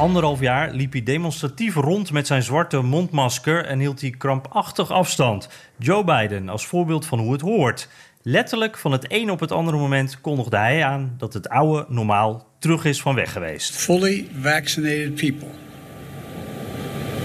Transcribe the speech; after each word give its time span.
anderhalf 0.00 0.40
jaar 0.40 0.70
liep 0.72 0.92
hij 0.92 1.02
demonstratief 1.02 1.74
rond 1.74 2.12
met 2.12 2.26
zijn 2.26 2.42
zwarte 2.42 2.80
mondmasker 2.80 3.64
en 3.64 3.78
hield 3.78 4.00
hij 4.00 4.10
krampachtig 4.10 4.90
afstand. 4.90 5.48
Joe 5.78 6.04
Biden 6.04 6.48
als 6.48 6.66
voorbeeld 6.66 7.06
van 7.06 7.18
hoe 7.18 7.32
het 7.32 7.40
hoort. 7.40 7.88
Letterlijk 8.22 8.78
van 8.78 8.92
het 8.92 9.04
een 9.08 9.30
op 9.30 9.40
het 9.40 9.52
andere 9.52 9.76
moment 9.76 10.20
kondigde 10.20 10.56
hij 10.56 10.84
aan 10.84 11.14
dat 11.18 11.34
het 11.34 11.48
oude 11.48 11.84
normaal 11.88 12.46
terug 12.58 12.84
is 12.84 13.00
van 13.00 13.14
weg 13.14 13.32
geweest. 13.32 13.76
Fully 13.76 14.28
vaccinated 14.40 15.14
people 15.14 15.48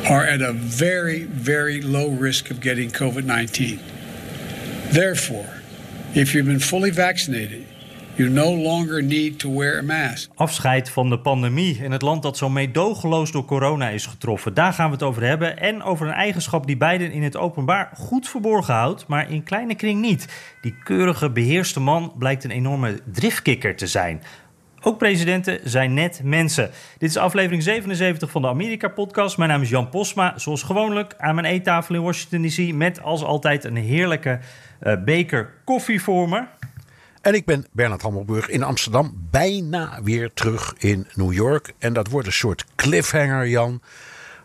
are 0.03 0.31
at 0.34 0.41
a 0.41 0.53
very, 0.67 1.27
very 1.41 1.84
low 1.84 2.21
risk 2.21 2.49
of 2.52 2.57
getting 2.59 2.91
COVID 2.91 3.26
19. 3.26 3.80
Therefore, 4.91 5.49
if 6.12 6.31
you've 6.31 6.49
been 6.49 6.62
fully 6.62 6.94
vaccinated, 6.94 7.74
you 8.17 8.29
no 8.29 8.55
longer 8.55 9.03
need 9.03 9.39
to 9.39 9.57
wear 9.57 9.77
a 9.77 9.81
mask. 9.81 10.29
Afscheid 10.35 10.89
van 10.89 11.09
de 11.09 11.19
pandemie 11.19 11.77
in 11.83 11.91
het 11.91 12.01
land 12.01 12.23
dat 12.23 12.38
zo 12.38 12.49
meedogenloos 12.49 13.31
door 13.31 13.45
corona 13.45 13.89
is 13.89 14.05
getroffen. 14.05 14.53
Daar 14.53 14.73
gaan 14.73 14.88
we 14.88 14.93
het 14.93 15.03
over 15.03 15.23
hebben. 15.23 15.57
En 15.57 15.83
over 15.83 16.07
een 16.07 16.13
eigenschap 16.13 16.67
die 16.67 16.77
Biden 16.77 17.11
in 17.11 17.23
het 17.23 17.38
openbaar 17.38 17.89
goed 17.93 18.29
verborgen 18.29 18.73
houdt, 18.73 19.07
maar 19.07 19.31
in 19.31 19.43
kleine 19.43 19.75
kring 19.75 20.01
niet. 20.01 20.27
Die 20.61 20.75
keurige, 20.83 21.29
beheerste 21.29 21.79
man 21.79 22.13
blijkt 22.17 22.43
een 22.43 22.51
enorme 22.51 22.99
driftkikker 23.11 23.75
te 23.75 23.88
zijn. 23.88 24.21
Ook 24.81 24.97
presidenten 24.97 25.59
zijn 25.63 25.93
net 25.93 26.21
mensen. 26.23 26.69
Dit 26.97 27.09
is 27.09 27.17
aflevering 27.17 27.63
77 27.63 28.31
van 28.31 28.41
de 28.41 28.47
Amerika-podcast. 28.47 29.38
Mijn 29.38 29.49
naam 29.49 29.61
is 29.61 29.69
Jan 29.69 29.89
Posma. 29.89 30.33
Zoals 30.35 30.63
gewoonlijk 30.63 31.13
aan 31.17 31.35
mijn 31.35 31.47
eettafel 31.47 31.95
in 31.95 32.02
Washington 32.02 32.50
D.C. 32.50 32.75
met 32.75 33.02
als 33.02 33.23
altijd 33.23 33.63
een 33.63 33.75
heerlijke 33.75 34.39
uh, 34.83 34.94
beker 35.03 35.50
koffie 35.63 36.02
voor 36.02 36.29
me. 36.29 36.44
En 37.26 37.34
ik 37.34 37.45
ben 37.45 37.66
Bernard 37.72 38.02
Hammelburg 38.02 38.50
in 38.50 38.64
Amsterdam, 38.64 39.28
bijna 39.31 40.00
weer 40.04 40.34
terug 40.34 40.73
in 40.78 41.08
New 41.14 41.34
York. 41.34 41.73
En 41.78 41.94
dat 41.94 42.08
wordt 42.08 42.28
een 42.28 42.34
soort 42.34 42.66
cliffhanger, 42.76 43.48
Jan. 43.48 43.81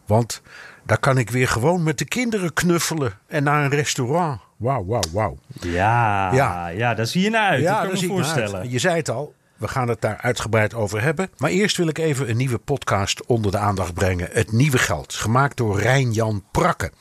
Want 0.06 0.42
daar 0.86 0.98
kan 0.98 1.18
ik 1.18 1.30
weer 1.30 1.48
gewoon 1.48 1.82
met 1.82 1.98
de 1.98 2.04
kinderen 2.04 2.52
knuffelen 2.52 3.12
en 3.26 3.42
naar 3.42 3.64
een 3.64 3.70
restaurant. 3.70 4.40
Wauw, 4.56 4.84
wauw, 4.86 5.02
wauw. 5.12 5.38
Ja, 5.60 6.32
ja, 6.32 6.68
ja, 6.68 6.94
daar 6.94 7.06
zie 7.06 7.22
je 7.22 7.30
naar 7.30 7.50
uit. 7.50 7.62
Ja, 7.62 7.82
dat 7.82 7.92
kan 7.92 8.00
me 8.00 8.06
voorstellen. 8.06 8.70
Je 8.70 8.78
zei 8.78 8.96
het 8.96 9.10
al, 9.10 9.34
we 9.56 9.68
gaan 9.68 9.88
het 9.88 10.00
daar 10.00 10.18
uitgebreid 10.20 10.74
over 10.74 11.02
hebben. 11.02 11.30
Maar 11.36 11.50
eerst 11.50 11.76
wil 11.76 11.88
ik 11.88 11.98
even 11.98 12.30
een 12.30 12.36
nieuwe 12.36 12.58
podcast 12.58 13.26
onder 13.26 13.50
de 13.50 13.58
aandacht 13.58 13.94
brengen. 13.94 14.28
Het 14.32 14.52
Nieuwe 14.52 14.78
Geld, 14.78 15.14
gemaakt 15.14 15.56
door 15.56 15.80
Rijn-Jan 15.80 16.44
Prakke. 16.50 16.92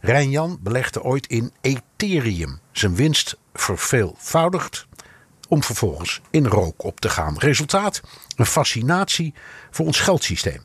Rijn-Jan 0.00 0.58
belegde 0.60 1.02
ooit 1.02 1.26
in 1.26 1.52
Ethereum. 1.60 2.58
Zijn 2.72 2.94
winst 2.94 3.36
verveelvoudigd 3.52 4.87
om 5.48 5.62
vervolgens 5.62 6.20
in 6.30 6.46
rook 6.46 6.84
op 6.84 7.00
te 7.00 7.08
gaan. 7.08 7.38
Resultaat: 7.38 8.00
een 8.36 8.46
fascinatie 8.46 9.34
voor 9.70 9.86
ons 9.86 10.00
geldsysteem. 10.00 10.62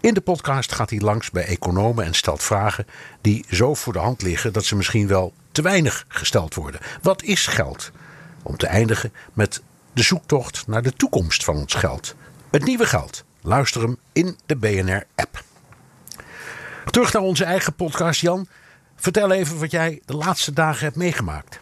In 0.00 0.14
de 0.14 0.20
podcast 0.20 0.72
gaat 0.72 0.90
hij 0.90 1.00
langs 1.00 1.30
bij 1.30 1.44
economen 1.44 2.04
en 2.04 2.14
stelt 2.14 2.42
vragen 2.42 2.86
die 3.20 3.44
zo 3.50 3.74
voor 3.74 3.92
de 3.92 3.98
hand 3.98 4.22
liggen 4.22 4.52
dat 4.52 4.64
ze 4.64 4.76
misschien 4.76 5.06
wel 5.06 5.32
te 5.52 5.62
weinig 5.62 6.04
gesteld 6.08 6.54
worden. 6.54 6.80
Wat 7.02 7.22
is 7.22 7.46
geld? 7.46 7.90
Om 8.42 8.56
te 8.56 8.66
eindigen 8.66 9.12
met 9.32 9.62
de 9.92 10.02
zoektocht 10.02 10.66
naar 10.66 10.82
de 10.82 10.92
toekomst 10.92 11.44
van 11.44 11.56
ons 11.56 11.74
geld. 11.74 12.14
Het 12.50 12.64
nieuwe 12.64 12.86
geld. 12.86 13.24
Luister 13.40 13.82
hem 13.82 13.98
in 14.12 14.38
de 14.46 14.56
BNR-app. 14.56 15.42
Terug 16.90 17.12
naar 17.12 17.22
onze 17.22 17.44
eigen 17.44 17.74
podcast, 17.74 18.20
Jan. 18.20 18.46
Vertel 18.96 19.30
even 19.30 19.58
wat 19.58 19.70
jij 19.70 20.00
de 20.04 20.16
laatste 20.16 20.52
dagen 20.52 20.84
hebt 20.84 20.96
meegemaakt. 20.96 21.60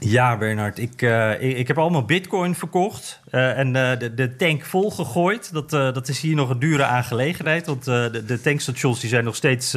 Ja, 0.00 0.36
Bernard. 0.36 0.78
Ik, 0.78 1.02
uh, 1.02 1.42
ik, 1.42 1.56
ik, 1.56 1.68
heb 1.68 1.78
allemaal 1.78 2.04
bitcoin 2.04 2.54
verkocht 2.54 3.19
uh, 3.32 3.58
en 3.58 3.66
uh, 3.66 3.98
de, 3.98 4.14
de, 4.14 4.36
tank 4.36 4.64
vol 4.64 4.90
gegooid. 4.90 5.52
Dat, 5.52 5.70
dat 5.70 6.08
is 6.08 6.20
hier 6.20 6.34
nog 6.34 6.50
een 6.50 6.58
dure 6.58 6.84
aangelegenheid. 6.84 7.66
Want 7.66 7.84
de, 7.84 8.22
de, 8.26 8.40
tankstations 8.40 9.00
die 9.00 9.08
zijn 9.08 9.24
nog 9.24 9.36
steeds 9.36 9.76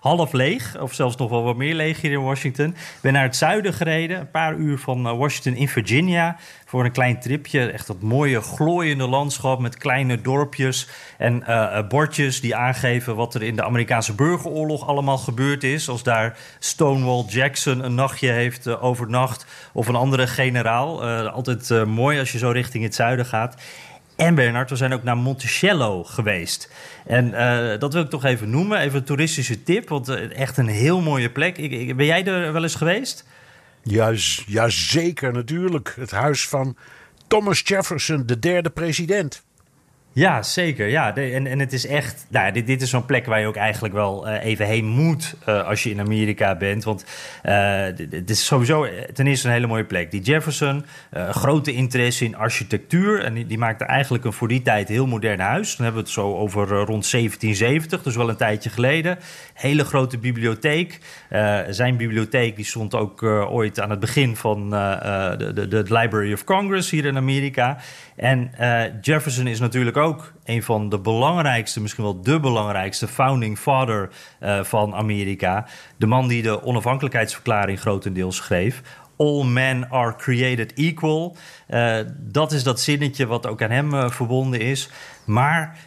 half 0.00 0.32
leeg. 0.32 0.80
Of 0.80 0.94
zelfs 0.94 1.16
nog 1.16 1.30
wel 1.30 1.42
wat 1.42 1.56
meer 1.56 1.74
leeg 1.74 2.00
hier 2.00 2.10
in 2.10 2.22
Washington. 2.22 2.66
Ik 2.66 2.98
ben 3.00 3.12
naar 3.12 3.22
het 3.22 3.36
zuiden 3.36 3.72
gereden. 3.72 4.20
Een 4.20 4.30
paar 4.30 4.56
uur 4.56 4.78
van 4.78 5.16
Washington 5.16 5.54
in 5.54 5.68
Virginia 5.68 6.36
voor 6.64 6.84
een 6.84 6.92
klein 6.92 7.20
tripje. 7.20 7.70
Echt 7.70 7.86
dat 7.86 8.00
mooie 8.00 8.40
glooiende 8.40 9.08
landschap 9.08 9.60
met 9.60 9.76
kleine 9.76 10.20
dorpjes 10.20 10.88
en 11.18 11.44
bordjes 11.88 12.40
die 12.40 12.56
aangeven 12.56 13.16
wat 13.16 13.34
er 13.34 13.42
in 13.42 13.56
de 13.56 13.64
Amerikaanse 13.64 14.14
burgeroorlog 14.14 14.86
allemaal 14.86 15.18
gebeurd 15.18 15.64
is. 15.64 15.88
Als 15.88 16.02
daar 16.02 16.38
Stonewall 16.58 17.24
Jackson 17.28 17.84
een 17.84 17.94
nachtje 17.94 18.30
heeft 18.30 18.80
overnacht 18.80 19.46
of 19.72 19.88
een 19.88 19.94
andere 19.94 20.26
generaal. 20.26 21.04
Altijd 21.28 21.86
mooi 21.86 22.18
als 22.18 22.32
je 22.32 22.38
zo 22.38 22.50
richting 22.50 22.84
het 22.84 22.89
zuiden 22.94 23.26
gaat. 23.26 23.54
En 24.16 24.34
Bernard, 24.34 24.70
we 24.70 24.76
zijn 24.76 24.92
ook 24.92 25.02
naar 25.02 25.16
Monticello 25.16 26.04
geweest. 26.04 26.72
En 27.06 27.30
dat 27.78 27.92
wil 27.92 28.02
ik 28.02 28.10
toch 28.10 28.24
even 28.24 28.50
noemen. 28.50 28.78
Even 28.78 28.98
een 28.98 29.04
toeristische 29.04 29.62
tip, 29.62 29.88
want 29.88 30.08
echt 30.32 30.56
een 30.56 30.68
heel 30.68 31.00
mooie 31.00 31.30
plek. 31.30 31.58
Ik, 31.58 31.96
ben 31.96 32.06
jij 32.06 32.24
er 32.24 32.52
wel 32.52 32.62
eens 32.62 32.74
geweest? 32.74 33.26
Ja, 33.82 34.12
ja, 34.46 34.68
zeker 34.68 35.32
natuurlijk. 35.32 35.94
Het 35.98 36.10
huis 36.10 36.48
van 36.48 36.76
Thomas 37.26 37.62
Jefferson, 37.64 38.26
de 38.26 38.38
derde 38.38 38.70
president. 38.70 39.42
Ja, 40.12 40.42
zeker. 40.42 40.88
Ja. 40.88 41.16
en, 41.16 41.46
en 41.46 41.58
het 41.58 41.72
is 41.72 41.86
echt. 41.86 42.26
Nou, 42.28 42.52
dit, 42.52 42.66
dit 42.66 42.82
is 42.82 42.90
zo'n 42.90 43.04
plek 43.04 43.26
waar 43.26 43.40
je 43.40 43.46
ook 43.46 43.56
eigenlijk 43.56 43.94
wel 43.94 44.28
uh, 44.28 44.44
even 44.44 44.66
heen 44.66 44.86
moet. 44.86 45.34
Uh, 45.48 45.66
als 45.66 45.82
je 45.82 45.90
in 45.90 46.00
Amerika 46.00 46.56
bent. 46.56 46.84
Want 46.84 47.04
uh, 47.44 47.52
het 48.10 48.30
is 48.30 48.46
sowieso 48.46 48.86
ten 49.12 49.26
eerste 49.26 49.46
een 49.46 49.52
hele 49.52 49.66
mooie 49.66 49.84
plek. 49.84 50.10
Die 50.10 50.20
Jefferson, 50.20 50.84
grote 51.30 51.72
interesse 51.72 52.24
in 52.24 52.36
architectuur. 52.36 53.24
En 53.24 53.34
die, 53.34 53.46
die, 53.46 53.58
maakte 53.58 53.84
eigenlijk 53.84 54.24
een 54.24 54.32
voor 54.32 54.48
die 54.48 54.62
tijd 54.62 54.88
heel 54.88 55.06
modern 55.06 55.40
huis. 55.40 55.76
Dan 55.76 55.84
hebben 55.84 56.02
we 56.02 56.08
het 56.08 56.18
zo 56.18 56.36
over 56.36 56.68
rond 56.68 57.10
1770, 57.10 58.02
dus 58.02 58.16
wel 58.16 58.28
een 58.28 58.36
tijdje 58.36 58.70
geleden. 58.70 59.18
Hele 59.54 59.84
grote 59.84 60.18
bibliotheek. 60.18 60.98
zijn 61.68 61.96
bibliotheek 61.96 62.56
die 62.56 62.64
stond 62.64 62.94
ook 62.94 63.22
ooit 63.22 63.80
aan 63.80 63.90
het 63.90 64.00
begin 64.00 64.36
van 64.36 64.70
de, 64.70 65.52
de, 65.54 65.68
de 65.68 65.82
Library 65.82 66.32
of 66.32 66.44
Congress 66.44 66.90
hier 66.90 67.04
in 67.04 67.16
Amerika. 67.16 67.78
En 68.16 68.50
Jefferson 69.00 69.46
is 69.46 69.60
natuurlijk 69.60 69.96
ook 70.00 70.32
een 70.44 70.62
van 70.62 70.88
de 70.88 70.98
belangrijkste, 70.98 71.80
misschien 71.80 72.04
wel 72.04 72.22
de 72.22 72.40
belangrijkste 72.40 73.08
founding 73.08 73.58
father 73.58 74.10
uh, 74.40 74.62
van 74.62 74.94
Amerika. 74.94 75.66
De 75.96 76.06
man 76.06 76.28
die 76.28 76.42
de 76.42 76.62
onafhankelijkheidsverklaring 76.64 77.80
grotendeels 77.80 78.36
schreef. 78.36 78.82
All 79.16 79.44
men 79.44 79.90
are 79.90 80.16
created 80.16 80.74
equal. 80.74 81.36
Uh, 81.68 81.96
dat 82.18 82.52
is 82.52 82.62
dat 82.62 82.80
zinnetje 82.80 83.26
wat 83.26 83.46
ook 83.46 83.62
aan 83.62 83.70
hem 83.70 83.94
uh, 83.94 84.10
verbonden 84.10 84.60
is. 84.60 84.90
Maar, 85.24 85.78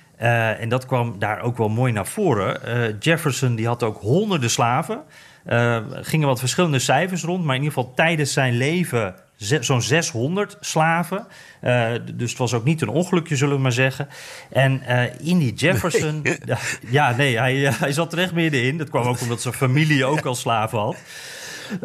en 0.60 0.70
dat 0.70 0.86
kwam 0.86 1.20
daar 1.20 1.42
ook 1.42 1.58
wel 1.58 1.70
mooi 1.70 1.92
naar 1.92 2.08
voren. 2.08 2.98
Jefferson 3.00 3.56
die 3.56 3.68
had 3.68 3.84
ook 3.84 4.02
honderden 4.02 4.50
slaven. 4.50 5.04
Gingen 6.02 6.28
wat 6.28 6.40
verschillende 6.40 6.80
cijfers 6.80 7.24
rond, 7.24 7.44
maar 7.44 7.56
in 7.56 7.62
ieder 7.62 7.78
geval 7.78 7.94
tijdens 7.94 8.34
zijn 8.34 8.54
leven 8.54 9.16
zo'n 9.36 9.82
600 9.82 10.58
slaven. 10.60 11.28
Uh, 11.64 11.92
dus 12.14 12.30
het 12.30 12.40
was 12.40 12.54
ook 12.54 12.64
niet 12.64 12.82
een 12.82 12.88
ongelukje, 12.88 13.36
zullen 13.36 13.56
we 13.56 13.62
maar 13.62 13.72
zeggen. 13.72 14.08
En 14.50 14.84
uh, 14.90 15.04
Indy 15.20 15.54
Jefferson... 15.56 16.22
Nee. 16.24 16.38
ja, 16.90 17.16
nee, 17.16 17.38
hij, 17.38 17.56
hij 17.56 17.92
zat 17.92 18.14
er 18.14 18.20
echt 18.20 18.34
middenin. 18.34 18.78
Dat 18.78 18.90
kwam 18.90 19.08
ook 19.08 19.22
omdat 19.22 19.42
zijn 19.42 19.54
familie 19.54 20.06
ook 20.06 20.26
al 20.26 20.36
slaven 20.36 20.80
had. 20.80 20.96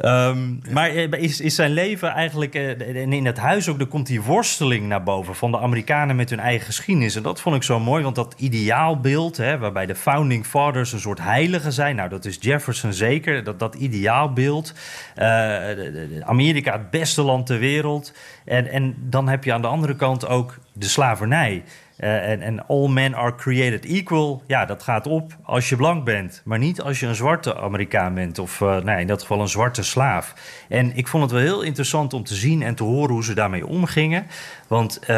Um, 0.02 0.60
maar 0.70 0.90
is, 0.94 1.40
is 1.40 1.54
zijn 1.54 1.70
leven 1.70 2.08
eigenlijk, 2.08 2.54
en 2.54 3.12
in 3.12 3.26
het 3.26 3.38
huis 3.38 3.68
ook, 3.68 3.78
dan 3.78 3.88
komt 3.88 4.06
die 4.06 4.22
worsteling 4.22 4.86
naar 4.86 5.02
boven 5.02 5.34
van 5.34 5.50
de 5.50 5.58
Amerikanen 5.58 6.16
met 6.16 6.30
hun 6.30 6.40
eigen 6.40 6.66
geschiedenis. 6.66 7.16
En 7.16 7.22
dat 7.22 7.40
vond 7.40 7.56
ik 7.56 7.62
zo 7.62 7.80
mooi, 7.80 8.02
want 8.02 8.14
dat 8.14 8.34
ideaalbeeld, 8.38 9.36
hè, 9.36 9.58
waarbij 9.58 9.86
de 9.86 9.94
founding 9.94 10.46
fathers 10.46 10.92
een 10.92 11.00
soort 11.00 11.20
heiligen 11.20 11.72
zijn, 11.72 11.96
nou 11.96 12.08
dat 12.08 12.25
is 12.25 12.36
Jefferson 12.40 12.92
zeker, 12.92 13.44
dat, 13.44 13.58
dat 13.58 13.75
ideaalbeeld. 13.75 14.75
Uh, 15.16 16.20
Amerika, 16.20 16.72
het 16.72 16.90
beste 16.90 17.22
land 17.22 17.46
ter 17.46 17.58
wereld. 17.58 18.12
En, 18.44 18.66
en 18.66 18.94
dan 18.98 19.28
heb 19.28 19.44
je 19.44 19.52
aan 19.52 19.62
de 19.62 19.69
andere 19.69 19.96
kant 19.96 20.26
ook 20.26 20.58
de 20.72 20.86
slavernij. 20.86 21.62
Uh, 21.98 22.30
en, 22.30 22.42
en 22.42 22.66
all 22.66 22.88
men 22.88 23.14
are 23.14 23.34
created 23.34 23.84
equal. 23.84 24.42
Ja, 24.46 24.64
dat 24.64 24.82
gaat 24.82 25.06
op 25.06 25.36
als 25.42 25.68
je 25.68 25.76
blank 25.76 26.04
bent. 26.04 26.42
Maar 26.44 26.58
niet 26.58 26.80
als 26.80 27.00
je 27.00 27.06
een 27.06 27.14
zwarte 27.14 27.56
Amerikaan 27.56 28.14
bent. 28.14 28.38
Of 28.38 28.60
uh, 28.60 28.76
nee, 28.76 29.00
in 29.00 29.06
dat 29.06 29.20
geval 29.20 29.40
een 29.40 29.48
zwarte 29.48 29.82
slaaf. 29.82 30.34
En 30.68 30.96
ik 30.96 31.08
vond 31.08 31.22
het 31.22 31.32
wel 31.32 31.40
heel 31.40 31.62
interessant 31.62 32.12
om 32.12 32.24
te 32.24 32.34
zien 32.34 32.62
en 32.62 32.74
te 32.74 32.82
horen 32.82 33.12
hoe 33.12 33.24
ze 33.24 33.34
daarmee 33.34 33.66
omgingen. 33.66 34.26
Want 34.68 35.00
uh, 35.02 35.08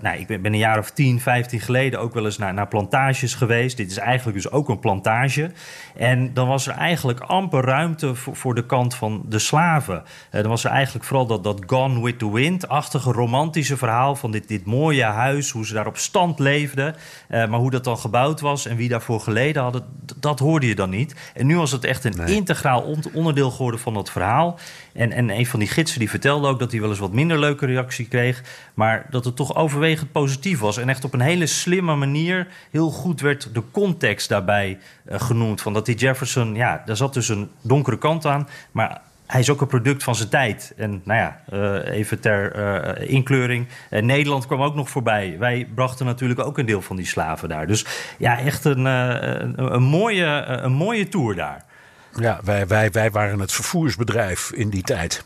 nou, 0.00 0.18
ik 0.18 0.26
ben, 0.26 0.44
een 0.44 0.56
jaar 0.56 0.78
of 0.78 0.90
10, 0.90 1.20
15 1.20 1.60
geleden 1.60 2.00
ook 2.00 2.14
wel 2.14 2.24
eens 2.24 2.38
naar, 2.38 2.54
naar 2.54 2.68
plantages 2.68 3.34
geweest. 3.34 3.76
Dit 3.76 3.90
is 3.90 3.98
eigenlijk 3.98 4.36
dus 4.36 4.50
ook 4.50 4.68
een 4.68 4.78
plantage. 4.78 5.50
En 5.96 6.34
dan 6.34 6.48
was 6.48 6.66
er 6.66 6.74
eigenlijk 6.74 7.20
amper 7.20 7.64
ruimte 7.64 8.14
voor, 8.14 8.54
de 8.54 8.66
kant 8.66 8.94
van 8.94 9.22
de 9.28 9.38
slaven. 9.38 10.02
dan 10.30 10.48
was 10.48 10.64
er 10.64 10.70
eigenlijk 10.70 11.04
vooral 11.04 11.26
dat, 11.26 11.44
dat 11.44 11.62
Gone 11.66 12.02
with 12.02 12.18
the 12.18 12.32
Wind-achtige 12.32 13.12
romantische 13.12 13.76
verhaal 13.76 14.16
van 14.16 14.30
dit, 14.30 14.48
dit 14.48 14.64
mooie 14.64 15.04
huis. 15.04 15.50
Hoe 15.50 15.66
ze 15.66 15.74
daar 15.74 15.86
op 15.86 15.96
stand 15.96 16.25
stand 16.26 16.38
leefde. 16.38 16.94
maar 17.28 17.58
hoe 17.58 17.70
dat 17.70 17.84
dan 17.84 17.98
gebouwd 17.98 18.40
was 18.40 18.66
en 18.66 18.76
wie 18.76 18.88
daarvoor 18.88 19.20
geleden 19.20 19.62
hadden, 19.62 19.84
dat 20.20 20.38
hoorde 20.38 20.66
je 20.66 20.74
dan 20.74 20.90
niet. 20.90 21.14
En 21.34 21.46
nu 21.46 21.56
was 21.56 21.72
het 21.72 21.84
echt 21.84 22.04
een 22.04 22.26
integraal 22.26 22.96
onderdeel 23.12 23.50
geworden 23.50 23.80
van 23.80 23.94
dat 23.94 24.10
verhaal. 24.10 24.58
En, 24.92 25.12
en 25.12 25.30
een 25.30 25.46
van 25.46 25.58
die 25.58 25.68
gidsen 25.68 25.98
die 25.98 26.10
vertelde 26.10 26.48
ook 26.48 26.58
dat 26.58 26.70
hij 26.70 26.80
wel 26.80 26.90
eens 26.90 26.98
wat 26.98 27.12
minder 27.12 27.38
leuke 27.38 27.66
reactie 27.66 28.08
kreeg. 28.08 28.42
Maar 28.74 29.06
dat 29.10 29.24
het 29.24 29.36
toch 29.36 29.54
overwegend 29.54 30.12
positief 30.12 30.58
was. 30.58 30.76
En 30.76 30.88
echt 30.88 31.04
op 31.04 31.14
een 31.14 31.20
hele 31.20 31.46
slimme 31.46 31.94
manier 31.94 32.48
heel 32.70 32.90
goed 32.90 33.20
werd 33.20 33.48
de 33.54 33.62
context 33.70 34.28
daarbij 34.28 34.78
genoemd. 35.08 35.60
Van 35.60 35.72
dat 35.72 35.86
die 35.86 35.96
Jefferson, 35.96 36.54
ja, 36.54 36.82
daar 36.84 36.96
zat 36.96 37.14
dus 37.14 37.28
een 37.28 37.50
donkere 37.60 37.98
kant 37.98 38.26
aan. 38.26 38.48
Maar 38.72 39.00
hij 39.26 39.40
is 39.40 39.50
ook 39.50 39.60
een 39.60 39.66
product 39.66 40.02
van 40.02 40.14
zijn 40.14 40.28
tijd. 40.28 40.72
En 40.76 41.00
nou 41.04 41.20
ja, 41.20 41.40
uh, 41.52 41.96
even 41.96 42.20
ter 42.20 42.56
uh, 42.56 43.10
inkleuring. 43.10 43.66
Uh, 43.90 44.02
Nederland 44.02 44.46
kwam 44.46 44.62
ook 44.62 44.74
nog 44.74 44.90
voorbij. 44.90 45.36
Wij 45.38 45.68
brachten 45.74 46.06
natuurlijk 46.06 46.40
ook 46.40 46.58
een 46.58 46.66
deel 46.66 46.82
van 46.82 46.96
die 46.96 47.06
slaven 47.06 47.48
daar. 47.48 47.66
Dus 47.66 47.86
ja, 48.18 48.38
echt 48.38 48.64
een, 48.64 48.84
een, 48.84 49.74
een, 49.74 49.82
mooie, 49.82 50.44
een 50.46 50.72
mooie 50.72 51.08
tour 51.08 51.34
daar. 51.34 51.64
Ja, 52.12 52.40
wij, 52.44 52.66
wij, 52.66 52.90
wij 52.90 53.10
waren 53.10 53.40
het 53.40 53.52
vervoersbedrijf 53.52 54.52
in 54.52 54.70
die 54.70 54.82
tijd. 54.82 55.24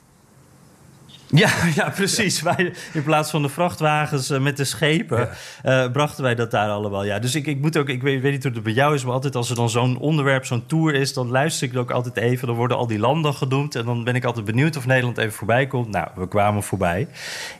Ja, 1.32 1.50
ja 1.77 1.91
precies. 1.91 2.43
Wij, 2.43 2.73
in 2.93 3.03
plaats 3.03 3.31
van 3.31 3.43
de 3.43 3.49
vrachtwagens 3.49 4.29
met 4.29 4.56
de 4.56 4.65
schepen, 4.65 5.29
uh, 5.65 5.91
brachten 5.91 6.23
wij 6.23 6.35
dat 6.35 6.50
daar 6.50 6.69
allemaal. 6.69 7.05
Ja, 7.05 7.19
dus 7.19 7.35
ik, 7.35 7.47
ik 7.47 7.61
moet 7.61 7.77
ook, 7.77 7.88
ik 7.88 8.03
weet, 8.03 8.21
weet 8.21 8.32
niet 8.32 8.43
hoe 8.43 8.53
het 8.53 8.62
bij 8.62 8.73
jou 8.73 8.94
is, 8.94 9.05
maar 9.05 9.12
altijd 9.12 9.37
als 9.37 9.50
er 9.50 9.56
dan 9.56 9.71
zo'n 9.71 9.99
onderwerp, 9.99 10.44
zo'n 10.44 10.67
tour 10.67 10.94
is, 10.94 11.12
dan 11.12 11.29
luister 11.29 11.69
ik 11.69 11.77
ook 11.77 11.91
altijd 11.91 12.17
even. 12.17 12.47
Dan 12.47 12.56
worden 12.56 12.77
al 12.77 12.87
die 12.87 12.99
landen 12.99 13.35
genoemd 13.35 13.75
en 13.75 13.85
dan 13.85 14.05
ben 14.05 14.15
ik 14.15 14.25
altijd 14.25 14.44
benieuwd 14.44 14.77
of 14.77 14.87
Nederland 14.87 15.19
even 15.19 15.32
voorbij 15.32 15.67
komt. 15.67 15.88
Nou, 15.88 16.09
we 16.15 16.29
kwamen 16.29 16.62
voorbij. 16.62 17.09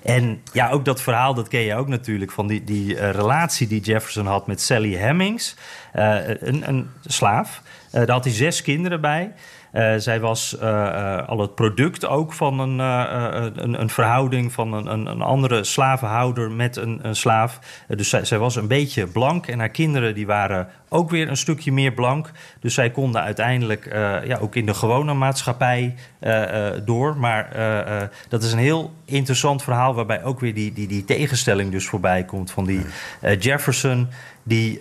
En 0.03 0.43
ja, 0.53 0.71
ook 0.71 0.85
dat 0.85 1.03
verhaal, 1.03 1.35
dat 1.35 1.49
ken 1.49 1.61
je 1.61 1.75
ook 1.75 1.89
natuurlijk, 1.89 2.31
van 2.31 2.47
die, 2.47 2.65
die 2.65 2.95
uh, 2.95 3.11
relatie 3.11 3.67
die 3.67 3.81
Jefferson 3.81 4.27
had 4.27 4.47
met 4.47 4.61
Sally 4.61 4.95
Hemmings, 4.95 5.57
een, 5.93 6.69
een 6.69 6.91
slaaf. 7.05 7.63
daar 7.91 8.11
had 8.11 8.25
hij 8.25 8.33
zes 8.33 8.63
kinderen 8.63 9.01
bij. 9.01 9.33
Uh, 9.73 9.95
zij 9.97 10.21
was 10.21 10.57
uh, 10.63 10.69
uh, 10.69 11.29
al 11.29 11.39
het 11.39 11.55
product 11.55 12.07
ook 12.07 12.33
van 12.33 12.59
een, 12.59 12.79
een, 12.79 13.81
een, 13.81 13.91
verhouding 13.91 14.53
van 14.53 14.73
een, 14.73 14.87
een, 14.87 15.07
een, 15.07 15.23
andere 15.23 15.65
slavenhouder 15.65 16.51
met 16.51 16.77
een, 16.77 16.99
een 17.03 17.17
slaaf. 17.17 17.59
dus 17.89 18.09
zij, 18.09 18.25
zij, 18.25 18.39
was 18.39 18.57
een 18.57 18.67
beetje 18.67 19.07
blank 19.07 19.47
en 19.47 19.59
haar 19.59 19.69
kinderen 19.69 20.15
die 20.15 20.27
waren 20.27 20.69
ook 20.89 21.11
weer 21.11 21.29
een 21.29 21.37
stukje 21.37 21.73
meer 21.73 21.93
blank. 21.93 22.31
Dus 22.61 22.75
zij 22.75 22.91
konden 22.91 23.23
uiteindelijk 23.23 23.85
ja, 24.25 24.39
ook 24.41 24.55
in 24.55 24.67
de 24.67 24.75
gewone 24.75 25.15
maatschappij 25.15 25.95
door. 26.85 27.17
Maar 27.17 27.49
dat 28.29 28.43
is 28.43 28.53
een 28.53 28.59
heel 28.59 28.93
interessant 29.05 29.63
verhaal 29.63 29.95
waarbij 29.95 30.25
ook 30.25 30.41
weer 30.41 30.55
die, 30.55 30.73
die, 30.73 30.89
die 30.89 31.05
tegenstelling 31.05 31.71
dus 31.71 31.87
voorbij 31.87 32.25
komt 32.25 32.51
van 32.51 32.65
die 32.65 32.87
Jefferson 33.39 34.09
die 34.43 34.79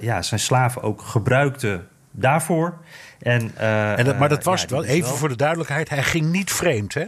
ja, 0.00 0.22
zijn 0.22 0.40
slaven 0.40 0.82
ook 0.82 1.02
gebruikte 1.02 1.80
daarvoor. 2.10 2.78
En, 3.20 3.56
en 3.96 4.04
dat, 4.04 4.18
maar 4.18 4.28
dat 4.28 4.44
was 4.44 4.62
ja, 4.62 4.68
wel, 4.68 4.84
even 4.84 5.08
wel... 5.08 5.18
voor 5.18 5.28
de 5.28 5.36
duidelijkheid, 5.36 5.88
hij 5.88 6.02
ging 6.02 6.32
niet 6.32 6.52
vreemd, 6.52 6.94
hè? 6.94 7.04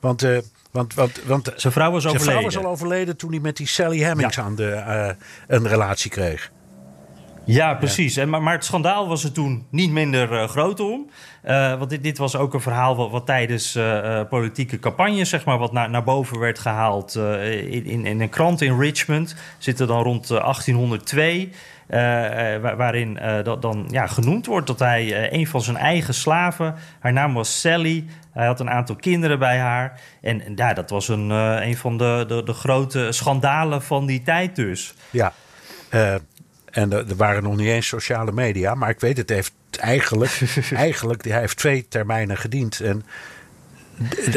Want, 0.00 0.22
uh, 0.22 0.38
want, 0.70 0.94
want, 0.94 1.22
want 1.24 1.52
zijn 1.56 1.72
vrouw 1.72 1.90
was 1.90 2.06
overleden. 2.06 2.20
Zijn 2.24 2.38
vrouw 2.38 2.42
was 2.42 2.64
al 2.64 2.70
overleden 2.70 3.16
toen 3.16 3.30
hij 3.30 3.40
met 3.40 3.56
die 3.56 3.66
Sally 3.66 3.98
Hemmings 3.98 4.36
ja. 4.36 4.42
aan 4.42 4.54
de, 4.54 4.82
uh, 4.86 5.10
een 5.46 5.68
relatie 5.68 6.10
kreeg. 6.10 6.50
Ja, 7.44 7.74
precies. 7.74 8.16
En, 8.16 8.28
maar, 8.28 8.42
maar, 8.42 8.54
het 8.54 8.64
schandaal 8.64 9.08
was 9.08 9.24
er 9.24 9.32
toen 9.32 9.66
niet 9.70 9.90
minder 9.90 10.32
uh, 10.32 10.48
groot 10.48 10.80
om. 10.80 11.10
Uh, 11.44 11.78
want 11.78 11.90
dit, 11.90 12.02
dit, 12.02 12.18
was 12.18 12.36
ook 12.36 12.54
een 12.54 12.60
verhaal 12.60 12.96
wat, 12.96 13.10
wat 13.10 13.26
tijdens 13.26 13.78
politieke 14.28 14.78
campagnes, 14.78 15.28
zeg 15.28 15.44
maar, 15.44 15.58
wat 15.58 15.72
naar, 15.72 15.90
naar 15.90 16.04
boven 16.04 16.38
werd 16.38 16.58
gehaald 16.58 17.14
in, 17.14 17.84
in, 17.84 18.06
in, 18.06 18.20
een 18.20 18.28
krant 18.28 18.60
in 18.60 18.78
Richmond. 18.78 19.34
Zitten 19.58 19.86
dan 19.86 20.02
rond 20.02 20.28
1802. 20.28 21.50
Waarin 22.76 23.18
dat 23.42 23.62
dan 23.62 23.88
ja, 23.90 24.06
genoemd 24.06 24.46
wordt 24.46 24.66
dat 24.66 24.78
hij 24.78 25.32
een 25.32 25.46
van 25.46 25.62
zijn 25.62 25.76
eigen 25.76 26.14
slaven, 26.14 26.74
haar 27.00 27.12
naam 27.12 27.34
was 27.34 27.60
Sally, 27.60 28.04
hij 28.32 28.46
had 28.46 28.60
een 28.60 28.70
aantal 28.70 28.96
kinderen 28.96 29.38
bij 29.38 29.58
haar. 29.58 30.00
En, 30.20 30.44
en 30.44 30.52
ja, 30.56 30.72
dat 30.72 30.90
was 30.90 31.08
een, 31.08 31.30
een 31.30 31.76
van 31.76 31.98
de, 31.98 32.24
de, 32.28 32.42
de 32.42 32.52
grote 32.52 33.12
schandalen 33.12 33.82
van 33.82 34.06
die 34.06 34.22
tijd 34.22 34.56
dus. 34.56 34.94
Ja, 35.10 35.32
en 36.70 36.92
er 36.92 37.16
waren 37.16 37.42
nog 37.42 37.56
niet 37.56 37.68
eens 37.68 37.86
sociale 37.86 38.32
media. 38.32 38.74
Maar 38.74 38.90
ik 38.90 39.00
weet, 39.00 39.16
het 39.16 39.28
heeft 39.28 39.52
eigenlijk, 39.80 40.40
eigenlijk 40.74 41.24
hij 41.24 41.40
heeft 41.40 41.56
twee 41.56 41.88
termijnen 41.88 42.36
gediend. 42.36 42.80
En 42.80 43.04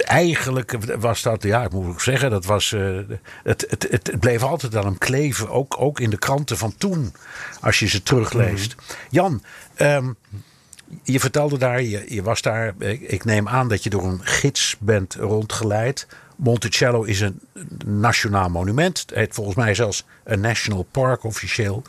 eigenlijk 0.03 0.77
was 0.99 1.21
dat, 1.21 1.43
ja, 1.43 1.63
ik 1.63 1.71
moet 1.71 1.87
ook 1.87 2.01
zeggen, 2.01 2.29
dat 2.29 2.45
was, 2.45 2.71
uh, 2.71 2.97
het, 3.43 3.65
het, 3.69 3.87
het, 3.89 4.07
het, 4.07 4.19
bleef 4.19 4.43
altijd 4.43 4.75
aan 4.75 4.85
hem 4.85 4.97
kleven. 4.97 5.49
Ook, 5.49 5.75
ook 5.79 5.99
in 5.99 6.09
de 6.09 6.17
kranten 6.17 6.57
van 6.57 6.73
toen, 6.77 7.13
als 7.61 7.79
je 7.79 7.87
ze 7.87 8.03
terugleest. 8.03 8.75
Mm. 8.75 8.95
Jan, 9.09 9.43
um, 9.77 10.15
je 11.03 11.19
vertelde 11.19 11.57
daar, 11.57 11.81
je, 11.81 12.05
je 12.07 12.23
was 12.23 12.41
daar, 12.41 12.73
ik 12.99 13.25
neem 13.25 13.47
aan 13.47 13.67
dat 13.67 13.83
je 13.83 13.89
door 13.89 14.03
een 14.03 14.21
gids 14.23 14.75
bent 14.79 15.13
rondgeleid. 15.13 16.07
Monticello 16.35 17.03
is 17.03 17.21
een 17.21 17.39
nationaal 17.85 18.49
monument. 18.49 18.99
Het 18.99 19.15
heet 19.15 19.33
volgens 19.33 19.55
mij 19.55 19.73
zelfs 19.73 20.05
een 20.23 20.39
national 20.39 20.87
park 20.91 21.23
officieel. 21.23 21.83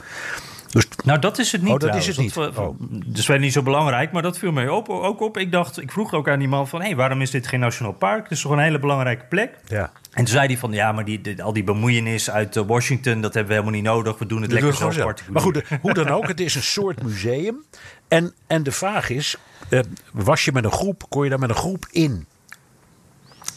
Dus, 0.75 0.89
nou, 1.05 1.19
dat 1.19 1.39
is 1.39 1.53
het 1.53 1.63
niet. 1.63 1.73
Oh, 1.73 1.79
dat 1.79 1.95
is 1.95 2.07
het 2.07 2.17
niet. 2.17 2.35
Dat, 2.35 2.57
oh. 2.57 2.77
Dus 3.07 3.29
niet 3.29 3.53
zo 3.53 3.63
belangrijk, 3.63 4.13
maar 4.13 4.23
dat 4.23 4.39
viel 4.39 4.53
mij 4.53 4.69
op, 4.69 4.89
ook 4.89 5.21
op. 5.21 5.39
Ik 5.39 5.53
dacht, 5.53 5.81
ik 5.81 5.93
vroeg 5.93 6.13
ook 6.13 6.29
aan 6.29 6.39
die 6.39 6.49
man 6.49 6.69
van, 6.69 6.81
hé, 6.81 6.87
hey, 6.87 6.97
waarom 6.97 7.21
is 7.21 7.31
dit 7.31 7.47
geen 7.47 7.61
nationaal 7.61 7.93
park? 7.93 8.23
Het 8.23 8.33
is 8.33 8.41
toch 8.41 8.53
een 8.53 8.59
hele 8.59 8.79
belangrijke 8.79 9.25
plek. 9.25 9.51
Ja. 9.69 9.91
En 10.11 10.25
toen 10.25 10.27
zei 10.27 10.47
hij 10.47 10.59
van, 10.59 10.73
ja, 10.73 10.93
maar 10.93 11.05
die, 11.05 11.43
al 11.43 11.53
die 11.53 11.65
bemoeienis 11.65 12.31
uit 12.31 12.55
Washington, 12.55 13.21
dat 13.21 13.35
hebben 13.35 13.53
we 13.53 13.61
helemaal 13.61 13.81
niet 13.81 13.91
nodig. 13.91 14.19
We 14.19 14.27
doen 14.27 14.43
het 14.43 14.53
We 14.53 14.61
lekker 14.61 14.81
doen 14.81 14.93
zo 14.93 15.13
Maar 15.31 15.43
goed, 15.43 15.63
hoe 15.81 15.95
dan 15.95 16.09
ook, 16.09 16.27
het 16.27 16.41
is 16.41 16.55
een 16.55 16.63
soort 16.63 17.03
museum. 17.03 17.65
En, 18.09 18.35
en 18.47 18.63
de 18.63 18.73
vraag 18.73 19.11
is, 19.11 19.37
uh, 19.69 19.81
was 20.13 20.45
je 20.45 20.53
met 20.53 20.65
een 20.65 20.73
groep, 20.73 21.05
kon 21.09 21.25
je 21.25 21.31
daar 21.31 21.39
met 21.39 21.49
een 21.49 21.57
groep 21.57 21.87
in? 21.91 22.27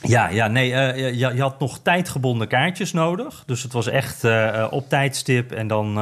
Ja, 0.01 0.29
ja 0.29 0.47
nee, 0.47 0.69
uh, 0.71 0.95
je, 1.19 1.35
je, 1.35 1.41
had 1.41 1.59
nog 1.59 1.79
tijdgebonden 1.79 2.47
kaartjes 2.47 2.93
nodig. 2.93 3.43
Dus 3.45 3.63
het 3.63 3.73
was 3.73 3.87
echt 3.87 4.23
uh, 4.23 4.67
op 4.69 4.89
tijdstip 4.89 5.51
en 5.51 5.67
dan 5.67 5.93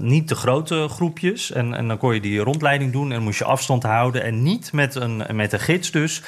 niet 0.00 0.28
de 0.28 0.34
grote 0.34 0.88
groepjes. 0.88 1.52
En, 1.52 1.74
en 1.74 1.88
dan 1.88 1.98
kon 1.98 2.14
je 2.14 2.20
die 2.20 2.40
rondleiding 2.40 2.92
doen 2.92 3.12
en 3.12 3.22
moest 3.22 3.38
je 3.38 3.44
afstand 3.44 3.82
houden. 3.82 4.22
En 4.22 4.42
niet 4.42 4.72
met 4.72 4.94
een, 4.94 5.22
met 5.32 5.52
een 5.52 5.60
gids 5.60 5.90
dus. 5.90 6.22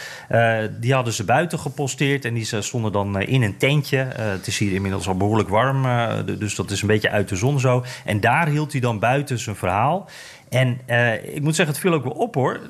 die 0.81 0.95
hadden 0.95 1.13
ze 1.13 1.25
buiten 1.25 1.59
geposteerd 1.59 2.25
en 2.25 2.35
die 2.35 2.61
stonden 2.61 2.93
dan 2.93 3.21
in 3.21 3.43
een 3.43 3.57
tentje. 3.57 3.97
het 4.17 4.47
is 4.47 4.59
hier 4.59 4.73
inmiddels 4.73 5.09
al 5.09 5.17
behoorlijk 5.17 5.49
warm, 5.49 5.87
dus 6.39 6.55
dat 6.55 6.71
is 6.71 6.83
een 6.83 6.89
beetje 6.89 7.11
uit 7.11 7.29
de 7.29 7.37
zon 7.37 7.61
zo. 7.61 7.85
En 8.05 8.21
daar 8.21 8.49
hield 8.49 8.73
hij 8.73 8.81
dan 8.81 8.99
buiten 8.99 9.39
zijn 9.39 9.57
verhaal. 9.57 10.09
En 10.53 10.81
uh, 10.87 11.35
ik 11.35 11.43
moet 11.43 11.57
zeggen, 11.57 11.75
het 11.75 11.85
viel 11.85 11.93
ook 11.93 12.03
wel 12.03 12.13
op 12.13 12.35
hoor. 12.35 12.61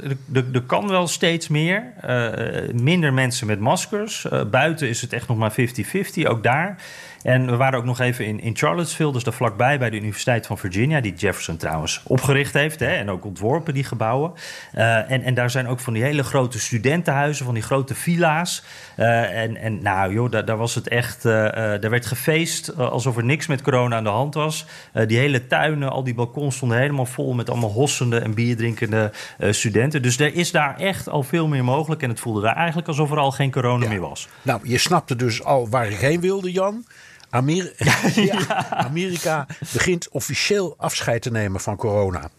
Er 0.52 0.62
kan 0.62 0.88
wel 0.88 1.06
steeds 1.06 1.48
meer. 1.48 1.92
Uh, 2.06 2.82
minder 2.82 3.12
mensen 3.12 3.46
met 3.46 3.60
maskers. 3.60 4.26
Uh, 4.32 4.44
buiten 4.44 4.88
is 4.88 5.00
het 5.00 5.12
echt 5.12 5.28
nog 5.28 5.36
maar 5.36 5.52
50-50, 5.52 6.22
ook 6.24 6.42
daar. 6.42 6.76
En 7.22 7.46
we 7.46 7.56
waren 7.56 7.78
ook 7.78 7.84
nog 7.84 8.00
even 8.00 8.26
in, 8.26 8.40
in 8.40 8.56
Charlottesville, 8.56 9.12
dus 9.12 9.24
daar 9.24 9.32
vlakbij 9.32 9.78
bij 9.78 9.90
de 9.90 9.96
Universiteit 9.96 10.46
van 10.46 10.58
Virginia, 10.58 11.00
die 11.00 11.14
Jefferson 11.14 11.56
trouwens 11.56 12.00
opgericht 12.04 12.54
heeft 12.54 12.80
hè, 12.80 12.86
en 12.86 13.10
ook 13.10 13.24
ontworpen, 13.24 13.74
die 13.74 13.84
gebouwen. 13.84 14.32
En, 14.72 15.22
en 15.22 15.34
daar 15.34 15.50
zijn 15.50 15.66
ook 15.66 15.80
van 15.80 15.92
die 15.92 16.02
hele 16.02 16.22
grote 16.22 16.60
studentenhuizen, 16.60 17.44
van 17.44 17.54
die 17.54 17.62
grote 17.62 17.94
villa's. 17.94 18.64
Uh, 18.96 19.42
en, 19.42 19.56
en 19.56 19.82
nou 19.82 20.12
joh, 20.12 20.30
daar, 20.30 20.44
daar 20.44 20.56
was 20.56 20.74
het 20.74 20.88
echt, 20.88 21.22
daar 21.22 21.90
werd 21.90 22.06
gefeest 22.06 22.76
alsof 22.76 23.16
er 23.16 23.24
niks 23.24 23.46
met 23.46 23.62
corona 23.62 23.96
aan 23.96 24.04
de 24.04 24.10
hand 24.10 24.34
was. 24.34 24.66
die 25.06 25.18
hele 25.18 25.46
tuinen, 25.46 25.90
al 25.90 26.04
die 26.04 26.14
balkons 26.14 26.56
stonden 26.56 26.78
helemaal 26.78 27.06
vol 27.06 27.32
met 27.32 27.50
allemaal 27.50 27.70
hossende 27.70 28.18
en 28.18 28.34
bierdrinkende 28.34 29.12
studenten. 29.50 30.02
Dus 30.02 30.18
er 30.18 30.34
is 30.34 30.50
daar 30.50 30.76
echt 30.76 31.08
al 31.08 31.22
veel 31.22 31.48
meer 31.48 31.64
mogelijk 31.64 32.02
en 32.02 32.08
het 32.08 32.20
voelde 32.20 32.40
daar 32.40 32.56
eigenlijk 32.56 32.88
alsof 32.88 33.10
er 33.10 33.18
al 33.18 33.30
geen 33.30 33.50
corona 33.50 33.84
ja. 33.84 33.90
meer 33.90 34.00
was. 34.00 34.28
Nou, 34.42 34.60
je 34.62 34.78
snapte 34.78 35.16
dus 35.16 35.44
al 35.44 35.68
waar 35.68 35.88
ik 35.88 35.98
heen 35.98 36.20
wilde, 36.20 36.52
Jan. 36.52 36.84
Amer 37.32 37.72
ja, 38.14 38.70
Amerika 38.70 39.46
begint 39.72 40.08
officieel 40.08 40.74
afscheid 40.78 41.22
te 41.22 41.30
nemen 41.30 41.60
van 41.60 41.76
corona. 41.76 42.30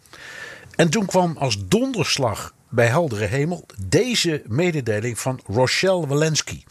En 0.75 0.89
toen 0.89 1.05
kwam 1.05 1.35
als 1.37 1.67
donderslag 1.67 2.53
bij 2.73 2.87
heldere 2.87 3.25
hemel 3.25 3.65
deze 3.87 4.41
mededeling 4.47 5.19
van 5.19 5.39
Rochelle 5.47 6.07
Walensky. 6.07 6.63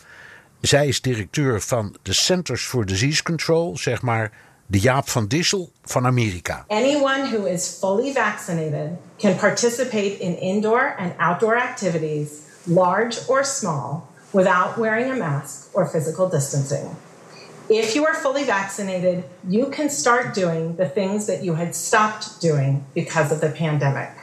Zij 0.60 0.86
is 0.86 1.00
directeur 1.00 1.60
van 1.60 1.96
de 2.02 2.12
Centers 2.12 2.64
for 2.64 2.86
Disease 2.86 3.22
Control, 3.22 3.76
zeg 3.76 4.02
maar 4.02 4.32
de 4.66 4.78
Jaap 4.78 5.08
van 5.08 5.26
Dissel 5.26 5.70
van 5.82 6.06
Amerika. 6.06 6.64
Anyone 6.68 7.28
who 7.30 7.44
is 7.44 7.76
fully 7.80 8.12
vaccinated 8.12 8.90
can 9.18 9.36
participate 9.36 10.16
in 10.18 10.40
indoor 10.40 10.94
and 10.98 11.12
outdoor 11.18 11.56
activities, 11.56 12.28
large 12.62 13.28
or 13.28 13.44
small, 13.44 14.02
without 14.30 14.76
wearing 14.76 15.10
a 15.10 15.16
mask 15.16 15.68
or 15.72 15.88
physical 15.88 16.28
distancing. 16.28 16.88
If 17.66 17.94
you 17.94 18.06
are 18.06 18.14
fully 18.14 18.44
vaccinated, 18.44 19.24
you 19.48 19.70
can 19.70 19.90
start 19.90 20.34
doing 20.34 20.76
the 20.76 20.88
things 20.88 21.26
that 21.26 21.42
you 21.42 21.54
had 21.54 21.74
stopped 21.74 22.40
doing 22.40 22.84
because 22.94 23.34
of 23.34 23.40
the 23.40 23.50
pandemic. 23.50 24.21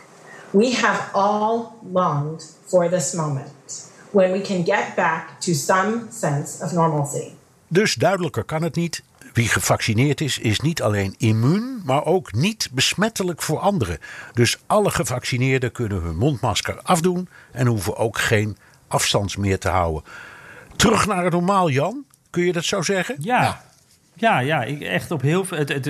We 0.51 0.75
have 0.75 1.11
all 1.13 1.65
longed 1.93 2.55
for 2.65 2.89
this 2.89 3.13
moment 3.13 3.91
when 4.11 4.31
we 4.31 4.41
can 4.41 4.65
get 4.65 4.95
back 4.95 5.39
to 5.39 5.53
some 5.53 6.01
sense 6.11 6.63
of 6.63 6.71
normalcy. 6.71 7.31
Dus 7.67 7.93
duidelijker 7.93 8.43
kan 8.43 8.61
het 8.61 8.75
niet. 8.75 9.03
Wie 9.33 9.47
gevaccineerd 9.47 10.21
is, 10.21 10.37
is 10.37 10.59
niet 10.59 10.81
alleen 10.81 11.15
immuun, 11.17 11.81
maar 11.85 12.05
ook 12.05 12.33
niet 12.33 12.69
besmettelijk 12.71 13.41
voor 13.41 13.59
anderen. 13.59 13.99
Dus 14.33 14.57
alle 14.67 14.91
gevaccineerden 14.91 15.71
kunnen 15.71 16.01
hun 16.01 16.17
mondmasker 16.17 16.81
afdoen 16.81 17.29
en 17.51 17.67
hoeven 17.67 17.97
ook 17.97 18.17
geen 18.17 18.57
afstandsmeer 18.87 19.59
te 19.59 19.69
houden. 19.69 20.03
Terug 20.75 21.05
naar 21.05 21.23
het 21.23 21.33
normaal, 21.33 21.69
Jan. 21.69 22.05
Kun 22.29 22.43
je 22.43 22.53
dat 22.53 22.63
zo 22.65 22.81
zeggen? 22.81 23.15
Ja. 23.19 23.63
Ja, 24.19 24.39
ja, 24.39 24.63
ik, 24.63 24.81
echt 24.81 25.11
op 25.11 25.21
heel 25.21 25.45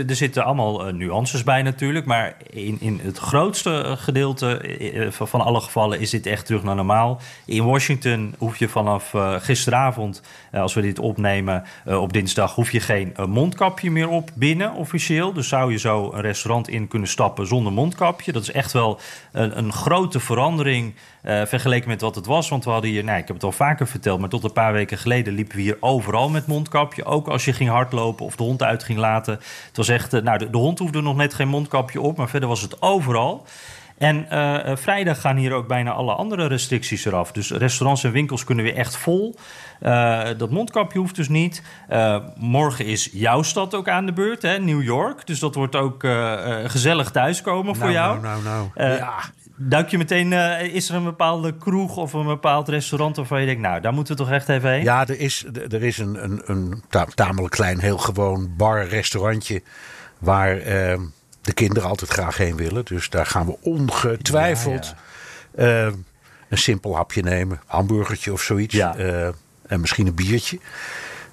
er 0.07 0.15
zitten 0.15 0.45
allemaal 0.45 0.87
uh, 0.87 0.93
nuances 0.93 1.43
bij 1.43 1.61
natuurlijk. 1.61 2.05
Maar 2.05 2.35
in, 2.49 2.77
in 2.79 2.99
het 3.03 3.17
grootste 3.17 3.95
gedeelte 3.97 4.77
uh, 4.93 5.11
van 5.11 5.41
alle 5.41 5.61
gevallen 5.61 5.99
is 5.99 6.09
dit 6.09 6.25
echt 6.25 6.45
terug 6.45 6.63
naar 6.63 6.75
normaal. 6.75 7.21
In 7.45 7.65
Washington 7.65 8.35
hoef 8.37 8.57
je 8.57 8.67
vanaf 8.67 9.13
gisteravond, 9.39 10.21
als 10.51 10.73
we 10.73 10.81
dit 10.81 10.99
opnemen 10.99 11.63
op 11.85 12.13
dinsdag, 12.13 12.55
hoef 12.55 12.71
je 12.71 12.79
geen 12.79 13.13
mondkapje 13.27 13.91
meer 13.91 14.09
op 14.09 14.29
binnen 14.33 14.73
officieel. 14.73 15.33
Dus 15.33 15.47
zou 15.47 15.71
je 15.71 15.77
zo 15.77 16.11
een 16.13 16.21
restaurant 16.21 16.67
in 16.67 16.87
kunnen 16.87 17.07
stappen 17.07 17.47
zonder 17.47 17.73
mondkapje. 17.73 18.31
Dat 18.31 18.41
is 18.41 18.51
echt 18.51 18.71
wel 18.71 18.99
een, 19.31 19.57
een 19.57 19.73
grote 19.73 20.19
verandering. 20.19 20.93
Vergeleken 21.23 21.89
met 21.89 22.01
wat 22.01 22.15
het 22.15 22.25
was. 22.25 22.49
Want 22.49 22.63
we 22.63 22.69
hadden 22.69 22.89
hier, 22.89 23.03
nou, 23.03 23.17
ik 23.17 23.27
heb 23.27 23.35
het 23.35 23.45
al 23.45 23.51
vaker 23.51 23.87
verteld, 23.87 24.19
maar 24.19 24.29
tot 24.29 24.43
een 24.43 24.53
paar 24.53 24.73
weken 24.73 24.97
geleden 24.97 25.33
liepen 25.33 25.55
we 25.55 25.61
hier 25.61 25.77
overal 25.79 26.29
met 26.29 26.47
mondkapje. 26.47 27.05
Ook 27.05 27.27
als 27.27 27.45
je 27.45 27.53
ging 27.53 27.69
hardlopen 27.69 28.18
of 28.25 28.35
de 28.35 28.43
hond 28.43 28.63
uit 28.63 28.83
ging 28.83 28.99
laten. 28.99 29.33
Het 29.67 29.77
was 29.77 29.87
echt, 29.87 30.13
uh, 30.13 30.21
nou, 30.21 30.37
de, 30.37 30.49
de, 30.49 30.57
hond 30.57 30.79
hoefde 30.79 31.01
nog 31.01 31.15
net 31.15 31.33
geen 31.33 31.47
mondkapje 31.47 32.01
op, 32.01 32.17
maar 32.17 32.29
verder 32.29 32.49
was 32.49 32.61
het 32.61 32.81
overal. 32.81 33.45
En 33.97 34.27
uh, 34.31 34.75
vrijdag 34.75 35.21
gaan 35.21 35.35
hier 35.35 35.53
ook 35.53 35.67
bijna 35.67 35.91
alle 35.91 36.13
andere 36.13 36.47
restricties 36.47 37.05
eraf. 37.05 37.31
Dus 37.31 37.51
restaurants 37.51 38.03
en 38.03 38.11
winkels 38.11 38.43
kunnen 38.43 38.65
weer 38.65 38.75
echt 38.75 38.97
vol. 38.97 39.35
dat 40.37 40.49
mondkapje 40.49 40.99
hoeft 40.99 41.15
dus 41.15 41.29
niet. 41.29 41.63
morgen 42.35 42.85
is 42.85 43.09
jouw 43.11 43.41
stad 43.41 43.75
ook 43.75 43.89
aan 43.89 44.05
de 44.05 44.13
beurt, 44.13 44.41
hè? 44.41 44.59
New 44.59 44.83
York. 44.83 45.27
Dus 45.27 45.39
dat 45.39 45.55
wordt 45.55 45.75
ook 45.75 46.07
gezellig 46.65 47.11
thuiskomen 47.11 47.75
voor 47.75 47.91
nou, 47.91 47.97
jou. 47.97 48.21
Nou, 48.21 48.43
nou, 48.43 48.67
nou. 48.75 48.91
ja. 48.91 49.13
Duik 49.61 49.89
je 49.89 49.97
meteen, 49.97 50.31
uh, 50.31 50.61
is 50.61 50.89
er 50.89 50.95
een 50.95 51.03
bepaalde 51.03 51.57
kroeg 51.57 51.97
of 51.97 52.13
een 52.13 52.25
bepaald 52.25 52.69
restaurant 52.69 53.15
waarvan 53.15 53.39
je 53.39 53.45
denkt, 53.45 53.61
nou, 53.61 53.81
daar 53.81 53.93
moeten 53.93 54.15
we 54.15 54.23
toch 54.23 54.31
echt 54.31 54.49
even 54.49 54.71
heen? 54.71 54.83
Ja, 54.83 55.07
er 55.07 55.19
is, 55.19 55.45
er 55.69 55.83
is 55.83 55.97
een, 55.97 56.23
een, 56.23 56.41
een 56.45 56.83
tamelijk 57.15 57.53
klein, 57.53 57.79
heel 57.79 57.97
gewoon 57.97 58.53
bar-restaurantje 58.57 59.61
waar 60.17 60.57
uh, 60.57 60.63
de 61.41 61.53
kinderen 61.53 61.89
altijd 61.89 62.11
graag 62.11 62.37
heen 62.37 62.55
willen. 62.55 62.85
Dus 62.85 63.09
daar 63.09 63.25
gaan 63.25 63.45
we 63.45 63.57
ongetwijfeld 63.61 64.95
ja, 65.55 65.65
ja. 65.65 65.87
Uh, 65.87 65.93
een 66.49 66.57
simpel 66.57 66.95
hapje 66.95 67.21
nemen, 67.21 67.61
hamburgertje 67.65 68.33
of 68.33 68.41
zoiets. 68.41 68.75
Ja. 68.75 68.95
en 69.67 69.79
misschien 69.79 70.07
een 70.07 70.15
biertje. 70.15 70.59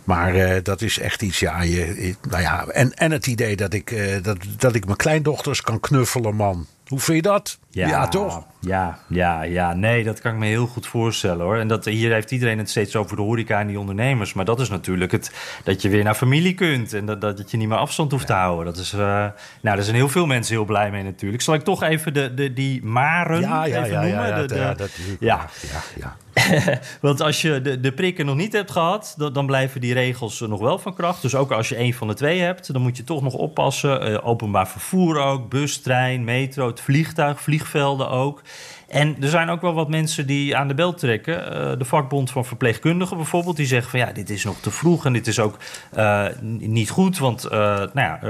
Maar 0.04 0.62
dat 0.62 0.82
is 0.82 0.98
echt 0.98 1.22
iets, 1.22 1.38
ja, 1.38 1.62
je, 1.62 2.14
nou 2.28 2.42
ja. 2.42 2.66
En, 2.66 2.94
en 2.94 3.10
het 3.10 3.26
idee 3.26 3.56
dat 3.56 3.72
ik, 3.72 4.18
dat, 4.22 4.36
dat 4.56 4.74
ik 4.74 4.84
mijn 4.84 4.96
kleindochters 4.96 5.60
kan 5.60 5.80
knuffelen, 5.80 6.34
man. 6.34 6.66
Hoe 6.86 7.00
vind 7.00 7.16
je 7.16 7.22
dat? 7.22 7.58
Ja, 7.76 7.88
ja, 7.88 8.08
toch? 8.08 8.46
Ja, 8.60 8.98
ja, 9.08 9.42
ja. 9.42 9.74
Nee, 9.74 10.04
dat 10.04 10.20
kan 10.20 10.32
ik 10.32 10.38
me 10.38 10.46
heel 10.46 10.66
goed 10.66 10.86
voorstellen 10.86 11.44
hoor. 11.44 11.56
En 11.56 11.68
dat, 11.68 11.84
hier 11.84 12.12
heeft 12.12 12.30
iedereen 12.30 12.58
het 12.58 12.70
steeds 12.70 12.96
over 12.96 13.16
de 13.16 13.22
horeca 13.22 13.60
en 13.60 13.66
die 13.66 13.78
ondernemers. 13.78 14.32
Maar 14.32 14.44
dat 14.44 14.60
is 14.60 14.68
natuurlijk 14.68 15.12
het 15.12 15.32
dat 15.64 15.82
je 15.82 15.88
weer 15.88 16.04
naar 16.04 16.14
familie 16.14 16.54
kunt. 16.54 16.92
En 16.92 17.06
dat, 17.06 17.20
dat 17.20 17.50
je 17.50 17.56
niet 17.56 17.68
meer 17.68 17.78
afstand 17.78 18.10
hoeft 18.10 18.28
ja. 18.28 18.34
te 18.34 18.40
houden. 18.40 18.64
Dat 18.64 18.76
is, 18.76 18.92
uh, 18.92 19.00
nou, 19.00 19.32
daar 19.60 19.82
zijn 19.82 19.96
heel 19.96 20.08
veel 20.08 20.26
mensen 20.26 20.54
heel 20.54 20.64
blij 20.64 20.90
mee 20.90 21.02
natuurlijk. 21.02 21.42
Zal 21.42 21.54
ik 21.54 21.62
toch 21.62 21.82
even 21.82 22.14
de, 22.14 22.34
de, 22.34 22.52
die 22.52 22.84
maren 22.84 23.40
ja, 23.40 23.64
ja, 23.64 23.84
even 23.84 24.00
noemen? 24.00 24.28
Ja, 24.28 24.40
de, 24.40 24.46
de, 24.46 24.54
ja, 24.54 24.74
dat, 24.74 24.90
ja. 25.20 25.46
ja, 25.72 25.80
ja. 25.96 26.16
Want 27.00 27.20
als 27.20 27.42
je 27.42 27.60
de, 27.60 27.80
de 27.80 27.92
prikken 27.92 28.26
nog 28.26 28.36
niet 28.36 28.52
hebt 28.52 28.70
gehad, 28.70 29.14
dan, 29.16 29.32
dan, 29.32 29.46
blijven 29.46 29.80
die 29.80 29.94
regels 29.94 30.40
nog 30.40 30.60
wel 30.60 30.78
van 30.78 30.94
kracht. 30.94 31.22
Dus 31.22 31.34
ook 31.34 31.52
als 31.52 31.68
je 31.68 31.78
een 31.78 31.94
van 31.94 32.08
de 32.08 32.14
twee 32.14 32.40
hebt, 32.40 32.72
dan 32.72 32.82
moet 32.82 32.96
je 32.96 33.04
toch 33.04 33.22
nog 33.22 33.34
oppassen. 33.34 34.10
Uh, 34.10 34.26
openbaar 34.26 34.68
vervoer 34.68 35.18
ook, 35.18 35.48
bus, 35.48 35.80
trein, 35.80 36.24
metro, 36.24 36.66
het 36.66 36.80
vliegtuig, 36.80 37.40
ook. 37.74 38.42
En 38.88 39.16
er 39.20 39.28
zijn 39.28 39.48
ook 39.48 39.60
wel 39.60 39.74
wat 39.74 39.88
mensen 39.88 40.26
die 40.26 40.56
aan 40.56 40.68
de 40.68 40.74
bel 40.74 40.94
trekken. 40.94 41.38
Uh, 41.38 41.78
de 41.78 41.84
vakbond 41.84 42.30
van 42.30 42.44
verpleegkundigen 42.44 43.16
bijvoorbeeld, 43.16 43.56
die 43.56 43.66
zeggen 43.66 43.90
van 43.90 44.00
ja, 44.00 44.12
dit 44.12 44.30
is 44.30 44.44
nog 44.44 44.60
te 44.60 44.70
vroeg 44.70 45.04
en 45.04 45.12
dit 45.12 45.26
is 45.26 45.40
ook 45.40 45.56
uh, 45.96 46.26
niet 46.58 46.90
goed. 46.90 47.18
Want 47.18 47.44
uh, 47.44 47.50
nou 47.50 47.90
ja, 47.94 48.20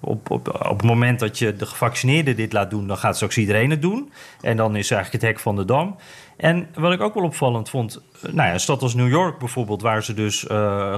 op, 0.00 0.30
op, 0.30 0.48
op 0.68 0.78
het 0.78 0.86
moment 0.86 1.18
dat 1.18 1.38
je 1.38 1.56
de 1.56 1.66
gevaccineerden 1.66 2.36
dit 2.36 2.52
laat 2.52 2.70
doen, 2.70 2.86
dan 2.86 2.96
gaat 2.96 3.14
straks 3.14 3.38
iedereen 3.38 3.70
het 3.70 3.82
doen. 3.82 4.12
En 4.40 4.56
dan 4.56 4.76
is 4.76 4.90
eigenlijk 4.90 5.22
het 5.22 5.32
hek 5.32 5.40
van 5.40 5.56
de 5.56 5.64
dam. 5.64 5.96
En 6.36 6.68
wat 6.74 6.92
ik 6.92 7.00
ook 7.00 7.14
wel 7.14 7.24
opvallend 7.24 7.70
vond, 7.70 8.02
nou 8.22 8.48
ja, 8.48 8.52
een 8.52 8.60
stad 8.60 8.82
als 8.82 8.94
New 8.94 9.08
York 9.08 9.38
bijvoorbeeld, 9.38 9.82
waar 9.82 10.04
ze 10.04 10.14
dus 10.14 10.44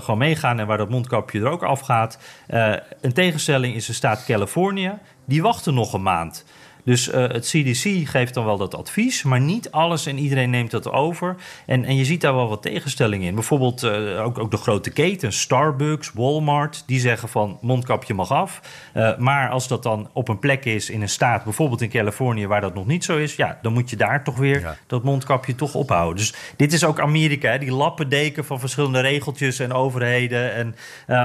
gewoon 0.00 0.18
meegaan 0.18 0.60
en 0.60 0.66
waar 0.66 0.78
dat 0.78 0.90
mondkapje 0.90 1.40
er 1.40 1.48
ook 1.48 1.62
afgaat. 1.62 2.18
Uh, 2.48 2.74
een 3.00 3.12
tegenstelling 3.12 3.74
is 3.74 3.86
de 3.86 3.92
staat 3.92 4.24
Californië, 4.24 4.92
die 5.24 5.42
wachten 5.42 5.74
nog 5.74 5.92
een 5.92 6.02
maand. 6.02 6.44
Dus 6.90 7.08
uh, 7.08 7.14
het 7.14 7.46
CDC 7.46 8.08
geeft 8.08 8.34
dan 8.34 8.44
wel 8.44 8.56
dat 8.56 8.74
advies, 8.74 9.22
maar 9.22 9.40
niet 9.40 9.70
alles 9.70 10.06
en 10.06 10.18
iedereen 10.18 10.50
neemt 10.50 10.70
dat 10.70 10.90
over. 10.90 11.36
En, 11.66 11.84
en 11.84 11.96
je 11.96 12.04
ziet 12.04 12.20
daar 12.20 12.34
wel 12.34 12.48
wat 12.48 12.62
tegenstellingen 12.62 13.26
in. 13.26 13.34
Bijvoorbeeld 13.34 13.82
uh, 13.82 14.24
ook, 14.24 14.38
ook 14.38 14.50
de 14.50 14.56
grote 14.56 14.90
ketens, 14.90 15.40
Starbucks, 15.40 16.12
Walmart, 16.14 16.82
die 16.86 17.00
zeggen 17.00 17.28
van 17.28 17.58
mondkapje 17.60 18.14
mag 18.14 18.30
af. 18.30 18.60
Uh, 18.94 19.16
maar 19.16 19.50
als 19.50 19.68
dat 19.68 19.82
dan 19.82 20.10
op 20.12 20.28
een 20.28 20.38
plek 20.38 20.64
is 20.64 20.90
in 20.90 21.02
een 21.02 21.08
staat, 21.08 21.44
bijvoorbeeld 21.44 21.80
in 21.80 21.88
Californië, 21.88 22.46
waar 22.46 22.60
dat 22.60 22.74
nog 22.74 22.86
niet 22.86 23.04
zo 23.04 23.16
is, 23.16 23.36
ja, 23.36 23.58
dan 23.62 23.72
moet 23.72 23.90
je 23.90 23.96
daar 23.96 24.24
toch 24.24 24.36
weer 24.36 24.60
ja. 24.60 24.76
dat 24.86 25.02
mondkapje 25.02 25.54
toch 25.54 25.74
ophouden. 25.74 26.16
Dus 26.16 26.34
dit 26.56 26.72
is 26.72 26.84
ook 26.84 27.00
Amerika, 27.00 27.50
hè, 27.50 27.58
die 27.58 27.72
lappendeken 27.72 28.44
van 28.44 28.60
verschillende 28.60 29.00
regeltjes 29.00 29.58
en 29.58 29.72
overheden 29.72 30.54
en 30.54 30.74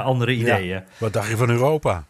andere 0.04 0.32
ideeën. 0.32 0.68
Ja. 0.68 0.84
Wat 0.98 1.14
dacht 1.14 1.30
je 1.30 1.38
van 1.38 1.50
Europa? 1.50 2.04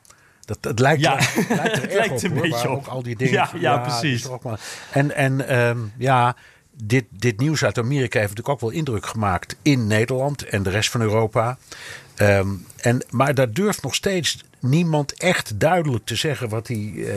Dat, 0.46 0.58
het 0.62 0.80
lijkt, 0.80 1.02
ja. 1.02 1.18
er, 1.18 1.24
het 1.36 1.50
lijkt 1.50 1.76
er 1.76 1.82
het 1.82 1.92
erg 1.92 1.94
lijkt 1.94 2.12
op, 2.14 2.24
een 2.24 2.32
hoor, 2.32 2.42
beetje 2.42 2.70
op. 2.70 2.76
ook 2.78 2.88
al 2.88 3.04
die 3.04 3.16
dingen. 3.16 3.34
Ja, 3.34 3.50
ja, 3.60 3.78
precies. 3.78 4.28
ook 4.28 4.44
maar- 4.44 4.60
En, 4.92 5.16
en 5.16 5.60
um, 5.60 5.92
ja, 5.98 6.36
dit, 6.84 7.06
dit 7.10 7.40
nieuws 7.40 7.64
uit 7.64 7.78
Amerika 7.78 8.20
heeft 8.20 8.30
natuurlijk 8.36 8.64
ook 8.64 8.70
wel 8.70 8.80
indruk 8.80 9.06
gemaakt 9.06 9.56
in 9.62 9.88
Nederland 9.88 10.44
en 10.44 10.64
de 10.64 10.70
rest 10.70 10.90
van 10.90 11.02
Europa. 11.02 11.58
Um, 12.22 12.66
en, 12.78 13.04
maar 13.10 13.34
daar 13.34 13.52
durft 13.52 13.82
nog 13.84 13.96
steeds 13.96 14.44
niemand 14.60 15.14
echt 15.14 15.60
duidelijk 15.60 16.06
te 16.06 16.16
zeggen 16.16 16.50
wat 16.50 16.66
die, 16.66 16.94
uh, 16.94 17.12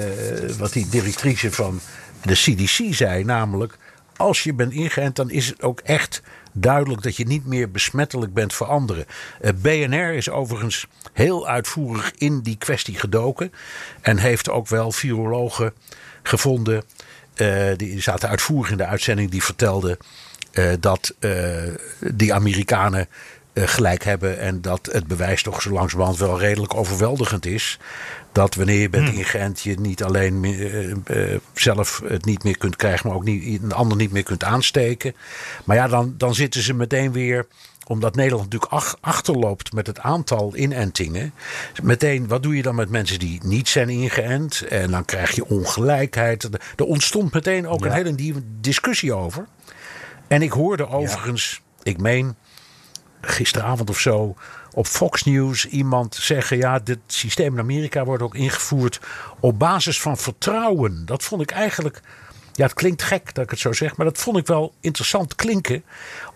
wat 0.59 0.73
die 0.73 0.89
directrice 0.89 1.53
van 1.53 1.81
de 2.23 2.35
CDC 2.35 2.95
zei. 2.95 3.25
Namelijk, 3.25 3.79
als 4.17 4.43
je 4.43 4.55
bent 4.55 4.73
ingeënt, 4.73 5.17
dan 5.17 5.31
is 5.31 5.47
het 5.47 5.63
ook 5.63 5.81
echt 5.81 6.23
duidelijk 6.61 7.03
dat 7.03 7.17
je 7.17 7.27
niet 7.27 7.47
meer 7.47 7.71
besmettelijk 7.71 8.35
bent 8.35 8.53
voor 8.53 8.67
anderen. 8.67 9.07
Uh, 9.41 9.51
BNR 9.63 10.13
is 10.13 10.31
overigens 10.31 10.87
heel 11.13 11.49
uitvoerig 11.49 12.13
in 12.15 12.41
die 12.41 12.57
kwestie 12.57 12.99
gedoken. 12.99 13.53
En 14.01 14.19
heeft 14.19 14.51
ook 14.51 14.69
wel 14.69 14.93
virologen 14.93 15.73
gevonden. 16.23 16.83
Uh, 17.37 17.65
die 17.77 18.01
zaten 18.01 18.29
uitvoerig 18.29 18.71
in 18.71 18.77
de 18.77 18.87
uitzending 18.87 19.31
die 19.31 19.43
vertelden 19.43 19.97
uh, 20.53 20.73
dat 20.81 21.15
die 22.01 22.35
Amerikanen 22.35 23.09
gelijk 23.55 24.05
hebben. 24.05 24.39
En 24.39 24.61
dat 24.61 24.89
het 24.93 25.07
bewijs 25.07 25.43
toch 25.43 25.63
zo 25.63 25.71
langzamerhand 25.71 26.19
wel 26.19 26.39
redelijk 26.39 26.75
overweldigend 26.75 27.47
is. 27.47 27.79
Dat 28.39 28.55
wanneer 28.55 28.81
je 28.81 28.89
bent 28.89 29.13
ingeënt, 29.13 29.61
je 29.61 29.81
niet 29.81 30.03
alleen 30.03 30.45
uh, 30.45 30.89
uh, 30.89 31.37
zelf 31.55 32.03
het 32.05 32.25
niet 32.25 32.45
meer 32.45 32.59
kunt 32.59 32.77
krijgen, 32.77 33.09
maar 33.09 33.17
ook 33.17 33.25
niet, 33.25 33.63
een 33.63 33.73
ander 33.73 33.97
niet 33.97 34.13
meer 34.13 34.23
kunt 34.23 34.45
aansteken. 34.45 35.15
Maar 35.65 35.77
ja, 35.77 35.89
dan, 35.89 36.15
dan 36.17 36.35
zitten 36.35 36.63
ze 36.63 36.75
meteen 36.75 37.13
weer 37.13 37.47
omdat 37.87 38.15
Nederland 38.15 38.45
natuurlijk 38.45 38.73
ach, 38.73 38.97
achterloopt 39.01 39.73
met 39.73 39.87
het 39.87 40.01
aantal 40.01 40.57
inentingen. 40.57 41.33
Meteen, 41.83 42.29
wat 42.29 42.43
doe 42.43 42.57
je 42.57 42.63
dan 42.63 42.75
met 42.75 42.91
mensen 42.91 43.19
die 43.19 43.41
niet 43.45 43.69
zijn 43.69 43.89
ingeënt? 43.89 44.61
En 44.61 44.91
dan 44.91 45.05
krijg 45.05 45.35
je 45.35 45.47
ongelijkheid. 45.47 46.49
Er 46.77 46.85
ontstond 46.85 47.33
meteen 47.33 47.69
ook 47.69 47.81
ja. 47.81 47.87
een 47.87 47.93
hele 47.93 48.13
nieuwe 48.13 48.43
discussie 48.61 49.13
over. 49.13 49.47
En 50.29 50.43
ik 50.43 50.53
hoorde 50.53 50.89
overigens, 50.89 51.63
ja. 51.77 51.91
ik 51.91 52.01
meen 52.01 52.37
gisteravond 53.21 53.91
of 53.91 53.99
zo 53.99 54.37
op 54.79 54.87
Fox 54.87 55.25
News 55.25 55.67
iemand 55.67 56.15
zeggen: 56.15 56.57
ja, 56.57 56.79
dit 56.79 56.99
systeem 57.07 57.53
in 57.53 57.59
Amerika 57.59 58.05
wordt 58.05 58.23
ook 58.23 58.35
ingevoerd 58.35 59.01
op 59.41 59.59
basis 59.59 60.01
van 60.01 60.17
vertrouwen. 60.17 61.07
Dat 61.07 61.23
vond 61.23 61.43
ik 61.43 61.51
eigenlijk. 61.51 62.01
Ja, 62.53 62.65
het 62.65 62.75
klinkt 62.75 63.03
gek 63.03 63.35
dat 63.35 63.45
ik 63.45 63.51
het 63.51 63.59
zo 63.59 63.73
zeg, 63.73 63.97
maar 63.97 64.07
dat 64.07 64.19
vond 64.19 64.37
ik 64.37 64.47
wel 64.47 64.75
interessant 64.81 65.35
klinken. 65.35 65.83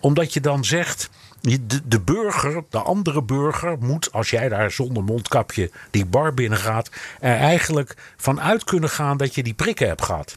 Omdat 0.00 0.32
je 0.32 0.40
dan 0.40 0.64
zegt. 0.64 1.10
De, 1.40 1.88
de 1.88 2.00
burger, 2.00 2.64
de 2.70 2.78
andere 2.78 3.22
burger, 3.22 3.76
moet 3.80 4.12
als 4.12 4.30
jij 4.30 4.48
daar 4.48 4.70
zonder 4.70 5.04
mondkapje 5.04 5.70
die 5.90 6.06
bar 6.06 6.34
binnengaat, 6.34 6.90
er 7.20 7.36
eigenlijk 7.36 7.96
vanuit 8.16 8.64
kunnen 8.64 8.90
gaan 8.90 9.16
dat 9.16 9.34
je 9.34 9.42
die 9.42 9.54
prikken 9.54 9.88
hebt 9.88 10.02
gehad. 10.02 10.36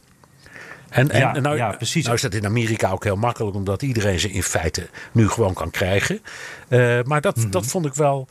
En, 0.96 1.10
en 1.10 1.20
ja, 1.20 1.40
nou, 1.40 1.56
ja, 1.56 1.70
precies. 1.70 2.02
nou 2.02 2.16
is 2.16 2.22
dat 2.22 2.34
in 2.34 2.46
Amerika 2.46 2.90
ook 2.90 3.04
heel 3.04 3.16
makkelijk, 3.16 3.56
omdat 3.56 3.82
iedereen 3.82 4.20
ze 4.20 4.30
in 4.30 4.42
feite 4.42 4.88
nu 5.12 5.28
gewoon 5.28 5.54
kan 5.54 5.70
krijgen. 5.70 6.20
Uh, 6.68 7.02
maar 7.02 7.20
dat, 7.20 7.36
mm-hmm. 7.36 7.50
dat 7.50 7.66
vond 7.66 7.86
ik 7.86 7.94
wel. 7.94 8.28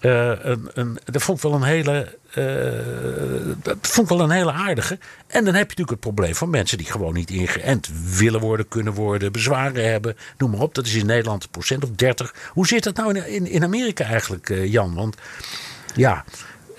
Uh, 0.00 0.32
een, 0.42 0.70
een, 0.74 0.98
dat 1.04 1.22
vond 1.22 1.38
ik 1.38 1.44
wel 1.44 1.54
een 1.54 1.62
hele. 1.62 2.16
Uh, 2.34 3.54
dat 3.62 3.76
vond 3.80 4.10
ik 4.10 4.16
wel 4.16 4.26
een 4.26 4.34
hele 4.34 4.52
aardige. 4.52 4.98
En 5.26 5.44
dan 5.44 5.54
heb 5.54 5.70
je 5.70 5.76
natuurlijk 5.76 5.90
het 5.90 6.00
probleem 6.00 6.34
van 6.34 6.50
mensen 6.50 6.78
die 6.78 6.86
gewoon 6.86 7.14
niet 7.14 7.30
ingeënt 7.30 7.90
willen 8.16 8.40
worden, 8.40 8.68
kunnen 8.68 8.92
worden, 8.92 9.32
bezwaren 9.32 9.90
hebben. 9.90 10.16
Noem 10.38 10.50
maar 10.50 10.60
op. 10.60 10.74
Dat 10.74 10.86
is 10.86 10.94
in 10.94 11.06
Nederland 11.06 11.42
een 11.42 11.50
procent 11.50 11.84
of 11.84 11.90
30. 11.90 12.34
Hoe 12.48 12.66
zit 12.66 12.84
dat 12.84 12.96
nou 12.96 13.16
in, 13.16 13.26
in, 13.26 13.46
in 13.46 13.64
Amerika 13.64 14.04
eigenlijk, 14.04 14.48
Jan? 14.64 14.94
Want 14.94 15.16
Ja, 15.94 16.24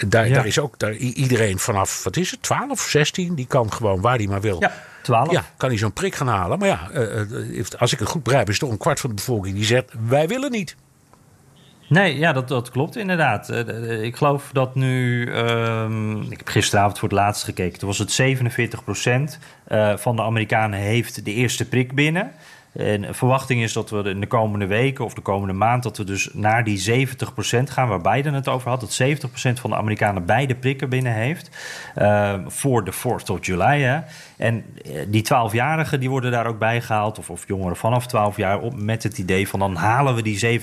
daar, 0.08 0.28
Ja. 0.28 0.34
daar 0.34 0.46
is 0.46 0.60
ook 0.60 0.80
daar, 0.80 0.94
iedereen 0.94 1.60
vanaf, 1.60 2.04
wat 2.04 2.18
is 2.18 2.32
het, 2.32 2.42
12, 2.42 2.82
16, 2.82 3.36
die 3.36 3.48
kan 3.48 3.74
gewoon 3.74 4.02
waar 4.02 4.18
hij 4.18 4.28
maar 4.28 4.42
wil. 4.42 4.58
Ja, 4.60 4.74
12. 5.10 5.32
Ja, 5.32 5.44
kan 5.58 5.70
hij 5.70 5.78
zo'n 5.78 5.94
prik 5.94 6.16
gaan 6.16 6.28
halen. 6.28 6.60
Maar 6.60 6.68
ja, 6.68 6.90
eh, 6.94 7.22
eh, 7.22 7.66
als 7.78 7.94
ik 7.94 8.00
het 8.00 8.08
goed 8.08 8.24
begrijp, 8.24 8.50
is 8.50 8.60
toch 8.60 8.72
een 8.72 8.78
kwart 8.78 9.00
van 9.00 9.10
de 9.10 9.16
bevolking 9.16 9.56
die 9.56 9.64
zegt: 9.66 9.94
wij 10.08 10.28
willen 10.28 10.52
niet. 10.52 10.76
Nee, 11.90 12.18
ja, 12.18 12.34
dat, 12.34 12.48
dat 12.48 12.70
klopt 12.72 12.96
inderdaad. 12.98 13.50
Eh, 13.50 14.04
Ik 14.04 14.16
geloof 14.16 14.50
dat 14.54 14.76
nu. 14.76 15.26
ehm, 15.34 16.22
ik 16.22 16.38
heb 16.38 16.48
gisteravond 16.48 17.00
voor 17.00 17.10
het 17.10 17.18
laatst 17.18 17.44
gekeken. 17.44 17.80
Toen 17.80 17.88
was 17.88 17.98
het 17.98 18.12
47% 18.12 19.40
eh, 19.68 19.98
van 19.98 20.16
de 20.16 20.22
Amerikanen 20.22 20.80
heeft 20.80 21.26
de 21.26 21.34
eerste 21.34 21.68
prik 21.68 21.94
binnen. 21.96 22.32
En 22.74 23.16
verwachting 23.16 23.62
is 23.64 23.74
dat 23.74 23.90
we 23.90 23.98
in 24.04 24.20
de 24.20 24.28
komende 24.28 24.66
weken 24.66 25.06
of 25.06 25.14
de 25.14 25.22
komende 25.22 25.54
maand... 25.54 25.84
dat 25.84 25.98
we 25.98 26.04
dus 26.04 26.30
naar 26.34 26.64
die 26.64 27.08
70% 27.08 27.64
gaan 27.64 27.88
waar 27.88 28.02
Biden 28.02 28.34
het 28.34 28.48
over 28.48 28.70
had. 28.70 28.80
Dat 28.80 29.02
70% 29.02 29.60
van 29.62 29.70
de 29.70 29.76
Amerikanen 29.76 30.26
beide 30.26 30.56
prikken 30.56 30.90
binnen 30.90 31.14
heeft. 31.14 31.50
eh, 31.96 32.34
voor 32.48 32.84
de 32.86 32.94
4th 32.94 33.30
of 33.32 33.46
July. 33.46 33.82
Hè. 33.82 34.00
En 34.40 34.66
eh, 34.86 35.06
die 35.08 35.24
12-jarigen 35.24 36.00
die 36.00 36.10
worden 36.10 36.32
daar 36.32 36.48
ook 36.48 36.60
bij 36.60 36.82
gehaald. 36.82 37.18
Of, 37.18 37.30
of 37.30 37.48
jongeren 37.48 37.76
vanaf 37.76 38.08
12 38.08 38.38
jaar 38.38 38.60
op, 38.60 38.76
met 38.76 39.04
het 39.04 39.18
idee 39.18 39.48
van 39.48 39.60
dan 39.60 39.76
halen 39.76 40.16
we 40.16 40.22
die 40.22 40.62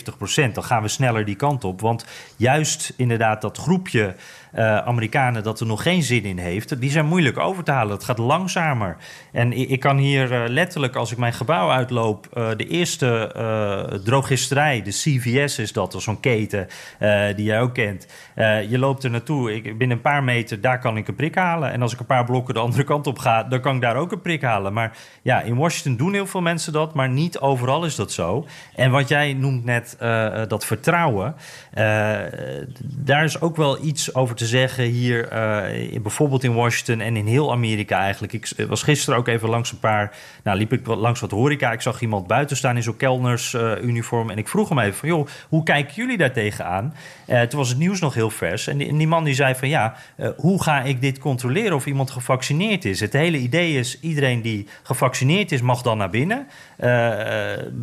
70%. 0.48 0.52
Dan 0.52 0.64
gaan 0.64 0.82
we 0.82 0.88
sneller 0.88 1.24
die 1.24 1.34
kant 1.34 1.64
op. 1.64 1.80
Want 1.80 2.06
juist 2.36 2.92
inderdaad 2.96 3.40
dat 3.40 3.58
groepje 3.58 4.14
eh, 4.52 4.76
Amerikanen 4.76 5.42
dat 5.42 5.60
er 5.60 5.66
nog 5.66 5.82
geen 5.82 6.02
zin 6.02 6.24
in 6.24 6.38
heeft... 6.38 6.80
die 6.80 6.90
zijn 6.90 7.06
moeilijk 7.06 7.38
over 7.38 7.64
te 7.64 7.70
halen. 7.70 7.94
Het 7.94 8.04
gaat 8.04 8.18
langzamer. 8.18 8.96
En 9.32 9.52
ik, 9.52 9.80
kan 9.80 9.96
hier 9.96 10.32
eh, 10.32 10.48
letterlijk, 10.48 10.96
als 10.96 11.12
ik 11.12 11.18
mijn 11.18 11.32
gebouw 11.32 11.70
uitloop... 11.70 12.28
de 12.56 12.66
eerste 12.68 14.00
drogisterij, 14.04 14.82
de 14.82 14.90
CVS 14.90 15.58
is 15.58 15.72
dat, 15.72 15.94
zo'n 15.98 16.20
keten 16.20 16.66
die 17.36 17.44
jij 17.44 17.60
ook 17.60 17.74
kent. 17.74 18.06
Je 18.68 18.78
loopt 18.78 19.04
er 19.04 19.10
naartoe, 19.10 19.54
ik, 19.54 19.62
binnen 19.62 19.96
een 19.96 20.02
paar 20.02 20.24
meter, 20.24 20.60
daar 20.60 20.78
kan 20.78 20.96
ik 20.96 21.08
een 21.08 21.14
prik 21.14 21.34
halen. 21.34 21.72
En 21.72 21.82
als 21.82 21.92
ik 21.92 22.00
een 22.00 22.06
paar 22.06 22.24
blokken 22.24 22.54
de 22.54 22.60
andere 22.60 22.84
kant 22.84 23.06
op 23.06 23.18
ga, 23.18 23.42
dan 23.42 23.60
kan 23.66 23.74
ik 23.74 23.80
daar 23.80 23.96
ook 23.96 24.12
een 24.12 24.20
prik 24.20 24.42
halen. 24.42 24.72
Maar 24.72 24.96
ja, 25.22 25.40
in 25.42 25.56
Washington 25.56 25.96
doen 25.96 26.12
heel 26.12 26.26
veel 26.26 26.40
mensen 26.40 26.72
dat, 26.72 26.94
maar 26.94 27.08
niet 27.08 27.38
overal 27.38 27.84
is 27.84 27.94
dat 27.94 28.12
zo. 28.12 28.46
En 28.74 28.90
wat 28.90 29.08
jij 29.08 29.32
noemt 29.32 29.64
net, 29.64 29.96
eh, 29.98 30.42
eh, 30.42 30.48
dat 30.48 30.64
vertrouwen, 30.66 31.34
eh, 31.72 31.84
daar 32.80 33.24
is 33.24 33.40
ook 33.40 33.56
wel 33.56 33.84
iets 33.84 34.14
over 34.14 34.34
te 34.36 34.46
zeggen 34.46 34.84
hier, 34.84 35.32
in- 35.92 36.02
bijvoorbeeld 36.02 36.44
in 36.44 36.54
Washington 36.54 37.00
en 37.00 37.16
in 37.16 37.26
heel 37.26 37.52
Amerika 37.52 37.98
eigenlijk. 37.98 38.32
Ik 38.32 38.66
was 38.68 38.82
gisteren 38.82 39.18
ook 39.18 39.28
even 39.28 39.48
langs 39.48 39.72
een 39.72 39.78
paar, 39.78 40.16
nou 40.44 40.58
liep 40.58 40.72
ik 40.72 40.86
langs 40.86 41.20
wat 41.20 41.30
horeca. 41.30 41.72
Ik 41.72 41.80
zag 41.80 42.00
iemand 42.00 42.26
buiten 42.26 42.56
staan 42.56 42.76
in 42.76 42.82
zo'n 42.82 42.96
kelnersuniform 42.96 44.30
en 44.30 44.38
ik 44.38 44.48
vroeg 44.48 44.68
hem 44.68 44.78
even 44.78 44.94
van, 44.94 45.08
joh, 45.08 45.26
hoe 45.48 45.62
kijken 45.62 45.94
jullie 45.94 46.16
daar 46.16 46.32
tegenaan? 46.32 46.94
Toen 47.26 47.58
was 47.58 47.68
het 47.68 47.78
nieuws 47.78 48.00
nog 48.00 48.14
heel 48.14 48.30
vers 48.30 48.66
en 48.66 48.76
die, 48.78 48.88
en 48.88 48.96
die 48.96 49.06
man 49.08 49.24
die 49.24 49.34
zei 49.34 49.54
van, 49.54 49.68
ja, 49.68 49.94
hoe 50.36 50.62
ga 50.62 50.82
ik 50.82 51.00
dit 51.00 51.18
controleren 51.18 51.74
of 51.76 51.86
iemand 51.86 52.10
gevaccineerd 52.10 52.84
is? 52.84 53.00
Het 53.00 53.12
hele 53.12 53.38
idee 53.38 53.55
is, 53.64 54.00
iedereen 54.00 54.42
die 54.42 54.68
gevaccineerd 54.82 55.52
is 55.52 55.60
mag 55.60 55.82
dan 55.82 55.98
naar 55.98 56.10
binnen. 56.10 56.46
Eh, 56.76 56.88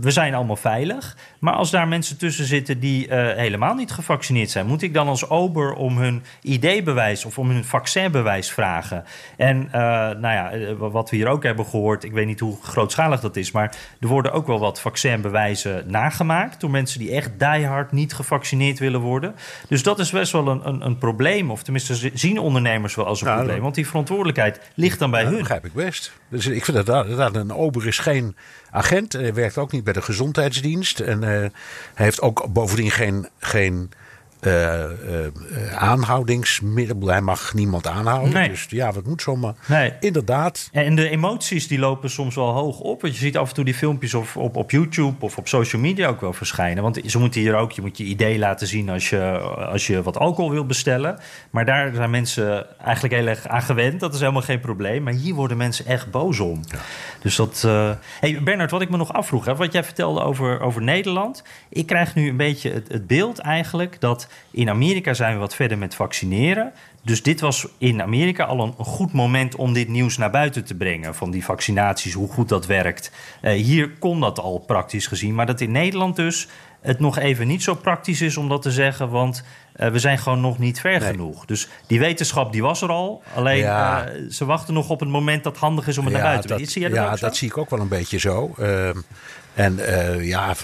we 0.01 0.11
zijn 0.11 0.33
allemaal 0.33 0.55
veilig. 0.55 1.17
Maar 1.39 1.53
als 1.53 1.71
daar 1.71 1.87
mensen 1.87 2.17
tussen 2.17 2.45
zitten 2.45 2.79
die 2.79 3.07
eh, 3.07 3.37
helemaal 3.37 3.75
niet 3.75 3.91
gevaccineerd 3.91 4.49
zijn, 4.49 4.65
moet 4.65 4.81
ik 4.81 4.93
dan 4.93 5.07
als 5.07 5.29
ober 5.29 5.73
om 5.73 5.97
hun 5.97 6.23
ID-bewijs 6.41 7.25
of 7.25 7.37
om 7.37 7.49
hun 7.49 7.63
vaccinbewijs 7.63 8.51
vragen? 8.51 9.03
En 9.37 9.67
eh, 9.71 9.81
nou 9.81 10.21
ja, 10.21 10.51
eh, 10.51 10.73
wat 10.77 11.09
we 11.09 11.15
hier 11.15 11.27
ook 11.27 11.43
hebben 11.43 11.65
gehoord, 11.65 12.03
ik 12.03 12.11
weet 12.11 12.25
niet 12.25 12.39
hoe 12.39 12.57
grootschalig 12.61 13.19
dat 13.19 13.35
is, 13.35 13.51
maar 13.51 13.75
er 13.99 14.07
worden 14.07 14.31
ook 14.31 14.47
wel 14.47 14.59
wat 14.59 14.81
vaccinbewijzen 14.81 15.83
nagemaakt 15.87 16.61
door 16.61 16.69
mensen 16.69 16.99
die 16.99 17.11
echt 17.11 17.31
diehard 17.39 17.91
niet 17.91 18.13
gevaccineerd 18.13 18.79
willen 18.79 18.99
worden. 18.99 19.35
Dus 19.67 19.83
dat 19.83 19.99
is 19.99 20.11
best 20.11 20.31
wel 20.31 20.47
een, 20.47 20.67
een, 20.67 20.85
een 20.85 20.97
probleem, 20.97 21.51
of 21.51 21.63
tenminste 21.63 22.11
zien 22.13 22.39
ondernemers 22.39 22.95
wel 22.95 23.05
als 23.05 23.21
een 23.21 23.27
Ja, 23.27 23.35
probleem, 23.35 23.61
want 23.61 23.75
die 23.75 23.87
verantwoordelijkheid 23.87 24.59
ligt 24.75 24.99
dan 24.99 25.11
bij 25.11 25.23
Ja, 25.23 25.29
hun. 25.29 25.45
Ik 25.63 25.73
best. 25.73 26.11
Dus 26.29 26.45
ik 26.45 26.65
vind 26.65 26.85
dat, 26.85 27.35
een 27.35 27.53
ober 27.53 27.87
is 27.87 27.99
geen 27.99 28.35
agent. 28.71 29.13
Hij 29.13 29.33
werkt 29.33 29.57
ook 29.57 29.71
niet 29.71 29.83
bij 29.83 29.93
de 29.93 30.01
gezondheidsdienst. 30.01 30.99
En 30.99 31.23
eh, 31.23 31.29
hij 31.29 31.51
heeft 31.93 32.21
ook 32.21 32.53
bovendien 32.53 32.91
geen, 32.91 33.29
geen 33.39 33.91
aanhoudingsmiddel. 35.75 37.07
Hij 37.07 37.21
mag 37.21 37.53
niemand 37.53 37.87
aanhouden. 37.87 38.33
Nee. 38.33 38.49
Dus 38.49 38.65
ja, 38.69 38.91
wat 38.91 39.05
moet 39.05 39.21
zomaar. 39.21 39.53
Nee. 39.65 39.93
Inderdaad. 39.99 40.69
En 40.71 40.95
de 40.95 41.09
emoties 41.09 41.67
die 41.67 41.79
lopen 41.79 42.09
soms 42.09 42.35
wel 42.35 42.51
hoog 42.51 42.79
op. 42.79 43.01
Want 43.01 43.13
je 43.13 43.19
ziet 43.19 43.37
af 43.37 43.49
en 43.49 43.55
toe 43.55 43.63
die 43.65 43.73
filmpjes 43.73 44.13
op, 44.13 44.27
op, 44.35 44.55
op 44.55 44.71
YouTube 44.71 45.25
of 45.25 45.37
op 45.37 45.47
social 45.47 45.81
media 45.81 46.07
ook 46.07 46.21
wel 46.21 46.33
verschijnen. 46.33 46.83
Want 46.83 46.99
ze 47.05 47.19
moeten 47.19 47.41
hier 47.41 47.55
ook, 47.55 47.71
je 47.71 47.81
moet 47.81 47.97
je 47.97 48.03
idee 48.03 48.39
laten 48.39 48.67
zien 48.67 48.89
als 48.89 49.09
je, 49.09 49.21
als 49.71 49.87
je 49.87 50.03
wat 50.03 50.17
alcohol 50.17 50.51
wil 50.51 50.65
bestellen. 50.65 51.19
Maar 51.49 51.65
daar 51.65 51.95
zijn 51.95 52.09
mensen 52.09 52.77
eigenlijk 52.79 53.13
heel 53.13 53.27
erg 53.27 53.47
aan 53.47 53.61
gewend. 53.61 53.99
Dat 53.99 54.13
is 54.13 54.19
helemaal 54.19 54.41
geen 54.41 54.59
probleem. 54.59 55.03
Maar 55.03 55.13
hier 55.13 55.33
worden 55.33 55.57
mensen 55.57 55.85
echt 55.85 56.11
boos 56.11 56.39
om. 56.39 56.61
Dus 57.21 57.35
dat. 57.35 57.63
eh 57.65 57.91
Hey 58.19 58.43
Bernard, 58.43 58.71
wat 58.71 58.81
ik 58.81 58.89
me 58.89 58.97
nog 58.97 59.13
afvroeg, 59.13 59.45
hè, 59.45 59.55
wat 59.55 59.73
jij 59.73 59.83
vertelde 59.83 60.21
over, 60.21 60.59
over 60.59 60.81
Nederland. 60.81 61.43
Ik 61.69 61.85
krijg 61.85 62.15
nu 62.15 62.29
een 62.29 62.37
beetje 62.37 62.71
het, 62.71 62.87
het 62.87 63.07
beeld 63.07 63.39
eigenlijk 63.39 63.99
dat 63.99 64.27
in 64.51 64.69
Amerika 64.69 65.13
zijn 65.13 65.33
we 65.33 65.39
wat 65.39 65.55
verder 65.55 65.77
met 65.77 65.95
vaccineren. 65.95 66.73
Dus 67.01 67.23
dit 67.23 67.39
was 67.39 67.67
in 67.77 68.01
Amerika 68.01 68.43
al 68.43 68.59
een, 68.59 68.73
goed 68.85 69.13
moment 69.13 69.55
om 69.55 69.73
dit 69.73 69.87
nieuws 69.87 70.17
naar 70.17 70.31
buiten 70.31 70.65
te 70.65 70.75
brengen. 70.75 71.15
Van 71.15 71.31
die 71.31 71.43
vaccinaties, 71.43 72.13
hoe 72.13 72.27
goed 72.27 72.49
dat 72.49 72.65
werkt. 72.65 73.11
Eh, 73.41 73.53
hier 73.53 73.89
kon 73.89 74.19
dat 74.19 74.39
al 74.39 74.57
praktisch 74.57 75.07
gezien. 75.07 75.35
Maar 75.35 75.45
dat 75.45 75.61
in 75.61 75.71
Nederland 75.71 76.15
dus 76.15 76.47
het 76.83 76.99
nog 76.99 77.17
even 77.17 77.47
niet 77.47 77.63
zo 77.63 77.75
praktisch 77.75 78.21
is 78.21 78.37
om 78.37 78.49
dat 78.49 78.61
te 78.61 78.71
zeggen. 78.71 79.09
Want 79.09 79.43
eh, 79.73 79.89
we 79.89 79.99
zijn 79.99 80.17
gewoon 80.17 80.41
nog 80.41 80.57
niet 80.59 80.79
ver 80.79 80.99
Nee. 80.99 81.09
genoeg. 81.09 81.45
Dus 81.45 81.67
die 81.87 81.99
wetenschap 81.99 82.51
die 82.51 82.61
was 82.61 82.81
er 82.81 82.89
al. 82.89 83.23
Alleen 83.35 83.57
Ja. 83.57 84.05
eh, 84.07 84.21
ze 84.29 84.45
wachten 84.45 84.73
nog 84.73 84.89
op 84.89 84.99
het 84.99 85.09
moment 85.09 85.43
dat 85.43 85.57
handig 85.57 85.87
is 85.87 85.97
om 85.97 86.03
het 86.05 86.13
naar 86.13 86.21
buiten 86.23 86.49
te 86.49 86.55
brengen. 86.55 86.89
Dat 86.91 87.19
ja, 87.19 87.25
dat 87.27 87.35
zie 87.35 87.47
ik 87.47 87.57
ook 87.57 87.69
wel 87.69 87.79
een 87.79 87.87
beetje 87.87 88.17
zo. 88.19 88.53
Ehm, 88.57 88.97
en 89.53 89.79
eh, 89.87 90.27
ja, 90.27 90.55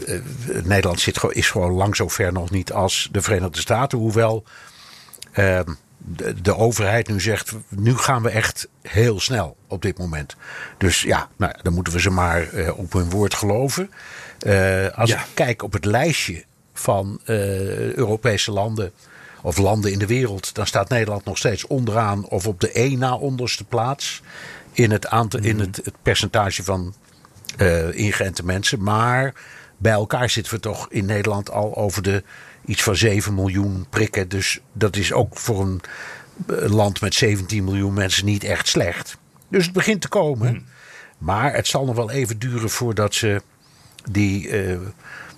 Nederland 0.63 0.99
zit, 0.99 1.17
gewoon- 1.19 1.35
is 1.35 1.49
gewoon 1.49 1.71
lang 1.71 1.95
zo 1.95 2.07
ver 2.07 2.33
nog 2.33 2.49
niet 2.49 2.71
als 2.73 3.09
de 3.11 3.21
Verenigde 3.21 3.59
Staten. 3.59 3.97
Hoewel 3.97 4.43
ehm, 5.31 5.73
de, 5.97 6.41
de 6.41 6.55
overheid 6.55 7.07
nu 7.07 7.21
zegt, 7.21 7.51
nu 7.69 7.97
gaan 7.97 8.21
we 8.23 8.29
echt 8.29 8.67
heel 8.81 9.19
snel 9.19 9.55
op 9.67 9.81
dit 9.81 9.97
moment. 9.97 10.35
Dus 10.77 11.01
ja, 11.01 11.27
nou, 11.37 11.51
ja, 11.55 11.63
dan 11.63 11.73
moeten 11.73 11.93
we 11.93 11.99
ze 12.01 12.09
maar 12.09 12.47
op 12.75 12.93
hun 12.93 13.09
woord 13.09 13.33
geloven. 13.33 13.91
Eh, 14.39 14.87
als 14.97 15.09
Ja. 15.09 15.19
ik 15.19 15.25
kijk 15.33 15.63
op 15.63 15.73
het 15.73 15.85
lijstje 15.85 16.43
van 16.73 17.19
eh, 17.25 17.93
Europese 17.93 18.51
landen 18.51 18.91
of 19.41 19.57
landen 19.57 19.91
in 19.91 19.99
de 19.99 20.07
wereld, 20.07 20.55
dan 20.55 20.67
staat 20.67 20.89
Nederland 20.89 21.25
nog 21.25 21.37
steeds 21.37 21.67
onderaan 21.67 22.25
of 22.27 22.47
op 22.47 22.59
de 22.59 22.71
één 22.71 22.99
na 22.99 23.15
onderste 23.15 23.63
plaats 23.63 24.21
in 24.71 24.91
het, 24.91 25.07
aantal, 25.07 25.39
in 25.39 25.59
het, 25.59 25.75
het 25.75 25.95
percentage 26.01 26.63
van 26.63 26.93
eh 27.57 27.93
ingeënte 27.97 28.45
mensen. 28.45 28.83
Maar 28.83 29.33
bij 29.77 29.91
elkaar 29.91 30.29
zitten 30.29 30.53
we 30.53 30.59
toch 30.59 30.87
in 30.89 31.05
Nederland 31.05 31.51
al 31.51 31.75
over 31.75 32.01
de 32.01 32.23
iets 32.65 32.83
van 32.83 32.95
7 32.95 33.33
miljoen 33.35 33.85
prikken. 33.89 34.29
Dus 34.29 34.59
dat 34.73 34.95
is 34.95 35.13
ook 35.13 35.37
voor 35.37 35.61
een 35.61 35.81
land 36.69 37.01
met 37.01 37.13
17 37.13 37.63
miljoen 37.63 37.93
mensen 37.93 38.25
niet 38.25 38.43
echt 38.43 38.67
slecht. 38.67 39.17
Dus 39.49 39.63
het 39.63 39.73
begint 39.73 40.01
te 40.01 40.07
komen. 40.07 40.67
Maar 41.17 41.53
het 41.53 41.67
zal 41.67 41.85
nog 41.85 41.95
wel 41.95 42.11
even 42.11 42.39
duren 42.39 42.69
voordat 42.69 43.13
ze 43.13 43.41
die, 44.11 44.49
eh, 44.49 44.77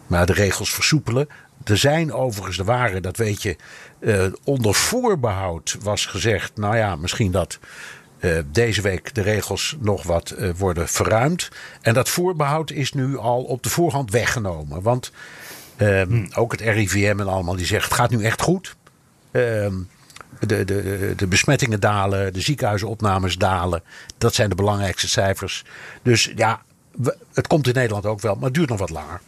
nou, 0.08 0.26
de 0.26 0.34
regels 0.34 0.74
versoepelen. 0.74 1.28
Er 1.63 1.78
zijn 1.78 2.13
overigens, 2.13 2.58
de 2.58 2.63
waren, 2.63 3.02
dat 3.02 3.17
weet 3.17 3.41
je, 3.41 3.56
eh, 4.00 4.26
onder 4.43 4.74
voorbehoud 4.74 5.78
was 5.82 6.06
gezegd. 6.06 6.52
Nou 6.56 6.78
ja, 6.78 6.95
misschien 6.95 7.32
dat 7.32 7.60
eh, 8.19 8.38
deze 8.52 8.82
week 8.82 9.13
de 9.13 9.21
regels 9.21 9.78
nog 9.80 10.04
wat 10.04 10.36
worden 10.58 10.88
verruimd. 10.88 11.50
En 11.82 11.93
dat 11.93 12.10
voorbehoud 12.10 12.71
is 12.71 12.93
nu 12.93 13.17
al 13.17 13.43
op 13.43 13.63
de 13.63 13.69
voorhand 13.69 14.12
weggenomen. 14.12 14.82
Want 14.82 15.12
ehm, 15.76 16.26
ook 16.34 16.52
het 16.52 16.62
RIVM 16.62 17.19
en 17.19 17.28
allemaal 17.28 17.56
die 17.56 17.65
zegt, 17.65 17.84
het 17.84 17.93
gaat 17.93 18.10
nu 18.10 18.24
echt 18.24 18.41
goed. 18.41 18.76
Ehm, 19.32 19.74
de, 20.39 20.63
de, 20.65 21.13
de 21.15 21.28
besmettingen 21.28 21.80
dalen, 21.80 22.34
de 22.34 22.41
ziekenhuizenopnames 22.41 23.38
dalen. 23.38 23.84
Dat 24.17 24.34
zijn 24.34 24.50
de 24.50 24.56
belangrijkste 24.56 25.08
cijfers. 25.08 25.63
Dus 26.02 26.32
ja, 26.36 26.62
het 27.34 27.47
komt 27.47 27.67
in 27.67 27.73
Nederland 27.73 28.06
ook 28.06 28.21
wel, 28.21 28.36
maar 28.36 28.43
het 28.43 28.54
duurt 28.54 28.69
nog 28.69 28.80
wat 28.80 28.89
langer. 28.89 29.21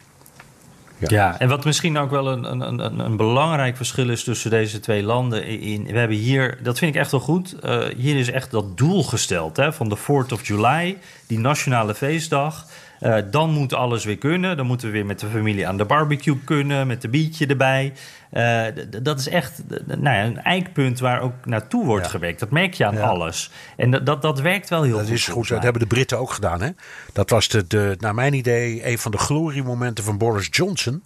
Ja. 1.08 1.39
en 1.39 1.49
wat 1.49 1.65
misschien 1.65 1.97
ook 1.97 2.10
wel 2.10 2.28
een, 2.28 2.52
een, 2.52 2.80
een, 2.80 2.99
een 2.99 3.17
belangrijk 3.17 3.76
verschil 3.76 4.10
is 4.10 4.23
tussen 4.23 4.49
deze 4.49 4.80
twee 4.80 5.04
landen. 5.04 5.45
In, 5.45 5.86
we 5.86 5.97
hebben 5.97 6.17
hier, 6.17 6.60
dat 6.63 6.78
vind 6.78 6.95
ik 6.95 7.02
echt 7.02 7.12
wel 7.12 7.19
goed. 7.19 7.60
eh, 7.60 7.86
hier 7.97 8.15
is 8.17 8.32
echt 8.32 8.52
dat 8.52 8.78
doel 8.78 9.04
gesteld 9.04 9.58
hè, 9.58 9.73
van 9.73 9.89
de 9.89 9.97
4th 9.97 10.34
of 10.34 10.47
July, 10.47 10.97
die 11.28 11.39
nationale 11.39 11.95
feestdag. 11.95 12.67
Eh, 13.04 13.18
dan 13.32 13.50
moet 13.50 13.74
alles 13.74 14.06
weer 14.06 14.18
kunnen. 14.18 14.58
Dan 14.58 14.66
moeten 14.66 14.88
we 14.88 14.94
weer 14.94 15.06
met 15.06 15.20
de 15.20 15.28
familie 15.28 15.68
aan 15.68 15.78
de 15.78 15.86
barbecue 15.86 16.38
kunnen, 16.44 16.88
met 16.88 17.02
de 17.02 17.10
bietje 17.10 17.46
erbij. 17.48 17.94
Eh, 18.30 18.63
dat 19.04 19.20
is 19.20 19.28
echt 19.30 19.62
nou 19.86 20.02
ja, 20.04 20.24
een 20.24 20.42
eikpunt 20.42 21.00
waar 21.00 21.22
ook 21.22 21.46
naartoe 21.46 21.86
wordt 21.86 22.06
Ja. 22.06 22.12
gewerkt. 22.12 22.39
Dat 22.39 22.50
merk 22.52 22.74
je 22.74 22.86
aan 22.86 22.94
Ja. 22.96 23.02
alles. 23.02 23.52
En 23.78 23.92
dat, 23.92 24.06
dat, 24.06 24.22
dat 24.22 24.39
werkt 24.42 24.70
wel 24.70 24.84
heel 24.84 24.98
Dat 24.98 25.06
goed. 25.06 25.13
is 25.13 25.28
goed. 25.28 25.48
Dat 25.48 25.63
hebben 25.63 25.82
de 25.82 25.88
Britten 25.88 26.20
ook 26.20 26.32
gedaan. 26.32 26.62
Hè? 26.62 26.70
Dat 27.13 27.30
was 27.30 27.48
de, 27.48 27.68
de, 27.68 27.96
naar 28.00 28.16
mijn 28.16 28.34
idee 28.34 28.88
een 28.88 28.98
van 29.00 29.12
de 29.12 29.18
gloriemomenten 29.18 30.04
van 30.04 30.18
Boris 30.18 30.48
Johnson. 30.52 31.04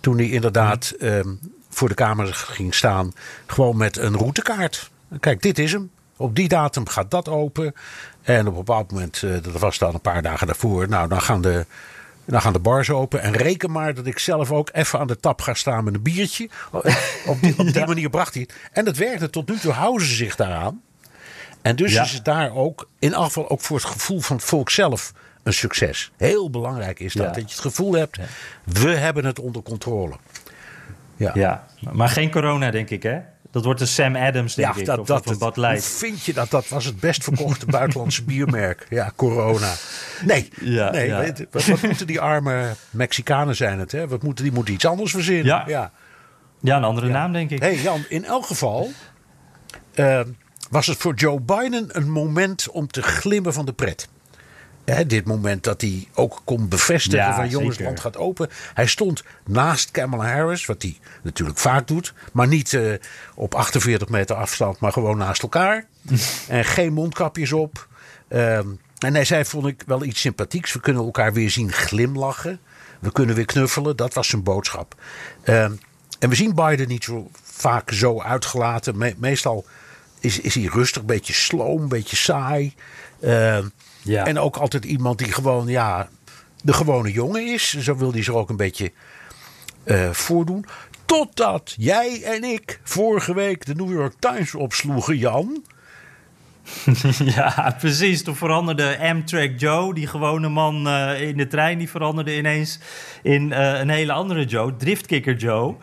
Toen 0.00 0.16
hij 0.16 0.28
inderdaad 0.28 0.94
ehm, 0.98 1.34
voor 1.68 1.88
de 1.88 1.94
camera 1.94 2.32
ging 2.32 2.74
staan. 2.74 3.12
Gewoon 3.46 3.76
met 3.76 3.96
een 3.96 4.16
routekaart. 4.16 4.90
Kijk, 5.20 5.42
dit 5.42 5.58
is 5.58 5.72
hem. 5.72 5.90
Op 6.16 6.34
die 6.36 6.48
datum 6.48 6.86
gaat 6.88 7.10
dat 7.10 7.28
open. 7.28 7.74
En 8.28 8.40
op 8.40 8.46
een 8.46 8.64
bepaald 8.64 8.92
moment, 8.92 9.22
uh, 9.22 9.42
dat 9.42 9.52
was 9.52 9.78
dan 9.78 9.94
een 9.94 10.00
paar 10.00 10.22
dagen 10.22 10.46
daarvoor. 10.46 10.88
Nou, 10.88 11.08
dan 11.08 11.20
gaan 11.20 11.42
de, 11.42 11.66
dan 12.24 12.40
gaan 12.40 12.52
de 12.52 12.58
bars 12.58 12.90
open. 12.90 13.22
En 13.22 13.32
reken 13.32 13.70
maar 13.70 13.94
dat 13.94 14.06
ik 14.06 14.18
zelf 14.18 14.52
ook 14.52 14.70
even 14.72 14.98
aan 14.98 15.06
de 15.06 15.16
tap 15.16 15.40
ga 15.40 15.54
staan 15.54 15.84
met 15.84 15.94
een 15.94 16.02
biertje. 16.02 16.48
op 17.26 17.40
die, 17.40 17.58
op 17.58 17.72
die 17.72 17.86
manier 17.92 18.10
bracht 18.10 18.34
hij 18.34 18.42
het. 18.42 18.54
En 18.72 18.84
dat 18.84 18.96
werkte. 18.96 19.30
Tot 19.30 19.48
nu 19.48 19.58
toe 19.58 19.72
houden 19.72 20.06
ze 20.06 20.14
zich 20.14 20.36
daaraan. 20.36 20.82
En 21.62 21.76
dus 21.76 21.94
is 21.94 22.12
het 22.12 22.24
daar 22.24 22.54
ook, 22.54 22.88
in 22.98 23.14
afval 23.14 23.26
geval 23.26 23.50
ook 23.50 23.60
voor 23.60 23.76
het 23.76 23.86
gevoel 23.86 24.20
van 24.20 24.36
het 24.36 24.44
volk 24.44 24.70
zelf, 24.70 25.12
een 25.42 25.52
succes. 25.52 26.10
Heel 26.16 26.50
belangrijk 26.50 27.00
is 27.00 27.12
dat. 27.12 27.26
Dat 27.26 27.36
je 27.36 27.56
het 27.56 27.60
gevoel 27.60 27.92
hebt, 27.92 28.18
we 28.64 28.90
hebben 28.90 29.24
het 29.24 29.38
onder 29.38 29.62
controle. 29.62 30.16
Ja. 31.16 31.30
ja, 31.34 31.66
maar 31.92 32.08
geen 32.08 32.30
corona 32.30 32.70
denk 32.70 32.90
ik 32.90 33.02
hè? 33.02 33.18
Dat 33.58 33.66
wordt 33.66 33.82
de 33.82 33.86
Sam 33.86 34.16
Adams, 34.16 34.54
denk 34.54 34.74
ja, 34.74 34.80
ik. 34.80 34.86
Dat, 34.86 34.98
of, 34.98 35.06
dat, 35.06 35.58
of 35.58 35.84
vind 35.84 36.24
je 36.24 36.32
dat? 36.32 36.50
Dat 36.50 36.68
was 36.68 36.84
het 36.84 37.00
best 37.00 37.24
verkochte 37.24 37.66
buitenlandse 37.66 38.24
biermerk. 38.24 38.86
Ja, 38.90 39.12
corona. 39.16 39.72
Nee, 40.24 40.48
ja, 40.60 40.90
nee 40.90 41.06
ja. 41.06 41.32
Wat, 41.50 41.66
wat, 41.66 41.82
moeten 41.82 42.06
die 42.06 42.20
arme 42.20 42.74
Mexicanen 42.90 43.56
zijn 43.56 43.78
het? 43.78 43.92
Hè? 43.92 44.08
Wat 44.08 44.22
moeten, 44.22 44.44
die 44.44 44.52
moeten 44.52 44.74
iets 44.74 44.84
anders 44.84 45.10
verzinnen. 45.10 45.44
Ja, 45.44 45.64
ja. 45.66 45.90
ja 46.60 46.76
een 46.76 46.84
andere 46.84 47.08
naam, 47.08 47.32
denk 47.32 47.50
ik. 47.50 47.60
hey 47.60 47.76
Jan, 47.76 48.04
in 48.08 48.24
elk 48.24 48.46
geval 48.46 48.90
uh, 49.94 50.20
was 50.70 50.86
het 50.86 50.96
voor 50.96 51.14
Joe 51.14 51.40
Biden 51.40 51.88
een 51.88 52.10
moment 52.10 52.68
om 52.70 52.86
te 52.86 53.02
glimmen 53.02 53.52
van 53.52 53.66
de 53.66 53.72
pret 53.72 54.08
dit 55.06 55.24
moment 55.24 55.64
dat 55.64 55.80
hij 55.80 56.08
ook 56.14 56.40
kon 56.44 56.68
bevestigen 56.68 57.34
van 57.34 57.48
jongens, 57.48 57.78
land 57.78 58.00
gaat 58.00 58.16
open. 58.16 58.48
Hij 58.74 58.86
stond 58.86 59.22
naast 59.46 59.90
Kamala 59.90 60.32
Harris, 60.32 60.66
wat 60.66 60.82
hij 60.82 60.98
natuurlijk 61.22 61.58
vaak 61.58 61.86
doet. 61.86 62.14
Maar 62.32 62.46
niet 62.46 62.72
uh, 62.72 62.94
op 63.34 63.54
48 63.54 64.08
meter 64.08 64.36
afstand, 64.36 64.80
maar 64.80 64.92
gewoon 64.92 65.16
naast 65.16 65.42
elkaar. 65.42 65.86
en 66.48 66.64
geen 66.64 66.92
mondkapjes 66.92 67.52
op. 67.52 67.88
Um, 68.28 68.80
en 68.98 69.14
hij 69.14 69.24
zei, 69.24 69.44
vond 69.44 69.66
ik 69.66 69.82
wel 69.86 70.04
iets 70.04 70.20
sympathieks. 70.20 70.72
We 70.72 70.80
kunnen 70.80 71.04
elkaar 71.04 71.32
weer 71.32 71.50
zien 71.50 71.72
glimlachen. 71.72 72.60
We 72.98 73.12
kunnen 73.12 73.34
weer 73.34 73.44
knuffelen. 73.44 73.96
Dat 73.96 74.14
was 74.14 74.28
zijn 74.28 74.42
boodschap. 74.42 74.94
Um, 75.44 75.78
en 76.18 76.28
we 76.28 76.34
zien 76.34 76.54
Biden 76.54 76.88
niet 76.88 77.04
zo 77.04 77.30
vaak 77.42 77.92
zo 77.92 78.20
uitgelaten. 78.20 78.98
Me 78.98 79.14
meestal 79.18 79.66
is, 80.20 80.40
is 80.40 80.54
hij 80.54 80.64
rustig, 80.64 81.00
een 81.00 81.06
beetje 81.06 81.32
sloom, 81.32 81.82
een 81.82 81.88
beetje 81.88 82.16
saai. 82.16 82.74
Uh, 83.20 83.58
ja. 84.02 84.24
En 84.26 84.38
ook 84.38 84.56
altijd 84.56 84.84
iemand 84.84 85.18
die 85.18 85.32
gewoon, 85.32 85.66
ja, 85.66 86.08
de 86.62 86.72
gewone 86.72 87.12
jongen 87.12 87.52
is. 87.52 87.78
Zo 87.78 87.96
wil 87.96 88.12
hij 88.12 88.22
zich 88.22 88.34
ook 88.34 88.48
een 88.48 88.56
beetje 88.56 88.92
uh, 89.84 90.10
voordoen. 90.10 90.64
Totdat 91.04 91.74
jij 91.78 92.22
en 92.22 92.44
ik 92.44 92.80
vorige 92.82 93.34
week 93.34 93.66
de 93.66 93.74
New 93.74 93.92
York 93.92 94.14
Times 94.18 94.54
opsloegen, 94.54 95.16
Jan. 95.16 95.64
ja, 97.36 97.76
precies. 97.78 98.22
Toen 98.22 98.36
veranderde 98.36 98.98
Amtrak 99.00 99.50
Joe, 99.60 99.94
die 99.94 100.06
gewone 100.06 100.48
man 100.48 100.86
uh, 100.86 101.20
in 101.20 101.36
de 101.36 101.46
trein, 101.46 101.78
die 101.78 101.90
veranderde 101.90 102.36
ineens 102.36 102.78
in 103.22 103.50
uh, 103.50 103.78
een 103.78 103.88
hele 103.88 104.12
andere 104.12 104.44
Joe, 104.44 104.76
Driftkicker 104.76 105.36
Joe. 105.36 105.74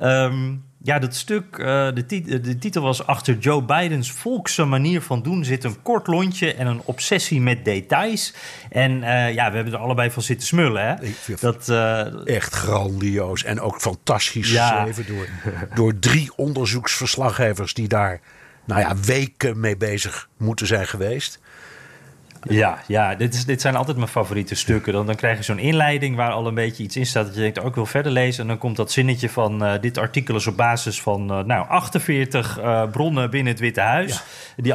Um, 0.00 0.64
ja, 0.82 0.98
dat 0.98 1.14
stuk, 1.14 1.58
uh, 1.58 1.66
de, 1.94 2.40
de, 2.40 2.58
titel 2.58 2.82
was 2.82 3.06
Achter 3.06 3.38
Joe 3.38 3.62
Bidens 3.62 4.12
volkse 4.12 4.64
manier 4.64 5.02
van 5.02 5.22
doen 5.22 5.44
zit 5.44 5.64
een 5.64 5.82
kort 5.82 6.06
lontje 6.06 6.54
en 6.54 6.66
een 6.66 6.80
obsessie 6.84 7.40
met 7.40 7.64
details. 7.64 8.34
En 8.70 8.90
uh, 8.90 9.34
ja, 9.34 9.50
we 9.50 9.56
hebben 9.56 9.72
er 9.72 9.78
allebei 9.78 10.10
van 10.10 10.22
zitten 10.22 10.46
smullen. 10.46 10.86
Hè? 10.86 10.94
Dat, 11.40 11.68
uh, 11.68 12.26
echt 12.26 12.54
grandioos 12.54 13.44
en 13.44 13.60
ook 13.60 13.80
fantastisch 13.80 14.50
ja. 14.50 14.84
geschreven 14.84 15.14
door, 15.14 15.28
door 15.74 15.98
drie 15.98 16.30
onderzoeksverslaggevers 16.36 17.74
die 17.74 17.88
daar 17.88 18.20
nou 18.64 18.80
ja, 18.80 18.96
weken 18.96 19.60
mee 19.60 19.76
bezig 19.76 20.28
moeten 20.36 20.66
zijn 20.66 20.86
geweest. 20.86 21.40
Ja, 22.48 22.78
ja 22.86 23.14
dit, 23.14 23.34
is, 23.34 23.44
dit 23.44 23.60
zijn 23.60 23.76
altijd 23.76 23.96
mijn 23.96 24.08
favoriete 24.08 24.54
stukken. 24.54 24.92
Dan, 24.92 25.06
dan 25.06 25.14
krijg 25.14 25.36
je 25.36 25.44
zo'n 25.44 25.58
inleiding 25.58 26.16
waar 26.16 26.30
al 26.30 26.46
een 26.46 26.54
beetje 26.54 26.82
iets 26.82 26.96
in 26.96 27.06
staat 27.06 27.26
dat 27.26 27.34
je 27.34 27.40
denkt, 27.40 27.60
ook 27.60 27.66
oh, 27.66 27.74
wil 27.74 27.86
verder 27.86 28.12
lezen. 28.12 28.42
En 28.42 28.48
dan 28.48 28.58
komt 28.58 28.76
dat 28.76 28.92
zinnetje 28.92 29.28
van 29.28 29.64
uh, 29.64 29.72
dit 29.80 29.98
artikel 29.98 30.34
is 30.34 30.46
op 30.46 30.56
basis 30.56 31.02
van 31.02 31.38
uh, 31.38 31.44
nou, 31.44 31.68
48 31.68 32.58
uh, 32.58 32.90
bronnen 32.90 33.30
binnen 33.30 33.52
het 33.52 33.60
Witte 33.60 33.80
Huis. 33.80 34.22
Die, 34.56 34.74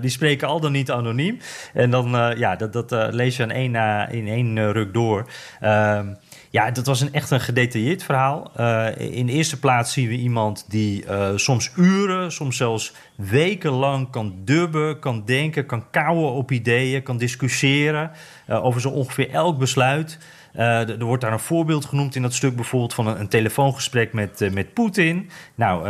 die 0.00 0.10
spreken 0.10 0.48
al 0.48 0.60
dan 0.60 0.72
niet 0.72 0.90
anoniem. 0.90 1.38
En 1.74 1.90
dan 1.90 2.34
ja, 2.36 2.56
dat, 2.56 2.72
dat 2.72 2.90
lees 2.90 3.36
je 3.36 3.42
in 3.42 3.50
één, 3.50 3.74
in 4.10 4.28
één 4.28 4.72
ruk 4.72 4.92
door. 4.92 5.30
Ehm, 5.60 6.06
ja, 6.50 6.70
dat 6.70 6.86
was 6.86 7.00
een, 7.00 7.12
echt 7.12 7.30
een 7.30 7.40
gedetailleerd 7.40 8.02
verhaal. 8.02 8.52
Uh, 8.56 8.86
in 8.96 9.26
de 9.26 9.32
eerste 9.32 9.58
plaats 9.58 9.92
zien 9.92 10.08
we 10.08 10.14
iemand 10.14 10.64
die 10.68 11.04
uh, 11.04 11.30
soms 11.34 11.70
uren, 11.76 12.32
soms 12.32 12.56
zelfs 12.56 12.92
wekenlang 13.14 14.10
kan 14.10 14.34
dubben, 14.44 14.98
kan 14.98 15.22
denken, 15.24 15.66
kan 15.66 15.90
kouwen 15.90 16.32
op 16.32 16.50
ideeën, 16.50 17.02
kan 17.02 17.18
discussiëren 17.18 18.10
uh, 18.50 18.64
over 18.64 18.80
zo 18.80 18.88
ongeveer 18.88 19.30
elk 19.30 19.58
besluit. 19.58 20.18
er 20.52 21.04
wordt 21.04 21.22
daar 21.22 21.32
een 21.32 21.38
voorbeeld 21.38 21.84
genoemd 21.84 22.14
in 22.14 22.22
dat 22.22 22.34
stuk, 22.34 22.56
bijvoorbeeld 22.56 22.94
van 22.94 23.06
een, 23.06 23.20
een 23.20 23.28
telefoongesprek 23.28 24.12
met, 24.12 24.48
met 24.52 24.74
Poetin. 24.74 25.30
Nou, 25.54 25.84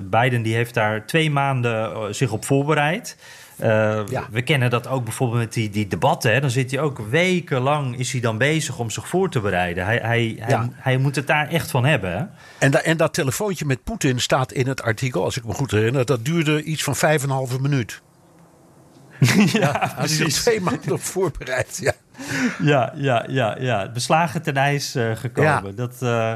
Biden 0.00 0.42
die 0.42 0.54
heeft 0.54 0.74
daar 0.74 1.06
twee 1.06 1.30
maanden 1.30 2.14
zich 2.14 2.32
op 2.32 2.44
voorbereid. 2.44 3.16
Uh, 3.62 4.00
We 4.30 4.42
kennen 4.42 4.70
dat 4.70 4.86
ook 4.86 5.04
bijvoorbeeld 5.04 5.40
met 5.40 5.52
die, 5.52 5.70
die 5.70 5.86
debatten. 5.86 6.32
Hè. 6.32 6.40
Dan 6.40 6.50
zit 6.50 6.70
hij 6.70 6.80
ook 6.80 6.98
wekenlang 6.98 7.98
is 7.98 8.12
hij 8.12 8.20
dan 8.20 8.38
bezig 8.38 8.78
om 8.78 8.90
zich 8.90 9.08
voor 9.08 9.30
te 9.30 9.40
bereiden. 9.40 9.84
Hij, 9.84 9.98
hij, 10.02 10.36
hij, 10.40 10.68
hij, 10.72 10.96
moet 10.96 11.16
het 11.16 11.26
daar 11.26 11.48
echt 11.48 11.70
van 11.70 11.84
hebben. 11.84 12.12
Hè? 12.12 12.24
En, 12.58 12.70
da, 12.70 12.82
en 12.82 12.96
dat 12.96 13.14
telefoontje 13.14 13.64
met 13.64 13.84
Poetin 13.84 14.20
staat 14.20 14.52
in 14.52 14.66
het 14.66 14.82
artikel, 14.82 15.24
als 15.24 15.36
ik 15.36 15.44
me 15.44 15.52
goed 15.52 15.70
herinner. 15.70 16.04
Dat 16.04 16.24
duurde 16.24 16.62
iets 16.62 16.82
van 16.82 16.96
vijf 16.96 17.22
en 17.22 17.28
een 17.28 17.34
halve 17.34 17.60
minuut. 17.60 18.02
ja, 19.20 19.44
ja 19.52 19.92
precies. 19.98 20.42
twee 20.42 20.60
maanden 20.60 20.92
op 20.92 21.02
voorbereid. 21.02 21.78
Ja, 21.80 21.92
ja, 22.62 22.92
ja, 22.96 23.24
ja. 23.28 23.56
ja. 23.58 23.90
Beslagen 23.90 24.42
ten 24.42 24.56
ijs 24.56 24.96
uh, 24.96 25.16
gekomen. 25.16 25.76
Dat... 25.76 25.94
Uh, 26.02 26.34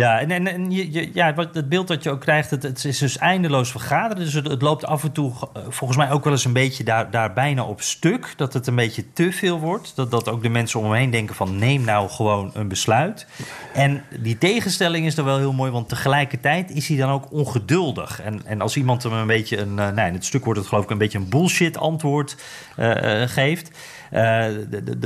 ja, 0.00 0.20
en, 0.20 0.30
en, 0.30 0.46
en 0.46 0.70
je, 0.70 1.10
ja, 1.14 1.34
het 1.52 1.68
beeld 1.68 1.88
dat 1.88 2.02
je 2.02 2.10
ook 2.10 2.20
krijgt, 2.20 2.50
het, 2.50 2.62
het 2.62 2.84
is 2.84 2.98
dus 2.98 3.18
eindeloos 3.18 3.70
vergaderen. 3.70 4.24
Dus 4.24 4.32
het, 4.32 4.62
loopt 4.62 4.84
af 4.86 5.04
en 5.04 5.12
toe 5.12 5.32
eh, 5.32 5.62
volgens 5.68 5.98
mij 5.98 6.10
ook 6.10 6.24
wel 6.24 6.32
eens 6.32 6.44
een 6.44 6.52
beetje 6.52 6.84
daar, 6.84 7.10
daar 7.10 7.32
bijna 7.32 7.64
op 7.64 7.80
stuk. 7.80 8.32
Dat 8.36 8.52
het 8.52 8.66
een 8.66 8.74
beetje 8.74 9.12
te 9.12 9.32
veel 9.32 9.58
wordt. 9.58 9.96
Dat, 9.96 10.10
dat 10.10 10.28
ook 10.28 10.42
de 10.42 10.48
mensen 10.48 10.80
om 10.80 10.88
me 10.88 10.96
heen 10.96 11.10
denken 11.10 11.34
van 11.34 11.58
neem 11.58 11.84
nou 11.84 12.08
gewoon 12.08 12.50
een 12.54 12.68
besluit. 12.68 13.26
En 13.74 14.02
die 14.20 14.38
tegenstelling 14.38 15.06
is 15.06 15.14
dan 15.14 15.24
wel 15.24 15.38
heel 15.38 15.52
mooi, 15.52 15.70
want 15.70 15.88
tegelijkertijd 15.88 16.70
is 16.70 16.88
hij 16.88 16.96
dan 16.96 17.10
ook 17.10 17.32
ongeduldig. 17.32 18.20
En, 18.20 18.46
en 18.46 18.60
als 18.60 18.76
iemand 18.76 19.02
hem 19.02 19.12
een 19.12 19.26
beetje 19.26 19.58
een, 19.58 19.70
uh, 19.70 19.88
nou 19.88 20.08
in 20.08 20.14
het 20.14 20.24
stuk 20.24 20.44
wordt 20.44 20.60
het 20.60 20.68
geloof 20.68 20.84
ik 20.84 20.90
een 20.90 20.98
beetje 20.98 21.18
een 21.18 21.28
bullshit 21.28 21.76
antwoord 21.76 22.36
uh, 22.78 23.22
geeft 23.26 23.70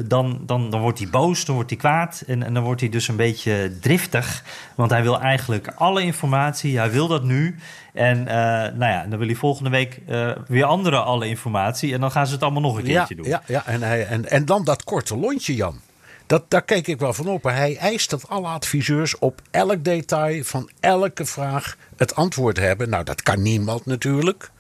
dan, 0.05 0.40
dan, 0.47 0.71
dan 0.71 0.81
wordt 0.81 0.99
hij 0.99 1.09
boos, 1.09 1.45
dan 1.45 1.55
wordt 1.55 1.71
hij 1.71 1.79
kwaad 1.79 2.23
en, 2.27 2.43
en 2.43 2.55
dan 2.55 2.62
wordt 2.62 2.81
hij 2.81 2.90
dus 2.90 3.09
een 3.09 3.17
beetje 3.17 3.73
driftig. 3.81 4.43
Want 4.75 4.90
hij 4.90 5.03
wil 5.03 5.21
eigenlijk 5.21 5.73
alle 5.75 6.03
informatie, 6.03 6.79
hij 6.79 6.90
wil 6.90 7.09
dat 7.09 7.23
nu. 7.23 7.57
En 7.93 8.19
uh, 8.19 8.25
nou 8.25 8.85
ja, 8.85 9.07
dan 9.09 9.19
wil 9.19 9.27
hij 9.27 9.37
volgende 9.37 9.71
week 9.71 10.01
uh, 10.09 10.31
weer 10.47 10.64
andere 10.64 10.99
alle 10.99 11.29
informatie. 11.29 11.93
En 11.95 12.01
dan 12.01 12.11
gaan 12.11 12.27
ze 12.27 12.33
het 12.33 12.43
allemaal 12.43 12.62
nog 12.62 12.77
een 12.77 12.85
keertje 12.85 13.14
doen. 13.14 13.27
Ja, 13.27 13.43
ja. 13.47 13.67
En, 13.67 13.83
hij, 13.83 14.07
en, 14.07 14.31
en 14.31 14.45
dan 14.45 14.64
dat 14.64 14.85
korte 14.85 15.17
lontje, 15.17 15.55
Jan. 15.55 15.81
Dat, 16.27 16.51
daar 16.51 16.62
keek 16.62 16.87
ik 16.87 16.99
wel 16.99 17.12
van 17.12 17.29
op. 17.29 17.43
Hij 17.43 17.77
eist 17.77 18.11
dat 18.11 18.29
alle 18.29 18.49
adviseurs 18.49 19.19
op 19.19 19.40
elk 19.51 19.85
detail 19.85 20.45
van 20.45 20.71
elke 20.81 21.25
vraag 21.25 21.77
het 21.97 22.14
antwoord 22.14 22.57
hebben. 22.57 22.88
Nou, 22.88 23.05
dat 23.05 23.23
kan 23.23 23.43
niemand 23.43 23.87
natuurlijk. 23.87 24.51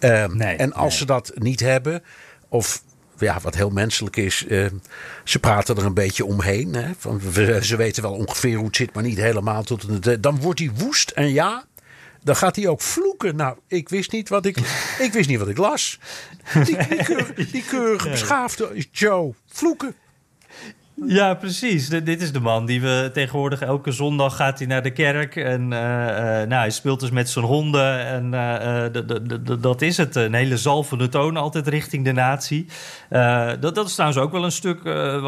Uh, 0.00 0.26
nee, 0.26 0.56
en 0.56 0.72
als 0.72 0.98
ze 0.98 1.06
dat 1.06 1.32
niet 1.34 1.60
hebben, 1.60 2.02
of 2.48 2.82
ja, 3.20 3.40
wat 3.40 3.54
heel 3.54 3.70
menselijk 3.70 4.16
is. 4.16 4.44
Uh, 4.48 4.66
ze 5.24 5.38
praten 5.38 5.76
er 5.76 5.84
een 5.84 5.94
beetje 5.94 6.24
omheen. 6.24 6.74
Hè, 6.74 6.90
van, 6.98 7.20
ze 7.62 7.76
weten 7.76 8.02
wel 8.02 8.12
ongeveer 8.12 8.56
hoe 8.56 8.66
het 8.66 8.76
zit, 8.76 8.92
maar 8.92 9.02
niet 9.02 9.18
helemaal 9.18 9.62
tot 9.62 9.82
het. 9.82 10.22
Dan 10.22 10.40
wordt 10.40 10.58
hij 10.58 10.70
woest 10.74 11.10
en 11.10 11.32
ja. 11.32 11.64
Dan 12.22 12.36
gaat 12.36 12.56
hij 12.56 12.68
ook 12.68 12.80
vloeken. 12.80 13.36
Nou, 13.36 13.56
ik 13.66 13.88
wist 13.88 14.12
niet 14.12 14.28
wat 14.28 14.46
ik, 14.46 14.56
ik, 14.98 15.12
wist 15.12 15.28
niet 15.28 15.38
wat 15.38 15.48
ik 15.48 15.56
las. 15.56 15.98
Die, 16.52 16.64
die, 16.64 16.76
keurige, 17.04 17.50
die 17.50 17.64
keurige 17.64 18.10
beschaafde 18.10 18.86
Joe. 18.90 19.34
Vloeken. 19.46 19.94
Ja, 21.06 21.34
precies. 21.34 21.88
dit 21.88 22.22
is 22.22 22.32
de 22.32 22.40
man 22.40 22.66
die 22.66 22.80
we 22.80 23.10
tegenwoordig 23.12 23.60
elke 23.60 23.92
zondag 23.92 24.36
gaat 24.36 24.58
hij 24.58 24.66
naar 24.66 24.82
de 24.82 24.90
kerk. 24.90 25.36
En 25.36 25.62
uh, 25.62 25.68
nou, 25.68 26.54
hij 26.54 26.70
speelt 26.70 27.00
dus 27.00 27.10
met 27.10 27.28
zijn 27.28 27.44
honden. 27.44 28.06
En 28.06 28.32
uh, 28.32 29.60
dat 29.60 29.82
is 29.82 29.96
het. 29.96 30.16
Een 30.16 30.34
hele 30.34 30.56
zalvende 30.56 31.08
toon 31.08 31.36
altijd 31.36 31.68
richting 31.68 32.04
de 32.04 32.12
natie. 32.12 32.66
dat, 33.60 33.74
dat 33.74 33.86
is 33.86 33.92
trouwens 33.94 34.20
ook 34.20 34.32
wel 34.32 34.44
een 34.44 34.52
stuk 34.52 34.82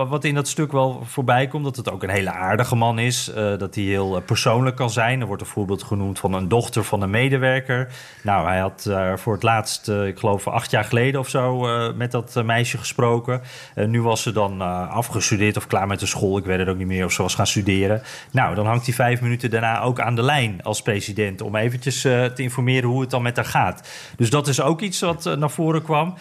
wat 0.08 0.24
in 0.24 0.34
dat 0.34 0.48
stuk 0.48 0.72
wel 0.72 1.02
voorbij 1.04 1.46
komt. 1.46 1.64
Dat 1.64 1.76
het 1.76 1.90
ook 1.90 2.02
een 2.02 2.10
hele 2.10 2.32
aardige 2.32 2.74
man 2.74 2.98
is. 2.98 3.30
dat 3.34 3.74
hij 3.74 3.84
heel 3.84 4.22
persoonlijk 4.26 4.76
kan 4.76 4.90
zijn. 4.90 5.20
Er 5.20 5.26
wordt 5.26 5.42
een 5.42 5.48
voorbeeld 5.48 5.82
genoemd 5.82 6.18
van 6.18 6.32
een 6.32 6.48
dochter 6.48 6.84
van 6.84 7.02
een 7.02 7.10
medewerker. 7.10 7.88
Nou, 8.22 8.46
hij 8.46 8.58
had 8.58 8.90
voor 9.14 9.32
het 9.32 9.42
laatst, 9.42 9.88
ik 9.88 10.18
geloof 10.18 10.48
acht 10.48 10.70
jaar 10.70 10.84
geleden 10.84 11.20
of 11.20 11.28
zo, 11.28 11.66
met 11.94 12.10
dat 12.10 12.42
meisje 12.44 12.78
gesproken. 12.78 13.40
nu 13.74 14.02
was 14.02 14.22
ze 14.22 14.32
dan 14.32 14.60
afgestudeerd 14.90 15.60
of 15.62 15.68
klaar 15.68 15.86
met 15.86 16.00
de 16.00 16.06
school, 16.06 16.38
ik 16.38 16.44
weet 16.44 16.58
het 16.58 16.68
ook 16.68 16.76
niet 16.76 16.86
meer, 16.86 17.04
of 17.04 17.12
ze 17.12 17.22
was 17.22 17.34
gaan 17.34 17.46
studeren. 17.46 18.02
Nou, 18.30 18.54
dan 18.54 18.66
hangt 18.66 18.86
hij 18.86 18.94
vijf 18.94 19.20
minuten 19.20 19.50
daarna 19.50 19.80
ook 19.80 20.00
aan 20.00 20.14
de 20.14 20.22
lijn 20.22 20.62
als 20.62 20.82
president 20.82 21.40
om 21.40 21.56
eventjes 21.56 22.00
te 22.00 22.32
informeren 22.36 22.88
hoe 22.88 23.00
het 23.00 23.10
dan 23.10 23.22
met 23.22 23.36
haar 23.36 23.44
gaat. 23.44 23.88
Dus 24.16 24.30
dat 24.30 24.48
is 24.48 24.60
ook 24.60 24.80
iets 24.80 25.00
wat 25.00 25.36
naar 25.38 25.50
voren 25.50 25.82
kwam. 25.82 26.14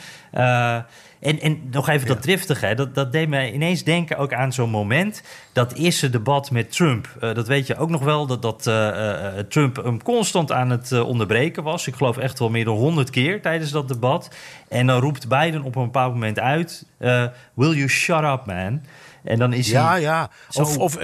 En, 1.22 1.40
en 1.40 1.62
nog 1.72 1.90
even 1.90 2.08
dat 2.08 2.22
driftige, 2.22 2.74
dat, 2.76 2.96
dat 2.96 3.12
deed 3.12 3.28
me 3.28 3.52
ineens 3.52 3.84
denken 3.84 4.18
ook 4.18 4.34
aan 4.34 4.54
zo'n 4.54 4.70
moment. 4.70 5.24
Dat 5.54 5.74
eerste 5.74 6.10
debat 6.10 6.52
met 6.52 6.72
Trump. 6.72 7.08
Uh, 7.16 7.34
dat 7.34 7.48
weet 7.48 7.68
je 7.68 7.78
ook 7.78 7.90
nog 7.90 8.04
wel, 8.04 8.26
dat, 8.26 8.42
dat 8.42 8.68
uh, 8.68 8.74
uh, 8.74 9.26
Trump 9.50 9.76
hem 9.76 10.04
constant 10.04 10.52
aan 10.52 10.70
het 10.70 11.02
onderbreken 11.02 11.64
was. 11.64 11.88
Ik 11.88 11.96
geloof 11.96 12.18
echt 12.18 12.40
wel 12.40 12.50
meer 12.50 12.66
dan 12.66 12.78
honderd 12.78 13.10
keer 13.10 13.42
tijdens 13.42 13.72
dat 13.72 13.88
debat. 13.88 14.36
En 14.68 14.88
dan 14.88 15.00
roept 15.00 15.28
Biden 15.28 15.64
op 15.64 15.76
een 15.76 15.84
bepaald 15.84 16.14
moment 16.14 16.40
uit: 16.40 16.86
Will 17.54 17.74
you 17.74 17.88
shut 17.88 18.24
up, 18.24 18.46
man? 18.46 18.82
En 19.24 19.40
dan 19.40 19.54
is 19.54 19.70
ja, 19.70 19.90
hij. 19.90 20.02
Ja, 20.02 20.30
ja. 20.50 20.62
Of, 20.62 20.78
of 20.78 20.98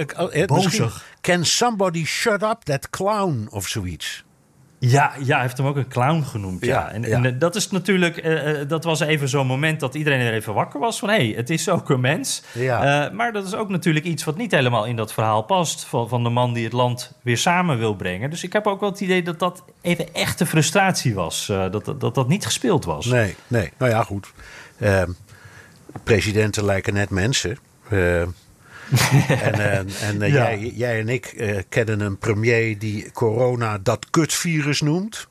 bozig. 0.46 1.04
Can 1.20 1.44
somebody 1.44 2.04
shut 2.04 2.42
up 2.42 2.60
that 2.62 2.90
clown 2.90 3.48
of 3.50 3.66
zoiets? 3.66 4.24
Ja, 4.80 5.12
ja, 5.18 5.34
hij 5.34 5.42
heeft 5.42 5.56
hem 5.56 5.66
ook 5.66 5.76
een 5.76 5.88
clown 5.88 6.22
genoemd. 6.22 6.64
Ja, 6.64 6.90
En, 6.90 7.04
en, 7.04 7.24
eh, 7.24 7.32
dat 7.38 7.56
is 7.56 7.70
natuurlijk, 7.70 8.24
uh, 8.24 8.68
dat 8.68 8.84
was 8.84 9.00
even 9.00 9.28
zo'n 9.28 9.46
moment 9.46 9.80
dat 9.80 9.94
iedereen 9.94 10.20
er 10.20 10.32
even 10.32 10.54
wakker 10.54 10.80
was 10.80 10.98
van 10.98 11.08
hé, 11.08 11.14
hey, 11.14 11.32
het 11.36 11.50
is 11.50 11.68
ook 11.68 11.90
een 11.90 12.00
mens. 12.00 12.42
Ja. 12.52 13.06
Uh, 13.06 13.12
maar 13.12 13.32
dat 13.32 13.46
is 13.46 13.54
ook 13.54 13.68
natuurlijk 13.68 14.04
iets 14.04 14.24
wat 14.24 14.36
niet 14.36 14.50
helemaal 14.50 14.84
in 14.84 14.96
dat 14.96 15.12
verhaal 15.12 15.42
past 15.42 15.84
van, 15.84 16.08
van 16.08 16.22
de 16.22 16.28
man 16.28 16.52
die 16.52 16.64
het 16.64 16.72
land 16.72 17.12
weer 17.22 17.38
samen 17.38 17.78
wil 17.78 17.94
brengen. 17.94 18.30
Dus 18.30 18.44
ik 18.44 18.52
heb 18.52 18.66
ook 18.66 18.80
wel 18.80 18.90
het 18.90 19.00
idee 19.00 19.22
dat 19.22 19.38
dat 19.38 19.64
even 19.80 20.14
echte 20.14 20.46
frustratie 20.46 21.14
was, 21.14 21.46
dat, 21.46 21.94
dat 21.98 22.14
dat 22.14 22.28
niet 22.28 22.44
gespeeld 22.44 22.84
was. 22.84 23.06
Nee, 23.06 23.34
nee. 23.46 23.72
Nou 23.78 23.90
ja, 23.90 24.02
goed. 24.02 24.32
Ehm, 24.78 25.10
presidenten 26.04 26.64
lijken 26.64 26.94
net 26.94 27.10
mensen. 27.10 27.58
Ehm, 27.90 28.28
en, 29.28 29.58
uh, 29.58 29.76
en 29.78 30.16
uh, 30.20 30.28
ja. 30.32 30.50
jij, 30.50 30.72
jij, 30.74 31.00
en 31.00 31.08
ik 31.08 31.54
kennen 31.68 32.00
een 32.00 32.18
premier 32.18 32.78
die 32.78 33.12
corona 33.12 33.78
dat 33.78 34.06
kutvirus 34.10 34.80
noemt. 34.80 35.28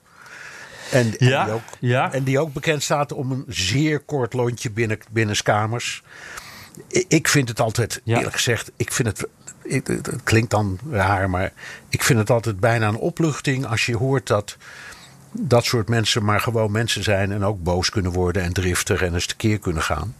En, 0.91 1.13
ja, 1.17 1.39
en, 1.39 1.45
die 1.45 1.53
ook, 1.53 1.61
ja. 1.79 2.13
en 2.13 2.23
die 2.23 2.39
ook 2.39 2.53
bekend 2.53 2.83
staat 2.83 3.11
om 3.11 3.31
een 3.31 3.45
zeer 3.47 3.99
kort 3.99 4.33
lontje 4.33 4.71
binnen, 4.71 4.99
binnenskamers. 5.11 6.03
Ik, 6.87 7.05
ik 7.07 7.27
vind 7.27 7.49
het 7.49 7.59
altijd, 7.59 8.01
ja. 8.03 8.17
eerlijk 8.17 8.35
gezegd, 8.35 8.71
ik 8.75 8.91
vind 8.91 9.07
het, 9.07 9.27
het, 9.67 9.87
het, 9.87 10.23
klinkt 10.23 10.51
dan 10.51 10.79
raar, 10.91 11.29
maar 11.29 11.51
ik 11.89 12.03
vind 12.03 12.19
het 12.19 12.29
altijd 12.29 12.59
bijna 12.59 12.87
een 12.87 12.95
opluchting 12.95 13.65
als 13.65 13.85
je 13.85 13.97
hoort 13.97 14.27
dat 14.27 14.57
dat 15.31 15.65
soort 15.65 15.89
mensen 15.89 16.23
maar 16.23 16.39
gewoon 16.39 16.71
mensen 16.71 17.03
zijn 17.03 17.31
en 17.31 17.43
ook 17.43 17.63
boos 17.63 17.89
kunnen 17.89 18.11
worden 18.11 18.43
en 18.43 18.53
driftig 18.53 19.01
en 19.01 19.13
eens 19.13 19.25
tekeer 19.25 19.59
kunnen 19.59 19.83
gaan. 19.83 20.15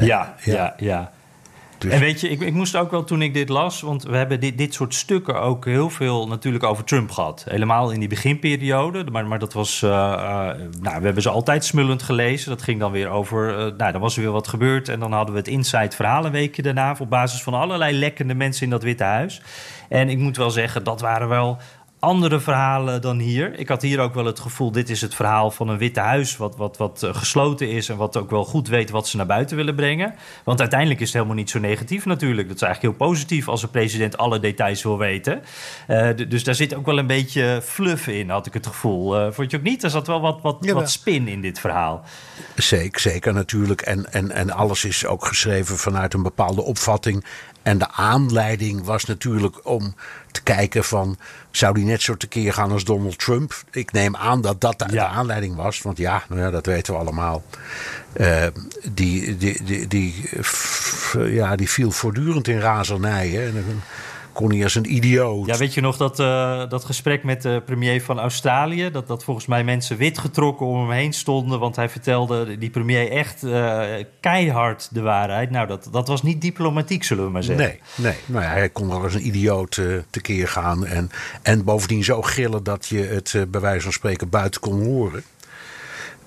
Ja, 0.00 0.34
ja, 0.44 0.74
ja. 0.76 1.12
Dus- 1.80 1.92
en 1.92 2.00
weet 2.00 2.20
je, 2.20 2.28
ik, 2.28 2.40
ik, 2.40 2.52
moest 2.52 2.76
ook 2.76 2.90
wel 2.90 3.04
toen 3.04 3.22
ik 3.22 3.34
dit 3.34 3.48
las, 3.48 3.80
want 3.80 4.02
we 4.02 4.16
hebben 4.16 4.40
dit, 4.40 4.58
dit 4.58 4.74
soort 4.74 4.94
stukken 4.94 5.40
ook 5.40 5.64
heel 5.64 5.90
veel 5.90 6.28
natuurlijk 6.28 6.64
over 6.64 6.84
Trump 6.84 7.10
gehad. 7.10 7.44
Helemaal 7.48 7.90
in 7.90 7.98
die 7.98 8.08
beginperiode, 8.08 9.04
maar, 9.10 9.26
maar 9.26 9.38
dat 9.38 9.52
was, 9.52 9.82
uh, 9.82 9.90
uh, 9.90 10.26
nou, 10.80 10.98
we 10.98 11.04
hebben 11.04 11.22
ze 11.22 11.30
altijd 11.30 11.64
smullend 11.64 12.02
gelezen. 12.02 12.50
Dat 12.50 12.62
ging 12.62 12.80
dan 12.80 12.92
weer 12.92 13.08
over, 13.08 13.50
uh, 13.50 13.56
nou, 13.56 13.92
dan 13.92 14.00
was 14.00 14.16
er 14.16 14.22
weer 14.22 14.32
wat 14.32 14.48
gebeurd 14.48 14.88
en 14.88 15.00
dan 15.00 15.12
hadden 15.12 15.34
we 15.34 15.40
het 15.40 15.48
Inside 15.48 15.96
Verhalenweekje 15.96 16.62
daarna 16.62 16.96
op 16.98 17.10
basis 17.10 17.42
van 17.42 17.54
allerlei 17.54 17.98
lekkende 17.98 18.34
mensen 18.34 18.64
in 18.64 18.70
dat 18.70 18.82
Witte 18.82 19.04
Huis. 19.04 19.42
En 19.88 20.08
ik 20.08 20.18
moet 20.18 20.36
wel 20.36 20.50
zeggen, 20.50 20.84
dat 20.84 21.00
waren 21.00 21.28
wel 21.28 21.58
andere 22.00 22.40
verhalen 22.40 23.00
dan 23.00 23.18
hier. 23.18 23.58
Ik 23.58 23.68
had 23.68 23.82
hier 23.82 24.00
ook 24.00 24.14
wel 24.14 24.24
het 24.24 24.40
gevoel, 24.40 24.72
dit 24.72 24.90
is 24.90 25.00
het 25.00 25.14
verhaal 25.14 25.50
van 25.50 25.68
een 25.68 25.78
witte 25.78 26.00
huis... 26.00 26.36
wat, 26.36 26.56
wat, 26.56 26.76
wat 26.76 27.02
eh, 27.02 27.14
gesloten 27.14 27.70
is 27.70 27.88
en 27.88 27.96
wat 27.96 28.16
ook 28.16 28.30
wel 28.30 28.44
goed 28.44 28.68
weet 28.68 28.90
wat 28.90 29.08
ze 29.08 29.16
naar 29.16 29.26
buiten 29.26 29.56
willen 29.56 29.74
brengen. 29.74 30.14
Want 30.44 30.60
uiteindelijk 30.60 31.00
is 31.00 31.06
het 31.06 31.14
helemaal 31.14 31.36
niet 31.36 31.50
zo 31.50 31.58
negatief 31.58 32.04
natuurlijk. 32.04 32.48
Dat 32.48 32.56
is 32.56 32.62
eigenlijk 32.62 32.96
heel 32.96 33.06
positief 33.06 33.48
als 33.48 33.62
een 33.62 33.70
president 33.70 34.16
alle 34.16 34.40
details 34.40 34.82
wil 34.82 34.98
weten. 34.98 35.42
Uh, 35.88 36.08
dus 36.28 36.44
daar 36.44 36.54
zit 36.54 36.74
ook 36.74 36.86
wel 36.86 36.98
een 36.98 37.06
beetje 37.06 37.60
fluff 37.64 38.06
in, 38.06 38.30
had 38.30 38.46
ik 38.46 38.54
het 38.54 38.66
gevoel. 38.66 39.20
Uh, 39.20 39.32
vond 39.32 39.50
je 39.50 39.56
ook 39.56 39.62
niet? 39.62 39.82
Er 39.82 39.90
zat 39.90 40.06
wel 40.06 40.20
wat, 40.20 40.38
wat, 40.42 40.56
ja, 40.60 40.74
wat 40.74 40.90
spin 40.90 41.28
in 41.28 41.40
dit 41.40 41.60
verhaal. 41.60 42.04
Zeker, 42.54 43.00
zeker 43.00 43.32
natuurlijk. 43.32 43.80
En, 43.80 44.12
en, 44.12 44.30
en 44.30 44.50
alles 44.50 44.84
is 44.84 45.06
ook 45.06 45.24
geschreven 45.24 45.76
vanuit 45.76 46.14
een 46.14 46.22
bepaalde 46.22 46.62
opvatting... 46.62 47.24
En 47.62 47.78
de 47.78 47.90
aanleiding 47.90 48.84
was 48.84 49.04
natuurlijk 49.04 49.66
om 49.66 49.94
te 50.32 50.42
kijken 50.42 50.84
van... 50.84 51.18
zou 51.50 51.74
die 51.74 51.84
net 51.84 52.02
zo 52.02 52.16
tekeer 52.16 52.52
gaan 52.52 52.70
als 52.70 52.84
Donald 52.84 53.18
Trump? 53.18 53.62
Ik 53.70 53.92
neem 53.92 54.16
aan 54.16 54.40
dat 54.40 54.60
dat 54.60 54.78
de, 54.78 54.86
ja. 54.90 55.06
aanleiding 55.06 55.56
was. 55.56 55.82
Want 55.82 55.98
ja, 55.98 56.22
nou 56.28 56.40
ja, 56.40 56.50
dat 56.50 56.66
weten 56.66 56.94
we 56.94 57.00
allemaal. 57.00 57.42
Uh, 58.16 58.46
die, 58.92 59.36
die, 59.36 59.62
die, 59.64 59.86
die, 59.86 60.28
ja, 61.12 61.56
die 61.56 61.68
viel 61.70 61.90
voortdurend 61.90 62.48
in 62.48 62.60
razernij. 62.60 63.28
Hè? 63.28 63.52
Kon 64.32 64.50
hij 64.50 64.62
als 64.62 64.74
een 64.74 64.94
idioot. 64.94 65.46
Ja, 65.46 65.56
weet 65.56 65.74
je 65.74 65.80
nog 65.80 65.96
dat, 65.96 66.20
uh, 66.20 66.68
dat 66.68 66.84
gesprek 66.84 67.24
met 67.24 67.42
de 67.42 67.62
premier 67.64 68.02
van 68.02 68.18
Australië? 68.18 68.90
Dat, 68.90 69.06
dat 69.06 69.24
volgens 69.24 69.46
mij 69.46 69.64
mensen 69.64 69.96
wit 69.96 70.18
getrokken 70.18 70.66
om 70.66 70.80
hem 70.80 70.90
heen 70.90 71.12
stonden. 71.12 71.58
Want 71.58 71.76
hij 71.76 71.88
vertelde 71.88 72.58
die 72.58 72.70
premier 72.70 73.10
echt 73.10 73.44
uh, 73.44 73.82
keihard 74.20 74.88
de 74.92 75.00
waarheid. 75.00 75.50
Nou, 75.50 75.66
dat, 75.66 75.88
dat 75.92 76.08
was 76.08 76.22
niet 76.22 76.40
diplomatiek, 76.40 77.04
zullen 77.04 77.24
we 77.24 77.30
maar 77.30 77.42
zeggen. 77.42 77.64
Nee, 77.64 77.80
nee. 77.94 78.16
Nou 78.26 78.44
ja, 78.44 78.50
hij 78.50 78.68
kon 78.68 78.88
wel 78.88 79.02
als 79.02 79.14
een 79.14 79.26
idioot 79.26 79.76
uh, 79.76 79.98
tekeer 80.10 80.48
gaan. 80.48 80.86
En, 80.86 81.10
en 81.42 81.64
bovendien 81.64 82.04
zo 82.04 82.22
gillen 82.22 82.62
dat 82.62 82.86
je 82.86 83.02
het 83.02 83.44
bij 83.48 83.60
wijze 83.60 83.82
van 83.82 83.92
spreken 83.92 84.28
buiten 84.28 84.60
kon 84.60 84.84
horen. 84.84 85.22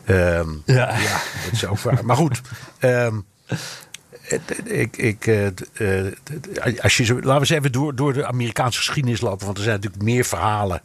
Um, 0.08 0.62
ja. 0.66 0.98
ja, 0.98 1.22
dat 1.44 1.52
is 1.52 1.66
ook 1.66 1.80
waar. 1.80 2.06
Maar 2.06 2.16
goed. 2.16 2.42
Um, 2.80 3.26
ik, 4.64 4.98
ik, 4.98 5.28
uh, 5.28 5.48
als 6.82 6.98
je 6.98 7.04
zo, 7.04 7.14
laten 7.14 7.34
we 7.34 7.40
eens 7.40 7.50
even 7.50 7.72
door, 7.72 7.96
door 7.96 8.14
de 8.14 8.26
Amerikaanse 8.26 8.78
geschiedenis 8.78 9.22
lopen. 9.22 9.46
Want 9.46 9.58
er 9.58 9.64
zijn 9.64 9.76
natuurlijk 9.76 10.04
meer 10.04 10.26
verhalen 10.26 10.82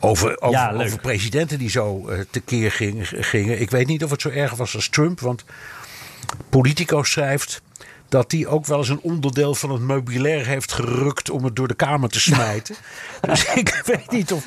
over, 0.00 0.40
over, 0.40 0.58
ja, 0.58 0.72
over 0.72 1.00
presidenten 1.00 1.58
die 1.58 1.70
zo 1.70 2.08
uh, 2.08 2.20
tekeer 2.30 2.72
ging, 2.72 3.08
gingen. 3.12 3.60
Ik 3.60 3.70
weet 3.70 3.86
niet 3.86 4.04
of 4.04 4.10
het 4.10 4.20
zo 4.20 4.28
erg 4.28 4.54
was 4.54 4.74
als 4.74 4.88
Trump. 4.88 5.20
Want 5.20 5.44
Politico 6.48 7.02
schrijft 7.02 7.62
dat 8.10 8.32
hij 8.32 8.46
ook 8.46 8.66
wel 8.66 8.78
eens 8.78 8.88
een 8.88 9.00
onderdeel 9.00 9.54
van 9.54 9.70
het 9.70 9.80
meubilair 9.80 10.46
heeft 10.46 10.72
gerukt 10.72 11.30
om 11.30 11.44
het 11.44 11.56
door 11.56 11.68
de 11.68 11.74
kamer 11.74 12.08
te 12.08 12.20
smijten. 12.20 12.74
dus 13.20 13.44
ik 13.54 13.82
weet 13.84 14.10
niet 14.10 14.32
of. 14.32 14.44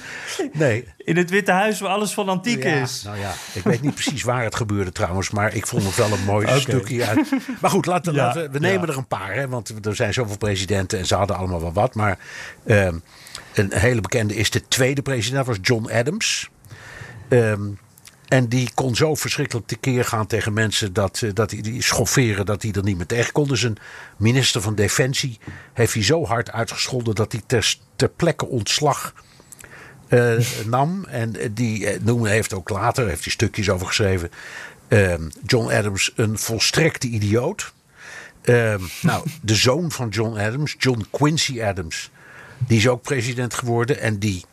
Nee. 0.53 0.87
In 0.97 1.17
het 1.17 1.29
Witte 1.29 1.51
Huis 1.51 1.79
waar 1.79 1.89
alles 1.89 2.13
van 2.13 2.29
antiek 2.29 2.63
ja, 2.63 2.81
is. 2.81 3.03
Nou 3.03 3.17
ja, 3.17 3.33
ik 3.53 3.63
weet 3.63 3.81
niet 3.81 3.93
precies 3.93 4.23
waar 4.23 4.43
het 4.43 4.55
gebeurde 4.55 4.91
trouwens, 4.91 5.29
maar 5.29 5.55
ik 5.55 5.67
vond 5.67 5.83
het 5.83 5.95
wel 5.95 6.11
een 6.11 6.23
mooi 6.23 6.45
okay. 6.45 6.59
stukje 6.59 7.05
uit. 7.05 7.29
Maar 7.61 7.69
goed, 7.69 7.85
laten, 7.85 8.13
ja, 8.13 8.25
laten 8.25 8.41
we, 8.41 8.49
we 8.49 8.59
nemen 8.59 8.87
ja. 8.87 8.93
er 8.93 8.97
een 8.97 9.07
paar, 9.07 9.33
hè, 9.33 9.47
want 9.47 9.85
er 9.85 9.95
zijn 9.95 10.13
zoveel 10.13 10.37
presidenten 10.37 10.99
en 10.99 11.05
ze 11.05 11.15
hadden 11.15 11.37
allemaal 11.37 11.61
wel 11.61 11.73
wat. 11.73 11.95
Maar 11.95 12.19
uh, 12.65 12.87
een 13.53 13.73
hele 13.73 14.01
bekende 14.01 14.35
is 14.35 14.49
de 14.49 14.67
tweede 14.67 15.01
president, 15.01 15.45
dat 15.45 15.55
was 15.55 15.67
John 15.67 15.91
Adams. 15.91 16.49
Um, 17.29 17.79
en 18.33 18.47
die 18.47 18.69
kon 18.73 18.95
zo 18.95 19.15
verschrikkelijk 19.15 19.67
tekeer 19.67 20.05
gaan 20.05 20.27
tegen 20.27 20.53
mensen 20.53 20.93
dat, 20.93 21.23
dat 21.33 21.49
die, 21.49 21.61
die 21.61 21.81
schofferen 21.81 22.45
dat 22.45 22.61
hij 22.61 22.71
er 22.71 22.83
niet 22.83 22.97
meer 22.97 23.05
tegen 23.05 23.31
kon. 23.31 23.47
Dus 23.47 23.63
een 23.63 23.77
minister 24.17 24.61
van 24.61 24.75
Defensie 24.75 25.39
heeft 25.73 25.93
hij 25.93 26.03
zo 26.03 26.25
hard 26.25 26.51
uitgescholden 26.51 27.15
dat 27.15 27.31
hij 27.31 27.41
ter, 27.45 27.75
ter 27.95 28.09
plekke 28.09 28.45
ontslag 28.45 29.13
uh, 30.09 30.39
nam. 30.65 31.05
En 31.05 31.35
die 31.51 31.79
uh, 31.79 31.99
noemde, 32.01 32.29
heeft 32.29 32.53
ook 32.53 32.69
later, 32.69 33.07
heeft 33.07 33.23
hij 33.23 33.31
stukjes 33.31 33.69
over 33.69 33.87
geschreven, 33.87 34.31
uh, 34.87 35.13
John 35.45 35.71
Adams 35.71 36.11
een 36.15 36.37
volstrekte 36.37 37.07
idioot. 37.07 37.73
nou, 39.01 39.25
de 39.41 39.55
zoon 39.55 39.91
van 39.91 40.09
John 40.09 40.37
Adams, 40.37 40.75
John 40.77 41.05
Quincy 41.11 41.63
Adams, 41.63 42.11
die 42.57 42.77
is 42.77 42.87
ook 42.87 43.01
president 43.01 43.53
geworden. 43.53 43.99
En 43.99 44.19
die, 44.19 44.45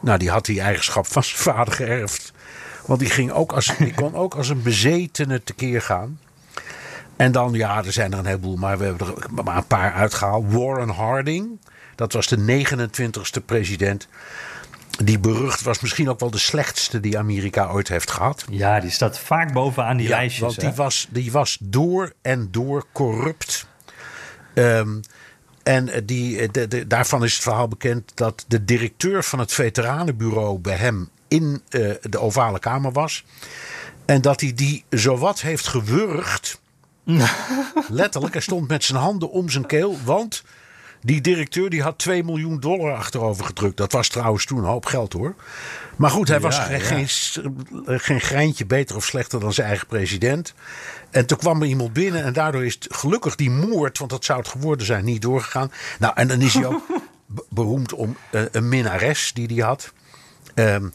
nou, 0.00 0.18
die 0.18 0.30
had 0.30 0.44
die 0.44 0.60
eigenschap 0.60 1.06
van 1.06 1.24
zijn 1.24 1.38
vader 1.38 1.74
geërfd. 1.74 2.32
Want 2.90 3.02
die, 3.02 3.10
ging 3.10 3.30
ook 3.30 3.52
als, 3.52 3.76
die 3.78 3.94
kon 3.94 4.14
ook 4.14 4.34
als 4.34 4.48
een 4.48 4.62
bezetene 4.62 5.42
tekeer 5.42 5.82
gaan. 5.82 6.20
En 7.16 7.32
dan, 7.32 7.52
ja, 7.52 7.84
er 7.84 7.92
zijn 7.92 8.12
er 8.12 8.18
een 8.18 8.26
heleboel, 8.26 8.56
maar 8.56 8.78
we 8.78 8.84
hebben 8.84 9.06
er 9.06 9.44
maar 9.44 9.56
een 9.56 9.66
paar 9.66 9.92
uitgehaald. 9.92 10.52
Warren 10.52 10.88
Harding, 10.88 11.60
dat 11.94 12.12
was 12.12 12.26
de 12.26 12.64
29ste 12.64 13.44
president. 13.44 14.08
Die 15.04 15.18
berucht 15.18 15.62
was 15.62 15.80
misschien 15.80 16.10
ook 16.10 16.20
wel 16.20 16.30
de 16.30 16.38
slechtste 16.38 17.00
die 17.00 17.18
Amerika 17.18 17.68
ooit 17.68 17.88
heeft 17.88 18.10
gehad. 18.10 18.44
Ja, 18.48 18.80
die 18.80 18.90
staat 18.90 19.18
vaak 19.18 19.52
bovenaan 19.52 19.96
die 19.96 20.08
ja, 20.08 20.16
lijstjes. 20.16 20.40
Want 20.40 20.60
die 20.60 20.72
was, 20.72 21.08
die 21.10 21.32
was 21.32 21.58
door 21.60 22.12
en 22.22 22.48
door 22.50 22.84
corrupt. 22.92 23.66
Um, 24.54 25.00
en 25.62 26.06
die, 26.06 26.50
de, 26.50 26.68
de, 26.68 26.86
daarvan 26.86 27.24
is 27.24 27.32
het 27.32 27.42
verhaal 27.42 27.68
bekend 27.68 28.12
dat 28.14 28.44
de 28.48 28.64
directeur 28.64 29.24
van 29.24 29.38
het 29.38 29.52
veteranenbureau 29.52 30.58
bij 30.58 30.76
hem 30.76 31.10
in 31.30 31.62
uh, 31.70 31.94
de 32.02 32.18
ovale 32.18 32.58
kamer 32.58 32.92
was. 32.92 33.24
En 34.04 34.20
dat 34.20 34.40
hij 34.40 34.52
die 34.54 34.84
zowat 34.90 35.40
heeft 35.40 35.66
gewurgd. 35.66 36.60
Letterlijk, 37.88 38.32
hij 38.32 38.42
stond 38.42 38.68
met 38.68 38.84
zijn 38.84 38.98
handen 38.98 39.30
om 39.30 39.48
zijn 39.48 39.66
keel. 39.66 39.98
Want 40.04 40.42
Die 41.02 41.20
directeur 41.20 41.70
die 41.70 41.82
had 41.82 41.98
2 41.98 42.24
miljoen 42.24 42.60
dollar 42.60 42.94
achterover 42.94 43.44
gedrukt. 43.44 43.76
Dat 43.76 43.92
was 43.92 44.08
trouwens 44.08 44.44
toen 44.44 44.58
een 44.58 44.64
hoop 44.64 44.86
geld 44.86 45.12
hoor. 45.12 45.34
Maar 45.96 46.10
goed, 46.10 46.28
hij 46.28 46.40
was 46.40 46.56
Ja, 46.56 46.62
geen, 46.78 47.06
ja. 47.86 47.98
geen, 47.98 48.20
greintje 48.20 48.66
beter 48.66 48.96
of 48.96 49.04
slechter 49.04 49.40
dan 49.40 49.52
zijn 49.52 49.66
eigen 49.66 49.86
president. 49.86 50.54
En 51.10 51.26
toen 51.26 51.38
kwam 51.38 51.62
er 51.62 51.68
iemand 51.68 51.92
binnen 51.92 52.24
en 52.24 52.32
daardoor 52.32 52.64
is 52.64 52.74
het 52.74 52.86
gelukkig 52.90 53.34
die 53.34 53.50
moord, 53.50 53.98
want 53.98 54.10
dat 54.10 54.24
zou 54.24 54.38
het 54.38 54.48
geworden 54.48 54.86
zijn, 54.86 55.04
niet 55.04 55.22
doorgegaan. 55.22 55.72
Nou, 55.98 56.12
en 56.16 56.28
dan 56.28 56.40
is 56.40 56.54
hij 56.54 56.66
ook 56.66 56.86
be- 57.26 57.44
beroemd 57.48 57.92
om 57.92 58.16
eh, 58.30 58.42
een 58.52 58.68
minnares 58.68 59.30
die 59.34 59.46
hij 59.54 59.64
had. 59.66 59.92
Ehm, 60.60 60.88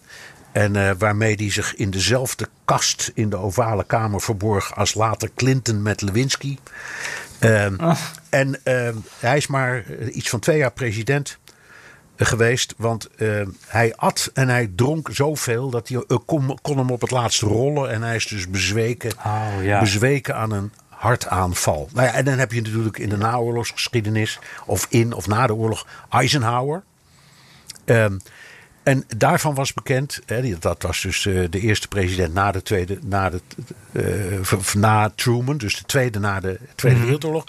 en 0.51 0.75
eh, 0.75 0.91
waarmee 0.97 1.35
hij 1.35 1.51
zich 1.51 1.75
in 1.75 1.89
dezelfde 1.89 2.47
kast 2.65 3.11
in 3.13 3.29
de 3.29 3.37
ovale 3.37 3.83
kamer 3.83 4.21
verborg 4.21 4.75
als 4.75 4.93
later 4.93 5.29
Clinton 5.35 5.81
met 5.81 6.01
Lewinsky. 6.01 6.57
Ehm, 7.39 7.93
En 8.29 8.59
ehm, 8.63 8.95
hij 9.19 9.37
is 9.37 9.47
maar 9.47 9.83
eh, 9.85 10.15
iets 10.15 10.29
van 10.29 10.39
twee 10.39 10.57
jaar 10.57 10.71
president 10.71 11.37
eh, 12.15 12.27
geweest. 12.27 12.73
Want 12.77 13.09
hij 13.67 13.95
at 13.95 14.29
en 14.33 14.49
hij 14.49 14.71
dronk 14.75 15.09
zoveel 15.11 15.69
dat 15.69 15.87
hij 15.87 16.03
kon, 16.25 16.59
kon 16.61 16.77
hem 16.77 16.91
op 16.91 17.01
het 17.01 17.11
laatst 17.11 17.41
rollen. 17.41 17.91
En 17.91 18.01
hij 18.01 18.15
is 18.15 18.27
dus 18.27 18.49
bezweken, 18.49 19.11
Oh, 19.25 19.47
ja. 19.61 19.79
bezweken 19.79 20.35
aan 20.35 20.51
een 20.51 20.71
hartaanval. 20.89 21.89
Nou 21.93 22.07
ja, 22.07 22.13
en 22.13 22.25
dan 22.25 22.37
heb 22.37 22.51
je 22.51 22.61
natuurlijk 22.61 22.97
in 22.97 23.09
de 23.09 23.17
naoorlogsgeschiedenis, 23.17 24.39
of 24.65 24.85
in 24.89 25.13
of 25.13 25.27
na 25.27 25.47
de 25.47 25.53
oorlog, 25.55 25.85
Eisenhower. 26.09 26.83
En 28.85 29.03
daarvan 29.17 29.55
was 29.55 29.73
bekend, 29.73 30.21
hè, 30.25 30.59
dat 30.59 30.81
was 30.81 31.01
dus 31.01 31.25
eh, 31.25 31.43
de 31.49 31.59
eerste 31.59 31.87
president 31.87 32.33
na, 32.33 32.51
de 32.51 32.61
tweede, 32.61 32.99
na, 33.03 33.29
de, 33.29 33.41
eh, 33.91 34.73
na 34.73 35.09
Truman, 35.15 35.57
dus 35.57 35.77
de 35.77 35.83
tweede 35.83 36.19
na 36.19 36.39
de 36.39 36.59
Tweede 36.75 36.99
Wereldoorlog. 36.99 37.43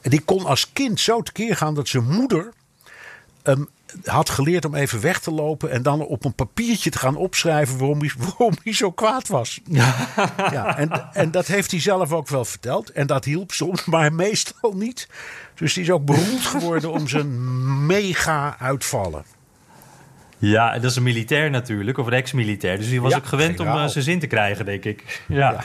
En 0.00 0.10
die 0.10 0.20
kon 0.20 0.44
als 0.44 0.72
kind 0.72 1.00
zo 1.00 1.22
tekeer 1.22 1.56
gaan 1.56 1.74
dat 1.74 1.88
zijn 1.88 2.04
moeder 2.04 2.52
hem 3.42 3.68
had 4.04 4.30
geleerd 4.30 4.64
om 4.64 4.74
even 4.74 5.00
weg 5.00 5.20
te 5.20 5.30
lopen 5.30 5.70
en 5.70 5.82
dan 5.82 6.00
op 6.00 6.24
een 6.24 6.34
papiertje 6.34 6.90
te 6.90 6.98
gaan 6.98 7.16
opschrijven 7.16 7.78
waarom 7.78 7.98
hij, 7.98 8.12
waarom 8.18 8.54
hij 8.62 8.72
zo 8.72 8.90
kwaad 8.90 9.28
was. 9.28 9.60
Ja, 10.52 10.78
en, 10.78 11.08
en 11.12 11.30
dat 11.30 11.46
heeft 11.46 11.70
hij 11.70 11.80
zelf 11.80 12.12
ook 12.12 12.28
wel 12.28 12.44
verteld. 12.44 12.90
En 12.90 13.06
dat 13.06 13.24
hielp 13.24 13.52
soms, 13.52 13.84
maar 13.92 14.12
meestal 14.12 14.72
niet. 14.72 15.08
Dus 15.54 15.74
die 15.74 15.82
is 15.82 15.90
ook 15.90 16.04
beroemd 16.04 16.46
geworden 16.46 16.92
om 16.92 17.08
zijn 17.08 17.86
mega 17.86 18.56
uitvallen. 18.58 19.24
Ja, 20.44 20.72
dat 20.72 20.90
is 20.90 20.96
een 20.96 21.02
militair 21.02 21.50
natuurlijk, 21.50 21.98
of 21.98 22.06
een 22.06 22.12
ex-militair. 22.12 22.76
Dus 22.78 22.88
die 22.88 23.00
was 23.02 23.10
Ja, 23.10 23.16
ook 23.16 23.26
gewend 23.26 23.60
om 23.60 23.66
eh, 23.66 23.86
zijn 23.86 24.04
zin 24.04 24.18
te 24.18 24.26
krijgen, 24.26 24.64
denk 24.64 24.84
ik. 24.84 25.22
Ja, 25.28 25.56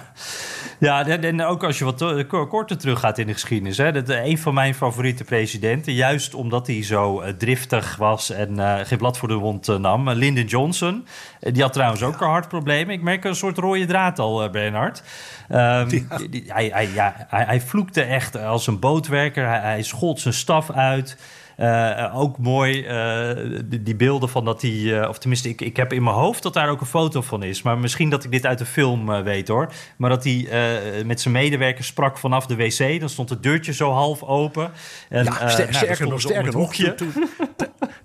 ja. 0.80 1.06
en, 1.08 1.24
en 1.24 1.42
ook 1.42 1.64
als 1.64 1.78
je 1.80 1.86
wat 1.86 2.26
korter 2.28 2.78
teruggaat 2.78 3.18
in 3.18 3.28
de 3.28 3.34
geschiedenis. 3.34 3.78
Hè, 3.78 3.92
dat, 3.92 4.10
eh, 4.10 4.26
een 4.26 4.38
van 4.38 4.54
mijn 4.54 4.74
favoriete 4.76 5.24
presidenten, 5.24 5.94
juist 5.94 6.34
omdat 6.34 6.68
hij 6.68 6.84
zo 6.84 7.20
eh, 7.22 7.34
driftig 7.34 7.96
was 7.96 8.30
en 8.30 8.86
geen 8.86 8.98
blad 8.98 9.18
voor 9.18 9.28
de 9.28 9.34
mond 9.36 9.68
eh, 9.68 9.76
nam. 9.78 10.10
Lyndon 10.10 10.46
Johnson, 10.46 11.06
die 11.40 11.62
had 11.62 11.74
trouwens 11.74 12.04
ook 12.04 12.22
een 12.22 12.28
hartprobleem. 12.28 12.90
Ik 12.90 13.02
merk 13.02 13.24
een 13.24 13.36
soort 13.36 13.58
rode 13.58 13.86
draad 13.86 14.20
al, 14.20 14.50
Bernhard. 14.50 15.04
Ehm, 15.50 15.88
die- 15.88 16.08
die- 16.30 16.44
hij, 16.48 16.70
hij, 16.74 16.90
ja, 16.94 17.26
hij, 17.30 17.44
hij 17.44 17.62
vloekte 17.62 18.02
echt 18.02 18.38
als 18.38 18.68
een 18.68 18.80
bootwerker. 18.80 19.48
Hij, 19.48 19.60
hij 19.60 19.84
schold 19.84 20.20
zijn 20.20 20.34
staf 20.34 20.72
uit. 20.72 21.18
Eh, 21.58 22.12
ook 22.18 22.38
mooi, 22.38 22.84
eh, 22.86 23.30
die, 23.66 23.84
die 23.84 23.96
beelden 23.96 24.30
van 24.30 24.46
dat 24.46 24.62
hij... 24.62 25.02
eh, 25.02 25.10
of 25.10 25.18
tenminste, 25.18 25.50
ik, 25.50 25.62
ik 25.62 25.78
heb 25.78 25.94
in 25.94 26.04
mijn 26.04 26.16
hoofd 26.16 26.44
dat 26.44 26.54
daar 26.54 26.70
ook 26.70 26.82
een 26.82 26.88
foto 26.88 27.22
van 27.22 27.44
is. 27.44 27.62
Maar 27.62 27.78
misschien 27.78 28.10
dat 28.10 28.24
ik 28.24 28.32
dit 28.32 28.46
uit 28.46 28.58
de 28.58 28.66
film 28.66 29.12
eh, 29.14 29.22
weet, 29.24 29.48
hoor. 29.48 29.72
Maar 29.98 30.10
dat 30.10 30.24
hij 30.24 30.48
eh, 30.50 31.06
met 31.06 31.22
zijn 31.22 31.34
medewerkers 31.34 31.88
sprak 31.88 32.18
vanaf 32.18 32.46
de 32.46 32.56
wc. 32.56 33.00
Dan 33.00 33.10
stond 33.10 33.30
het 33.30 33.44
deurtje 33.44 33.74
zo 33.74 33.92
half 33.92 34.24
open. 34.24 34.72
En, 35.10 35.24
Ja, 35.24 35.40
eh, 35.42 35.50
ster- 35.50 35.64
nou, 35.72 35.76
sterker 35.86 36.08
nog, 36.08 36.22
sterker 36.22 36.44
nog. 36.52 36.54
hoekje. 36.62 36.96
Toen, 36.96 37.14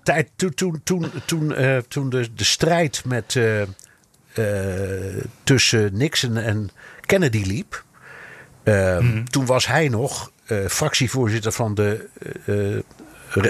toen, 0.03 0.29
toen, 0.37 0.53
toen, 0.55 0.81
toen, 0.85 1.11
toen, 1.27 1.55
eh, 1.55 1.77
toen 1.77 2.11
de, 2.11 2.29
de 2.35 2.45
strijd 2.45 3.03
met, 3.07 3.37
eh, 3.37 3.61
eh, 4.35 5.25
tussen 5.45 5.91
Nixon 5.93 6.37
en 6.37 6.71
Kennedy 7.01 7.43
liep. 7.47 7.85
eh, 8.63 8.99
Mhm. 8.99 9.25
Toen 9.25 9.47
was 9.47 9.67
hij 9.67 9.89
nog 9.89 10.31
eh, 10.47 10.67
fractievoorzitter 10.67 11.53
van 11.53 11.75
de, 11.75 12.09
eh, 12.47 12.77
eh, 12.77 12.83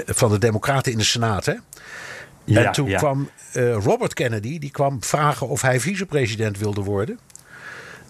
van 0.05 0.31
de 0.31 0.37
Democraten 0.37 0.91
in 0.91 0.97
de 0.97 1.03
Senaat. 1.03 1.45
Hè? 1.45 1.53
Ja, 2.43 2.63
en 2.63 2.71
toen 2.71 2.89
ja. 2.89 2.97
kwam 2.97 3.29
eh, 3.53 3.73
Robert 3.73 4.13
Kennedy, 4.13 4.59
die 4.59 4.71
kwam 4.71 5.03
vragen 5.03 5.47
of 5.47 5.61
hij 5.61 5.79
vicepresident 5.79 6.57
wilde 6.57 6.81
worden. 6.81 7.19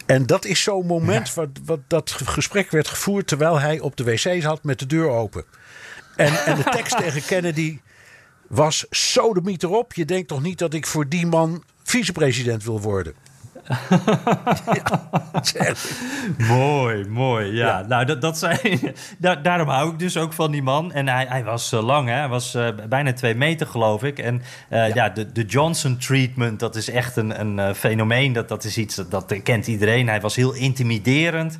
En 0.05 0.25
dat 0.25 0.45
is 0.45 0.63
zo'n 0.63 0.85
moment 0.85 1.33
wat, 1.33 1.49
wat 1.65 1.79
dat 1.87 2.11
gesprek 2.11 2.71
werd 2.71 2.87
gevoerd 2.87 3.27
terwijl 3.27 3.59
hij 3.59 3.79
op 3.79 3.95
de 3.95 4.03
wc 4.03 4.41
zat 4.41 4.63
met 4.63 4.79
de 4.79 4.85
deur 4.85 5.09
open. 5.09 5.45
En, 6.15 6.45
en 6.45 6.55
de 6.55 6.63
tekst 6.63 6.97
tegen 7.03 7.25
Kennedy 7.25 7.79
was 8.47 8.85
sodemiet 8.89 9.63
erop. 9.63 9.93
Je 9.93 10.05
denkt 10.05 10.27
toch 10.27 10.41
niet 10.41 10.57
dat 10.57 10.73
ik 10.73 10.87
voor 10.87 11.09
die 11.09 11.27
man 11.27 11.63
vicepresident 11.83 12.63
wil 12.63 12.81
worden? 12.81 13.13
Ja, 15.43 15.73
Mooi, 16.55 17.05
mooi. 17.07 17.51
Ja, 17.53 17.85
nou, 17.87 18.05
dat, 18.05 18.21
dat 18.21 18.37
zijn, 18.37 18.79
daar, 19.17 19.41
daarom 19.41 19.67
hou 19.67 19.91
ik 19.91 19.99
dus 19.99 20.17
ook 20.17 20.33
van 20.33 20.51
die 20.51 20.61
man. 20.61 20.91
En 20.91 21.07
hij, 21.07 21.25
hij 21.29 21.43
was 21.43 21.71
eh, 21.71 21.83
lang, 21.83 22.07
hè? 22.07 22.13
Hij 22.13 22.27
was 22.27 22.55
eh, 22.55 22.67
bijna 22.89 23.13
twee 23.13 23.35
meter, 23.35 23.67
geloof 23.67 24.03
ik. 24.03 24.19
En 24.19 24.41
eh, 24.69 24.93
ja. 24.93 25.09
de, 25.09 25.31
de 25.31 25.45
Johnson 25.45 25.97
treatment, 25.97 26.59
dat 26.59 26.75
is 26.75 26.89
echt 26.89 27.15
een, 27.15 27.59
een 27.59 27.75
fenomeen. 27.75 28.33
Dat, 28.33 28.47
dat 28.47 28.63
is 28.63 28.77
iets 28.77 28.95
dat, 28.95 29.11
dat 29.11 29.41
kent 29.43 29.67
iedereen. 29.67 30.07
Hij 30.07 30.21
was 30.21 30.35
heel 30.35 30.53
intimiderend 30.53 31.57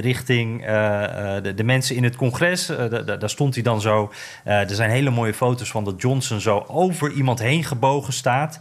richting 0.00 0.64
de, 0.64 1.52
de 1.54 1.64
mensen 1.64 1.96
in 1.96 2.04
het 2.04 2.16
congres. 2.16 2.66
Da- 2.66 2.88
da- 2.88 3.16
daar 3.16 3.30
stond 3.30 3.54
hij 3.54 3.62
dan 3.62 3.80
zo. 3.80 4.12
er 4.44 4.74
zijn 4.74 4.90
hele 4.90 5.10
mooie 5.10 5.34
foto's 5.34 5.70
van 5.70 5.84
dat 5.84 6.00
Johnson 6.02 6.40
zo 6.40 6.64
over 6.68 7.12
iemand 7.12 7.38
heen 7.38 7.64
gebogen 7.64 8.12
staat. 8.12 8.58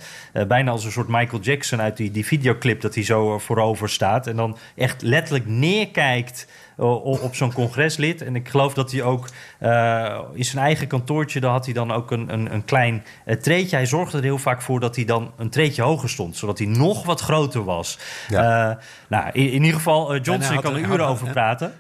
Bijna 0.48 0.72
als 0.72 0.86
een 0.86 0.92
soort 0.92 1.08
Michael 1.08 1.42
Jackson 1.42 1.82
uit 1.82 1.98
die, 1.98 2.12
die 2.12 2.26
videoclip 2.52 2.82
dat 2.82 2.96
hij 2.96 3.04
zo 3.04 3.34
eh, 3.36 3.40
voorover 3.40 3.90
staat. 3.90 4.28
En 4.28 4.36
dan 4.36 4.58
echt 4.76 5.02
letterlijk 5.02 5.48
neerkijkt 5.48 6.48
eh, 6.78 7.04
op 7.24 7.36
zo'n 7.36 7.54
congreslid. 7.54 8.22
En 8.22 8.36
ik 8.36 8.50
geloof 8.50 8.74
dat 8.74 8.92
hij 8.92 9.04
ook 9.04 9.28
eh, 9.60 10.20
in 10.34 10.46
zijn 10.46 10.64
eigen 10.64 10.88
kantoortje... 10.88 11.40
daar 11.40 11.52
had 11.52 11.66
hij 11.66 11.74
dan 11.74 11.92
ook 11.92 12.12
een, 12.12 12.34
een, 12.34 12.54
een 12.54 12.66
klein 12.66 13.04
treetje. 13.42 13.76
Hij 13.76 13.86
zorgde 13.86 14.18
er 14.18 14.24
heel 14.24 14.38
vaak 14.38 14.62
voor 14.62 14.80
dat 14.80 14.96
hij 14.96 15.06
dan 15.06 15.32
een 15.38 15.50
treetje 15.50 15.82
hoger 15.82 16.10
stond... 16.10 16.38
zodat 16.38 16.58
hij 16.58 16.68
nog 16.68 17.06
wat 17.06 17.20
groter 17.22 17.64
was. 17.64 17.98
Ja. 18.30 18.70
Eh, 18.70 18.76
nou, 19.08 19.30
in, 19.34 19.46
in 19.52 19.64
ieder 19.64 19.74
geval, 19.78 20.18
Johnson, 20.18 20.56
ik 20.56 20.62
kan 20.62 20.74
er 20.76 20.84
een- 20.84 20.90
uren 20.92 21.06
over 21.08 21.30
praten. 21.30 21.74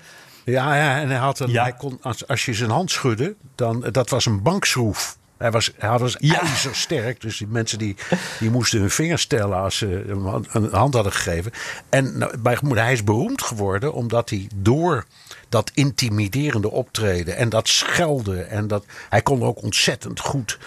Ja, 0.45 0.75
ja, 0.75 0.99
en 0.99 1.07
hij 1.09 1.17
had 1.17 1.39
een, 1.39 1.49
Ja. 1.51 1.61
hij 1.63 1.73
kon, 1.73 1.97
als, 2.01 2.27
als 2.27 2.45
je 2.45 2.53
zijn 2.53 2.69
hand 2.69 2.91
schudde, 2.91 3.35
dan, 3.55 3.85
dat 3.91 4.09
was 4.09 4.25
een 4.25 4.41
bankschroef. 4.43 5.17
Hij 5.41 5.51
was, 5.51 5.71
hij 5.77 5.97
was 5.97 6.15
Ja. 6.19 6.41
ijzersterk. 6.41 7.21
Dus 7.21 7.37
die 7.37 7.47
mensen 7.47 7.77
die, 7.77 7.95
die 8.39 8.49
moesten 8.49 8.79
hun 8.79 8.89
vingers 8.89 9.25
tellen 9.25 9.57
als 9.57 9.77
ze 9.77 10.03
hem 10.07 10.25
een- 10.25 10.69
hand 10.71 10.93
hadden 10.93 11.11
gegeven. 11.13 11.51
En 11.89 12.17
nou, 12.17 12.37
bij 12.37 12.57
hij 12.73 12.93
is 12.93 13.03
beroemd 13.03 13.41
geworden 13.43 13.93
omdat 13.93 14.29
hij 14.29 14.47
door 14.55 15.05
dat 15.49 15.71
intimiderende 15.73 16.71
optreden 16.71 17.35
en 17.35 17.49
dat 17.49 17.67
schelden. 17.67 18.49
En 18.49 18.67
dat, 18.67 18.85
hij 19.09 19.21
kon 19.21 19.43
ook 19.43 19.63
ontzettend 19.63 20.19
goed 20.19 20.57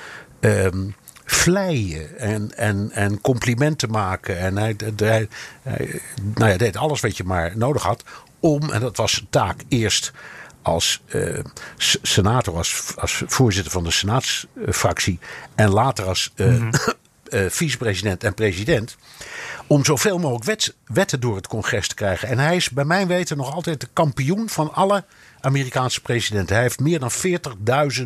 ehm 0.40 0.86
vleien 1.26 2.18
en, 2.18 2.56
en, 2.56 2.90
en 2.92 3.20
complimenten 3.20 3.90
maken. 3.90 4.38
En 4.38 4.56
hij, 4.56 4.76
hij, 4.96 5.28
hij- 5.62 6.00
nou 6.34 6.50
ja, 6.50 6.56
deed 6.56 6.76
alles 6.76 7.00
wat 7.00 7.16
je 7.16 7.24
maar 7.24 7.52
nodig 7.56 7.82
had 7.82 8.04
om, 8.40 8.70
en 8.72 8.80
dat 8.80 8.96
was 8.96 9.12
zijn 9.12 9.26
taak 9.30 9.60
eerst 9.68 10.12
als 10.64 11.02
eh, 11.06 11.38
senator, 12.02 12.56
als, 12.56 12.82
als 12.96 13.22
voorzitter 13.26 13.72
van 13.72 13.84
de 13.84 13.90
senaatsfractie 13.90 15.18
en 15.54 15.70
later 15.70 16.04
als 16.04 16.32
eh, 16.34 16.54
eh, 17.28 17.44
vicepresident 17.48 18.24
en 18.24 18.34
president. 18.34 18.96
Om 19.66 19.84
zoveel 19.84 20.18
mogelijk 20.18 20.44
wet- 20.44 20.74
wetten 20.86 21.20
door 21.20 21.36
het 21.36 21.46
congres 21.46 21.88
te 21.88 21.94
krijgen. 21.94 22.28
En 22.28 22.38
hij 22.38 22.56
is 22.56 22.70
bij 22.70 22.84
mijn 22.84 23.06
weten 23.06 23.36
nog 23.36 23.54
altijd 23.54 23.80
de 23.80 23.88
kampioen 23.92 24.48
van 24.48 24.72
alle 24.72 25.04
Amerikaanse 25.40 26.00
presidenten. 26.00 26.54
Hij 26.54 26.64
heeft 26.64 26.80
meer 26.80 27.00
dan 27.00 27.10
40.000 27.96 28.04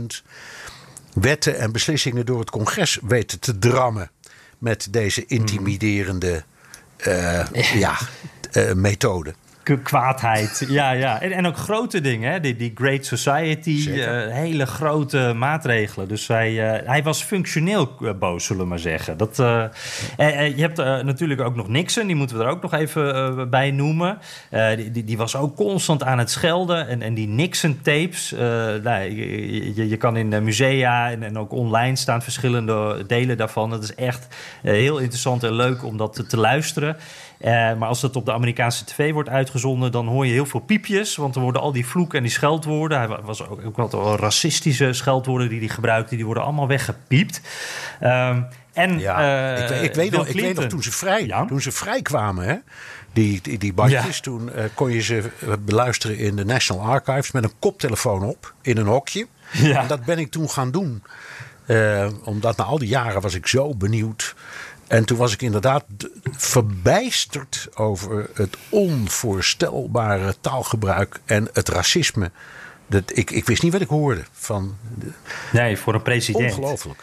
wetten 1.15 1.59
en 1.59 1.73
beslissingen 1.73 2.27
door 2.27 2.41
het 2.41 2.51
congres 2.51 2.99
weten 3.03 3.39
te 3.41 3.59
drammen. 3.59 4.11
Met 4.59 4.89
deze 4.91 5.27
intimiderende 5.27 6.45
eh, 6.97 7.47
ja, 7.75 7.99
methode. 8.75 9.35
Kwaadheid. 9.77 10.67
Ja, 10.69 10.91
ja. 10.91 11.21
En, 11.21 11.33
en 11.33 11.47
ook 11.47 11.57
grote 11.57 12.01
dingen, 12.01 12.33
hè? 12.33 12.41
Die, 12.41 12.57
die 12.57 12.73
Great 12.75 13.05
Society, 13.05 13.91
eh, 13.91 14.35
hele 14.35 14.67
grote 14.67 15.33
maatregelen. 15.37 16.09
Dus 16.09 16.27
hij, 16.27 16.73
eh, 16.73 16.89
hij 16.89 17.03
was 17.03 17.23
functioneel 17.23 17.97
eh, 18.03 18.11
boos, 18.19 18.45
zullen 18.45 18.63
we 18.63 18.69
maar 18.69 18.79
zeggen. 18.79 19.17
Dat, 19.17 19.39
en, 20.17 20.57
je 20.57 20.63
hebt 20.63 20.77
natuurlijk 20.77 21.41
ook 21.41 21.55
nog 21.55 21.69
Nixon, 21.69 22.07
die 22.07 22.17
moeten 22.17 22.39
we 22.39 22.45
er 22.45 22.51
ook 22.51 22.63
nog 22.63 22.73
even 22.73 23.51
bij 23.51 23.71
noemen. 23.71 24.19
Die, 24.77 24.91
die, 24.91 25.05
die 25.05 25.17
was 25.17 25.37
ook 25.37 25.57
constant 25.57 26.03
aan 26.03 26.19
het 26.19 26.31
schelden. 26.31 26.89
En, 26.89 27.03
en 27.03 27.15
die 27.15 27.29
Nixon-tapes, 27.29 28.35
nou, 28.83 29.03
je, 29.03 29.89
je, 29.89 29.97
kan 29.97 30.17
in 30.17 30.45
musea 30.45 31.11
en, 31.11 31.23
en 31.23 31.39
ook 31.39 31.53
online 31.53 31.97
staan 31.97 32.23
verschillende 32.23 33.05
delen 33.07 33.37
daarvan. 33.37 33.71
Dat 33.71 33.83
is 33.83 33.95
echt 33.95 34.27
heel 34.63 34.99
interessant 34.99 35.45
en 35.45 35.53
leuk 35.53 35.85
om 35.85 35.97
dat 35.97 36.15
te, 36.15 36.27
te 36.27 36.37
luisteren. 36.37 36.97
Eh, 37.39 37.51
maar 37.51 37.89
als 37.89 38.03
het 38.03 38.17
op 38.17 38.25
de 38.25 38.33
Amerikaanse 38.33 38.85
tv 38.85 39.13
wordt 39.13 39.29
uitgezonden, 39.29 39.93
dan 39.93 40.07
hoor 40.07 40.27
je 40.27 40.33
heel 40.33 40.47
veel 40.47 40.61
piepjes. 40.61 41.17
Want 41.17 41.35
er 41.35 41.41
worden 41.41 41.63
al 41.63 41.73
die 41.73 41.87
vloeken 41.87 42.19
en 42.19 42.25
die 42.25 42.33
scheldwoorden. 42.33 42.99
Hij 42.99 43.09
was 43.09 43.49
ook, 43.49 43.61
ook 43.65 43.77
wat 43.77 44.21
racistische 44.21 44.93
scheldwoorden 44.93 45.49
die 45.49 45.59
hij 45.59 45.69
gebruikte, 45.69 46.17
die 46.17 46.25
worden 46.25 46.43
allemaal 46.43 46.69
weggepiept. 46.69 47.41
Um, 48.03 48.47
en, 48.73 48.99
ja, 48.99 49.55
ik, 49.57 49.71
ik, 49.71 49.95
weet 49.95 50.11
nog, 50.11 50.27
ik 50.27 50.41
weet 50.41 50.55
nog 50.55 50.65
toen 50.65 50.83
ze 50.83 50.93
vrij, 50.93 51.45
toen 51.49 51.61
ze 51.61 51.73
vrij 51.73 52.03
kwamen, 52.03 52.45
hè? 52.45 52.57
Die, 53.13 53.41
die, 53.43 53.59
die 53.59 53.73
bandjes, 53.73 54.21
toen 54.21 54.51
uh, 54.57 54.65
kon 54.75 54.91
je 54.91 55.01
ze 55.01 55.31
beluisteren 55.65 56.19
in 56.19 56.37
de 56.37 56.45
National 56.45 56.87
Archives 56.87 57.31
met 57.31 57.45
een 57.45 57.53
koptelefoon 57.59 58.23
op 58.23 58.55
in 58.63 58.77
een 58.77 58.87
hokje. 58.87 59.27
Ja. 59.53 59.81
En 59.81 59.87
dat 59.87 60.05
ben 60.05 60.19
ik 60.19 60.31
toen 60.31 60.51
gaan 60.51 60.71
doen. 60.71 61.03
Uh, 61.67 62.09
omdat 62.25 62.57
na 62.57 62.65
al 62.65 62.79
die 62.79 62.89
jaren 62.89 63.21
was 63.21 63.35
ik 63.35 63.47
zo 63.47 63.75
benieuwd. 63.75 64.35
En 64.89 65.05
toen 65.05 65.19
was 65.19 65.33
ik 65.33 65.43
inderdaad 65.43 65.85
verbijsterd 66.31 67.69
over 67.75 68.31
het 68.35 68.57
onvoorstelbare 68.69 70.35
taalgebruik 70.41 71.21
en 71.25 71.49
het 71.53 71.69
racisme. 71.69 72.31
Dat, 72.87 73.17
ik, 73.17 73.31
ik 73.31 73.47
wist 73.47 73.63
niet 73.63 73.73
wat 73.73 73.81
ik 73.81 73.89
hoorde. 73.89 74.23
Van, 74.33 74.77
nee, 75.53 75.77
voor 75.77 75.95
een 75.95 76.03
president. 76.03 76.51
Ongelooflijk. 76.51 77.03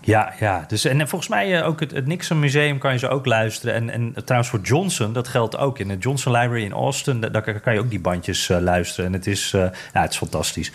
Ja, 0.00 0.34
ja. 0.40 0.64
Dus, 0.68 0.84
en 0.84 1.08
volgens 1.08 1.30
mij 1.30 1.58
uh, 1.58 1.66
ook 1.66 1.80
het, 1.80 1.90
het 1.90 2.06
Nixon 2.06 2.38
Museum 2.40 2.78
kan 2.78 2.92
je 2.92 2.98
ze 2.98 3.08
ook 3.08 3.26
luisteren. 3.26 3.74
En, 3.74 3.90
en 3.90 4.24
trouwens 4.24 4.50
voor 4.50 4.60
Johnson, 4.60 5.12
dat 5.12 5.28
geldt 5.28 5.56
ook. 5.56 5.78
In 5.78 5.88
de 5.88 5.98
Johnson 5.98 6.32
Library 6.32 6.64
in 6.64 6.72
Austin, 6.72 7.20
daar, 7.20 7.60
kan 7.60 7.74
je 7.74 7.80
ook 7.80 7.90
die 7.90 8.00
bandjes 8.00 8.48
uh, 8.48 8.58
luisteren. 8.58 9.06
En 9.06 9.12
het 9.12 9.26
is, 9.26 9.52
uh, 9.52 9.60
ja, 9.92 10.00
het 10.00 10.10
is 10.10 10.16
fantastisch. 10.16 10.72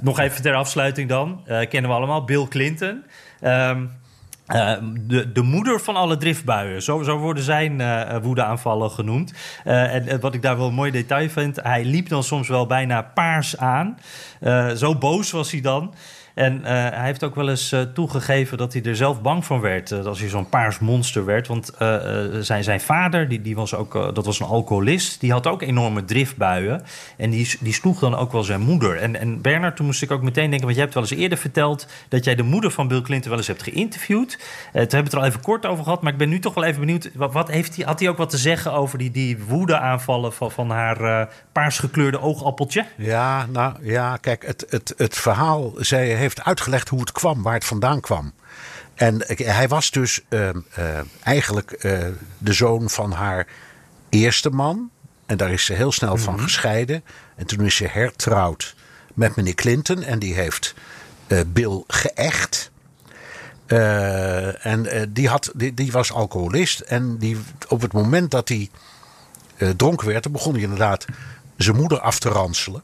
nog 0.00 0.18
even 0.18 0.42
ter 0.42 0.54
afsluiting 0.54 1.08
dan. 1.08 1.44
kennen 1.44 1.90
we 1.90 1.96
allemaal, 1.96 2.24
Bill 2.24 2.46
Clinton. 2.48 3.04
Um, 3.42 3.90
uh, 4.54 4.72
de, 5.00 5.32
de 5.32 5.42
moeder 5.42 5.80
van 5.80 5.96
alle 5.96 6.16
driftbuien, 6.16 6.82
zo, 6.82 7.18
worden 7.18 7.42
zijn 7.42 7.80
uh, 7.80 8.16
woedeaanvallen 8.22 8.90
genoemd. 8.90 9.32
Uh, 9.64 9.94
en, 9.94 10.08
en, 10.08 10.20
wat 10.20 10.34
ik 10.34 10.42
daar 10.42 10.56
wel 10.56 10.66
een 10.66 10.74
mooi 10.74 10.90
detail 10.90 11.28
vind, 11.28 11.56
hij 11.62 11.84
liep 11.84 12.08
dan 12.08 12.22
soms 12.22 12.48
wel 12.48 12.66
bijna 12.66 13.02
paars 13.02 13.56
aan. 13.56 13.98
zo 14.76 14.94
boos 14.94 15.30
was 15.30 15.50
hij 15.50 15.60
dan. 15.60 15.94
En 16.38 16.58
uh, 16.58 16.66
hij 16.68 17.04
heeft 17.04 17.24
ook 17.24 17.34
wel 17.34 17.48
eens 17.48 17.72
uh, 17.72 17.80
toegegeven 17.80 18.58
dat 18.58 18.72
hij 18.72 18.82
er 18.82 18.96
zelf 18.96 19.22
bang 19.22 19.44
van 19.44 19.60
werd. 19.60 19.90
Uh, 19.90 20.04
als 20.04 20.20
hij 20.20 20.28
zo'n 20.28 20.48
paars 20.48 20.78
monster 20.78 21.24
werd. 21.24 21.46
Want 21.46 21.72
zijn, 22.40 22.64
zijn 22.64 22.80
vader, 22.80 23.28
die, 23.28 23.42
die 23.42 23.54
was 23.54 23.74
ook, 23.74 23.92
dat 24.14 24.26
was 24.26 24.40
een 24.40 24.46
alcoholist. 24.46 25.20
Die 25.20 25.32
had 25.32 25.46
ook 25.46 25.62
enorme 25.62 26.04
driftbuien. 26.04 26.82
En 27.16 27.30
die, 27.30 27.56
die 27.60 27.72
sloeg 27.72 27.98
dan 27.98 28.14
ook 28.14 28.32
wel 28.32 28.42
zijn 28.42 28.60
moeder. 28.60 28.96
En, 28.96 29.16
en 29.16 29.40
Bernard, 29.40 29.76
toen 29.76 29.86
moest 29.86 30.02
ik 30.02 30.10
ook 30.10 30.22
meteen 30.22 30.50
denken... 30.50 30.60
want 30.60 30.74
je 30.74 30.80
hebt 30.80 30.94
wel 30.94 31.02
eens 31.02 31.12
eerder 31.12 31.38
verteld... 31.38 31.86
dat 32.08 32.24
jij 32.24 32.34
de 32.34 32.42
moeder 32.42 32.70
van 32.70 32.88
Bill 32.88 33.02
Clinton 33.02 33.28
wel 33.28 33.38
eens 33.38 33.46
hebt 33.46 33.62
geïnterviewd. 33.62 34.30
toen 34.30 34.38
hebben 34.72 34.98
we 34.98 35.04
het 35.04 35.12
er 35.12 35.18
al 35.18 35.26
even 35.26 35.40
kort 35.40 35.66
over 35.66 35.84
gehad. 35.84 36.02
Maar 36.02 36.12
ik 36.12 36.18
ben 36.18 36.28
nu 36.28 36.38
toch 36.38 36.54
wel 36.54 36.64
even 36.64 36.80
benieuwd... 36.80 37.10
wat, 37.14 37.32
wat 37.32 37.50
heeft 37.50 37.76
hij, 37.76 37.84
had 37.84 38.00
hij 38.00 38.08
ook 38.08 38.16
wat 38.16 38.30
te 38.30 38.38
zeggen 38.38 38.72
over 38.72 38.98
die, 38.98 39.10
die 39.10 39.44
woedeaanvallen... 39.44 40.32
van, 40.32 40.50
van 40.50 40.70
haar 40.70 41.28
paarsgekleurde 41.52 42.20
oogappeltje? 42.20 42.84
Ja, 42.96 43.46
nou 43.46 43.74
ja, 43.82 44.16
kijk, 44.16 44.46
het, 44.46 44.66
het, 44.70 44.94
het 44.96 45.16
verhaal... 45.16 45.72
zij 45.76 46.06
heeft 46.06 46.27
heeft 46.34 46.46
uitgelegd 46.46 46.88
hoe 46.88 47.00
het 47.00 47.12
kwam, 47.12 47.42
waar 47.42 47.54
het 47.54 47.64
vandaan 47.64 48.00
kwam. 48.00 48.32
En 48.94 49.22
hij 49.26 49.68
was 49.68 49.90
dus 49.90 50.20
uh, 50.28 50.48
uh, 50.48 50.54
eigenlijk 51.22 51.84
uh, 51.84 52.06
de 52.38 52.52
zoon 52.52 52.90
van 52.90 53.12
haar 53.12 53.46
eerste 54.08 54.50
man. 54.50 54.90
En 55.26 55.36
daar 55.36 55.52
is 55.52 55.64
ze 55.64 55.72
heel 55.72 55.92
snel 55.92 56.16
van 56.16 56.34
mhm. 56.34 56.42
gescheiden. 56.42 57.04
En 57.36 57.46
toen 57.46 57.64
is 57.64 57.76
ze 57.76 57.86
hertrouwd 57.86 58.74
met 59.14 59.36
meneer 59.36 59.54
Clinton. 59.54 60.02
En 60.02 60.18
die 60.18 60.34
heeft 60.34 60.74
Bill 61.46 61.84
geëcht. 61.86 62.70
en 64.62 65.08
die, 65.12 65.28
had, 65.28 65.50
die, 65.54 65.74
die, 65.74 65.92
was 65.92 66.12
alcoholist. 66.12 66.80
En 66.80 67.18
die, 67.18 67.38
op 67.68 67.80
het 67.80 67.92
moment 67.92 68.30
dat 68.30 68.48
hij 68.48 68.70
dronken 69.76 70.06
werd, 70.06 70.22
dan 70.22 70.32
begon 70.32 70.52
hij 70.52 70.62
inderdaad 70.62 71.04
zijn 71.56 71.76
moeder 71.76 72.00
af 72.00 72.18
te 72.18 72.28
ranselen. 72.28 72.82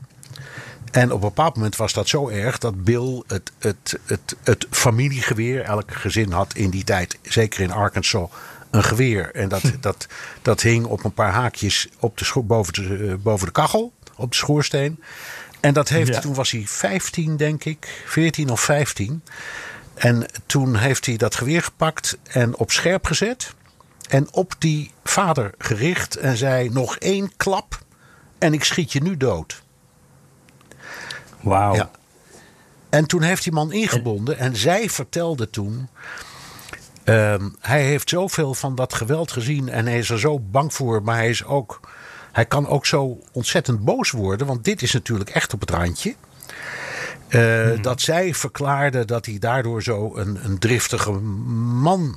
En 0.95 1.13
op 1.13 1.23
een 1.23 1.29
bepaald 1.29 1.55
moment 1.55 1.77
was 1.77 1.93
dat 1.93 2.09
zo 2.09 2.29
erg 2.29 2.59
dat 2.59 2.85
Bill 2.85 3.23
het, 3.27 3.53
het, 3.59 3.99
het, 4.07 4.37
het 4.43 4.67
familiegeweer, 4.71 5.63
elk 5.63 5.95
gezin 5.95 6.33
had 6.33 6.55
in 6.55 6.71
die 6.71 6.85
tijd, 6.85 7.19
zeker 7.23 7.61
in 7.61 7.71
Arkansas, 7.71 8.29
een 8.71 8.85
geweer. 8.85 9.35
En 9.35 9.49
dat, 9.49 9.63
dat, 9.81 10.07
dat 10.43 10.61
hing 10.61 10.87
op 10.87 11.05
een 11.05 11.13
paar 11.13 11.33
haakjes 11.33 11.89
op 12.01 12.19
de 12.19 12.43
boven, 12.43 12.73
de, 12.73 13.07
eh, 13.07 13.15
boven 13.15 13.47
de 13.47 13.53
kachel, 13.53 13.93
op 14.17 14.31
de 14.31 14.37
schoorsteen. 14.37 15.03
En 15.61 15.75
dat 15.75 15.89
heeft, 15.89 16.21
toen 16.21 16.35
was 16.35 16.51
hij 16.51 16.63
15, 16.67 17.37
denk 17.37 17.65
ik, 17.65 18.03
14 18.07 18.51
of 18.51 18.61
15. 18.61 19.23
En 19.95 20.27
toen 20.47 20.77
heeft 20.77 21.07
hij 21.07 21.17
dat 21.17 21.35
geweer 21.35 21.63
gepakt 21.63 22.19
en 22.23 22.57
op 22.57 22.71
scherp 22.71 23.07
gezet. 23.07 23.55
En 24.09 24.33
op 24.33 24.55
die 24.59 24.91
vader 25.05 25.51
gericht 25.59 26.17
en 26.17 26.37
zei: 26.37 26.69
Nog 26.69 26.97
één 26.97 27.33
klap 27.37 27.79
en 28.39 28.53
ik 28.53 28.65
schiet 28.65 28.93
je 28.93 29.03
nu 29.03 29.17
dood. 29.17 29.64
Wauw. 31.45 31.75
Ja. 31.75 31.91
En 32.89 33.07
toen 33.07 33.23
heeft 33.23 33.43
die 33.43 33.53
man 33.53 33.73
ingebonden 33.73 34.39
en 34.39 34.57
zij 34.57 34.91
vertelde 34.91 35.51
toen. 35.51 35.89
Ehm, 37.05 37.49
hij 37.61 37.83
heeft 37.83 38.09
zoveel 38.09 38.55
van 38.55 38.75
dat 38.75 38.95
geweld 38.95 39.33
gezien 39.33 39.69
en 39.69 39.87
hij 39.87 39.99
is 39.99 40.11
er 40.11 40.21
zo 40.21 40.39
bang 40.39 40.75
voor, 40.75 41.03
maar 41.03 41.17
hij 41.17 41.29
is 41.29 41.45
ook. 41.45 41.81
Hij 42.33 42.47
kan 42.47 42.69
ook 42.69 42.87
zo 42.87 43.19
ontzettend 43.33 43.85
boos 43.85 44.11
worden, 44.11 44.47
want 44.47 44.65
dit 44.65 44.83
is 44.83 44.93
natuurlijk 44.93 45.31
echt 45.31 45.53
op 45.55 45.61
het 45.61 45.71
randje. 45.71 46.15
Uh, 47.29 47.83
Dat 47.83 48.01
zij 48.01 48.35
verklaarde 48.35 49.05
dat 49.05 49.27
hij 49.27 49.39
daardoor 49.39 49.83
zo 49.83 50.17
een, 50.17 50.39
een 50.45 50.59
driftige 50.59 51.11
man 51.11 52.15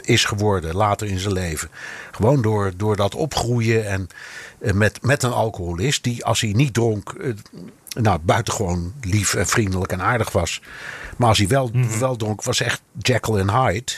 is 0.00 0.24
geworden 0.24 0.74
later 0.74 1.06
in 1.06 1.18
zijn 1.18 1.32
leven. 1.32 1.68
Gewoon 2.10 2.42
door, 2.42 2.72
door 2.76 2.96
dat 2.96 3.14
opgroeien 3.14 3.86
en 3.86 4.08
uh, 4.60 4.72
met, 4.72 5.02
met 5.02 5.22
een 5.22 5.32
alcoholist 5.32 6.04
die 6.04 6.24
als 6.24 6.40
hij 6.40 6.52
niet 6.52 6.74
dronk 6.74 7.14
uh, 7.18 7.34
nou, 7.88 8.18
buitengewoon 8.22 8.92
lief 9.00 9.34
en 9.34 9.46
vriendelijk 9.46 9.92
en 9.92 10.02
aardig 10.02 10.32
was. 10.32 10.62
Maar 11.16 11.28
als 11.28 11.38
hij 11.38 11.48
wel, 11.48 11.70
mm 11.72 11.98
wel 11.98 12.16
dronk, 12.16 12.42
was 12.42 12.60
echt 12.60 12.82
Jekyll 12.98 13.38
en 13.38 13.50
Hyde. 13.50 13.92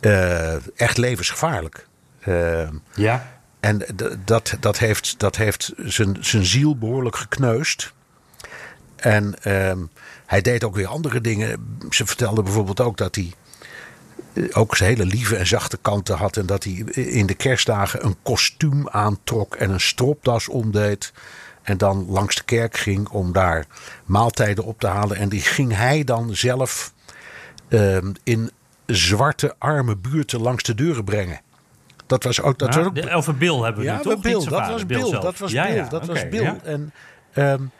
Uh, 0.00 0.54
echt 0.76 0.96
levensgevaarlijk. 0.96 1.86
Uh, 2.28 2.68
ja. 2.94 3.40
En 3.60 3.82
dat, 4.24 4.56
dat 4.60 4.78
heeft, 4.78 5.14
dat 5.18 5.36
heeft 5.36 5.72
zijn, 5.76 6.16
zijn 6.20 6.44
ziel 6.44 6.78
behoorlijk 6.78 7.16
gekneusd. 7.16 7.92
En 8.96 9.34
uh, 9.46 9.72
hij 10.26 10.40
deed 10.40 10.64
ook 10.64 10.74
weer 10.74 10.86
andere 10.86 11.20
dingen. 11.20 11.76
Ze 11.90 12.06
vertelde 12.06 12.42
bijvoorbeeld 12.42 12.80
ook 12.80 12.96
dat 12.96 13.14
hij 13.14 13.32
eh, 14.32 14.44
ook 14.52 14.76
zijn 14.76 14.90
hele 14.90 15.04
lieve 15.04 15.36
en 15.36 15.46
zachte 15.46 15.78
kanten 15.82 16.16
had. 16.16 16.36
En 16.36 16.46
dat 16.46 16.64
hij 16.64 16.72
in 16.94 17.26
de 17.26 17.34
kerstdagen 17.34 18.04
een 18.04 18.16
kostuum 18.22 18.88
aantrok 18.88 19.54
en 19.54 19.70
een 19.70 19.80
stropdas 19.80 20.48
omdeed. 20.48 21.12
En 21.62 21.78
dan 21.78 22.06
langs 22.08 22.36
de 22.36 22.42
kerk 22.42 22.76
ging 22.76 23.08
om 23.08 23.32
daar 23.32 23.66
maaltijden 24.04 24.64
op 24.64 24.80
te 24.80 24.86
halen. 24.86 25.16
En 25.16 25.28
die 25.28 25.40
ging 25.40 25.76
hij 25.76 26.04
dan 26.04 26.36
zelf 26.36 26.92
ehm, 27.68 28.12
in 28.22 28.50
zwarte 28.86 29.54
arme 29.58 29.96
buurten 29.96 30.40
langs 30.40 30.62
de 30.62 30.74
deuren 30.74 31.04
brengen. 31.04 31.40
Dat 32.06 32.24
was 32.24 32.40
ook. 32.40 32.58
Dat 32.58 32.74
ja, 32.74 32.82
was 32.82 33.04
ook 33.04 33.14
over 33.14 33.36
Bill 33.36 33.54
hebben 33.54 33.80
we 33.80 33.86
ja, 33.88 33.96
nu 33.96 34.02
toch? 34.02 34.20
Bill, 34.20 34.32
dat 34.32 34.68
was 34.68 34.86
Bill, 34.86 35.10
dat 35.10 35.38
was 35.38 35.52
Bill. 35.52 35.88
Dat 35.88 36.06
was 36.06 36.28
Bill. 36.28 36.60
En 36.64 36.92
um, 37.34 37.70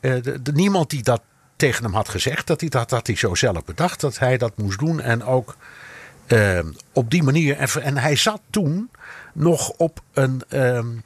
de, 0.00 0.42
de, 0.42 0.52
niemand 0.52 0.90
die 0.90 1.02
dat 1.02 1.22
tegen 1.56 1.84
hem 1.84 1.94
had 1.94 2.08
gezegd, 2.08 2.46
dat 2.46 2.60
hij 2.60 2.68
dat 2.68 2.90
had 2.90 3.06
hij 3.06 3.16
zo 3.16 3.34
zelf 3.34 3.64
bedacht 3.64 4.00
dat 4.00 4.18
hij 4.18 4.38
dat 4.38 4.56
moest 4.56 4.78
doen. 4.78 5.00
En 5.00 5.24
ook 5.24 5.56
uh, 6.28 6.58
op 6.92 7.10
die 7.10 7.22
manier. 7.22 7.56
En, 7.56 7.82
en, 7.82 7.96
hij 7.96 8.16
zat 8.16 8.40
toen 8.50 8.90
nog 9.32 9.68
op 9.68 10.00
een. 10.12 10.42
Um, 10.48 11.02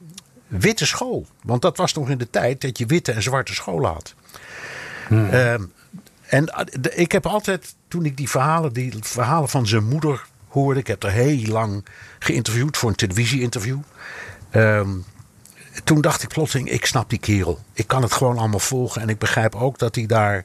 witte 0.60 0.86
school. 0.86 1.26
Want 1.42 1.62
dat 1.62 1.76
was 1.76 1.94
nog 1.94 2.10
in 2.10 2.18
de 2.18 2.30
tijd 2.30 2.60
dat 2.60 2.78
je 2.78 2.86
witte 2.86 3.12
en 3.12 3.22
zwarte 3.22 3.54
scholen 3.54 3.90
had. 3.90 4.14
Hmm. 5.08 5.30
Ehm, 5.30 5.62
en 6.26 6.46
eh, 6.46 6.98
ik 6.98 7.12
heb 7.12 7.26
altijd, 7.26 7.74
toen 7.88 8.04
ik 8.04 8.16
die 8.16 8.28
verhalen, 8.28 8.72
die 8.72 8.92
verhalen 9.00 9.48
van 9.48 9.66
zijn 9.66 9.88
moeder 9.88 10.24
hoorde, 10.48 10.80
ik 10.80 10.86
heb 10.86 11.02
er 11.02 11.10
heel 11.10 11.46
lang 11.46 11.84
geïnterviewd 12.18 12.76
voor 12.76 12.88
een 12.88 12.96
televisie-interview. 12.96 13.78
Ehm, 14.50 14.90
toen 15.84 16.00
dacht 16.00 16.22
ik 16.22 16.28
plotseling, 16.28 16.70
ik 16.70 16.86
snap 16.86 17.10
die 17.10 17.18
kerel. 17.18 17.58
Ik 17.72 17.86
kan 17.86 18.02
het 18.02 18.12
gewoon 18.12 18.38
allemaal 18.38 18.58
volgen. 18.58 19.02
En 19.02 19.08
ik 19.08 19.18
begrijp 19.18 19.54
ook 19.54 19.78
dat 19.78 19.94
hij 19.94 20.06
daar, 20.06 20.44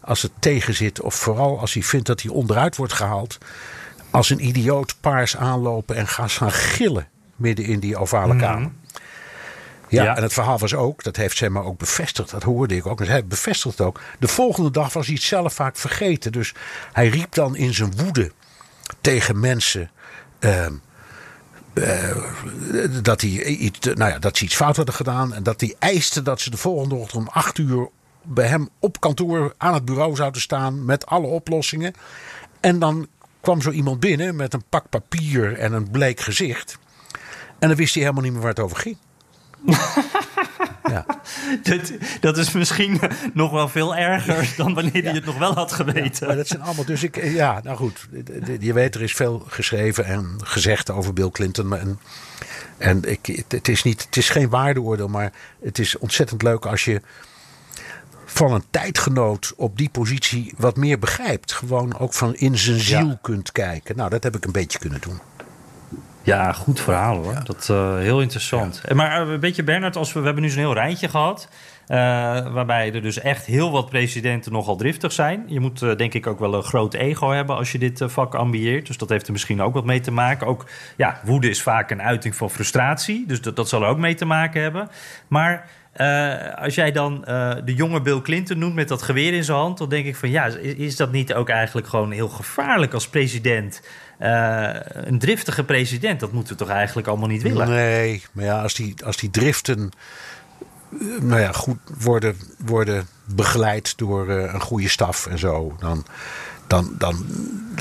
als 0.00 0.22
het 0.22 0.32
tegen 0.38 0.74
zit, 0.74 1.00
of 1.00 1.14
vooral 1.14 1.60
als 1.60 1.74
hij 1.74 1.82
vindt 1.82 2.06
dat 2.06 2.22
hij 2.22 2.30
onderuit 2.30 2.76
wordt 2.76 2.92
gehaald, 2.92 3.38
als 4.10 4.30
een 4.30 4.46
idioot 4.46 4.96
paars 5.00 5.36
aanlopen 5.36 5.96
en 5.96 6.06
gaan 6.06 6.30
gaan 6.30 6.52
gillen 6.52 7.08
midden 7.36 7.64
in 7.64 7.80
die 7.80 7.96
ovale 7.96 8.30
hmm. 8.30 8.40
kamer. 8.40 8.70
Ja, 9.88 10.16
en 10.16 10.22
het 10.22 10.32
verhaal 10.32 10.58
was 10.58 10.74
ook, 10.74 11.02
dat 11.02 11.16
heeft 11.16 11.48
maar 11.48 11.64
ook 11.64 11.78
bevestigd, 11.78 12.30
dat 12.30 12.42
hoorde 12.42 12.76
ik 12.76 12.86
ook. 12.86 13.00
En 13.00 13.06
hij 13.06 13.26
bevestigt 13.26 13.80
ook. 13.80 14.00
De 14.18 14.28
volgende 14.28 14.70
dag 14.70 14.92
was 14.92 15.06
hij 15.06 15.14
het 15.14 15.24
zelf 15.24 15.54
vaak 15.54 15.76
vergeten. 15.76 16.32
Dus 16.32 16.54
hij 16.92 17.08
riep 17.08 17.34
dan 17.34 17.56
in 17.56 17.74
zijn 17.74 17.96
woede 17.96 18.32
tegen 19.00 19.40
mensen. 19.40 19.90
Uh, 20.40 20.66
uh, 21.74 22.16
dat, 23.02 23.20
hij 23.20 23.30
iets, 23.44 23.78
nou 23.78 24.10
ja, 24.10 24.18
dat 24.18 24.36
ze 24.36 24.44
iets 24.44 24.56
fout 24.56 24.76
hadden 24.76 24.94
gedaan. 24.94 25.34
En 25.34 25.42
dat 25.42 25.60
hij 25.60 25.74
eiste 25.78 26.22
dat 26.22 26.40
ze 26.40 26.50
de 26.50 26.56
volgende 26.56 26.94
ochtend 26.94 27.22
om 27.22 27.28
acht 27.32 27.58
uur 27.58 27.88
bij 28.22 28.46
hem 28.46 28.68
op 28.78 29.00
kantoor 29.00 29.54
aan 29.56 29.74
het 29.74 29.84
bureau 29.84 30.16
zouden 30.16 30.40
staan. 30.40 30.84
Met 30.84 31.06
alle 31.06 31.26
oplossingen. 31.26 31.92
En 32.60 32.78
dan 32.78 33.06
kwam 33.40 33.62
zo 33.62 33.70
iemand 33.70 34.00
binnen 34.00 34.36
met 34.36 34.54
een 34.54 34.64
pak 34.68 34.88
papier 34.88 35.58
en 35.58 35.72
een 35.72 35.90
bleek 35.90 36.20
gezicht. 36.20 36.78
En 37.58 37.68
dan 37.68 37.76
wist 37.76 37.94
hij 37.94 38.02
helemaal 38.02 38.24
niet 38.24 38.32
meer 38.32 38.40
waar 38.40 38.50
het 38.50 38.60
over 38.60 38.76
ging. 38.76 38.96
ja. 40.92 41.06
dat, 41.62 41.92
dat 42.20 42.38
is 42.38 42.52
misschien 42.52 43.00
nog 43.32 43.50
wel 43.50 43.68
veel 43.68 43.96
erger 43.96 44.54
dan 44.56 44.74
wanneer 44.74 45.02
hij 45.02 45.12
het 45.12 45.24
nog 45.24 45.38
wel 45.38 45.54
had 45.54 45.72
geweten. 45.72 46.20
Ja, 46.20 46.26
maar 46.26 46.36
dat 46.36 46.48
zijn 46.48 46.62
allemaal. 46.62 46.84
Dus 46.84 47.02
ik, 47.02 47.24
ja, 47.24 47.60
nou 47.64 47.76
goed. 47.76 48.08
Je 48.60 48.72
weet, 48.72 48.94
er 48.94 49.02
is 49.02 49.12
veel 49.12 49.44
geschreven 49.48 50.04
en 50.04 50.38
gezegd 50.42 50.90
over 50.90 51.12
Bill 51.12 51.30
Clinton. 51.30 51.76
En, 51.76 51.98
en 52.78 53.02
ik, 53.04 53.44
het, 53.48 53.68
is 53.68 53.82
niet, 53.82 54.04
het 54.04 54.16
is 54.16 54.30
geen 54.30 54.48
waardeoordeel, 54.48 55.08
maar 55.08 55.32
het 55.62 55.78
is 55.78 55.98
ontzettend 55.98 56.42
leuk 56.42 56.66
als 56.66 56.84
je 56.84 57.00
van 58.24 58.52
een 58.52 58.64
tijdgenoot 58.70 59.52
op 59.56 59.78
die 59.78 59.88
positie 59.88 60.54
wat 60.56 60.76
meer 60.76 60.98
begrijpt. 60.98 61.52
Gewoon 61.52 61.98
ook 61.98 62.14
van 62.14 62.34
in 62.34 62.58
zijn 62.58 62.80
ziel 62.80 63.18
kunt 63.22 63.52
kijken. 63.52 63.96
Nou, 63.96 64.10
dat 64.10 64.22
heb 64.22 64.36
ik 64.36 64.44
een 64.44 64.52
beetje 64.52 64.78
kunnen 64.78 65.00
doen. 65.00 65.20
Ja, 66.28 66.52
goed 66.52 66.80
verhaal 66.80 67.16
hoor. 67.16 67.34
Dat 67.44 67.68
uh, 67.70 67.96
heel 67.96 68.20
interessant. 68.20 68.82
Ja. 68.88 68.94
Maar 68.94 69.26
uh, 69.26 69.32
een 69.32 69.40
beetje 69.40 69.62
Bernard, 69.62 69.96
als 69.96 70.12
we, 70.12 70.18
we 70.18 70.24
hebben 70.24 70.44
nu 70.44 70.50
zo'n 70.50 70.58
heel 70.58 70.74
rijtje 70.74 71.08
gehad. 71.08 71.48
Uh, 71.88 71.96
waarbij 72.52 72.94
er 72.94 73.02
dus 73.02 73.20
echt 73.20 73.46
heel 73.46 73.70
wat 73.70 73.88
presidenten 73.88 74.52
nogal 74.52 74.76
driftig 74.76 75.12
zijn. 75.12 75.44
Je 75.46 75.60
moet 75.60 75.98
denk 75.98 76.14
ik 76.14 76.26
ook 76.26 76.38
wel 76.38 76.54
een 76.54 76.62
groot 76.62 76.94
ego 76.94 77.30
hebben 77.30 77.56
als 77.56 77.72
je 77.72 77.78
dit 77.78 78.02
vak 78.04 78.34
ambieert. 78.34 78.86
Dus 78.86 78.96
dat 78.96 79.08
heeft 79.08 79.26
er 79.26 79.32
misschien 79.32 79.62
ook 79.62 79.74
wat 79.74 79.84
mee 79.84 80.00
te 80.00 80.10
maken. 80.10 80.46
Ook 80.46 80.66
ja, 80.96 81.20
woede 81.24 81.48
is 81.48 81.62
vaak 81.62 81.90
een 81.90 82.02
uiting 82.02 82.36
van 82.36 82.50
frustratie. 82.50 83.24
Dus 83.26 83.40
dat, 83.40 83.56
dat 83.56 83.68
zal 83.68 83.82
er 83.82 83.88
ook 83.88 83.98
mee 83.98 84.14
te 84.14 84.24
maken 84.24 84.62
hebben. 84.62 84.88
Maar 85.28 85.68
uh, 85.96 86.54
als 86.54 86.74
jij 86.74 86.92
dan 86.92 87.24
uh, 87.28 87.54
de 87.64 87.74
jonge 87.74 88.00
Bill 88.00 88.20
Clinton 88.20 88.58
noemt 88.58 88.74
met 88.74 88.88
dat 88.88 89.02
geweer 89.02 89.32
in 89.32 89.44
zijn 89.44 89.58
hand, 89.58 89.78
dan 89.78 89.88
denk 89.88 90.06
ik 90.06 90.16
van 90.16 90.30
ja, 90.30 90.44
is, 90.44 90.54
is 90.74 90.96
dat 90.96 91.12
niet 91.12 91.34
ook 91.34 91.48
eigenlijk 91.48 91.86
gewoon 91.86 92.10
heel 92.10 92.28
gevaarlijk 92.28 92.92
als 92.92 93.08
president? 93.08 93.82
Uh, 94.20 94.70
een 94.82 95.18
driftige 95.18 95.64
president, 95.64 96.20
dat 96.20 96.32
moeten 96.32 96.52
we 96.52 96.58
toch 96.58 96.68
eigenlijk 96.68 97.08
allemaal 97.08 97.28
niet 97.28 97.42
willen? 97.42 97.68
Nee, 97.68 98.22
maar 98.32 98.44
ja, 98.44 98.62
als 98.62 98.74
die, 98.74 98.94
als 99.04 99.16
die 99.16 99.30
driften 99.30 99.90
nou 101.20 101.40
ja, 101.40 101.52
goed 101.52 101.78
worden, 101.98 102.36
worden 102.58 103.08
begeleid 103.24 103.98
door 103.98 104.28
een 104.28 104.60
goede 104.60 104.88
staf 104.88 105.26
en 105.26 105.38
zo, 105.38 105.76
dan, 105.78 106.04
dan, 106.66 106.94
dan, 106.98 107.26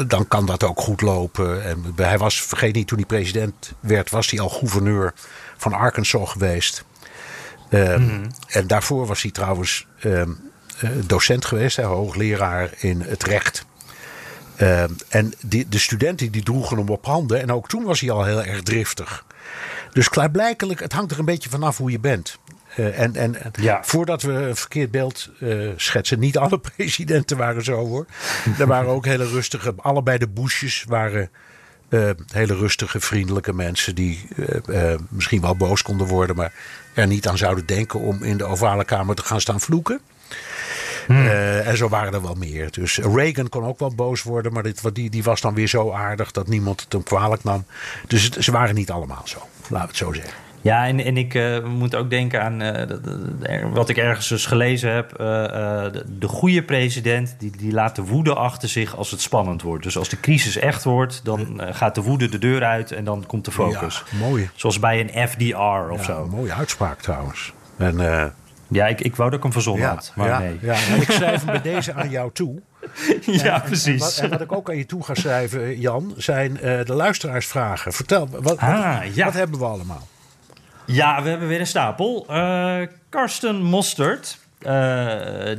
dan 0.08 0.28
kan 0.28 0.46
dat 0.46 0.64
ook 0.64 0.80
goed 0.80 1.02
lopen. 1.02 1.64
En 1.64 1.94
hij 1.96 2.18
was, 2.18 2.42
vergeet 2.42 2.76
niet, 2.76 2.88
toen 2.88 2.98
hij 2.98 3.08
president 3.08 3.74
werd, 3.80 4.10
was 4.10 4.30
hij 4.30 4.40
al 4.40 4.50
gouverneur 4.50 5.14
van 5.58 5.74
Arkansas 5.74 6.30
geweest. 6.30 6.86
Um, 7.70 8.02
mm-hmm. 8.02 8.28
En 8.48 8.68
daarvoor 8.68 9.06
was 9.06 9.22
hij 9.22 9.32
trouwens 9.32 9.88
um, 10.04 10.40
docent 11.06 11.46
geweest, 11.46 11.76
hè, 11.76 11.84
hoogleraar 11.84 12.70
in 12.78 13.02
het 13.02 13.24
recht. 13.24 13.66
Um, 14.62 14.96
en 15.10 15.34
die, 15.42 15.70
de 15.70 15.80
studenten 15.80 16.32
die 16.32 16.44
droegen 16.44 16.78
hem 16.78 16.90
op 16.90 17.06
handen. 17.06 17.42
En 17.42 17.52
ook 17.52 17.68
toen 17.68 17.84
was 17.84 18.00
hij 18.00 18.12
al 18.12 18.24
heel 18.24 18.44
erg 18.44 18.62
driftig. 18.62 19.26
Dus 19.94 20.10
klaarblijkelijk, 20.10 20.80
het 20.80 20.94
hangt 20.94 21.12
er 21.12 21.20
een 21.20 21.26
beetje 21.26 21.50
vanaf 21.50 21.78
hoe 21.78 21.92
je 21.92 22.00
bent. 22.00 22.38
Uh, 22.78 23.00
en 23.00 23.16
en 23.16 23.36
ja. 23.60 23.84
voordat 23.84 24.22
we 24.22 24.32
een 24.32 24.56
verkeerd 24.56 24.92
beeld 24.92 25.30
uh, 25.40 25.72
schetsen, 25.76 26.20
niet 26.20 26.38
alle 26.38 26.60
presidenten 26.76 27.38
waren 27.38 27.64
zo 27.64 27.88
hoor. 27.88 28.06
er 28.60 28.68
waren 28.68 28.90
ook 28.90 29.06
hele 29.06 29.28
rustige, 29.28 29.74
allebei 29.78 30.18
de 30.18 30.28
Bushes 30.28 30.86
waren 30.88 31.30
uh, 31.90 32.10
hele 32.32 32.56
rustige, 32.56 33.00
vriendelijke 33.00 33.54
mensen 33.54 33.96
die 33.96 34.28
misschien 35.10 35.42
wel 35.42 35.56
boos 35.56 35.82
konden 35.82 36.08
worden, 36.08 36.36
maar 36.36 36.54
er 36.94 37.08
niet 37.08 37.28
aan 37.28 37.38
zouden 37.38 37.66
denken 37.66 38.00
om 38.00 38.24
in 38.24 38.38
de 38.38 38.46
ovale 38.46 38.86
kamer 38.86 39.16
te 39.16 39.24
gaan 39.24 39.42
staan 39.42 39.62
vloeken. 39.62 40.02
Hmm. 41.08 41.26
Uh, 41.26 41.68
en 41.68 41.78
zo 41.78 41.90
waren 41.90 42.14
er 42.14 42.22
wel 42.22 42.36
meer. 42.36 42.72
Dus 42.72 42.98
Reagan 42.98 43.50
kon 43.50 43.64
ook 43.64 43.80
wel 43.80 43.96
boos 43.96 44.24
worden, 44.24 44.54
maar 44.54 44.64
dit, 44.64 44.96
die, 44.96 45.10
die 45.10 45.24
was 45.24 45.42
dan 45.42 45.54
weer 45.54 45.68
zo 45.68 45.92
aardig 45.92 46.32
dat 46.32 46.48
niemand 46.48 46.82
het 46.82 46.94
hem 46.94 47.04
kwalijk 47.04 47.44
nam. 47.44 47.66
Dus 48.08 48.24
het, 48.24 48.38
ze 48.40 48.52
waren 48.52 48.76
niet 48.76 48.92
allemaal 48.92 49.22
zo, 49.24 49.38
laten 49.62 49.70
we 49.70 49.78
het 49.78 49.98
zo 49.98 50.14
zeggen. 50.14 50.34
Ja, 50.62 50.88
en, 50.88 51.00
en 51.00 51.18
ik 51.18 51.34
uh, 51.34 51.64
moet 51.64 51.96
ook 51.96 52.10
denken 52.10 52.44
aan 52.44 52.62
uh, 52.62 53.74
wat 53.74 53.90
ik 53.90 53.98
ergens 53.98 54.28
dus 54.28 54.46
gelezen 54.46 54.94
heb. 54.94 55.12
Uh, 55.12 55.18
de, 55.18 56.04
de, 56.20 56.28
goede 56.28 56.64
president 56.64 57.36
die, 57.40 57.52
die 57.58 57.72
laat 57.72 57.96
de 57.96 58.02
woede 58.02 58.34
achter 58.34 58.70
zich 58.70 58.96
als 58.96 59.12
het 59.12 59.22
spannend 59.22 59.62
wordt. 59.62 59.84
Dus 59.84 59.98
als 59.98 60.10
de 60.10 60.20
crisis 60.20 60.58
echt 60.58 60.84
wordt, 60.84 61.22
dan 61.24 61.62
gaat 61.72 61.96
de 61.96 62.02
woede 62.02 62.30
de 62.30 62.38
deur 62.38 62.64
uit 62.64 62.92
en 62.92 63.04
dan 63.04 63.26
komt 63.28 63.46
de 63.46 63.52
focus. 63.52 64.04
Ja, 64.12 64.18
mooi. 64.18 64.50
Zoals 64.56 64.80
bij 64.80 65.00
een 65.00 65.28
FDR 65.30 65.92
of 65.92 65.98
ja, 65.98 66.04
zo. 66.04 66.28
Mooie 66.32 66.54
uitspraak 66.54 67.02
trouwens. 67.02 67.54
En, 67.78 68.00
ja, 68.68 68.88
ik, 68.88 69.02
ik 69.02 69.16
wou 69.16 69.30
dat 69.30 69.38
ik 69.38 69.44
hem 69.44 69.54
verzonnen 69.54 69.84
ja, 69.84 69.94
had, 69.94 70.12
maar 70.16 70.28
ja, 70.28 70.40
nee. 70.40 70.58
Ja, 70.62 70.74
ik 70.74 71.12
schrijf 71.12 71.44
hem 71.44 71.46
bij 71.46 71.62
deze 71.62 71.94
aan 71.94 72.10
jou 72.10 72.32
toe. 72.34 72.62
ja, 73.22 73.56
en, 73.56 73.62
precies. 73.62 73.92
En 73.92 74.00
wat, 74.00 74.18
en 74.18 74.30
wat, 74.30 74.42
ik 74.42 74.52
ook 74.52 74.70
aan 74.70 74.78
je 74.78 74.86
toe 74.86 75.04
ga 75.04 75.14
schrijven, 75.14 75.80
Jan, 75.80 76.14
zijn 76.18 76.54
de 76.54 76.94
luisteraarsvragen. 76.94 77.94
Vertel, 77.94 78.28
wat, 78.30 78.58
ah, 78.58 79.02
wat, 79.04 79.16
wat 79.16 79.34
hebben 79.34 79.60
we 79.60 79.66
allemaal? 79.66 80.08
Ja, 80.88 81.22
we 81.24 81.30
hebben 81.30 81.48
weer 81.48 81.60
een 81.60 81.68
stapel. 81.68 82.26
Uh, 82.30 82.80
Karsten 83.10 83.62
Mostert. 83.62 84.38
Uh, 84.66 85.06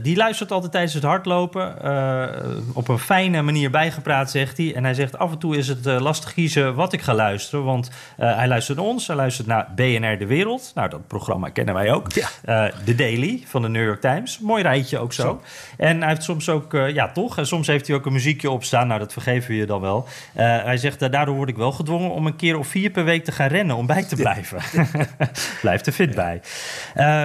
die 0.02 0.16
luistert 0.16 0.52
altijd 0.52 0.72
tijdens 0.72 0.94
het 0.94 1.02
hardlopen. 1.02 1.74
Uh, 1.84 2.26
op 2.74 2.88
een 2.88 2.98
fijne 2.98 3.42
manier 3.42 3.70
bijgepraat, 3.70 4.30
zegt 4.30 4.56
hij. 4.56 4.74
En 4.74 4.84
hij 4.84 4.94
zegt 4.94 5.18
af 5.18 5.30
en 5.32 5.38
toe 5.38 5.56
is 5.56 5.68
het 5.68 5.84
lastig 5.84 6.32
kiezen 6.32 6.74
wat 6.74 6.92
ik 6.92 7.00
ga 7.00 7.14
luisteren. 7.14 7.64
Want 7.64 7.90
hij 8.16 8.48
luistert 8.48 8.78
naar 8.78 8.86
ons. 8.86 9.06
Hij 9.06 9.16
luistert 9.16 9.46
naar 9.46 9.68
BNR 9.74 10.18
De 10.18 10.26
Wereld. 10.26 10.72
Nou, 10.74 10.88
dat 10.88 11.06
programma 11.06 11.48
kennen 11.48 11.74
wij 11.74 11.92
ook. 11.92 12.12
Ja. 12.12 12.70
The 12.84 12.94
Daily 12.94 13.42
van 13.46 13.62
de 13.62 13.68
New 13.68 13.84
York 13.84 14.00
Times. 14.00 14.38
Mooi 14.38 14.62
rijtje 14.62 14.98
ook 14.98 15.12
zo. 15.12 15.22
zo. 15.22 15.42
En 15.76 15.98
hij 15.98 16.08
heeft 16.08 16.22
soms 16.22 16.48
ook, 16.48 16.72
ja 16.72 17.12
toch. 17.12 17.38
En 17.38 17.46
soms 17.46 17.66
heeft 17.66 17.86
hij 17.86 17.96
ook 17.96 18.06
een 18.06 18.12
muziekje 18.12 18.50
opstaan. 18.50 18.86
Nou, 18.86 19.00
dat 19.00 19.12
vergeven 19.12 19.50
we 19.50 19.56
je 19.56 19.66
dan 19.66 19.80
wel. 19.80 20.08
hij 20.34 20.76
zegt, 20.76 21.12
daardoor 21.12 21.34
word 21.34 21.48
ik 21.48 21.56
wel 21.56 21.72
gedwongen 21.72 22.10
om 22.10 22.26
een 22.26 22.36
keer 22.36 22.58
of 22.58 22.66
vier 22.66 22.90
per 22.90 23.04
week 23.04 23.24
te 23.24 23.32
gaan 23.32 23.48
rennen. 23.48 23.76
Om 23.76 23.86
bij 23.86 24.04
te 24.04 24.16
blijven. 24.16 24.58
Blijft 25.60 25.86
er 25.86 25.92
fit 25.92 26.14
bij. 26.14 26.40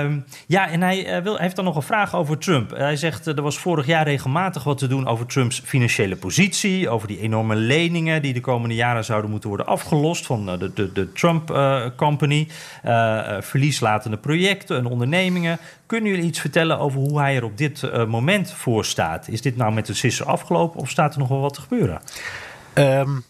Um, 0.01 0.26
ja, 0.47 0.69
en 0.69 0.82
hij, 0.82 1.24
wil, 1.24 1.34
hij 1.34 1.43
heeft 1.43 1.55
dan 1.55 1.62
nog 1.64 1.76
een 1.76 1.82
vraag 1.82 2.16
over 2.16 2.38
Trump. 2.38 2.72
Hij 2.72 2.95
zegt 2.95 3.26
er 3.26 3.41
was 3.41 3.57
vorig 3.57 3.86
jaar 3.86 4.03
regelmatig 4.03 4.64
wat 4.64 4.78
te 4.78 4.88
doen 4.88 5.07
over 5.07 5.26
Trumps 5.26 5.61
financiële 5.66 6.16
positie, 6.16 6.89
over 6.89 7.07
die 7.07 7.20
enorme 7.20 7.55
leningen 7.55 8.22
die 8.22 8.34
de 8.34 8.41
komende 8.41 8.76
jaren 8.76 9.05
zouden 9.05 9.30
moeten 9.30 9.49
worden 9.49 9.68
afgelost 9.68 10.26
van 10.26 10.45
de, 10.45 10.72
de, 10.74 10.91
de 10.91 11.11
Trump 11.11 11.51
uh, 11.51 11.86
Company, 11.95 12.47
uh, 12.86 13.22
verlieslatende 13.39 14.18
projecten 14.18 14.78
en 14.78 14.86
ondernemingen. 14.86 15.57
Kunnen 15.86 16.09
jullie 16.09 16.26
iets 16.26 16.39
vertellen 16.39 16.80
over 16.80 16.99
hoe 16.99 17.20
hij 17.20 17.36
er 17.36 17.43
op 17.43 17.57
dit 17.57 17.82
uh, 17.82 18.05
moment 18.05 18.51
voor 18.51 18.86
staat? 18.86 19.28
Is 19.28 19.41
dit 19.41 19.55
nou 19.55 19.74
met 19.74 19.86
de 19.86 19.93
sisser 19.93 20.26
afgelopen 20.26 20.80
of 20.80 20.89
staat 20.89 21.14
er 21.14 21.20
nog 21.20 21.30
wel 21.30 21.39
wat 21.39 21.53
te 21.53 21.61
gebeuren? 21.61 22.01
Um, 22.74 23.24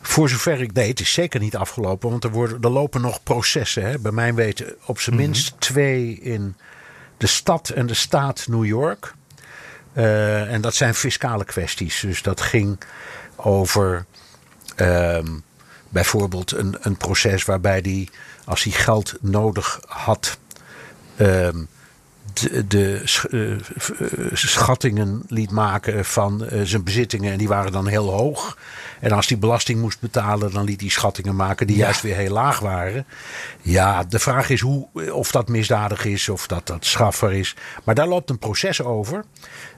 voor 0.00 0.28
zover 0.28 0.60
ik 0.60 0.72
weet, 0.72 1.00
is 1.00 1.12
zeker 1.12 1.40
niet 1.40 1.56
afgelopen, 1.56 2.10
want 2.10 2.24
er, 2.24 2.30
worden, 2.30 2.60
er 2.60 2.70
lopen 2.70 3.00
nog 3.00 3.22
processen. 3.22 3.82
Hè? 3.82 3.98
Bij 3.98 4.12
mijn 4.12 4.34
weten 4.34 4.74
op 4.84 5.00
zijn 5.00 5.16
minst 5.16 5.44
mm 5.44 5.50
-hmm. 5.50 5.60
twee 5.60 6.20
in 6.20 6.56
de 7.18 7.26
stad 7.26 7.68
en 7.68 7.86
de 7.86 7.94
staat 7.94 8.46
New 8.48 8.64
York. 8.64 9.14
Uh, 9.94 10.52
en 10.52 10.60
dat 10.60 10.74
zijn 10.74 10.94
fiscale 10.94 11.44
kwesties. 11.44 12.00
Dus 12.00 12.22
dat 12.22 12.40
ging 12.40 12.78
over 13.36 14.04
um, 14.76 15.42
bijvoorbeeld 15.88 16.52
een, 16.52 16.76
een 16.80 16.96
proces 16.96 17.44
waarbij 17.44 17.78
hij, 17.82 18.08
als 18.44 18.62
hij 18.62 18.72
geld 18.72 19.14
nodig 19.20 19.80
had, 19.86 20.38
um, 21.20 21.68
de, 22.40 22.64
de 22.68 23.02
uh, 23.30 24.30
schattingen 24.32 25.22
liet 25.28 25.50
maken 25.50 26.04
van 26.04 26.46
zijn 26.62 26.84
bezittingen. 26.84 27.32
En 27.32 27.38
die 27.38 27.48
waren 27.48 27.72
dan 27.72 27.86
heel 27.86 28.10
hoog. 28.10 28.58
En 29.00 29.12
als 29.12 29.28
hij 29.28 29.38
belasting 29.38 29.80
moest 29.80 30.00
betalen, 30.00 30.52
dan 30.52 30.64
liet 30.64 30.80
hij 30.80 30.90
schattingen 30.90 31.36
maken 31.36 31.66
die 31.66 31.76
ja. 31.76 31.82
juist 31.82 32.02
weer 32.02 32.16
heel 32.16 32.32
laag 32.32 32.58
waren. 32.58 33.06
Ja, 33.62 34.04
de 34.04 34.18
vraag 34.18 34.50
is 34.50 34.60
hoe, 34.60 34.88
of 35.12 35.30
dat 35.30 35.48
misdadig 35.48 36.04
is 36.04 36.28
of 36.28 36.46
dat 36.46 36.66
dat 36.66 36.84
strafbaar 36.84 37.32
is. 37.32 37.54
Maar 37.84 37.94
daar 37.94 38.08
loopt 38.08 38.30
een 38.30 38.38
proces 38.38 38.82
over. 38.82 39.24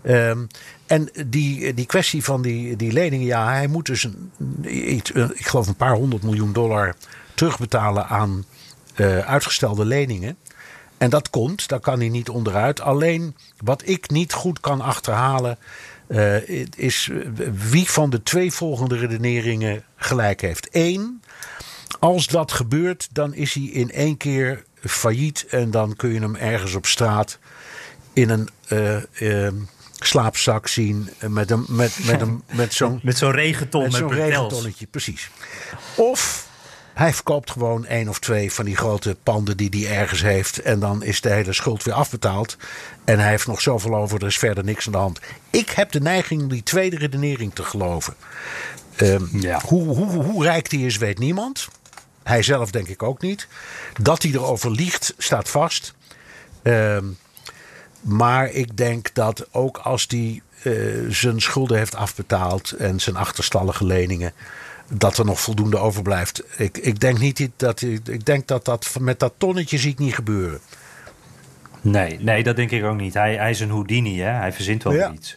Um, 0.02 0.46
en 0.86 1.08
die, 1.26 1.74
die 1.74 1.86
kwestie 1.86 2.24
van 2.24 2.42
die, 2.42 2.76
die 2.76 2.92
leningen, 2.92 3.26
ja, 3.26 3.52
hij 3.52 3.66
moet 3.66 3.86
dus, 3.86 4.04
een, 4.04 4.30
iets, 4.94 5.11
ik 5.11 5.46
geloof 5.46 5.66
een 5.66 5.76
paar 5.76 5.94
honderd 5.94 6.22
miljoen 6.22 6.52
dollar 6.52 6.94
terugbetalen 7.34 8.06
aan 8.06 8.44
uh, 8.96 9.18
uitgestelde 9.18 9.84
leningen. 9.84 10.36
En 11.01 11.11
dat 11.11 11.30
komt, 11.30 11.68
daar 11.68 11.80
kan 11.80 11.98
hij 11.98 12.09
niet 12.09 12.28
onderuit. 12.28 12.80
Alleen 12.80 13.36
wat 13.57 13.82
ik 13.84 14.11
niet 14.11 14.32
goed 14.32 14.61
kan 14.61 14.80
achterhalen, 14.80 15.59
uh, 16.09 16.48
is 16.76 17.11
wie 17.70 17.90
van 17.90 18.11
de 18.11 18.22
twee 18.22 18.53
volgende 18.53 18.96
redeneringen 18.96 19.84
gelijk 19.96 20.40
heeft. 20.40 20.68
Eén, 20.70 21.22
als 21.98 22.26
dat 22.26 22.53
gebeurt, 22.53 23.09
dan 23.12 23.34
is 23.34 23.55
hij 23.55 23.62
in 23.62 23.90
één 23.90 24.16
keer 24.16 24.64
failliet 24.80 25.46
en 25.51 25.70
dan 25.70 25.96
kun 25.96 26.12
je 26.12 26.20
hem 26.20 26.36
ergens 26.36 26.74
op 26.74 26.86
straat 26.86 27.38
in 28.12 28.30
een. 28.30 28.48
Uh, 28.68 28.96
uh, 29.20 29.48
slaapzak 30.03 30.68
zien 30.68 31.11
met, 31.28 31.51
een, 31.51 31.64
met, 31.68 31.98
met, 32.05 32.20
een, 32.20 32.42
met 32.51 32.74
zo'n 32.74 33.01
met 33.03 33.18
zo'n 33.18 33.32
regenton 33.32 33.82
met, 33.82 33.90
met 33.90 34.01
zo'n 34.01 34.12
regentonnetje, 34.12 34.86
precies. 34.86 35.30
Of 35.94 36.48
hij 36.95 37.14
verkoopt 37.14 37.51
gewoon 37.51 37.86
één 37.86 38.09
of 38.09 38.18
twee 38.18 38.53
van 38.53 38.64
die 38.64 38.76
grote 38.76 39.16
panden 39.22 39.57
die 39.57 39.86
hij 39.86 39.99
ergens 39.99 40.22
heeft. 40.22 40.59
En 40.59 40.80
dan 40.80 41.03
is 41.03 41.20
de 41.20 41.30
hele 41.30 41.53
schuld 41.53 41.82
weer 41.82 41.95
afbetaald. 41.95 42.57
En 43.05 43.18
hij 43.18 43.28
heeft 43.28 43.47
nog 43.47 43.61
zoveel 43.61 43.95
over, 43.97 44.20
er 44.20 44.26
is 44.26 44.38
verder 44.38 44.64
niks 44.64 44.86
aan 44.86 44.93
de 44.93 44.99
hand. 44.99 45.20
Ik 45.51 45.70
heb 45.70 45.93
de 45.93 46.01
neiging 46.01 46.43
om 46.43 46.49
die 46.49 46.62
tweede 46.62 46.97
redenering 46.97 47.55
te 47.55 47.62
geloven. 47.62 48.14
Um, 48.97 49.28
ja. 49.32 49.61
hoe, 49.66 49.82
hoe, 49.97 50.24
hoe 50.24 50.45
rijk 50.45 50.70
die 50.70 50.86
is, 50.86 50.97
weet 50.97 51.18
niemand. 51.18 51.68
Hij 52.22 52.43
zelf 52.43 52.70
denk 52.70 52.88
ik 52.88 53.03
ook 53.03 53.20
niet. 53.20 53.49
Dat 54.01 54.22
hij 54.22 54.32
erover 54.32 54.70
liegt, 54.70 55.14
staat 55.18 55.49
vast. 55.49 55.95
Ehm, 56.62 57.05
maar 58.01 58.51
ik 58.51 58.76
denk 58.76 59.14
dat 59.14 59.47
ook 59.51 59.78
als 59.78 60.07
hij 60.09 60.43
eh, 60.62 60.72
zijn 61.09 61.41
schulden 61.41 61.78
heeft 61.78 61.95
afbetaald 61.95 62.70
en 62.70 63.01
zijn 63.01 63.16
achterstallige 63.16 63.84
leningen, 63.84 64.32
dat 64.93 65.18
er 65.18 65.24
nog 65.24 65.41
voldoende 65.41 65.78
overblijft. 65.78 66.43
Ik, 66.61 66.78
ik 66.78 67.01
denk 67.01 67.18
niet 67.18 67.51
dat 67.57 67.80
ik 67.82 68.24
denk 68.24 68.47
dat 68.47 68.64
dat 68.64 68.97
met 69.01 69.18
dat 69.18 69.32
tonnetje 69.36 69.78
zie 69.78 69.91
ik 69.91 69.99
niet 69.99 70.14
gebeuren. 70.14 70.61
Nee, 71.80 72.18
nee, 72.20 72.43
dat 72.43 72.57
denk 72.57 72.70
ik 72.70 72.84
ook 72.84 72.97
niet. 72.97 73.14
Hij, 73.14 73.36
hij 73.36 73.51
is 73.51 73.61
een 73.61 73.70
Houdini, 73.70 74.20
hè? 74.20 74.30
hij 74.30 74.53
verzint 74.53 74.82
wel 74.82 74.93
Ja. 74.93 75.12
iets. 75.12 75.36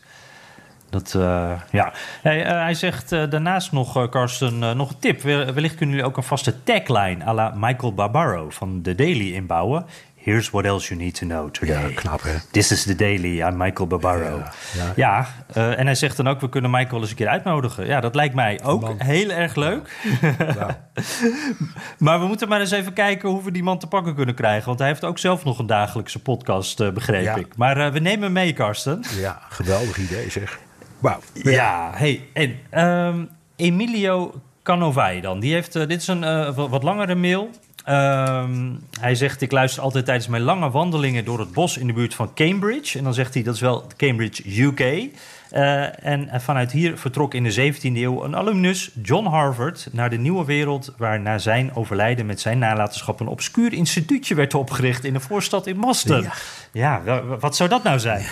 Dat, 0.90 1.14
eh, 1.16 1.52
ja. 1.72 1.94
Hij, 2.22 2.46
eh, 2.46 2.52
hij 2.52 2.74
zegt 2.74 3.12
eh, 3.12 3.30
daarnaast 3.30 3.72
nog, 3.72 4.10
Karsten, 4.10 4.60
nog 4.60 4.90
een 4.90 5.00
tip. 5.00 5.22
Wel- 5.22 5.54
Wellicht 5.54 5.76
kunnen 5.76 5.96
jullie 5.96 6.10
ook 6.10 6.18
een 6.18 6.24
vaste 6.24 6.64
tagline 6.64 7.26
à 7.26 7.34
la 7.34 7.54
Michael 7.56 7.94
Barbaro 7.94 8.50
van 8.50 8.80
The 8.84 8.96
Daily 8.96 9.34
inbouwen. 9.34 9.86
Here's 10.26 10.50
what 10.50 10.66
else 10.66 10.88
you 10.94 11.00
need 11.02 11.16
to 11.16 11.26
know 11.26 11.50
today. 11.52 11.82
Ja, 11.90 11.96
knap, 11.96 12.22
hè? 12.24 12.32
This 12.52 12.72
is 12.72 12.84
The 12.84 12.96
Daily, 12.96 13.42
I'm 13.42 13.58
Michael 13.58 13.88
Barbaro. 13.88 14.38
Ja, 14.38 14.52
Ja, 14.74 14.94
ja. 14.96 15.28
eh, 15.54 15.80
en 15.80 15.86
hij 15.86 15.96
zegt 15.96 16.18
dan 16.18 16.28
ook, 16.28 16.42
we 16.42 16.50
kunnen 16.50 16.72
Michael 16.72 17.02
eens 17.02 17.10
een 17.10 17.16
keer 17.16 17.28
uitnodigen. 17.28 17.86
Ja, 17.86 18.00
dat 18.00 18.16
lijkt 18.16 18.36
mij 18.36 18.60
ook 18.64 18.82
Man. 18.82 18.96
heel 19.02 19.30
erg 19.30 19.56
leuk. 19.56 19.90
Ja. 20.38 20.88
Maar 21.98 22.20
we 22.20 22.26
moeten 22.28 22.48
maar 22.48 22.60
eens 22.60 22.72
even 22.72 22.94
kijken 22.94 23.30
hoe 23.30 23.44
we 23.44 23.52
die 23.52 23.64
man 23.64 23.80
te 23.80 23.88
pakken 23.88 24.16
kunnen 24.16 24.36
krijgen. 24.36 24.66
Want 24.68 24.80
hij 24.80 24.88
heeft 24.88 25.04
ook 25.04 25.18
zelf 25.18 25.44
nog 25.44 25.60
een 25.60 25.66
dagelijkse 25.68 26.22
podcast, 26.22 26.80
eh, 26.80 26.90
begreep 26.92 27.24
Ja. 27.24 27.36
ik. 27.36 27.56
Maar 27.56 27.78
eh, 27.78 27.92
we 27.92 28.00
nemen 28.00 28.24
hem 28.24 28.32
mee, 28.32 28.54
Karsten. 28.54 29.04
ja, 29.20 29.40
geweldig 29.50 29.98
idee 29.98 30.30
zeg. 30.30 30.60
Wauw. 31.00 31.20
Ja, 31.34 31.92
hey, 31.96 32.28
en 32.34 32.56
ehm, 32.70 33.26
Emilio 33.56 34.42
Canovai 34.64 35.22
dan. 35.22 35.40
Die 35.40 35.54
heeft, 35.54 35.74
dit 35.74 35.92
is 36.02 36.08
een 36.08 36.54
wat 36.54 36.84
langere 36.84 37.16
mail. 37.16 37.50
Ehm, 37.84 38.72
hij 39.00 39.16
zegt, 39.16 39.42
ik 39.42 39.52
luister 39.52 39.84
altijd 39.84 40.06
tijdens 40.06 40.28
mijn 40.28 40.42
lange 40.44 40.70
wandelingen 40.70 41.26
door 41.26 41.40
het 41.40 41.52
bos 41.52 41.78
in 41.78 41.88
de 41.88 41.94
buurt 41.94 42.14
van 42.16 42.34
Cambridge. 42.34 42.98
En 42.98 43.04
dan 43.04 43.14
zegt 43.14 43.34
hij, 43.34 43.44
dat 43.44 43.56
is 43.56 43.62
wel 43.62 43.88
Cambridge, 43.98 44.62
UK. 44.64 44.80
Eh, 44.80 46.06
en 46.06 46.30
eh, 46.30 46.40
vanuit 46.40 46.72
hier 46.72 46.98
vertrok 46.98 47.34
in 47.34 47.44
de 47.44 47.74
17e 47.74 47.82
eeuw 47.82 48.24
een 48.24 48.36
alumnus, 48.36 48.92
John 49.02 49.26
Harvard, 49.28 49.88
naar 49.92 50.10
de 50.10 50.18
nieuwe 50.18 50.46
wereld, 50.46 50.94
waar 50.98 51.20
na 51.20 51.38
zijn 51.38 51.76
overlijden 51.76 52.26
met 52.26 52.40
zijn 52.42 52.60
nalatenschap 52.60 53.20
een 53.20 53.28
obscuur 53.28 53.74
instituutje 53.74 54.36
werd 54.36 54.54
opgericht 54.54 55.04
in 55.04 55.14
de 55.14 55.20
voorstad 55.20 55.68
in 55.68 55.80
Boston. 55.80 56.22
Ja. 56.22 56.32
Ja, 56.72 57.02
wa- 57.04 57.24
wa- 57.24 57.38
wat 57.38 57.56
zou 57.56 57.70
dat 57.70 57.84
nou 57.84 58.00
zijn? 58.00 58.26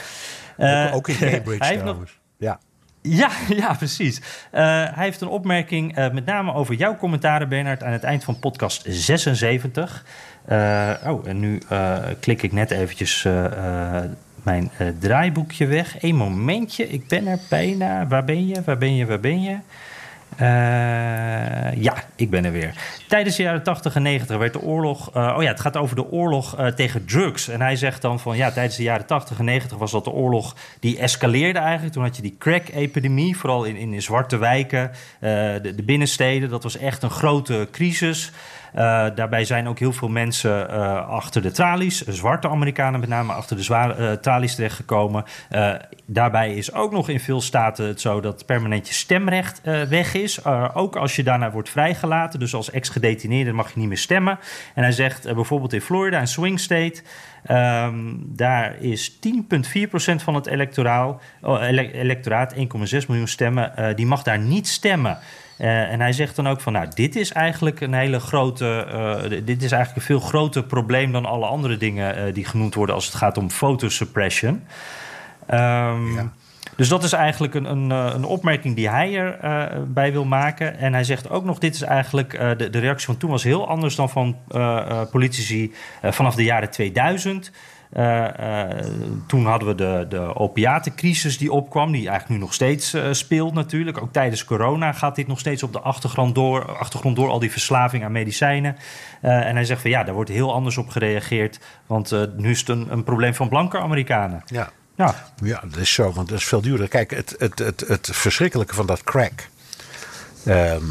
Eh, 0.57 0.95
ook, 0.95 1.07
in 1.07 1.15
Cambridge 1.29 1.57
hij 1.63 1.67
heeft 1.67 1.83
nog, 1.83 1.83
trouwens. 1.83 2.19
Ja. 2.37 2.59
Ja, 3.01 3.29
ja, 3.61 3.73
precies. 3.73 4.21
Eh, 4.51 4.63
hij 4.63 5.03
heeft 5.03 5.21
een 5.21 5.27
opmerking 5.27 5.95
eh, 5.95 6.11
met 6.11 6.25
name 6.25 6.53
over 6.53 6.75
jouw 6.75 6.95
commentaren, 6.97 7.49
Bernard, 7.49 7.83
aan 7.83 7.91
het 7.91 8.03
eind 8.03 8.23
van 8.23 8.39
podcast 8.39 8.83
76. 8.87 10.05
Eh, 10.45 10.91
oh, 11.05 11.27
en 11.27 11.39
nu 11.39 11.61
klik 12.19 12.41
ik 12.43 12.51
net 12.51 12.71
eventjes 12.71 13.27
mijn 14.43 14.71
draaiboekje 14.99 15.65
weg. 15.65 16.03
Eén 16.03 16.15
momentje, 16.15 16.89
ik 16.89 17.07
ben 17.07 17.27
er 17.27 17.39
bijna. 17.49 18.07
Waar 18.07 18.25
ben 18.25 18.47
je, 18.47 18.61
waar 18.65 18.77
ben 18.77 18.95
je, 18.95 19.05
waar 19.05 19.19
ben 19.19 19.41
je? 19.41 19.57
Eh, 20.37 21.81
ja, 21.81 21.93
ik 22.15 22.29
ben 22.29 22.45
er 22.45 22.51
weer. 22.51 22.73
Tijdens 23.07 23.35
de 23.35 23.43
jaren 23.43 23.63
80 23.63 23.95
en 23.95 24.01
90 24.01 24.37
werd 24.37 24.53
de 24.53 24.61
oorlog. 24.61 25.11
eh, 25.13 25.33
oh 25.37 25.43
ja, 25.43 25.49
het 25.49 25.59
gaat 25.59 25.77
over 25.77 25.95
de 25.95 26.11
oorlog 26.11 26.57
eh, 26.57 26.67
tegen 26.67 27.05
drugs. 27.05 27.47
En 27.47 27.61
hij 27.61 27.75
zegt 27.75 28.01
dan 28.01 28.19
van 28.19 28.37
ja, 28.37 28.51
tijdens 28.51 28.75
de 28.75 28.83
jaren 28.83 29.05
80 29.05 29.39
en 29.39 29.45
90 29.45 29.77
was 29.77 29.91
dat 29.91 30.03
de 30.03 30.11
oorlog 30.11 30.55
die 30.79 30.99
escaleerde 30.99 31.59
eigenlijk. 31.59 31.93
Toen 31.93 32.03
had 32.03 32.15
je 32.15 32.21
die 32.21 32.35
crack-epidemie, 32.39 33.37
vooral 33.37 33.63
in, 33.63 33.75
in 33.75 33.91
de 33.91 34.01
zwarte 34.01 34.37
wijken, 34.37 34.91
de 35.19 35.83
binnensteden. 35.85 36.49
Dat 36.49 36.63
was 36.63 36.77
echt 36.77 37.03
een 37.03 37.09
grote 37.09 37.67
crisis. 37.71 38.31
Eh, 38.73 39.05
daarbij 39.15 39.45
zijn 39.45 39.67
ook 39.67 39.79
heel 39.79 39.93
veel 39.93 40.07
mensen 40.07 40.69
eh, 40.69 41.07
achter 41.09 41.41
de 41.41 41.51
tralies, 41.51 42.05
zwarte 42.07 42.49
Amerikanen 42.49 42.99
met 42.99 43.09
name, 43.09 43.33
achter 43.33 43.55
de 43.55 43.63
zware, 43.63 43.93
eh, 43.93 44.11
tralies 44.11 44.55
terechtgekomen. 44.55 45.23
Daarbij 46.05 46.55
is 46.55 46.73
ook 46.73 46.91
nog 46.91 47.09
in 47.09 47.19
veel 47.19 47.41
staten 47.41 47.85
het 47.85 48.01
zo 48.01 48.19
dat 48.19 48.45
permanent 48.45 48.87
je 48.87 48.93
stemrecht 48.93 49.61
weg 49.89 50.13
is. 50.13 50.45
Ook 50.73 50.95
als 50.95 51.15
je 51.15 51.23
daarna 51.23 51.51
wordt 51.51 51.69
vrijgelaten, 51.69 52.39
dus 52.39 52.53
als 52.53 52.71
ex-gedetineerde 52.71 53.51
mag 53.51 53.73
je 53.73 53.79
niet 53.79 53.87
meer 53.87 53.97
stemmen. 53.97 54.39
En 54.75 54.83
hij 54.83 54.91
zegt 54.91 55.33
bijvoorbeeld 55.33 55.73
in 55.73 55.81
Florida, 55.81 56.19
een 56.19 56.27
swing 56.27 56.59
state, 56.59 57.01
ehm, 57.45 57.95
daar 58.17 58.75
is 58.79 59.19
10,4% 59.19 60.23
van 60.23 60.35
het 60.35 60.47
electoraal, 60.47 61.21
oh, 61.41 61.63
ele- 61.63 61.91
electoraat, 61.91 62.53
1,6 62.53 63.07
miljoen 63.07 63.27
stemmen, 63.27 63.77
eh, 63.77 63.95
die 63.95 64.05
mag 64.05 64.23
daar 64.23 64.39
niet 64.39 64.67
stemmen. 64.67 65.17
Eh, 65.57 65.91
en 65.91 65.99
hij 65.99 66.11
zegt 66.13 66.35
dan 66.35 66.47
ook 66.47 66.61
van, 66.61 66.73
nou, 66.73 66.87
dit 66.93 67.15
is 67.15 67.31
eigenlijk 67.31 67.81
een 67.81 67.93
hele 67.93 68.19
grote, 68.19 68.85
eh, 68.91 69.29
dit 69.45 69.63
is 69.63 69.71
eigenlijk 69.71 69.95
een 69.95 70.15
veel 70.15 70.27
groter 70.27 70.63
probleem 70.63 71.11
dan 71.11 71.25
alle 71.25 71.45
andere 71.45 71.77
dingen 71.77 72.33
die 72.33 72.45
genoemd 72.45 72.75
worden 72.75 72.95
als 72.95 73.05
het 73.05 73.15
gaat 73.15 73.37
om 73.37 73.49
photosuppression. 73.49 74.63
Ehm, 75.47 76.13
Ja. 76.13 76.31
Dus 76.81 76.89
dat 76.89 77.03
is 77.03 77.13
eigenlijk 77.13 77.53
een, 77.53 77.65
een, 77.65 77.91
eh, 77.91 78.11
een 78.13 78.23
opmerking 78.23 78.75
die 78.75 78.89
hij 78.89 79.15
erbij 79.15 79.83
bij 79.87 80.11
wil 80.11 80.25
maken. 80.25 80.77
En 80.77 80.93
hij 80.93 81.03
zegt 81.03 81.29
ook 81.29 81.43
nog, 81.43 81.59
dit 81.59 81.75
is 81.75 81.81
eigenlijk, 81.81 82.33
eh, 82.33 82.49
de, 82.57 82.69
de 82.69 82.79
reactie 82.79 83.05
van 83.05 83.17
toen 83.17 83.29
was 83.29 83.43
heel 83.43 83.67
anders 83.67 83.95
dan 83.95 84.09
van 84.09 84.37
eh, 84.47 84.77
eh, 84.77 85.09
politici 85.11 85.73
eh, 86.01 86.11
vanaf 86.11 86.35
de 86.35 86.43
jaren 86.43 86.69
2000. 86.69 87.51
Eh, 87.91 88.69
eh, 88.69 88.85
toen 89.27 89.45
hadden 89.45 89.67
we 89.67 89.75
de, 89.75 90.05
de 90.09 90.35
opiatencrisis 90.35 91.37
die 91.37 91.51
opkwam, 91.51 91.91
die 91.91 92.09
eigenlijk 92.09 92.29
nu 92.29 92.45
nog 92.45 92.53
steeds 92.53 92.93
eh, 92.93 93.03
speelt 93.11 93.53
natuurlijk. 93.53 94.01
Ook 94.01 94.13
tijdens 94.13 94.45
corona 94.45 94.91
gaat 94.91 95.15
dit 95.15 95.27
nog 95.27 95.39
steeds 95.39 95.63
op 95.63 95.73
de 95.73 95.79
achtergrond 95.79 96.35
door, 96.35 96.77
achtergrond 96.77 97.15
door 97.15 97.29
al 97.29 97.39
die 97.39 97.51
verslaving 97.51 98.03
aan 98.03 98.11
medicijnen. 98.11 98.75
Eh, 99.21 99.47
en 99.47 99.55
hij 99.55 99.65
zegt 99.65 99.81
van 99.81 99.89
ja, 99.89 100.03
daar 100.03 100.13
wordt 100.13 100.29
heel 100.29 100.53
anders 100.53 100.77
op 100.77 100.89
gereageerd, 100.89 101.59
want 101.85 102.11
eh, 102.11 102.21
nu 102.37 102.49
is 102.49 102.59
het 102.59 102.69
een, 102.69 102.91
een 102.91 103.03
probleem 103.03 103.33
van 103.33 103.49
blanke 103.49 103.79
Amerikanen. 103.79 104.43
Ja. 104.45 104.69
Ja, 104.95 105.31
Ja, 105.43 105.63
dat 105.69 105.79
is 105.79 105.93
zo, 105.93 106.11
want 106.11 106.29
dat 106.29 106.37
is 106.37 106.45
veel 106.45 106.61
duurder. 106.61 106.87
Kijk, 106.87 107.11
het, 107.11 107.35
het, 107.37 107.59
het, 107.59 107.83
het 107.87 108.09
verschrikkelijke 108.11 108.73
van 108.73 108.85
dat 108.85 109.03
crack 109.03 109.47
ehm, 110.45 110.83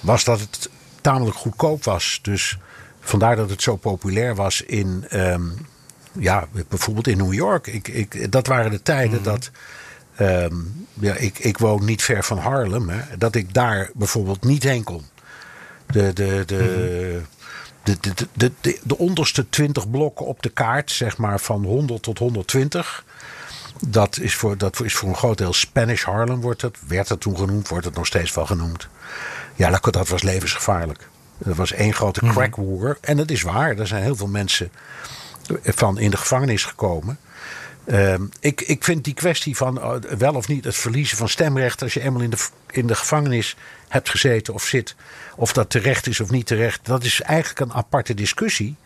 was 0.00 0.24
dat 0.24 0.40
het 0.40 0.68
tamelijk 1.00 1.36
goedkoop 1.36 1.84
was. 1.84 2.18
Dus 2.22 2.58
vandaar 3.00 3.36
dat 3.36 3.50
het 3.50 3.62
zo 3.62 3.76
populair 3.76 4.34
was 4.34 4.62
in, 4.62 5.04
ehm, 5.08 5.42
ja, 6.12 6.46
bijvoorbeeld 6.68 7.06
in 7.06 7.16
New 7.16 7.32
York. 7.34 7.66
Ik, 7.66 7.88
ik, 7.88 8.32
dat 8.32 8.46
waren 8.46 8.70
de 8.70 8.82
tijden 8.82 9.22
dat. 9.22 9.50
ehm, 10.16 10.54
ja, 10.94 11.14
ik, 11.14 11.38
ik 11.38 11.58
woon 11.58 11.84
niet 11.84 12.02
ver 12.02 12.24
van 12.24 12.38
Harlem, 12.38 12.88
hè, 12.88 13.16
dat 13.18 13.34
ik 13.34 13.54
daar 13.54 13.90
bijvoorbeeld 13.94 14.44
niet 14.44 14.62
heen 14.62 14.84
kon. 14.84 15.02
De, 15.86 16.12
de, 16.12 16.12
de, 16.12 16.44
de, 16.46 16.56
de, 16.56 17.20
de, 17.82 17.98
de, 18.32 18.52
de, 18.60 18.78
de 18.82 18.98
onderste 18.98 19.48
20 19.48 19.90
blokken 19.90 20.26
op 20.26 20.42
de 20.42 20.48
kaart, 20.48 20.90
zeg 20.90 21.16
maar 21.16 21.40
van 21.40 21.64
100 21.64 22.02
tot 22.02 22.18
120. 22.18 23.04
Dat 23.86 24.18
is 24.18 24.34
voor, 24.34 24.58
dat 24.58 24.80
is 24.80 24.94
voor 24.94 25.08
een 25.08 25.16
groot 25.16 25.38
deel 25.38 25.52
Spanish 25.52 26.02
Harlem, 26.02 26.40
wordt 26.40 26.62
het, 26.62 26.76
werd 26.86 27.08
het 27.08 27.20
toen 27.20 27.36
genoemd, 27.36 27.68
wordt 27.68 27.84
het 27.84 27.94
nog 27.94 28.06
steeds 28.06 28.34
wel 28.34 28.46
genoemd. 28.46 28.88
Ja, 29.54 29.70
dat, 29.70 29.92
dat 29.92 30.08
was 30.08 30.22
levensgevaarlijk. 30.22 31.08
Dat 31.38 31.56
was 31.56 31.72
één 31.72 31.94
grote 31.94 32.20
crack 32.20 32.56
war. 32.56 32.98
En 33.00 33.16
dat 33.16 33.30
is 33.30 33.42
waar, 33.42 33.78
er 33.78 33.86
zijn 33.86 34.02
heel 34.02 34.16
veel 34.16 34.28
mensen 34.28 34.70
van 35.62 35.98
in 35.98 36.10
de 36.10 36.16
gevangenis 36.16 36.64
gekomen. 36.64 37.18
Ehm, 37.84 38.22
ik, 38.40 38.60
ik 38.60 38.84
vind 38.84 39.04
die 39.04 39.14
kwestie 39.14 39.56
van 39.56 39.80
eh, 39.80 39.94
wel 40.18 40.34
of 40.34 40.48
niet 40.48 40.64
het 40.64 40.76
verliezen 40.76 41.16
van 41.16 41.28
stemrecht. 41.28 41.82
als 41.82 41.94
je 41.94 42.00
eenmaal 42.00 42.22
in 42.22 42.30
de, 42.30 42.46
in 42.70 42.86
de 42.86 42.94
gevangenis 42.94 43.56
hebt 43.88 44.10
gezeten 44.10 44.54
of 44.54 44.62
zit. 44.64 44.94
of 45.36 45.52
dat 45.52 45.70
terecht 45.70 46.06
is 46.06 46.20
of 46.20 46.30
niet 46.30 46.46
terecht. 46.46 46.80
dat 46.86 47.04
is 47.04 47.20
eigenlijk 47.20 47.60
een 47.60 47.76
aparte 47.76 48.14
discussie. 48.14 48.76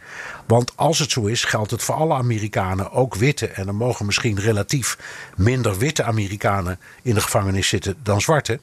Want 0.46 0.76
als 0.76 0.98
het 0.98 1.10
zo 1.10 1.24
is, 1.24 1.44
geldt 1.44 1.70
het 1.70 1.82
voor 1.82 1.94
alle 1.94 2.14
Amerikanen, 2.14 2.92
ook 2.92 3.14
witte. 3.14 3.46
En 3.46 3.66
er 3.66 3.74
mogen 3.74 4.06
misschien 4.06 4.40
relatief 4.40 4.98
minder 5.36 5.78
witte 5.78 6.02
Amerikanen 6.02 6.78
in 7.02 7.14
de 7.14 7.20
gevangenis 7.20 7.68
zitten 7.68 7.96
dan 8.02 8.20
zwarte. 8.20 8.60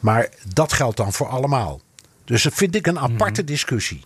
Maar 0.00 0.28
dat 0.54 0.72
geldt 0.72 0.96
dan 0.96 1.12
voor 1.12 1.28
allemaal. 1.28 1.80
Dus 2.24 2.42
dat 2.42 2.54
vind 2.54 2.74
ik 2.74 2.86
een 2.86 2.98
aparte 2.98 3.44
discussie. 3.44 4.04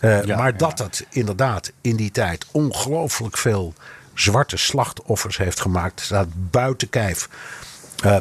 Uh, 0.00 0.24
Ja, 0.24 0.36
maar 0.36 0.52
ja. 0.52 0.58
dat 0.58 0.78
het 0.78 1.06
inderdaad 1.10 1.72
in 1.80 1.96
die 1.96 2.10
tijd 2.10 2.46
ongelooflijk 2.50 3.36
veel 3.36 3.74
zwarte 4.14 4.56
slachtoffers 4.56 5.36
heeft 5.36 5.60
gemaakt, 5.60 6.00
staat 6.00 6.28
buiten 6.32 6.90
kijf. 6.90 7.28
Uh, 8.04 8.16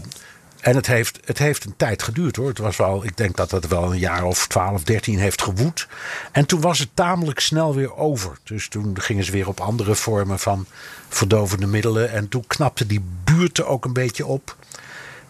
en 0.65 0.75
het 0.75 0.87
heeft, 0.87 1.19
het 1.25 1.37
heeft 1.37 1.65
een 1.65 1.75
tijd 1.77 2.03
geduurd 2.03 2.35
hoor. 2.35 2.47
Het 2.47 2.57
was 2.57 2.77
wel, 2.77 3.03
ik 3.03 3.17
denk 3.17 3.35
dat 3.35 3.51
het 3.51 3.67
wel 3.67 3.91
een 3.91 3.99
jaar 3.99 4.23
of 4.23 4.47
12, 4.47 4.83
13 4.83 5.19
heeft 5.19 5.41
gewoed. 5.41 5.87
En 6.31 6.45
toen 6.45 6.61
was 6.61 6.79
het 6.79 6.89
tamelijk 6.93 7.39
snel 7.39 7.75
weer 7.75 7.95
over. 7.95 8.37
Dus 8.43 8.67
toen 8.67 9.01
gingen 9.01 9.23
ze 9.23 9.31
weer 9.31 9.47
op 9.47 9.59
andere 9.59 9.95
vormen 9.95 10.39
van 10.39 10.65
verdovende 11.09 11.67
middelen. 11.67 12.11
En 12.11 12.27
toen 12.27 12.47
knapte 12.47 12.85
die 12.85 13.03
buurten 13.23 13.67
ook 13.67 13.85
een 13.85 13.93
beetje 13.93 14.25
op. 14.25 14.55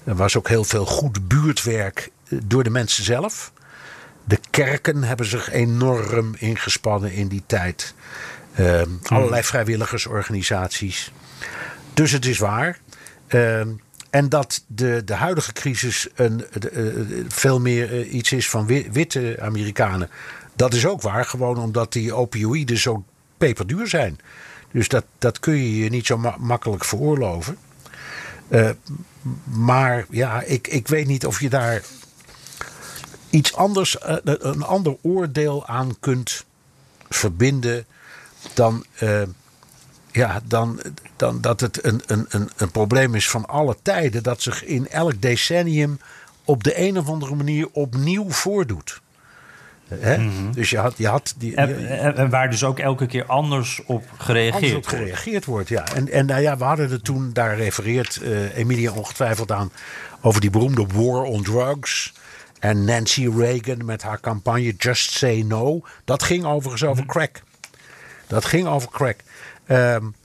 Er 0.04 0.16
was 0.16 0.38
ook 0.38 0.48
heel 0.48 0.64
veel 0.64 0.86
goed 0.86 1.28
buurtwerk 1.28 2.12
eh, 2.28 2.40
door 2.44 2.64
de 2.64 2.70
mensen 2.70 3.04
zelf. 3.04 3.52
De 4.24 4.40
kerken 4.50 5.04
hebben 5.04 5.26
zich 5.26 5.52
enorm 5.52 6.36
ingespannen 6.38 7.12
in 7.12 7.28
die 7.28 7.44
tijd. 7.46 7.94
Uh, 8.60 8.82
allerlei 9.04 9.44
vrijwilligersorganisaties. 9.44 11.12
Dus 11.94 12.12
het 12.12 12.26
is 12.26 12.38
waar. 12.38 12.78
Uh, 13.30 13.62
En 14.16 14.30
dat 14.30 14.63
de, 14.68 15.01
de 15.05 15.13
huidige 15.13 15.53
crisis 15.53 16.07
een, 16.16 16.45
veel 17.28 17.59
meer 17.59 18.05
iets 18.05 18.32
is 18.32 18.49
van 18.49 18.66
witte 18.91 19.38
Amerikanen. 19.41 20.09
Dat 20.53 20.74
is 20.74 20.86
ook 20.86 21.01
waar, 21.01 21.26
gewoon 21.26 21.57
omdat 21.57 21.93
die 21.93 22.13
opioïden 22.13 22.78
zo 22.78 23.03
peperduur 23.38 23.88
zijn. 23.88 24.20
Dus 24.72 24.88
dat, 24.88 25.05
dat 25.18 25.39
kun 25.39 25.53
je 25.53 25.78
je 25.78 25.89
niet 25.89 26.05
zo 26.05 26.18
makkelijk 26.38 26.86
veroorloven. 26.86 27.57
Maar 29.43 30.05
ja, 30.09 30.41
ik, 30.41 30.68
ik 30.68 30.88
weet 30.88 31.07
niet 31.07 31.26
of 31.26 31.41
je 31.41 31.49
daar 31.49 31.82
iets 33.30 33.55
anders, 33.55 33.97
een 34.24 34.63
ander 34.63 34.97
oordeel 35.01 35.68
aan 35.68 35.99
kunt 35.99 36.45
verbinden 37.09 37.86
dan, 38.53 38.86
ja, 40.16 40.41
dan, 40.45 40.80
dan 41.16 41.41
dat 41.41 41.59
het 41.59 41.86
een, 41.86 42.01
een, 42.05 42.26
een, 42.30 42.49
een 42.57 42.72
probleem 42.72 43.16
is 43.16 43.30
van 43.30 43.45
alle 43.45 43.76
tijden. 43.82 44.24
Dat 44.24 44.41
zich 44.41 44.63
in 44.63 44.88
elk 44.89 45.22
decennium 45.22 45.99
op 46.45 46.63
de 46.63 46.80
een 46.80 46.97
of 46.97 47.07
andere 47.07 47.36
manier 47.36 47.68
opnieuw 47.72 48.30
voordoet. 48.30 49.01
Hè? 49.88 50.18
Mhm. 50.18 50.51
Dus 50.51 50.70
je 50.70 50.78
had, 50.78 50.93
je 50.97 51.07
had 51.07 51.34
die. 51.38 51.55
En, 51.55 52.30
waar 52.30 52.49
dus 52.49 52.63
ook 52.63 52.80
elke 52.80 53.05
keer 53.05 53.26
anders 53.26 53.82
op 53.86 54.03
gereageerd 54.18 54.53
anders 54.53 54.76
op 54.76 54.88
gereageerd 54.88 55.45
wordt. 55.45 55.70
ja. 55.70 55.88
En, 55.93 56.11
en 56.11 56.26
nou 56.26 56.41
ja, 56.41 56.57
we 56.57 56.63
hadden 56.63 56.91
er 56.91 57.01
toen, 57.01 57.34
daar 57.34 57.55
refereert 57.55 58.20
uh, 58.24 58.57
Emilia 58.57 58.91
ongetwijfeld 58.91 59.51
aan, 59.51 59.72
over 60.22 60.41
die 60.41 60.49
beroemde 60.49 60.86
War 60.93 61.24
on 61.24 61.43
Drugs. 61.43 62.13
En 62.59 62.86
Nancy 62.86 63.30
Reagan 63.38 63.86
met 63.86 64.01
haar 64.01 64.20
campagne 64.20 64.74
Just 64.78 65.11
Say 65.11 65.41
No. 65.41 65.82
Dat 66.05 66.24
ging 66.24 66.45
overigens 66.45 66.84
over 66.84 67.03
mhm. 67.03 67.11
crack. 67.11 67.41
Dat 68.28 68.45
ging 68.45 68.68
over 68.68 68.89
crack. 68.89 69.18
Um, 69.68 70.16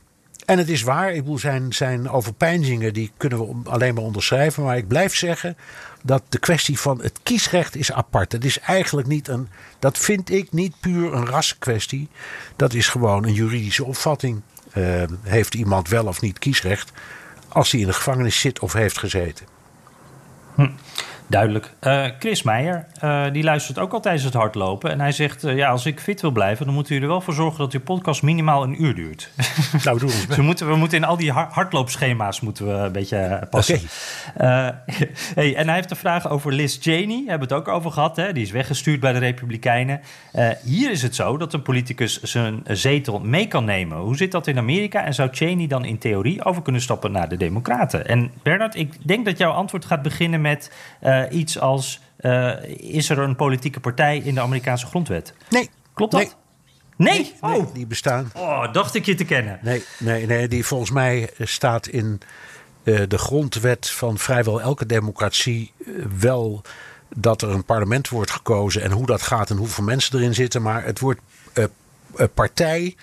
en 0.47 0.59
het 0.59 0.68
is 0.68 0.82
waar, 0.82 1.12
ik 1.12 1.22
bedoel, 1.22 1.38
zijn, 1.38 1.72
zijn 1.72 2.09
overpeinzingen 2.09 2.93
die 2.93 3.12
kunnen 3.16 3.38
we 3.38 3.70
alleen 3.70 3.95
maar 3.95 4.05
onderschrijven. 4.05 4.62
Maar 4.62 4.76
ik 4.76 4.88
blijf 4.88 5.16
zeggen 5.16 5.57
dat 6.03 6.22
de 6.28 6.38
kwestie 6.38 6.78
van 6.78 7.03
het 7.03 7.20
kiesrecht 7.22 7.76
is 7.76 7.93
apart. 7.93 8.32
Het 8.32 8.45
is 8.45 8.59
eigenlijk 8.59 9.09
niet 9.09 9.28
een, 9.28 9.49
dat 9.78 9.99
vind 9.99 10.30
ik 10.30 10.53
niet 10.53 10.74
puur 10.80 11.14
een 11.14 11.26
rassenkwestie. 11.26 12.09
Dat 12.57 12.74
is 12.74 12.88
gewoon 12.88 13.24
een 13.24 13.32
juridische 13.32 13.84
opvatting. 13.84 14.41
Uh, 14.74 15.03
heeft 15.22 15.55
iemand 15.55 15.88
wel 15.88 16.07
of 16.07 16.20
niet 16.20 16.38
kiesrecht 16.38 16.93
als 17.49 17.70
hij 17.70 17.80
in 17.80 17.86
de 17.86 17.93
gevangenis 17.93 18.41
zit 18.41 18.59
of 18.59 18.72
heeft 18.72 18.99
gezeten? 18.99 19.47
Hm. 20.55 20.70
Duidelijk. 21.31 21.72
Uh, 21.83 22.05
Chris 22.18 22.43
Meijer, 22.43 22.87
uh, 23.05 23.24
die 23.33 23.43
luistert 23.43 23.78
ook 23.78 23.93
al 23.93 24.01
tijdens 24.01 24.24
het 24.24 24.35
hardlopen. 24.35 24.91
En 24.91 25.01
hij 25.01 25.12
zegt, 25.12 25.45
uh, 25.45 25.57
ja, 25.57 25.70
als 25.70 25.87
ik 25.87 26.01
fit 26.01 26.20
wil 26.20 26.31
blijven... 26.31 26.64
dan 26.66 26.74
moeten 26.74 26.95
jullie 26.95 27.09
er 27.09 27.14
wel 27.14 27.24
voor 27.24 27.35
zorgen 27.35 27.59
dat 27.59 27.72
uw 27.72 27.81
podcast 27.81 28.22
minimaal 28.22 28.62
een 28.62 28.83
uur 28.83 28.95
duurt. 28.95 29.31
Nou, 29.85 29.99
doen 29.99 30.09
we. 30.09 30.35
we, 30.35 30.43
moeten, 30.43 30.68
we 30.68 30.76
moeten 30.76 30.99
in 30.99 31.05
al 31.05 31.16
die 31.16 31.33
hardloopschema's 31.33 32.41
moeten 32.41 32.66
we 32.66 32.72
een 32.72 32.93
beetje 32.93 33.47
passen. 33.51 33.81
Okay. 34.35 34.74
hey, 35.35 35.57
en 35.57 35.66
hij 35.66 35.74
heeft 35.74 35.91
een 35.91 35.97
vraag 35.97 36.28
over 36.28 36.53
Liz 36.53 36.78
Cheney. 36.81 37.07
Daar 37.07 37.28
hebben 37.28 37.49
we 37.49 37.55
het 37.55 37.66
ook 37.66 37.74
over 37.74 37.91
gehad. 37.91 38.16
Hè? 38.16 38.33
Die 38.33 38.43
is 38.43 38.51
weggestuurd 38.51 39.01
bij 39.01 39.12
de 39.12 39.18
Republikeinen. 39.18 40.01
hier 40.64 40.91
is 40.91 41.03
het 41.03 41.14
zo 41.14 41.37
dat 41.37 41.53
een 41.53 41.62
politicus 41.62 42.22
zijn 42.22 42.62
zetel 42.64 43.20
mee 43.20 43.47
kan 43.47 43.64
nemen. 43.64 43.99
Hoe 43.99 44.16
zit 44.16 44.33
dat 44.33 44.47
in 44.47 44.59
Amerika? 44.59 45.05
En 45.05 45.14
zou 45.14 45.28
Cheney 45.33 45.66
dan 45.66 45.85
in 45.85 45.99
theorie 45.99 46.45
over 46.45 46.62
kunnen 46.62 46.83
stappen 46.83 47.12
naar 47.12 47.28
de 47.28 47.37
Democraten? 47.37 48.07
En 48.07 48.33
Bernard, 48.43 48.74
ik 48.74 48.95
denk 49.07 49.24
dat 49.24 49.39
jouw 49.39 49.53
antwoord 49.53 49.85
gaat 49.85 50.03
beginnen 50.03 50.41
met... 50.41 50.70
Eh, 51.29 51.39
iets 51.39 51.59
als: 51.59 52.01
uh, 52.21 52.53
is 52.77 53.11
er 53.11 53.18
een 53.18 53.37
politieke 53.37 53.81
partij 53.81 54.18
in 54.18 54.35
de 54.35 54.41
Amerikaanse 54.41 54.87
grondwet? 54.87 55.35
Nee. 55.51 55.71
Klopt 55.95 56.12
dat? 56.12 56.21
Nee. 56.21 56.31
Nee? 56.97 57.35
nee 57.41 57.59
oh. 57.59 57.75
die 57.75 57.87
bestaan. 57.87 58.31
Oh, 58.37 58.73
dacht 58.73 58.95
ik 58.95 59.07
je 59.07 59.14
te 59.14 59.25
kennen. 59.25 59.59
Nee, 59.62 59.85
nee, 59.99 60.27
nee 60.27 60.49
die 60.49 60.66
volgens 60.66 60.91
mij 60.91 61.31
staat 61.39 61.87
in 61.87 62.21
uh, 62.83 63.03
de 63.09 63.18
grondwet 63.18 63.91
van 63.91 64.18
vrijwel 64.18 64.61
elke 64.61 64.87
democratie 64.87 65.73
wel 66.18 66.62
dat 67.14 67.43
er 67.43 67.49
een 67.49 67.64
parlement 67.64 68.09
wordt 68.09 68.31
gekozen 68.31 68.83
en 68.83 68.91
hoe 68.91 69.07
dat 69.07 69.23
gaat 69.23 69.51
en 69.51 69.57
hoeveel 69.57 69.85
mensen 69.85 70.18
erin 70.18 70.35
zitten. 70.35 70.62
Maar 70.62 70.85
het 70.85 70.99
woord 70.99 71.18
partij 72.35 72.97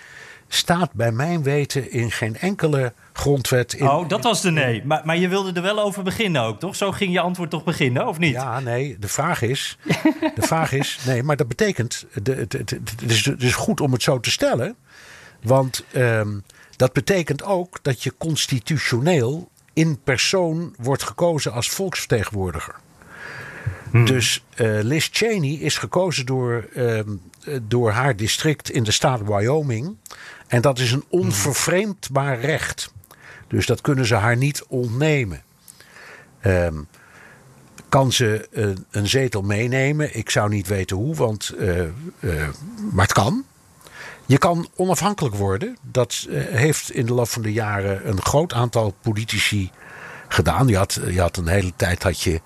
staat 0.48 0.94
bij 0.94 1.12
mijn 1.12 1.44
weten 1.44 1.92
in 1.92 2.12
geen 2.12 2.38
enkele 2.38 2.94
grondwet. 3.18 3.74
In, 3.74 3.88
oh, 3.88 4.10
dat 4.10 4.24
was 4.24 4.42
de 4.42 4.52
nee. 4.52 4.86
Maar, 4.86 5.02
maar 5.04 5.18
je 5.18 5.28
wilde 5.28 5.52
er 5.54 5.62
wel 5.62 5.80
over 5.80 6.04
beginnen 6.04 6.42
ook, 6.42 6.60
toch? 6.60 6.76
Zo 6.76 6.92
ging 6.92 7.14
je 7.14 7.20
antwoord 7.20 7.50
toch 7.50 7.64
beginnen, 7.64 8.08
of 8.08 8.18
niet? 8.18 8.34
Ja, 8.34 8.60
nee. 8.60 8.98
De 9.00 9.08
vraag 9.08 9.42
is... 9.42 9.78
de 10.36 10.42
vraag 10.42 10.72
is... 10.72 11.00
Nee, 11.06 11.24
maar 11.24 11.36
dat 11.36 11.48
betekent... 11.48 12.06
De, 12.24 12.34
het, 12.34 12.54
het, 12.54 12.70
het, 12.70 12.94
is, 13.08 13.26
het 13.26 13.44
is 13.44 13.56
goed 13.56 13.82
om 13.82 13.92
het 13.92 14.04
zo 14.04 14.20
te 14.20 14.32
stellen. 14.32 14.76
Want 15.42 15.84
um, 15.96 16.44
dat 16.76 16.94
betekent 16.94 17.44
ook 17.44 17.80
dat 17.82 18.04
je 18.04 18.14
constitutioneel 18.18 19.50
in 19.74 20.00
persoon 20.04 20.76
wordt 20.78 21.04
gekozen 21.04 21.54
als 21.54 21.70
volksvertegenwoordiger. 21.70 22.76
Hmm. 23.92 24.06
Dus 24.06 24.44
uh, 24.56 24.80
Liz 24.82 25.10
Cheney 25.12 25.54
is 25.54 25.78
gekozen 25.78 26.26
door, 26.26 26.68
uh, 26.76 27.00
door 27.62 27.92
haar 27.92 28.16
district 28.16 28.70
in 28.70 28.84
de 28.84 28.92
staat 28.92 29.22
Wyoming. 29.26 29.98
En 30.48 30.62
dat 30.62 30.80
is 30.80 30.92
een 30.92 31.06
onvervreemdbaar 31.10 32.40
recht. 32.40 32.94
Dus 33.48 33.66
dat 33.66 33.82
kunnen 33.82 34.06
ze 34.06 34.16
haar 34.16 34.38
niet 34.38 34.64
ontnemen. 34.68 35.42
Um, 36.46 36.88
kan 37.90 38.12
ze 38.12 38.48
een, 38.52 38.86
een, 38.92 39.08
zetel 39.08 39.42
meenemen? 39.42 40.18
Ik 40.18 40.30
zou 40.30 40.50
niet 40.50 40.68
weten 40.68 40.98
hoe, 40.98 41.16
want, 41.16 41.54
uh, 41.60 41.80
uh, 41.80 42.48
maar 42.92 43.06
het 43.06 43.14
kan. 43.14 43.46
Je 44.26 44.38
kan 44.38 44.68
onafhankelijk 44.76 45.36
worden. 45.36 45.78
Dat 45.82 46.26
uh, 46.30 46.46
heeft 46.46 46.92
in 46.92 47.06
de 47.06 47.14
loop 47.14 47.28
van 47.28 47.42
de 47.42 47.54
jaren 47.54 48.10
een 48.10 48.22
groot 48.22 48.54
aantal 48.54 48.96
politici 49.02 49.72
gedaan. 50.28 50.68
Je 50.68 50.78
had, 50.78 51.00
je 51.10 51.20
had 51.20 51.38
een 51.38 51.48
hele 51.48 51.74
tijd 51.76 52.04
had 52.04 52.22
je 52.22 52.42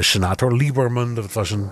senator 0.00 0.56
Lieberman, 0.56 1.14
dat 1.14 1.32
was 1.32 1.50
een 1.50 1.70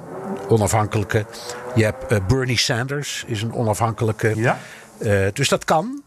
onafhankelijke. 0.49 1.27
Je 1.75 1.85
hebt 1.85 2.27
Bernie 2.27 2.59
Sanders, 2.59 3.25
is 3.27 3.43
een 3.43 3.55
onafhankelijke. 3.55 4.33
Ja. 4.37 4.59
dus 5.33 5.49
dat 5.49 5.65
kan. 5.65 6.03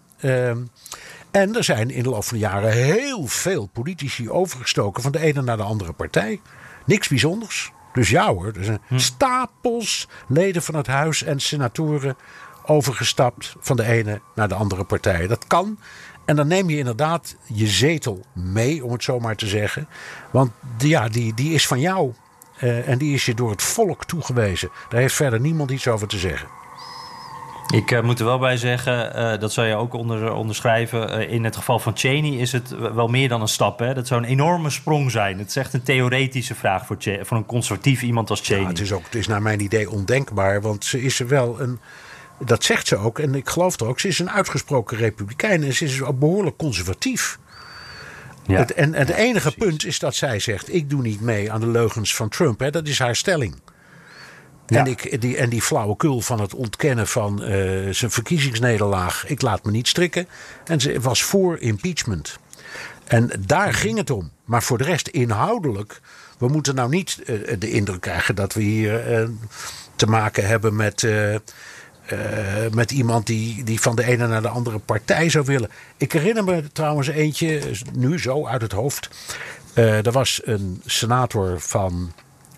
En 1.36 1.56
er 1.56 1.64
zijn 1.64 1.90
in 1.90 2.04
de 2.04 2.10
loop 2.10 2.24
van 2.24 2.38
de 2.38 2.44
jaren 2.44 2.72
heel 2.72 3.28
veel 3.28 3.66
politici 3.66 4.30
overgestoken 4.30 5.04
van 5.04 5.12
de 5.12 5.20
ene 5.20 5.42
naar 5.42 5.58
de 5.58 5.64
andere 5.64 5.94
partij. 5.94 6.42
Niks 6.86 7.08
bijzonders. 7.08 7.72
Dus 7.94 8.10
ja 8.10 8.34
hoor, 8.34 8.54
er 8.58 8.64
zijn 8.64 8.82
hm. 8.88 8.98
stapels 8.98 10.08
leden 10.28 10.62
van 10.62 10.76
het 10.76 10.88
huis 10.88 11.24
en 11.24 11.40
senatoren 11.40 12.18
overgestapt 12.66 13.56
van 13.60 13.76
de 13.76 13.84
ene 13.84 14.22
naar 14.36 14.48
de 14.48 14.56
andere 14.56 14.84
partij. 14.84 15.28
Dat 15.28 15.48
kan. 15.48 15.80
En 16.26 16.36
dan 16.36 16.48
neem 16.48 16.70
je 16.70 16.78
inderdaad 16.78 17.36
je 17.44 17.68
zetel 17.68 18.26
mee, 18.34 18.86
om 18.86 18.92
het 18.92 19.04
zo 19.04 19.20
maar 19.20 19.36
te 19.36 19.48
zeggen. 19.48 19.88
Want 20.32 20.52
ja, 20.78 21.10
die, 21.10 21.34
die 21.34 21.54
is 21.54 21.68
van 21.68 21.80
jou. 21.80 22.14
Uh, 22.64 22.88
en 22.88 22.98
die 22.98 23.14
is 23.14 23.26
je 23.26 23.34
door 23.34 23.50
het 23.52 23.62
volk 23.62 24.06
toegewezen. 24.06 24.70
Daar 24.90 25.00
heeft 25.00 25.16
verder 25.16 25.40
niemand 25.40 25.72
iets 25.72 25.88
over 25.88 26.08
te 26.08 26.18
zeggen. 26.18 26.48
Ik 27.74 27.92
uh, 27.92 28.02
moet 28.02 28.20
er 28.20 28.26
wel 28.26 28.40
bij 28.40 28.58
zeggen, 28.58 29.12
uh, 29.16 29.40
dat 29.40 29.54
zou 29.54 29.68
je 29.68 29.76
ook 29.76 29.94
onder, 29.94 30.34
onderschrijven. 30.34 31.22
Uh, 31.22 31.32
in 31.32 31.44
het 31.44 31.56
geval 31.56 31.80
van 31.80 31.98
Cheney 31.98 32.32
is 32.32 32.52
het 32.52 32.94
wel 32.94 33.08
meer 33.08 33.30
dan 33.30 33.42
een 33.42 33.48
stap. 33.48 33.80
Hè? 33.80 33.94
Dat 33.94 34.08
zou 34.08 34.24
een 34.24 34.30
enorme 34.30 34.70
sprong 34.70 35.12
zijn. 35.12 35.40
Het 35.40 35.48
is 35.50 35.56
echt 35.56 35.74
een 35.74 35.84
theoretische 35.84 36.56
vraag 36.56 36.86
voor, 36.86 36.98
voor 37.22 37.38
een 37.38 37.46
conservatief 37.46 38.02
iemand 38.02 38.30
als 38.30 38.42
Cheney. 38.42 38.62
Ja, 38.62 38.68
het, 38.68 38.80
is 38.80 38.92
ook, 38.92 39.04
het 39.04 39.16
is 39.16 39.28
naar 39.28 39.42
mijn 39.42 39.60
idee 39.60 39.90
ondenkbaar, 39.90 40.62
want 40.62 40.86
ze 40.86 41.02
is 41.02 41.20
er 41.20 41.28
wel 41.28 41.62
een. 41.62 41.80
Dat 42.40 42.64
zegt 42.64 42.88
ze 42.88 42.98
ook, 42.98 43.20
en 43.20 43.36
ik 43.36 43.50
geloof 43.50 43.80
er 43.80 43.88
ook. 43.88 44.00
Ze 44.00 44.08
is 44.08 44.20
een 44.20 44.32
uitgesproken 44.32 44.98
republikein 44.98 45.64
en 45.64 45.74
ze 45.74 45.86
is 45.86 46.02
ook 46.02 46.20
behoorlijk 46.20 46.58
conservatief. 46.58 47.40
Ja. 48.48 48.58
Het, 48.58 48.74
en, 48.74 48.94
het 48.94 49.10
enige 49.10 49.52
punt 49.52 49.86
is 49.86 50.00
dat 50.00 50.16
zij 50.16 50.40
zegt: 50.40 50.74
Ik 50.74 50.90
doe 50.90 51.02
niet 51.02 51.22
mee 51.22 51.52
aan 51.52 51.60
de 51.60 51.68
leugens 51.68 52.16
van 52.16 52.30
Trump. 52.30 52.60
Hè? 52.60 52.72
Dat 52.72 52.88
is 52.88 53.00
haar 53.00 53.16
stelling. 53.16 53.56
En, 54.66 54.88
ik, 54.88 55.22
die, 55.22 55.38
en 55.38 55.50
die 55.50 55.62
flauwekul 55.62 56.22
van 56.22 56.40
het 56.40 56.54
ontkennen 56.54 57.08
van 57.08 57.42
uh, 57.42 57.48
zijn 57.94 58.12
verkiezingsnederlaag. 58.12 59.28
Ik 59.28 59.42
laat 59.42 59.66
me 59.66 59.72
niet 59.72 59.88
strikken. 59.88 60.28
En 60.66 60.80
ze 60.80 61.00
was 61.00 61.24
voor 61.24 61.60
impeachment. 61.60 62.40
En 63.06 63.32
daar 63.40 63.74
ging 63.74 63.98
het 63.98 64.10
om. 64.10 64.32
Maar 64.46 64.64
voor 64.64 64.78
de 64.78 64.84
rest 64.84 65.08
inhoudelijk. 65.08 66.02
We 66.38 66.48
moeten 66.48 66.76
nou 66.76 66.90
niet 66.90 67.20
uh, 67.26 67.54
de 67.60 67.70
indruk 67.70 68.02
krijgen 68.02 68.36
dat 68.36 68.54
we 68.54 68.62
hier 68.62 69.22
uh, 69.22 69.30
te 69.96 70.08
maken 70.08 70.48
hebben 70.48 70.76
met. 70.76 71.08
met 72.72 72.92
iemand 72.92 73.28
die, 73.28 73.64
die 73.64 73.82
van 73.82 73.96
de 73.96 74.04
ene 74.04 74.28
naar 74.28 74.42
de 74.42 74.48
andere 74.48 74.80
partij 74.80 75.30
zou 75.30 75.46
willen. 75.46 75.70
Ik 75.98 76.12
herinner 76.12 76.44
me 76.44 76.72
trouwens 76.72 77.08
eentje, 77.08 77.62
nu 77.94 78.20
zo 78.20 78.46
uit 78.48 78.62
het 78.62 78.72
hoofd. 78.72 79.10
er 79.74 80.12
was 80.12 80.42
een 80.44 80.82
senator 80.86 81.60
van 81.60 82.14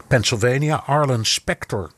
Pennsylvania, 0.08 0.84
Arlen 0.86 1.26
Spector. 1.26 1.92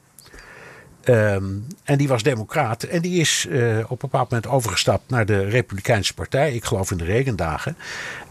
Um, 1.06 1.68
en 1.84 1.98
die 1.98 2.08
was 2.08 2.24
democraat. 2.24 2.84
En 2.84 3.02
die 3.02 3.20
is 3.20 3.46
uh, 3.50 3.78
op 3.78 3.90
een 3.90 3.98
bepaald 4.10 4.30
moment 4.30 4.48
overgestapt 4.48 5.10
naar 5.10 5.26
de 5.26 5.44
Republikeinse 5.44 6.14
Partij. 6.14 6.54
Ik 6.54 6.66
geloof 6.66 6.92
in 6.92 6.98
de 6.98 7.04
regendagen. 7.04 7.78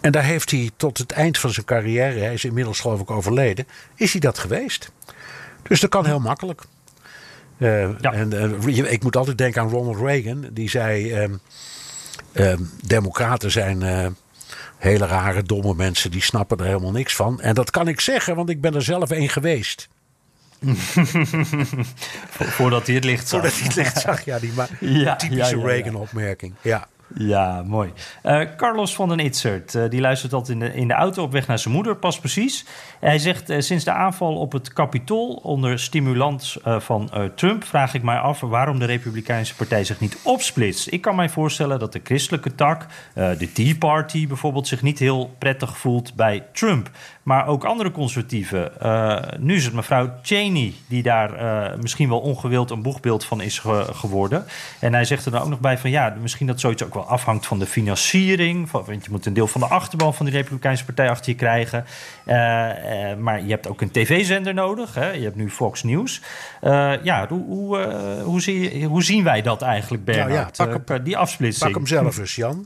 En 0.01 0.13
daar 0.13 0.25
heeft 0.25 0.51
hij 0.51 0.71
tot 0.77 0.99
het 0.99 1.13
eind 1.13 1.39
van 1.39 1.51
zijn 1.51 1.67
carrière, 1.67 2.19
hij 2.19 2.33
is 2.33 2.45
inmiddels 2.45 2.81
geloof 2.81 3.01
ik 3.01 3.11
overleden, 3.11 3.67
is 3.95 4.13
hij 4.13 4.21
dat 4.21 4.39
geweest. 4.39 4.91
Dus 5.63 5.81
dat 5.81 5.91
kan 5.91 6.07
heel 6.07 6.21
makkelijk. 6.21 6.63
Uh, 7.59 7.99
ja. 8.01 8.13
En 8.13 8.33
uh, 8.67 8.93
ik 8.93 9.03
moet 9.03 9.17
altijd 9.17 9.39
denken 9.39 9.63
aan 9.63 9.69
Ronald 9.69 10.01
Reagan. 10.01 10.47
Die 10.53 10.71
zei, 10.71 11.23
um, 11.23 11.41
um, 12.35 12.71
democraten 12.83 13.51
zijn 13.51 13.83
Hele 14.79 15.07
rare, 15.07 15.43
domme 15.43 15.75
mensen 15.75 16.11
die 16.11 16.23
snappen 16.23 16.59
er 16.59 16.65
helemaal 16.65 16.91
niks 16.91 17.17
van. 17.17 17.41
En 17.41 17.55
dat 17.55 17.71
kan 17.71 17.89
ik 17.89 18.01
zeggen, 18.01 18.37
want 18.37 18.51
ik 18.51 18.61
ben 18.61 18.75
er 18.75 18.83
zelf 18.83 19.11
een 19.11 19.29
geweest. 19.29 19.89
Voordat 22.57 22.87
hij 22.87 22.95
het 22.95 23.05
licht 23.05 23.29
zag. 23.29 23.41
Voordat 23.41 23.59
hij 23.59 23.67
het 23.67 23.77
licht 23.77 24.01
zag, 24.01 24.25
ja, 24.25 24.39
die 24.39 24.53
Ja, 25.03 25.17
typische 25.17 25.57
ja, 25.57 25.63
ja, 25.63 25.69
ja. 25.69 25.75
Reagan-opmerking. 25.75 26.55
Ja. 26.61 26.89
Ja, 27.15 27.63
mooi. 27.67 27.93
Eh, 28.23 28.41
Carlos 28.57 28.95
van 28.95 29.09
den 29.09 29.19
Itzert, 29.19 29.75
eh, 29.75 29.89
die 29.89 30.01
luistert 30.01 30.33
altijd 30.33 30.61
in 30.61 30.67
de, 30.67 30.75
in 30.75 30.89
de 30.89 30.95
auto 30.95 31.23
op 31.23 31.33
weg 31.33 31.47
naar 31.47 31.59
zijn 31.59 31.75
moeder, 31.75 31.97
pas 31.97 32.19
precies. 32.19 32.65
Hij 33.01 33.19
zegt, 33.19 33.51
eh, 33.51 33.61
sinds 33.61 33.85
de 33.85 33.93
aanval 33.93 34.37
op 34.37 34.53
het 34.53 34.73
Capitool 34.73 35.41
onder 35.43 35.79
stimulans 35.79 36.59
van 36.65 37.11
Trump... 37.35 37.65
vraag 37.65 37.95
ik 37.95 38.03
mij 38.03 38.19
af 38.19 38.41
waarom 38.41 38.79
de 38.79 38.85
Republikeinse 38.85 39.55
Partij 39.55 39.85
zich 39.85 40.01
niet 40.01 40.19
opsplitst. 40.23 40.93
Ik 40.93 41.01
kan 41.01 41.17
mij 41.17 41.29
voorstellen 41.29 41.79
dat 41.79 41.93
de 41.93 42.01
christelijke 42.05 42.55
tak, 42.55 42.87
de 43.15 43.53
Tea 43.53 43.75
Party 43.79 44.27
bijvoorbeeld... 44.27 44.67
zich 44.69 44.83
niet 44.83 44.99
heel 44.99 45.35
prettig 45.39 45.79
voelt 45.79 46.15
bij 46.15 46.45
Trump. 46.53 46.91
Maar 47.29 47.47
ook 47.47 47.65
andere 47.65 47.91
conservatieven. 47.91 48.81
Eh, 48.81 49.19
nu 49.39 49.55
is 49.55 49.65
het 49.65 49.75
mevrouw 49.75 50.11
Cheney 50.23 50.73
die 50.89 51.03
daar 51.03 51.35
eh, 51.35 51.79
misschien 51.79 52.09
wel 52.09 52.21
ongewild 52.21 52.71
een 52.71 52.83
boegbeeld 52.83 53.25
van 53.25 53.41
is 53.41 53.59
ge- 53.59 53.87
geworden. 53.93 54.45
En 54.81 54.93
hij 54.93 55.05
zegt 55.05 55.25
er 55.25 55.31
dan 55.33 55.43
ook 55.43 55.49
nog 55.49 55.61
bij 55.61 55.79
van 55.79 55.91
ja, 55.91 56.15
misschien 56.21 56.47
dat 56.47 56.61
zoiets 56.61 56.83
ook 56.85 56.95
wel 56.95 57.07
afhangt 57.07 57.47
van 57.47 57.59
de 57.59 57.67
financiering. 57.67 58.69
Van, 58.69 58.85
want 58.87 59.05
je 59.05 59.11
moet 59.11 59.27
een 59.27 59.33
deel 59.33 59.47
van 59.47 59.61
de 59.61 59.67
achterban 59.67 60.15
van 60.15 60.27
die 60.27 60.35
Republikeinse 60.35 60.85
Partij 60.85 61.11
achter 61.11 61.31
je 61.31 61.37
krijgen. 61.39 61.85
Eh, 62.25 62.35
maar 63.19 63.43
je 63.43 63.51
hebt 63.51 63.69
ook 63.69 63.81
een 63.81 63.91
tv-zender 63.91 64.55
nodig. 64.55 64.95
Hè? 64.95 65.11
Je 65.11 65.23
hebt 65.25 65.37
nu 65.37 65.51
Fox 65.51 65.83
News. 65.83 66.21
Ja, 67.03 67.27
hoe, 67.29 67.45
hoe, 67.47 67.79
hoe, 68.25 68.41
zie, 68.41 68.85
hoe 68.85 69.03
zien 69.03 69.25
wij 69.25 69.43
dat 69.43 69.63
eigenlijk, 69.63 70.05
Bernard? 70.05 70.29
Nou 70.29 70.71
ja, 70.71 70.77
pak 70.77 70.89
hem- 70.89 71.05
die 71.05 71.17
afsplitsing. 71.17 71.65
Pak 71.73 71.75
hem 71.75 71.87
zelf 71.87 72.19
eens, 72.19 72.35
Jan. 72.35 72.65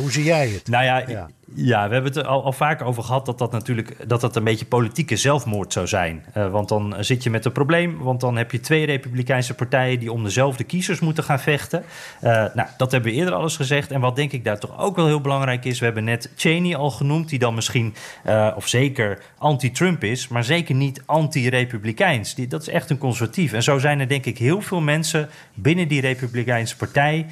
Hoe 0.00 0.10
zie 0.12 0.24
jij 0.24 0.48
het? 0.48 0.68
Nou 0.68 0.84
ja, 0.84 1.02
Ja. 1.08 1.28
Ja. 1.54 1.86
we 1.88 1.92
hebben 1.92 2.12
het 2.12 2.20
er 2.20 2.26
al, 2.26 2.44
al 2.44 2.52
vaker 2.52 2.86
over 2.86 3.02
gehad 3.02 3.26
dat 3.26 3.38
dat 3.38 3.52
natuurlijk 3.52 4.08
dat 4.08 4.20
dat 4.20 4.36
een 4.36 4.44
beetje 4.44 4.64
politieke 4.64 5.16
zelfmoord 5.16 5.72
zou 5.72 5.86
zijn. 5.86 6.24
Eh, 6.32 6.50
want 6.50 6.68
dan 6.68 6.94
zit 7.00 7.22
je 7.22 7.30
met 7.30 7.44
een 7.44 7.52
probleem, 7.52 7.98
want 7.98 8.20
dan 8.20 8.36
heb 8.36 8.50
je 8.50 8.60
twee 8.60 8.86
Republikeinse 8.86 9.54
partijen 9.54 9.98
die 9.98 10.12
om 10.12 10.24
dezelfde 10.24 10.64
kiezers 10.64 11.00
moeten 11.00 11.24
gaan 11.24 11.40
vechten. 11.40 11.84
Eh, 12.20 12.30
nou, 12.54 12.68
dat 12.76 12.92
hebben 12.92 13.10
we 13.10 13.16
eerder 13.16 13.34
al 13.34 13.42
eens 13.42 13.56
gezegd. 13.56 13.90
En 13.90 14.00
wat 14.00 14.16
denk 14.16 14.32
ik 14.32 14.44
daar 14.44 14.58
toch 14.58 14.78
ook 14.78 14.96
wel 14.96 15.06
heel 15.06 15.20
belangrijk 15.20 15.64
is, 15.64 15.78
we 15.78 15.84
hebben 15.84 16.04
net 16.04 16.30
Cheney 16.36 16.76
al 16.76 16.90
genoemd, 16.90 17.28
die 17.28 17.38
dan 17.38 17.54
misschien, 17.54 17.94
eh, 18.24 18.52
of 18.56 18.68
zeker 18.68 19.22
anti-Trump 19.38 20.04
is, 20.04 20.28
maar 20.28 20.44
zeker 20.44 20.74
niet 20.74 21.02
anti-Republikeins. 21.06 22.34
Dat 22.34 22.60
is 22.60 22.68
echt 22.68 22.90
een 22.90 22.98
conservatief. 22.98 23.52
En 23.52 23.62
zo 23.62 23.78
zijn 23.78 24.00
er 24.00 24.08
denk 24.08 24.26
ik 24.26 24.38
heel 24.38 24.60
veel 24.60 24.80
mensen 24.80 25.28
binnen 25.54 25.88
die 25.88 26.00
Republikeinse 26.00 26.76
partij 26.76 27.26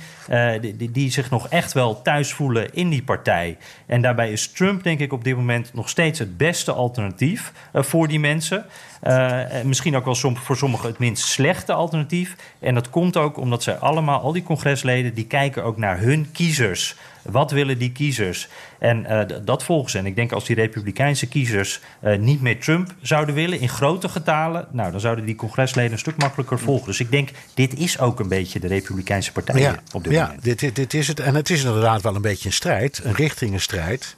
die, 0.61 0.77
die, 0.77 0.91
die 0.91 1.11
zich 1.11 1.31
nog 1.31 1.49
echt 1.49 1.73
wel 1.73 2.03
thuis 2.03 2.33
voelen 2.33 2.75
in 2.75 2.89
die 2.89 3.03
partij. 3.03 3.57
En 3.87 4.01
daarbij 4.17 4.33
is 4.33 4.49
Trump 4.49 4.83
denk 4.83 5.01
ik 5.01 5.13
op 5.13 5.25
dit 5.25 5.37
moment 5.37 5.75
nog 5.75 5.89
steeds 5.89 6.19
het 6.19 6.37
beste 6.37 6.73
alternatief 6.73 7.53
eh, 7.73 7.83
voor 7.83 8.09
die 8.09 8.21
mensen. 8.21 8.65
Eh, 9.01 9.55
en 9.55 9.69
misschien 9.69 9.97
ook 9.97 10.05
wel 10.05 10.15
som, 10.15 10.37
voor 10.37 10.57
sommigen 10.57 10.89
het 10.89 10.99
minst 10.99 11.27
slechte 11.27 11.73
alternatief. 11.73 12.37
En 12.59 12.75
dat 12.75 12.91
komt 12.91 13.17
ook 13.17 13.37
omdat 13.37 13.63
zij 13.63 13.77
allemaal, 13.77 14.21
al 14.21 14.33
die 14.33 14.43
congresleden, 14.43 15.15
die 15.15 15.27
kijken 15.27 15.65
ook 15.65 15.77
naar 15.77 15.99
hun 15.99 16.31
kiezers. 16.33 16.97
Wat 17.23 17.51
willen 17.51 17.79
die 17.79 17.93
kiezers? 17.93 18.49
En 18.79 19.07
eh, 19.07 19.37
dat 19.45 19.65
volgen 19.65 19.91
ze. 19.91 19.99
En 19.99 20.07
ik 20.07 20.15
denk 20.15 20.33
als 20.33 20.45
die 20.45 20.57
Republikeinse 20.57 21.29
kiezers 21.29 21.81
eh, 22.01 22.19
niet 22.19 22.41
meer 22.41 22.61
Trump 22.61 22.95
zouden 23.01 23.35
willen 23.35 23.61
in 23.61 23.69
grote 23.69 24.09
getalen, 24.09 24.67
nou 24.71 24.91
dan 24.91 25.01
zouden 25.01 25.25
die 25.25 25.35
congresleden 25.35 25.93
een 25.93 25.99
stuk 25.99 26.17
makkelijker 26.17 26.59
volgen. 26.59 26.87
Dus 26.87 27.01
ik 27.01 27.11
denk, 27.11 27.31
dit 27.55 27.79
is 27.79 27.99
ook 27.99 28.21
een 28.21 28.29
beetje 28.29 28.61
de 28.61 28.67
Republikeinse 28.67 29.33
partij 29.33 29.61
ja, 29.61 29.75
op 29.93 30.05
dit 30.05 30.13
ja 30.13 30.27
moment. 30.27 30.45
dit, 30.45 30.59
dit, 30.59 30.77
dit 30.77 30.95
is 30.95 31.09
het. 31.09 31.21
En 31.21 31.35
het 31.35 31.51
is 31.51 31.65
inderdaad 31.65 32.03
wel 32.03 32.15
een 32.15 32.23
beetje 32.23 32.47
een 32.47 32.55
strijd, 32.55 33.01
een 33.05 33.15
richtingenstrijd. 33.15 34.17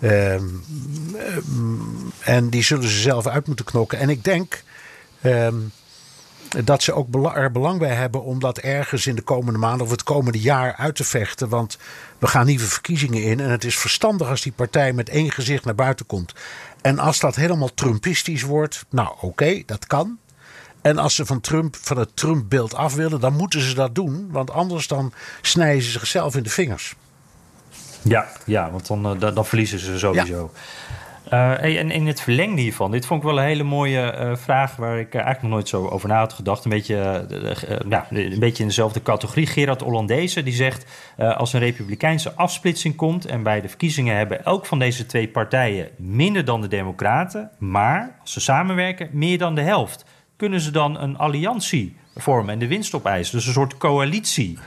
Ehm, 0.00 0.44
ehm, 1.16 1.74
en 2.20 2.48
die 2.48 2.62
zullen 2.62 2.88
ze 2.88 3.00
zelf 3.00 3.26
uit 3.26 3.46
moeten 3.46 3.64
knokken. 3.64 3.98
En 3.98 4.08
ik 4.08 4.24
denk 4.24 4.62
ehm, 5.20 5.56
dat 6.64 6.82
ze 6.82 6.92
ook 6.92 7.34
er 7.34 7.52
belang 7.52 7.78
bij 7.78 7.94
hebben 7.94 8.22
om 8.22 8.40
dat 8.40 8.58
ergens 8.58 9.06
in 9.06 9.14
de 9.14 9.22
komende 9.22 9.58
maanden 9.58 9.86
of 9.86 9.90
het 9.90 10.02
komende 10.02 10.40
jaar 10.40 10.74
uit 10.74 10.94
te 10.94 11.04
vechten. 11.04 11.48
Want 11.48 11.78
we 12.18 12.26
gaan 12.26 12.46
nieuwe 12.46 12.64
verkiezingen 12.64 13.22
in. 13.22 13.40
En 13.40 13.50
het 13.50 13.64
is 13.64 13.78
verstandig 13.78 14.28
als 14.28 14.42
die 14.42 14.52
partij 14.52 14.92
met 14.92 15.08
één 15.08 15.30
gezicht 15.30 15.64
naar 15.64 15.74
buiten 15.74 16.06
komt. 16.06 16.34
En 16.80 16.98
als 16.98 17.18
dat 17.20 17.34
helemaal 17.34 17.74
Trumpistisch 17.74 18.42
wordt, 18.42 18.84
nou 18.90 19.14
oké, 19.20 19.62
dat 19.66 19.86
kan. 19.86 20.18
En 20.82 20.98
als 20.98 21.14
ze 21.14 21.26
van, 21.26 21.40
Trump, 21.40 21.76
van 21.80 21.98
het 21.98 22.16
Trump-beeld 22.16 22.74
af 22.74 22.94
willen, 22.94 23.20
dan 23.20 23.36
moeten 23.36 23.60
ze 23.60 23.74
dat 23.74 23.94
doen. 23.94 24.28
Want 24.30 24.50
anders 24.50 24.86
dan 24.86 25.12
snijden 25.42 25.82
ze 25.82 25.90
zichzelf 25.90 26.36
in 26.36 26.42
de 26.42 26.50
vingers. 26.50 26.94
Ja, 28.02 28.26
ja 28.46 28.70
want 28.70 28.86
dan, 28.86 29.06
eh, 29.06 29.20
dan, 29.20 29.34
dan 29.34 29.46
verliezen 29.46 29.78
ze 29.78 29.98
sowieso. 29.98 30.50
Eh, 31.24 31.52
hey, 31.56 31.78
en 31.78 31.90
in 31.90 32.06
het 32.06 32.20
verlengde 32.20 32.60
hiervan, 32.60 32.90
dit 32.90 33.06
vond 33.06 33.22
ik 33.22 33.28
wel 33.28 33.38
een 33.38 33.44
hele 33.44 33.62
mooie 33.62 34.00
eh, 34.00 34.36
vraag 34.36 34.76
waar 34.76 34.98
ik 34.98 35.14
eigenlijk 35.14 35.42
nog 35.42 35.50
nooit 35.50 35.68
zo 35.68 35.88
over 35.88 36.08
na 36.08 36.18
had 36.18 36.32
gedacht. 36.32 36.64
Een 36.64 36.70
beetje, 36.70 37.26
ja, 37.88 38.06
een 38.10 38.38
beetje 38.38 38.62
in 38.62 38.68
dezelfde 38.68 39.02
categorie. 39.02 39.46
Gerard 39.46 39.80
Hollandezen 39.80 40.44
die 40.44 40.54
zegt: 40.54 40.84
als 41.16 41.52
een 41.52 41.60
republikeinse 41.60 42.34
afsplitsing 42.34 42.96
komt 42.96 43.26
en 43.26 43.42
bij 43.42 43.60
de 43.60 43.68
verkiezingen 43.68 44.16
hebben 44.16 44.44
elk 44.44 44.66
van 44.66 44.78
deze 44.78 45.06
twee 45.06 45.28
partijen 45.28 45.88
minder 45.96 46.44
dan 46.44 46.60
de 46.60 46.68
Democraten, 46.68 47.50
maar 47.58 48.16
als 48.20 48.32
ze 48.32 48.40
samenwerken 48.40 49.08
meer 49.12 49.38
dan 49.38 49.54
de 49.54 49.62
helft, 49.62 50.04
kunnen 50.36 50.60
ze 50.60 50.70
dan 50.70 51.00
een 51.00 51.18
alliantie 51.18 51.96
vormen 52.16 52.52
en 52.52 52.58
de 52.58 52.66
winst 52.66 52.94
opeisen? 52.94 53.36
Dus 53.36 53.46
een 53.46 53.52
soort 53.52 53.76
coalitie. 53.76 54.58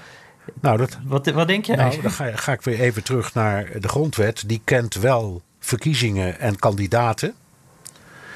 Nou, 0.62 0.78
dat, 0.78 0.98
Wat, 1.06 1.28
wat 1.28 1.48
denk 1.48 1.66
jij? 1.66 1.76
nou 1.76 2.02
dan 2.02 2.12
ga, 2.12 2.32
ga 2.36 2.52
ik 2.52 2.62
weer 2.62 2.80
even 2.80 3.04
terug 3.04 3.34
naar 3.34 3.80
de 3.80 3.88
grondwet. 3.88 4.44
Die 4.46 4.62
kent 4.64 4.96
wel 4.96 5.42
verkiezingen 5.60 6.40
en 6.40 6.60
kandidaten. 6.60 7.34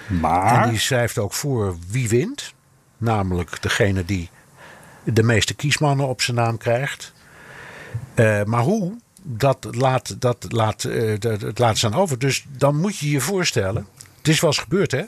maar. 0.08 0.64
En 0.64 0.70
die 0.70 0.80
schrijft 0.80 1.18
ook 1.18 1.34
voor 1.34 1.78
wie 1.89 2.10
wint. 2.10 2.53
Namelijk 2.97 3.62
degene 3.62 4.05
die 4.05 4.30
de 5.03 5.24
meeste 5.24 5.53
kiesmannen 5.53 6.08
op 6.08 6.22
zijn 6.22 6.38
naam 6.38 6.58
krijgt. 6.58 7.14
Eh, 8.14 8.43
maar 8.43 8.62
hoe, 8.62 8.93
dat 9.22 9.68
laat, 9.72 10.22
dat 10.22 10.45
laat, 10.49 10.84
eh, 10.84 11.20
dat, 11.20 11.39
dat 11.39 11.60
laat 11.60 11.78
ze 11.78 11.86
aan 11.86 11.93
over. 11.93 12.20
Dus 12.20 12.45
dan 12.58 12.76
moet 12.76 12.97
je 12.97 13.10
je 13.10 13.22
voorstellen. 13.22 13.88
Het 14.18 14.28
is 14.28 14.39
wel 14.41 14.49
eens 14.49 14.60
gebeurd 14.60 14.91
hè. 14.91 15.03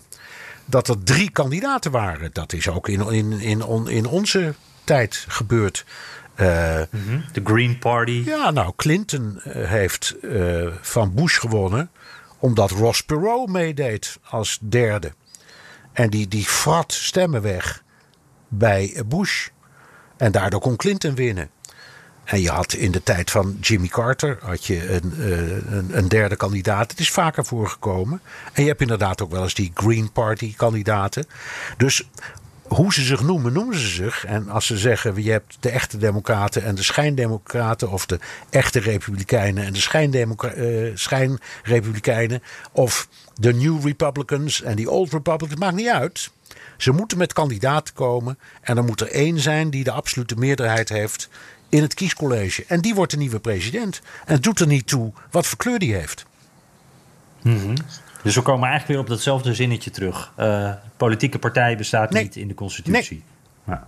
Dat 0.66 0.88
er 0.88 1.04
drie 1.04 1.30
kandidaten 1.32 1.92
waren. 1.92 2.30
Dat 2.34 2.54
is 2.54 2.68
ook 2.70 2.88
in, 2.90 3.08
in, 3.12 3.32
in, 3.40 3.64
on- 3.64 3.90
in 3.90 4.06
onze 4.06 4.54
tijd 4.84 5.26
gebeurd. 5.28 5.86
Eh, 6.40 6.82
De 7.32 7.42
Green 7.44 7.80
Party. 7.80 8.22
ja, 8.26 8.52
nou, 8.52 8.74
Clinton 8.76 9.42
eh, 9.44 9.70
heeft 9.70 10.16
eh, 10.22 10.68
van 10.82 11.14
Bush 11.14 11.40
gewonnen. 11.40 11.92
omdat 12.38 12.72
Ross 12.72 13.04
Perot 13.04 13.50
meedeed 13.50 14.18
als 14.24 14.60
derde. 14.62 15.14
En 15.94 16.10
die, 16.10 16.28
die 16.28 16.44
frat 16.46 16.94
stemmen 16.94 17.42
weg 17.42 17.84
bij 18.48 19.04
Bush. 19.06 19.48
En 20.18 20.32
daardoor 20.32 20.60
kon 20.60 20.76
Clinton 20.76 21.16
winnen. 21.16 21.50
En 22.24 22.42
je 22.42 22.50
had 22.50 22.74
in 22.74 22.92
de 22.92 23.04
tijd 23.04 23.32
van 23.32 23.58
Jimmy 23.62 23.88
Carter 23.88 24.38
had 24.42 24.66
je 24.66 24.94
een, 24.94 25.14
een, 25.72 25.98
een 25.98 26.08
derde 26.08 26.36
kandidaat. 26.36 26.92
Het 26.92 27.00
is 27.00 27.12
vaker 27.12 27.46
voorgekomen. 27.46 28.22
En 28.54 28.62
je 28.64 28.70
hebt 28.70 28.82
inderdaad 28.82 29.22
ook 29.22 29.32
wel 29.32 29.44
eens 29.44 29.54
die 29.54 29.72
Green 29.74 30.12
Party 30.12 30.56
kandidaten. 30.56 31.26
Dus 31.78 32.10
hoe 32.70 32.94
ze 32.94 33.04
zich 33.04 33.22
noemen, 33.22 33.54
noemen 33.54 33.78
ze 33.78 33.88
zich. 33.88 34.26
En 34.26 34.50
als 34.50 34.66
ze 34.66 34.78
zeggen, 34.78 35.24
je 35.24 35.32
hebt 35.32 35.58
de 35.60 35.70
echte 35.70 35.98
democraten 35.98 36.64
en 36.64 36.76
de 36.76 36.84
schijndemocraten... 36.84 37.92
of 37.92 38.06
de 38.06 38.20
echte 38.50 38.80
republikeinen 38.80 39.66
en 39.66 39.74
de 39.74 40.38
eh, 40.48 40.92
schijnrepublikeinen... 40.96 42.44
of 42.72 43.08
de 43.36 43.54
New 43.54 43.86
Republicans 43.86 44.62
en 44.62 44.76
die 44.76 44.90
Old 44.90 45.12
Republicans, 45.12 45.60
maakt 45.60 45.76
niet 45.76 45.90
uit... 45.90 46.32
Ze 46.78 46.92
moeten 46.92 47.18
met 47.18 47.34
kandidaten 47.34 47.94
komen 47.94 48.40
en 48.62 48.78
er 48.78 48.84
moet 48.84 49.02
er 49.02 49.12
één 49.12 49.40
zijn 49.40 49.70
die 49.70 49.84
de 49.84 49.92
absolute 49.92 50.36
meerderheid 50.36 50.90
heeft 50.90 51.30
in 51.70 51.82
het 51.82 51.94
kiescollege. 51.94 52.66
En 52.68 52.82
die 52.82 52.96
wordt 52.96 53.12
de 53.12 53.18
nieuwe 53.18 53.40
president. 53.40 54.02
En 54.26 54.34
het 54.34 54.44
doet 54.44 54.60
er 54.60 54.68
niet 54.68 54.88
toe 54.88 55.12
wat 55.32 55.46
voor 55.46 55.58
kleur 55.58 55.80
die 55.80 55.94
heeft. 55.94 56.26
Dus 58.24 58.36
we 58.36 58.42
komen 58.42 58.70
eigenlijk 58.70 58.88
weer 58.88 59.00
op 59.00 59.08
datzelfde 59.08 59.54
zinnetje 59.54 59.92
terug. 59.92 60.32
Eh, 60.36 60.72
politieke 61.00 61.40
partij 61.40 61.78
bestaat 61.78 62.10
Nee. 62.12 62.24
niet 62.24 62.36
in 62.36 62.48
de 62.48 62.54
constitutie. 62.54 63.24
Ja. 63.68 63.88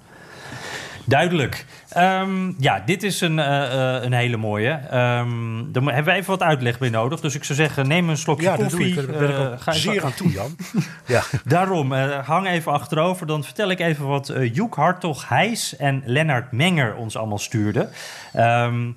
Duidelijk. 1.06 1.66
Ehm, 1.90 2.52
ja, 2.58 2.84
dit 2.86 3.04
is 3.04 3.22
een, 3.22 3.40
eh, 3.40 3.96
eh, 3.98 4.04
een 4.04 4.14
hele 4.14 4.38
mooie. 4.38 4.70
Ehm 4.72 5.30
daar 5.72 5.84
hebben 5.84 6.14
we 6.14 6.20
even 6.20 6.30
wat 6.30 6.42
uitleg 6.42 6.80
bij 6.80 6.90
nodig. 6.90 7.20
Dus 7.20 7.36
ik 7.36 7.44
zou 7.44 7.58
zeggen, 7.58 7.88
neem 7.88 8.10
een 8.10 8.18
slokje 8.18 8.44
Ja, 8.50 8.56
koffie. 8.56 8.88
ik. 8.88 8.96
Daar 9.20 9.52
ook 9.52 9.62
ga 9.62 9.72
even- 9.72 9.82
zeer 9.92 10.04
aan 10.04 10.14
toe, 10.14 10.32
Jan. 10.32 10.56
ja. 11.06 11.24
Daarom, 11.46 11.94
hang 12.24 12.48
even 12.48 12.72
achterover. 12.72 13.28
Dan 13.28 13.44
vertel 13.44 13.70
ik 13.70 13.80
even 13.80 14.08
wat 14.08 14.34
Joek 14.54 14.76
Hartog 14.76 15.30
Heijs 15.30 15.76
en 15.76 16.02
Lennart 16.06 16.52
Menger 16.52 16.96
ons 16.96 17.18
allemaal 17.18 17.40
stuurden. 17.40 17.90
Ehm, 18.34 18.92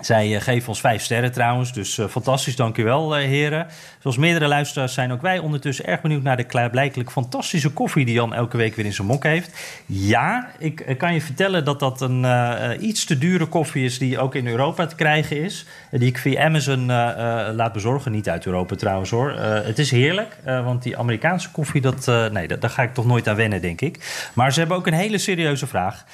Zij 0.00 0.28
uh, 0.28 0.40
geven 0.40 0.68
ons 0.68 0.80
vijf 0.80 1.02
sterren 1.02 1.32
trouwens, 1.32 1.72
dus 1.72 1.98
uh, 1.98 2.06
fantastisch, 2.06 2.56
dankjewel 2.56 3.18
uh, 3.18 3.24
heren. 3.24 3.66
Zoals 3.98 4.16
meerdere 4.16 4.46
luisteraars 4.46 4.94
zijn 4.94 5.12
ook 5.12 5.22
wij 5.22 5.38
ondertussen 5.38 5.86
erg 5.86 6.00
benieuwd 6.00 6.22
naar 6.22 6.36
de 6.36 6.44
klaarblijkelijk 6.44 7.10
fantastische 7.10 7.70
koffie 7.70 8.04
die 8.04 8.14
Jan 8.14 8.34
elke 8.34 8.56
week 8.56 8.74
weer 8.74 8.84
in 8.84 8.92
zijn 8.92 9.06
mok 9.06 9.22
heeft. 9.22 9.58
Ja, 9.86 10.50
ik 10.58 10.94
kan 10.98 11.14
je 11.14 11.20
vertellen 11.20 11.64
dat 11.64 11.80
dat 11.80 12.00
een 12.00 12.26
iets 12.80 13.04
te 13.04 13.18
dure 13.18 13.46
koffie 13.46 13.84
is 13.84 13.98
die 13.98 14.18
ook 14.18 14.34
in 14.34 14.46
Europa 14.46 14.86
te 14.86 14.94
krijgen 14.94 15.42
is. 15.42 15.66
Die 15.90 16.08
ik 16.08 16.18
via 16.18 16.44
Amazon 16.44 16.86
laat 17.56 17.72
bezorgen, 17.72 18.12
niet 18.12 18.28
uit 18.28 18.46
Europa 18.46 18.76
trouwens 18.76 19.10
hoor. 19.10 19.32
het 19.40 19.78
is 19.78 19.90
heerlijk, 19.90 20.36
want 20.44 20.82
die 20.82 20.96
Amerikaanse 20.96 21.50
koffie, 21.50 21.80
dat, 21.80 22.06
nee, 22.32 22.46
daar 22.46 22.70
ga 22.70 22.82
ik 22.82 22.94
toch 22.94 23.06
nooit 23.06 23.28
aan 23.28 23.36
wennen 23.36 23.60
denk 23.60 23.80
ik. 23.80 24.28
Maar 24.34 24.52
ze 24.52 24.58
hebben 24.58 24.76
ook 24.76 24.86
een 24.86 24.92
hele 24.92 25.18
serieuze 25.18 25.66
vraag. 25.66 26.04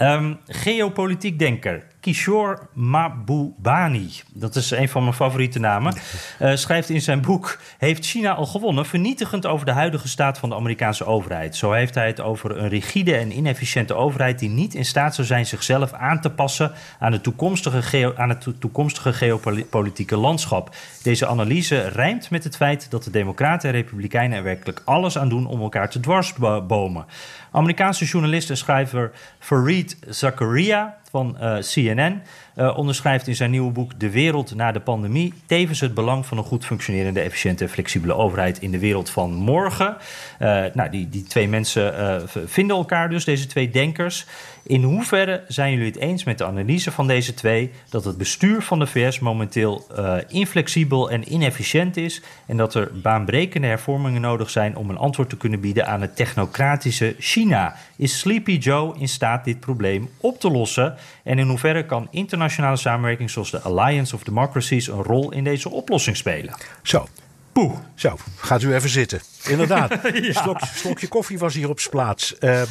Um, 0.00 0.38
geopolitiek 0.46 1.38
denker 1.38 1.82
Kishore 2.02 2.58
Mahbubani, 2.72 4.10
dat 4.32 4.56
is 4.56 4.70
een 4.70 4.88
van 4.88 5.02
mijn 5.02 5.14
favoriete 5.14 5.58
namen, 5.58 5.94
uh, 6.40 6.56
schrijft 6.64 6.88
in 6.88 7.00
zijn 7.00 7.20
boek: 7.20 7.58
Heeft 7.78 8.06
China 8.06 8.34
al 8.34 8.46
gewonnen? 8.46 8.86
Vernietigend 8.86 9.46
over 9.46 9.66
de 9.66 9.72
huidige 9.72 10.08
staat 10.08 10.38
van 10.38 10.48
de 10.48 10.54
Amerikaanse 10.54 11.04
overheid. 11.04 11.56
Zo 11.56 11.72
heeft 11.72 11.94
hij 11.94 12.06
het 12.06 12.20
over 12.20 12.58
een 12.58 12.68
rigide 12.68 13.16
en 13.16 13.36
inefficiënte 13.36 13.94
overheid 13.94 14.38
die 14.38 14.48
niet 14.48 14.74
in 14.74 14.84
staat 14.84 15.14
zou 15.14 15.26
zijn 15.26 15.46
zichzelf 15.46 15.92
aan 15.92 16.20
te 16.20 16.30
passen 16.30 16.72
aan, 16.98 17.12
de 17.12 17.20
toekomstige 17.20 17.82
geo 17.82 18.14
aan 18.16 18.28
het 18.28 18.48
toekomstige 18.58 19.12
geopolitieke 19.12 20.16
landschap. 20.16 20.74
Deze 21.02 21.26
analyse 21.26 21.88
rijmt 21.88 22.30
met 22.30 22.44
het 22.44 22.56
feit 22.56 22.90
dat 22.90 23.04
de 23.04 23.10
Democraten 23.10 23.68
en 23.68 23.74
Republikeinen 23.74 24.38
er 24.38 24.44
werkelijk 24.44 24.82
alles 24.84 25.18
aan 25.18 25.28
doen 25.28 25.46
om 25.46 25.60
elkaar 25.60 25.90
te 25.90 26.00
dwarsbomen. 26.00 27.04
Amerikaanse 27.52 28.04
journalist 28.04 28.50
en 28.50 28.56
schrijver 28.56 29.10
Fareed 29.38 29.96
Zakaria 30.08 30.96
van 31.10 31.38
eh, 31.38 31.58
CNN 31.58 32.22
uh, 32.56 32.78
onderschrijft 32.78 33.26
in 33.26 33.34
zijn 33.34 33.50
nieuwe 33.50 33.72
boek 33.72 34.00
De 34.00 34.10
wereld 34.10 34.54
na 34.54 34.72
de 34.72 34.80
pandemie 34.80 35.34
tevens 35.46 35.80
het 35.80 35.94
belang 35.94 36.26
van 36.26 36.38
een 36.38 36.44
goed 36.44 36.64
functionerende, 36.64 37.20
efficiënte 37.20 37.64
en 37.64 37.70
flexibele 37.70 38.14
overheid 38.14 38.58
in 38.58 38.70
de 38.70 38.78
wereld 38.78 39.10
van 39.10 39.32
morgen. 39.34 39.96
Uh, 40.40 40.64
nou, 40.72 40.90
die, 40.90 41.08
die 41.08 41.22
twee 41.22 41.48
mensen 41.48 42.28
vinden 42.46 42.76
elkaar 42.76 43.08
dus, 43.08 43.24
deze 43.24 43.46
twee 43.46 43.70
denkers. 43.70 44.26
In 44.64 44.82
hoeverre 44.82 45.44
zijn 45.48 45.72
jullie 45.72 45.86
het 45.86 45.96
eens 45.96 46.24
met 46.24 46.38
de 46.38 46.44
analyse 46.44 46.90
van 46.90 47.06
deze 47.06 47.34
twee 47.34 47.70
dat 47.88 48.04
het 48.04 48.18
bestuur 48.18 48.62
van 48.62 48.78
de 48.78 48.86
VS 48.86 49.18
momenteel 49.18 49.86
uh, 49.98 50.16
inflexibel 50.28 51.10
en 51.10 51.32
inefficiënt 51.32 51.96
is 51.96 52.22
en 52.46 52.56
dat 52.56 52.74
er 52.74 52.90
baanbrekende 53.02 53.66
hervormingen 53.66 54.20
nodig 54.20 54.50
zijn 54.50 54.76
om 54.76 54.90
een 54.90 54.96
antwoord 54.98 55.28
te 55.28 55.36
kunnen 55.36 55.60
bieden 55.60 55.86
aan 55.86 56.00
het 56.00 56.16
technocratische 56.16 57.14
China? 57.18 57.76
Is 57.96 58.18
Sleepy 58.18 58.56
Joe 58.56 58.94
in 58.98 59.08
staat 59.08 59.44
dit 59.44 59.60
probleem 59.60 60.08
op 60.20 60.40
te 60.40 60.50
lossen? 60.50 60.94
En 61.22 61.38
in 61.38 61.48
hoeverre 61.48 61.86
kan 61.86 62.08
internationale 62.10 62.76
samenwerking 62.76 63.30
zoals 63.30 63.50
de 63.50 63.60
Alliance 63.60 64.14
of 64.14 64.22
Democracies 64.22 64.86
een 64.86 65.02
rol 65.02 65.32
in 65.32 65.44
deze 65.44 65.70
oplossing 65.70 66.16
spelen? 66.16 66.54
Zo, 66.82 67.06
Poeh. 67.52 67.78
Zo, 67.94 68.18
gaat 68.36 68.62
u 68.62 68.74
even 68.74 68.90
zitten. 68.90 69.20
Inderdaad. 69.44 69.90
ja. 70.12 70.42
slokje, 70.42 70.66
slokje, 70.74 71.08
koffie 71.08 71.38
was 71.38 71.54
hier 71.54 71.68
op 71.68 71.80
zijn 71.80 71.90
plaats. 71.90 72.34
Um, 72.40 72.66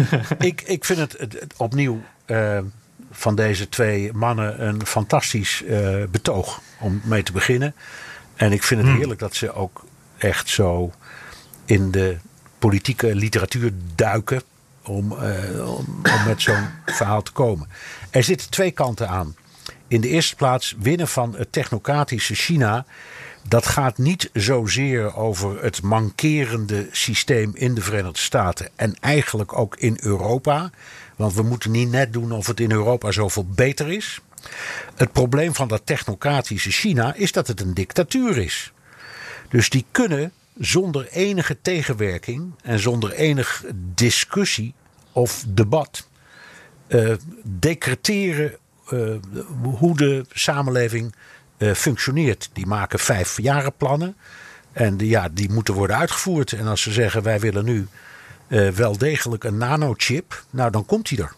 ik, 0.38 0.62
ik 0.62 0.84
vind 0.84 0.98
het, 0.98 1.16
het, 1.18 1.54
opnieuw 1.56 2.02
uh, 2.26 2.58
van 3.10 3.34
deze 3.34 3.68
twee 3.68 4.12
mannen 4.12 4.66
een 4.66 4.86
fantastisch 4.86 5.62
uh, 5.62 6.04
betoog 6.10 6.60
om 6.80 7.00
mee 7.04 7.22
te 7.22 7.32
beginnen. 7.32 7.74
En 8.34 8.52
ik 8.52 8.62
vind 8.62 8.80
het 8.80 8.88
hmm. 8.88 8.98
heerlijk 8.98 9.20
dat 9.20 9.34
ze 9.34 9.52
ook 9.52 9.84
echt 10.18 10.48
zo 10.48 10.92
in 11.64 11.90
de 11.90 12.16
politieke 12.58 13.14
literatuur 13.14 13.72
duiken. 13.94 14.42
Om, 14.82 15.12
uh, 15.12 15.76
om, 15.76 15.86
om 16.02 16.24
met 16.26 16.42
zo'n 16.42 16.66
verhaal 16.86 17.22
te 17.22 17.32
komen. 17.32 17.68
Er 18.10 18.22
zitten 18.22 18.50
twee 18.50 18.70
kanten 18.70 19.08
aan. 19.08 19.36
In 19.88 20.00
de 20.00 20.08
eerste 20.08 20.36
plaats 20.36 20.74
winnen 20.78 21.08
van 21.08 21.34
het 21.36 21.52
technocratische 21.52 22.34
China 22.34 22.86
dat 23.48 23.66
gaat 23.66 23.98
niet 23.98 24.30
zozeer 24.32 25.16
over 25.16 25.62
het 25.62 25.82
mankerende 25.82 26.88
systeem 26.90 27.50
in 27.54 27.74
de 27.74 27.80
Verenigde 27.80 28.18
Staten 28.18 28.68
en 28.76 28.96
eigenlijk 29.00 29.58
ook 29.58 29.76
in 29.76 29.98
Europa. 30.00 30.70
Want 31.16 31.34
we 31.34 31.42
moeten 31.42 31.70
niet 31.70 31.90
net 31.90 32.12
doen 32.12 32.32
of 32.32 32.46
het 32.46 32.60
in 32.60 32.72
Europa 32.72 33.10
zoveel 33.10 33.46
beter 33.46 33.92
is. 33.92 34.20
Het 34.94 35.12
probleem 35.12 35.54
van 35.54 35.68
dat 35.68 35.82
technocratische 35.84 36.70
China 36.70 37.14
is 37.14 37.32
dat 37.32 37.46
het 37.46 37.60
een 37.60 37.74
dictatuur 37.74 38.38
is. 38.38 38.72
Dus 39.48 39.70
die 39.70 39.84
kunnen 39.90 40.32
zonder 40.58 41.08
enige 41.08 41.56
tegenwerking 41.62 42.52
en 42.62 42.78
zonder 42.78 43.12
enig 43.12 43.64
discussie 43.94 44.74
of 45.12 45.44
debat 45.48 46.08
uh, 46.88 47.14
decreteren 47.42 48.56
uh, 48.92 49.14
hoe 49.62 49.96
de 49.96 50.24
samenleving 50.32 51.14
functioneert. 51.58 52.50
Die 52.52 52.66
maken 52.66 52.98
vijfjarenplannen. 52.98 54.16
En 54.72 54.96
die, 54.96 55.08
ja, 55.08 55.28
die 55.32 55.50
moeten 55.52 55.74
worden 55.74 55.96
uitgevoerd. 55.96 56.52
En 56.52 56.66
als 56.66 56.82
ze 56.82 56.92
zeggen 56.92 57.22
wij 57.22 57.40
willen 57.40 57.64
nu 57.64 57.88
uh, 58.48 58.68
wel 58.68 58.98
degelijk 58.98 59.44
een 59.44 59.56
nanochip, 59.56 60.44
nou 60.50 60.70
dan 60.70 60.86
komt 60.86 61.08
die 61.08 61.22
er. 61.22 61.34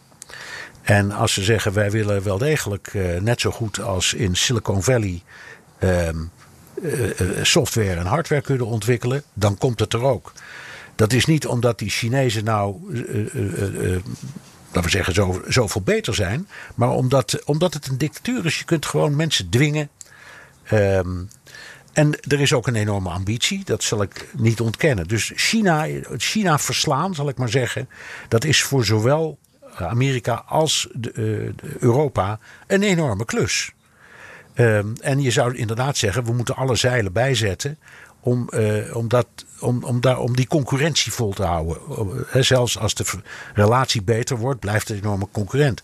En 0.83 1.12
als 1.12 1.33
ze 1.33 1.43
zeggen 1.43 1.73
wij 1.73 1.91
willen 1.91 2.23
wel 2.23 2.39
degelijk 2.39 2.93
uh, 2.95 3.21
net 3.21 3.41
zo 3.41 3.51
goed 3.51 3.81
als 3.81 4.14
in 4.14 4.37
Silicon 4.37 4.83
Valley 4.83 5.23
ehm, 5.79 6.16
software 7.43 7.95
en 7.95 8.07
hardware 8.07 8.43
kunnen 8.43 8.66
ontwikkelen, 8.66 9.23
dan 9.33 9.59
komt 9.59 9.81
het 9.81 9.93
er 9.93 10.03
ook. 10.03 10.33
Dat 10.95 11.12
is 11.12 11.25
niet 11.25 11.47
omdat 11.47 11.79
die 11.79 11.91
Chinezen 11.91 12.45
nou 12.45 12.77
laten 14.73 14.83
we 14.83 14.91
zeggen, 14.91 15.14
zo, 15.14 15.43
zoveel 15.49 15.81
beter 15.83 16.14
zijn. 16.14 16.49
Maar 16.75 16.91
omdat, 16.91 17.45
omdat 17.45 17.75
het 17.75 17.87
een 17.87 17.99
dictatuur 17.99 18.47
is. 18.47 18.59
Je 18.59 18.64
kunt 18.64 18.87
gewoon 18.87 19.16
mensen 19.16 19.49
dwingen 19.49 19.89
Um, 20.73 21.29
en 21.93 22.21
er 22.29 22.41
is 22.41 22.53
ook 22.53 22.66
een 22.66 22.75
enorme 22.77 23.09
ambitie, 23.09 23.64
dat 23.64 23.83
zal 23.83 24.03
ik 24.03 24.29
niet 24.37 24.61
ontkennen. 24.61 25.09
Dus 25.09 25.33
China, 25.35 25.87
China 26.16 26.59
verslaan, 26.59 27.14
zal 27.14 27.29
ik 27.29 27.37
maar 27.39 27.49
zeggen, 27.49 27.89
dat 28.29 28.45
is 28.45 28.62
voor 28.62 28.85
zowel 28.85 29.39
Amerika 29.75 30.45
als 30.47 30.89
de, 30.93 31.12
uh, 31.14 31.69
Europa 31.79 32.39
een 32.66 32.83
enorme 32.83 33.25
klus. 33.25 33.73
Um, 34.55 34.93
en 35.01 35.21
je 35.21 35.31
zou 35.31 35.57
inderdaad 35.57 35.97
zeggen, 35.97 36.25
we 36.25 36.33
moeten 36.33 36.57
alle 36.57 36.77
zeilen 36.77 37.12
bijzetten 37.12 37.79
om, 38.21 38.49
uh, 38.51 38.97
om, 38.97 39.09
dat, 39.09 39.27
om, 39.61 39.85
om, 39.85 40.01
daar, 40.01 40.19
om 40.19 40.37
die 40.37 40.47
concurrentie 40.47 41.12
vol 41.12 41.33
te 41.33 41.43
houden. 41.43 41.77
Uh, 42.35 42.43
zelfs 42.43 42.79
als 42.79 42.95
de 42.95 43.05
relatie 43.55 44.03
beter 44.03 44.37
wordt, 44.37 44.61
blijft 44.61 44.89
het 44.89 44.97
een 44.97 45.05
enorme 45.05 45.29
concurrent. 45.33 45.83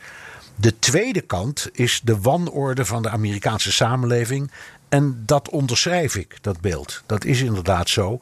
De 0.56 0.78
tweede 0.78 1.20
kant 1.20 1.68
is 1.72 2.00
de 2.04 2.20
wanorde 2.20 2.84
van 2.84 3.02
de 3.02 3.08
Amerikaanse 3.08 3.72
samenleving. 3.72 4.50
En 4.88 5.22
dat 5.26 5.48
onderschrijf 5.48 6.16
ik, 6.16 6.38
dat 6.40 6.60
beeld. 6.60 7.02
Dat 7.06 7.24
is 7.24 7.40
inderdaad 7.40 7.88
zo. 7.88 8.18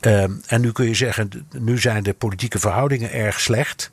Ehm, 0.00 0.32
en 0.46 0.60
nu 0.60 0.72
kun 0.72 0.86
je 0.86 0.94
zeggen, 0.94 1.48
nu 1.58 1.78
zijn 1.78 2.02
de 2.02 2.14
politieke 2.14 2.58
verhoudingen 2.58 3.12
erg 3.12 3.40
slecht. 3.40 3.90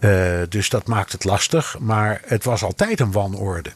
Uh, 0.00 0.40
dus 0.48 0.68
dat 0.68 0.86
maakt 0.86 1.12
het 1.12 1.24
lastig. 1.24 1.78
Maar 1.78 2.20
het 2.24 2.44
was 2.44 2.62
altijd 2.62 3.00
een 3.00 3.12
wanorde. 3.12 3.72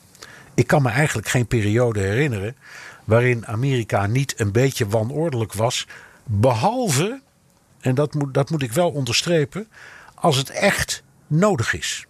Ik 0.55 0.67
kan 0.67 0.83
me 0.83 0.89
eigenlijk 0.89 1.29
geen 1.29 1.47
periode 1.47 2.01
herinneren 2.01 2.57
waarin 3.05 3.47
Amerika 3.47 4.07
niet 4.07 4.41
een 4.41 4.53
beetje 4.53 4.89
wanordelijk 4.89 5.53
was. 5.53 5.87
Behalve, 6.25 7.21
en 7.81 7.95
dat 7.95 8.15
moet, 8.15 8.35
dat 8.35 8.51
moet 8.51 8.63
ik 8.63 8.73
wel 8.73 8.91
onderstrepen, 8.91 9.69
als 10.15 10.37
het 10.37 10.51
echt 10.51 11.03
nodig 11.27 11.75
is. 11.75 12.07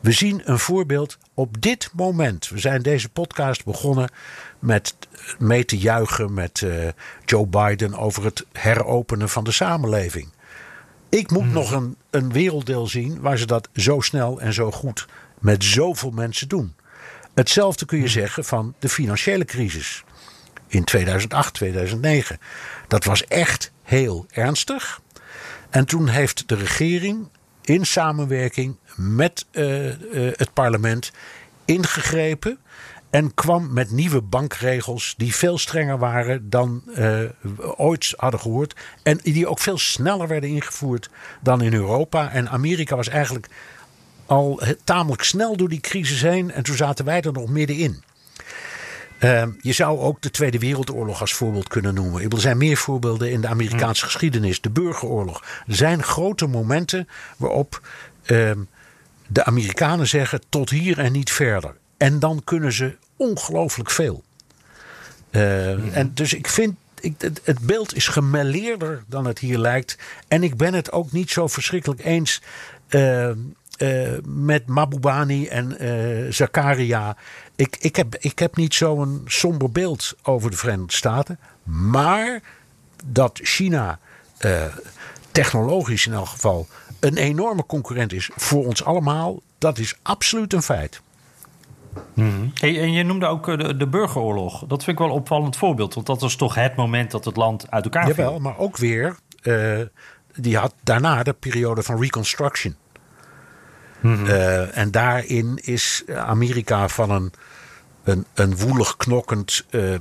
We 0.00 0.12
zien 0.12 0.40
een 0.44 0.58
voorbeeld 0.58 1.18
op 1.34 1.60
dit 1.62 1.90
moment. 1.92 2.48
We 2.48 2.58
zijn 2.58 2.82
deze 2.82 3.08
podcast 3.08 3.64
begonnen 3.64 4.10
met 4.58 4.94
mee 5.38 5.64
te 5.64 5.78
juichen 5.78 6.34
met 6.34 6.60
uh, 6.60 6.88
Joe 7.24 7.46
Biden 7.46 7.94
over 7.94 8.24
het 8.24 8.46
heropenen 8.52 9.28
van 9.28 9.44
de 9.44 9.52
samenleving. 9.52 10.28
Ik 11.08 11.30
moet 11.30 11.42
hmm. 11.42 11.52
nog 11.52 11.72
een, 11.72 11.96
een 12.10 12.32
werelddeel 12.32 12.86
zien 12.86 13.20
waar 13.20 13.38
ze 13.38 13.46
dat 13.46 13.68
zo 13.74 14.00
snel 14.00 14.40
en 14.40 14.52
zo 14.52 14.70
goed 14.70 15.06
met 15.38 15.64
zoveel 15.64 16.10
mensen 16.10 16.48
doen. 16.48 16.74
Hetzelfde 17.34 17.84
kun 17.86 17.98
je 17.98 18.04
hmm. 18.04 18.12
zeggen 18.12 18.44
van 18.44 18.74
de 18.78 18.88
financiële 18.88 19.44
crisis 19.44 20.04
in 20.66 20.84
2008, 20.84 21.54
2009. 21.54 22.38
Dat 22.88 23.04
was 23.04 23.24
echt 23.24 23.72
heel 23.82 24.26
ernstig. 24.30 25.00
En 25.70 25.84
toen 25.84 26.08
heeft 26.08 26.48
de 26.48 26.54
regering 26.54 27.28
in 27.62 27.86
samenwerking 27.86 28.76
met 29.00 29.46
uh, 29.52 29.86
uh, 29.86 29.92
het 30.36 30.52
parlement 30.52 31.12
ingegrepen. 31.64 32.58
En 33.10 33.34
kwam 33.34 33.72
met 33.72 33.90
nieuwe 33.90 34.20
bankregels 34.20 35.14
die 35.16 35.34
veel 35.34 35.58
strenger 35.58 35.98
waren 35.98 36.50
dan 36.50 36.82
uh, 36.86 37.20
ooit 37.76 38.14
hadden 38.16 38.40
gehoord. 38.40 38.74
En 39.02 39.18
die 39.22 39.46
ook 39.46 39.58
veel 39.58 39.78
sneller 39.78 40.28
werden 40.28 40.50
ingevoerd 40.50 41.10
dan 41.40 41.62
in 41.62 41.74
Europa. 41.74 42.30
En 42.30 42.48
Amerika 42.48 42.96
was 42.96 43.08
eigenlijk 43.08 43.48
al 44.26 44.60
tamelijk 44.84 45.22
snel 45.22 45.56
door 45.56 45.68
die 45.68 45.80
crisis 45.80 46.22
heen. 46.22 46.52
En 46.52 46.62
toen 46.62 46.76
zaten 46.76 47.04
wij 47.04 47.20
er 47.20 47.32
nog 47.32 47.48
middenin. 47.48 48.02
Uh, 49.20 49.42
je 49.60 49.72
zou 49.72 49.98
ook 49.98 50.22
de 50.22 50.30
Tweede 50.30 50.58
Wereldoorlog 50.58 51.20
als 51.20 51.34
voorbeeld 51.34 51.68
kunnen 51.68 51.94
noemen. 51.94 52.30
Er 52.30 52.40
zijn 52.40 52.58
meer 52.58 52.76
voorbeelden 52.76 53.30
in 53.30 53.40
de 53.40 53.48
Amerikaanse 53.48 54.00
hmm. 54.00 54.10
geschiedenis. 54.10 54.60
De 54.60 54.70
burgeroorlog. 54.70 55.44
Er 55.66 55.74
zijn 55.74 56.02
grote 56.02 56.46
momenten 56.46 57.08
waarop 57.36 57.88
uh, 58.26 58.50
de 59.32 59.44
Amerikanen 59.44 60.08
zeggen 60.08 60.40
tot 60.48 60.70
hier 60.70 60.98
en 60.98 61.12
niet 61.12 61.32
verder. 61.32 61.74
En 61.96 62.18
dan 62.18 62.44
kunnen 62.44 62.72
ze 62.72 62.96
ongelooflijk 63.16 63.90
veel. 63.90 64.22
Uh, 65.30 65.96
En 65.96 66.10
dus 66.14 66.32
ik 66.32 66.48
vind 66.48 66.74
ik, 67.00 67.14
het, 67.20 67.58
beeld 67.60 67.94
is 67.94 68.08
gemêleerder 68.08 69.04
dan 69.06 69.24
het 69.24 69.38
hier 69.38 69.58
lijkt. 69.58 69.98
En 70.28 70.42
ik 70.42 70.56
ben 70.56 70.74
het 70.74 70.92
ook 70.92 71.12
niet 71.12 71.30
zo 71.30 71.46
verschrikkelijk 71.46 72.04
eens 72.04 72.42
uh, 72.88 73.30
uh, 73.78 74.08
met 74.24 74.66
Mabubani 74.66 75.46
en 75.46 75.76
Zakaria. 76.34 77.16
Ik, 77.56 77.76
ik, 77.80 77.96
heb, 77.96 78.16
ik 78.18 78.38
heb 78.38 78.56
niet 78.56 78.74
zo'n 78.74 79.22
somber 79.26 79.70
beeld 79.70 80.14
over 80.22 80.50
de 80.50 80.56
Verenigde 80.56 80.96
Staten. 80.96 81.38
Maar 81.62 82.40
dat 83.04 83.40
China 83.42 83.98
technologisch 85.30 86.06
in 86.06 86.12
elk 86.12 86.28
geval 86.28 86.68
een 87.00 87.16
enorme 87.16 87.66
concurrent 87.66 88.12
is 88.12 88.30
voor 88.36 88.66
ons 88.66 88.84
allemaal, 88.84 89.40
dat 89.58 89.78
is 89.78 89.98
absoluut 90.02 90.52
een 90.52 90.62
feit. 90.62 91.00
Hmm. 92.14 92.52
en 92.60 92.92
je 92.92 93.02
noemde 93.02 93.26
ook 93.26 93.46
de, 93.58 93.76
de, 93.76 93.86
burgeroorlog. 93.86 94.64
Dat 94.66 94.84
vind 94.84 94.98
ik 94.98 94.98
wel 94.98 95.12
een 95.12 95.20
opvallend 95.20 95.56
voorbeeld. 95.56 95.94
Want 95.94 96.06
dat 96.06 96.20
was 96.20 96.36
toch 96.36 96.54
het 96.54 96.76
moment 96.76 97.10
dat 97.10 97.24
het 97.24 97.36
land 97.36 97.70
uit 97.70 97.84
elkaar 97.84 98.04
viel. 98.04 98.14
Jawel, 98.14 98.38
maar 98.38 98.58
ook 98.58 98.76
weer... 98.76 99.16
Uh, 99.42 99.80
die 100.34 100.56
had 100.56 100.74
daarna 100.82 101.22
de 101.22 101.32
periode 101.32 101.82
van 101.82 102.00
Reconstruction. 102.00 102.76
Mm 104.00 104.24
uh, 104.24 104.76
en 104.76 104.90
daarin 104.90 105.58
is 105.62 106.02
Amerika 106.14 106.88
van 106.88 107.10
een, 107.10 107.32
een, 108.04 108.26
een 108.34 108.56
woelig 108.56 108.96
knokkend 108.96 109.64
uh, 109.70 109.94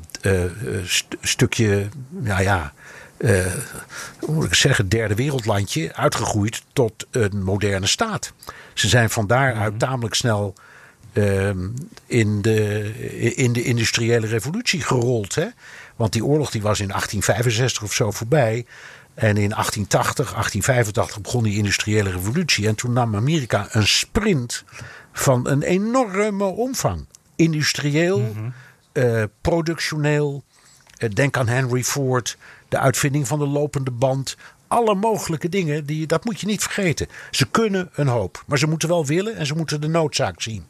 st 0.84 1.18
stukje... 1.22 1.88
Nou 2.10 2.44
ja, 2.44 2.74
hoe 4.20 4.34
moet 4.34 4.46
ik 4.46 4.54
zeggen, 4.54 4.90
derde 4.90 5.16
wereldlandje... 5.16 5.96
uitgegroeid 5.96 6.64
tot 6.74 7.08
een 7.12 7.44
moderne 7.44 7.88
staat. 7.88 8.34
Ze 8.74 8.88
zijn 8.88 9.10
van 9.10 9.28
daaruit 9.28 9.72
mm 9.72 9.80
tamelijk 9.80 10.16
snel 10.16 10.56
Ehm, 11.14 11.68
in, 12.06 12.42
de, 12.42 13.34
in 13.36 13.54
de 13.54 13.64
industriële 13.64 14.28
revolutie 14.28 14.82
gerold. 14.82 15.36
Hè? 15.36 15.48
Want 15.96 16.14
die 16.14 16.26
oorlog 16.26 16.52
die 16.52 16.62
was 16.62 16.80
in 16.80 16.88
1865 16.88 17.84
of 17.84 17.94
zo 17.94 18.12
voorbij. 18.12 18.66
En 19.14 19.38
in 19.38 19.50
1880, 19.50 20.16
1885 20.16 21.22
begon 21.22 21.44
die 21.44 21.58
industriële 21.58 22.12
revolutie. 22.12 22.68
En 22.68 22.76
toen 22.76 22.94
nam 22.94 23.16
Amerika 23.16 23.68
een 23.72 23.88
sprint 23.88 24.64
van 25.14 25.48
een 25.48 25.62
enorme 25.62 26.44
omvang. 26.44 27.06
Industrieel, 27.36 28.20
mm 28.20 28.54
productioneel. 29.42 30.44
Uh, 30.98 31.10
denk 31.10 31.38
aan 31.38 31.48
Henry 31.48 31.84
Ford, 31.84 32.38
de 32.70 32.80
uitvinding 32.80 33.28
van 33.28 33.40
de 33.40 33.48
lopende 33.48 33.92
band. 33.92 34.38
Alle 34.68 34.96
mogelijke 34.96 35.50
dingen, 35.50 35.86
die, 35.86 36.08
dat 36.08 36.26
moet 36.26 36.40
je 36.40 36.46
niet 36.46 36.64
vergeten. 36.64 37.08
Ze 37.32 37.50
kunnen 37.50 37.90
een 37.94 38.08
hoop, 38.08 38.44
maar 38.48 38.58
ze 38.58 38.68
moeten 38.68 38.90
wel 38.90 39.06
willen 39.06 39.36
en 39.36 39.46
ze 39.46 39.56
moeten 39.56 39.82
de 39.82 39.88
noodzaak 39.88 40.42
zien. 40.42 40.66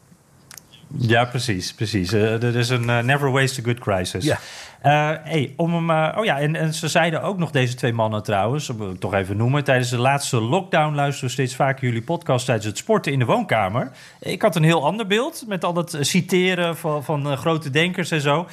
Ja, 0.98 1.26
precies. 1.26 1.74
precies. 1.74 2.14
Uh, 2.14 2.44
er 2.44 2.56
is 2.56 2.70
een 2.70 2.84
uh, 2.84 3.00
never 3.00 3.32
waste 3.32 3.62
a 3.62 3.64
good 3.64 3.80
crisis. 3.80 4.24
Ja. 4.24 4.40
Uh, 4.84 5.18
hey, 5.24 5.54
om 5.58 5.74
hem, 5.74 6.18
oh 6.18 6.26
ja, 6.26 6.40
en, 6.40 6.56
en, 6.56 6.74
ze 6.74 6.88
zeiden 6.88 7.22
ook 7.22 7.38
nog 7.38 7.52
deze 7.52 7.76
twee 7.76 7.94
mannen 7.94 8.24
trouwens, 8.24 8.70
om 8.70 8.82
het 8.82 9.00
toch 9.00 9.14
even 9.14 9.38
noemen. 9.38 9.64
Tijdens 9.64 9.90
de 9.90 9.98
laatste 9.98 10.42
lockdown 10.42 10.96
luisteren 10.96 11.28
we 11.28 11.34
steeds 11.34 11.56
vaker 11.56 11.86
jullie 11.86 12.02
podcast 12.02 12.46
tijdens 12.46 12.68
het 12.68 12.78
sporten 12.78 13.12
in 13.12 13.20
de 13.20 13.26
woonkamer. 13.26 13.92
Ik 14.20 14.42
had 14.42 14.56
een 14.56 14.64
heel 14.64 14.86
ander 14.86 15.08
beeld 15.08 15.44
met 15.48 15.64
al 15.64 15.74
dat 15.74 15.98
citeren 16.00 16.78
van, 16.78 17.04
van 17.04 17.38
grote 17.38 17.70
denkers 17.70 18.12
en 18.12 18.22
zo. 18.22 18.48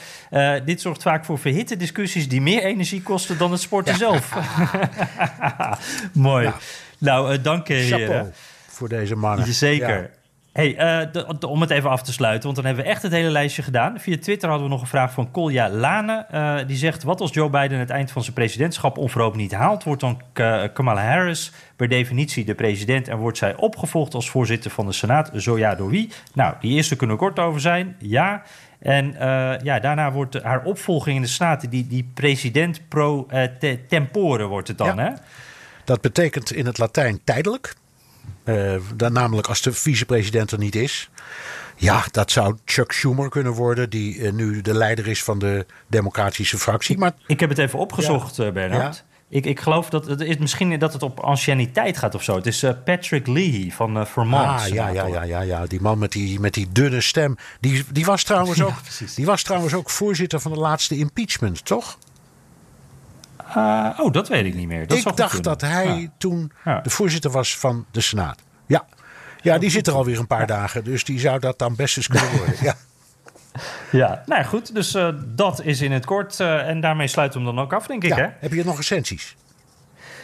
dit 0.64 0.80
zorgt 0.80 1.02
vaak 1.02 1.24
voor 1.24 1.38
verhitte 1.38 1.76
discussies 1.76 2.28
die 2.28 2.40
meer 2.40 2.62
energie 2.62 3.02
kosten 3.02 3.38
dan 3.38 3.52
het 3.52 3.60
sporten 3.60 3.96
zelf. 3.96 4.36
Mooi. 6.12 6.52
Nou, 6.98 7.40
dank 7.40 7.68
je 7.68 8.24
voor 8.66 8.88
deze 8.88 9.16
mannen. 9.16 9.52
Zeker. 9.52 10.10
Hey, 10.56 11.04
uh, 11.14 11.50
om 11.50 11.60
het 11.60 11.70
even 11.70 11.90
af 11.90 12.02
te 12.02 12.12
sluiten, 12.12 12.42
want 12.42 12.56
dan 12.56 12.64
hebben 12.64 12.84
we 12.84 12.90
echt 12.90 13.02
het 13.02 13.12
hele 13.12 13.30
lijstje 13.30 13.62
gedaan. 13.62 14.00
Via 14.00 14.18
Twitter 14.18 14.48
hadden 14.48 14.66
we 14.66 14.72
nog 14.72 14.82
een 14.82 14.88
vraag 14.88 15.12
van 15.12 15.30
Kolja 15.30 15.70
Lane. 15.70 16.26
Uh, 16.34 16.56
die 16.66 16.76
zegt: 16.76 17.02
Wat 17.02 17.20
als 17.20 17.32
Joe 17.32 17.50
Biden 17.50 17.78
het 17.78 17.90
eind 17.90 18.10
van 18.10 18.22
zijn 18.22 18.34
presidentschap 18.34 18.98
onverhoopt 18.98 19.36
niet 19.36 19.52
haalt? 19.52 19.84
Wordt 19.84 20.00
dan 20.00 20.20
Kamala 20.72 21.04
Harris 21.04 21.52
per 21.76 21.88
definitie 21.88 22.44
de 22.44 22.54
president 22.54 23.08
en 23.08 23.16
wordt 23.16 23.38
zij 23.38 23.56
opgevolgd 23.56 24.14
als 24.14 24.30
voorzitter 24.30 24.70
van 24.70 24.86
de 24.86 24.92
Senaat? 24.92 25.30
Zo 25.34 25.58
ja, 25.58 25.74
door 25.74 25.90
wie? 25.90 26.10
Nou, 26.34 26.54
die 26.60 26.74
eerste 26.74 26.96
kunnen 26.96 27.16
we 27.16 27.22
kort 27.22 27.38
over 27.38 27.60
zijn. 27.60 27.96
Ja. 27.98 28.42
En 28.78 29.12
uh, 29.12 29.18
ja, 29.62 29.78
daarna 29.80 30.12
wordt 30.12 30.42
haar 30.42 30.64
opvolging 30.64 31.16
in 31.16 31.22
de 31.22 31.28
Senaat, 31.28 31.70
die, 31.70 31.86
die 31.86 32.10
president 32.14 32.88
pro 32.88 33.26
te 33.58 33.78
tempore 33.88 34.46
wordt 34.46 34.68
het 34.68 34.78
dan, 34.78 34.96
ja. 34.96 35.02
hè? 35.02 35.10
Dat 35.84 36.00
betekent 36.00 36.52
in 36.52 36.66
het 36.66 36.78
Latijn 36.78 37.20
tijdelijk. 37.24 37.74
Uh, 38.44 38.74
dan 38.94 39.12
namelijk 39.12 39.48
als 39.48 39.62
de 39.62 39.72
vicepresident 39.72 40.50
er 40.50 40.58
niet 40.58 40.74
is. 40.74 41.10
Ja, 41.76 42.04
dat 42.10 42.30
zou 42.30 42.56
Chuck 42.64 42.92
Schumer 42.92 43.28
kunnen 43.28 43.52
worden, 43.52 43.90
die 43.90 44.16
uh, 44.16 44.32
nu 44.32 44.60
de 44.60 44.74
leider 44.74 45.06
is 45.06 45.22
van 45.22 45.38
de 45.38 45.66
Democratische 45.86 46.58
fractie. 46.58 46.98
Maar, 46.98 47.12
ik 47.26 47.40
heb 47.40 47.48
het 47.48 47.58
even 47.58 47.78
opgezocht, 47.78 48.36
ja. 48.36 48.44
uh, 48.44 48.52
Bernard. 48.52 48.96
Ja. 48.96 49.14
Ik, 49.28 49.46
ik 49.46 49.60
geloof 49.60 49.90
dat 49.90 50.06
het 50.06 50.20
is 50.20 50.36
misschien 50.36 50.78
dat 50.78 50.92
het 50.92 51.02
op 51.02 51.20
anciëniteit 51.20 51.98
gaat 51.98 52.14
of 52.14 52.22
zo. 52.22 52.36
Het 52.36 52.46
is 52.46 52.64
Patrick 52.84 53.26
Leahy 53.26 53.70
van 53.70 54.06
Vermont. 54.06 54.60
Ah, 54.60 54.66
ja, 54.68 54.88
ja, 54.88 55.06
ja, 55.06 55.22
ja, 55.22 55.40
ja, 55.40 55.66
die 55.66 55.80
man 55.80 55.98
met 55.98 56.12
die, 56.12 56.40
met 56.40 56.54
die 56.54 56.68
dunne 56.72 57.00
stem. 57.00 57.36
Die, 57.60 57.84
die, 57.92 58.04
was 58.04 58.24
trouwens 58.24 58.62
ook, 58.68 58.74
die 59.14 59.26
was 59.26 59.42
trouwens 59.42 59.74
ook 59.74 59.90
voorzitter 59.90 60.40
van 60.40 60.52
de 60.52 60.58
laatste 60.58 60.96
impeachment, 60.98 61.64
toch? 61.64 61.98
Uh, 63.48 63.98
oh, 63.98 64.12
dat 64.12 64.28
weet 64.28 64.44
ik 64.44 64.54
niet 64.54 64.68
meer. 64.68 64.86
Dat 64.86 64.98
ik 64.98 65.16
dacht 65.16 65.42
dat 65.42 65.60
hij 65.60 66.10
toen 66.18 66.52
de 66.82 66.90
voorzitter 66.90 67.30
was 67.30 67.56
van 67.56 67.86
de 67.90 68.00
Senaat. 68.00 68.38
Ja, 68.66 68.84
ja 69.42 69.58
die 69.58 69.70
zit 69.70 69.86
er 69.86 69.92
alweer 69.92 70.18
een 70.18 70.26
paar 70.26 70.46
dagen. 70.46 70.84
Dus 70.84 71.04
die 71.04 71.18
zou 71.18 71.38
dat 71.38 71.58
dan 71.58 71.76
best 71.76 71.96
eens 71.96 72.06
kunnen 72.06 72.36
worden. 72.36 72.54
Ja. 72.60 72.74
Ja, 73.90 74.22
nou 74.26 74.44
goed. 74.44 74.74
Dus 74.74 74.94
uh, 74.94 75.08
dat 75.26 75.62
is 75.64 75.80
in 75.80 75.92
het 75.92 76.04
kort. 76.04 76.40
Uh, 76.40 76.68
en 76.68 76.80
daarmee 76.80 77.06
sluiten 77.06 77.40
we 77.40 77.46
hem 77.46 77.54
dan 77.54 77.64
ook 77.64 77.72
af, 77.72 77.86
denk 77.86 78.04
ik. 78.04 78.12
Hè? 78.12 78.26
Heb 78.40 78.52
je 78.52 78.64
nog 78.64 78.76
recensies? 78.76 79.36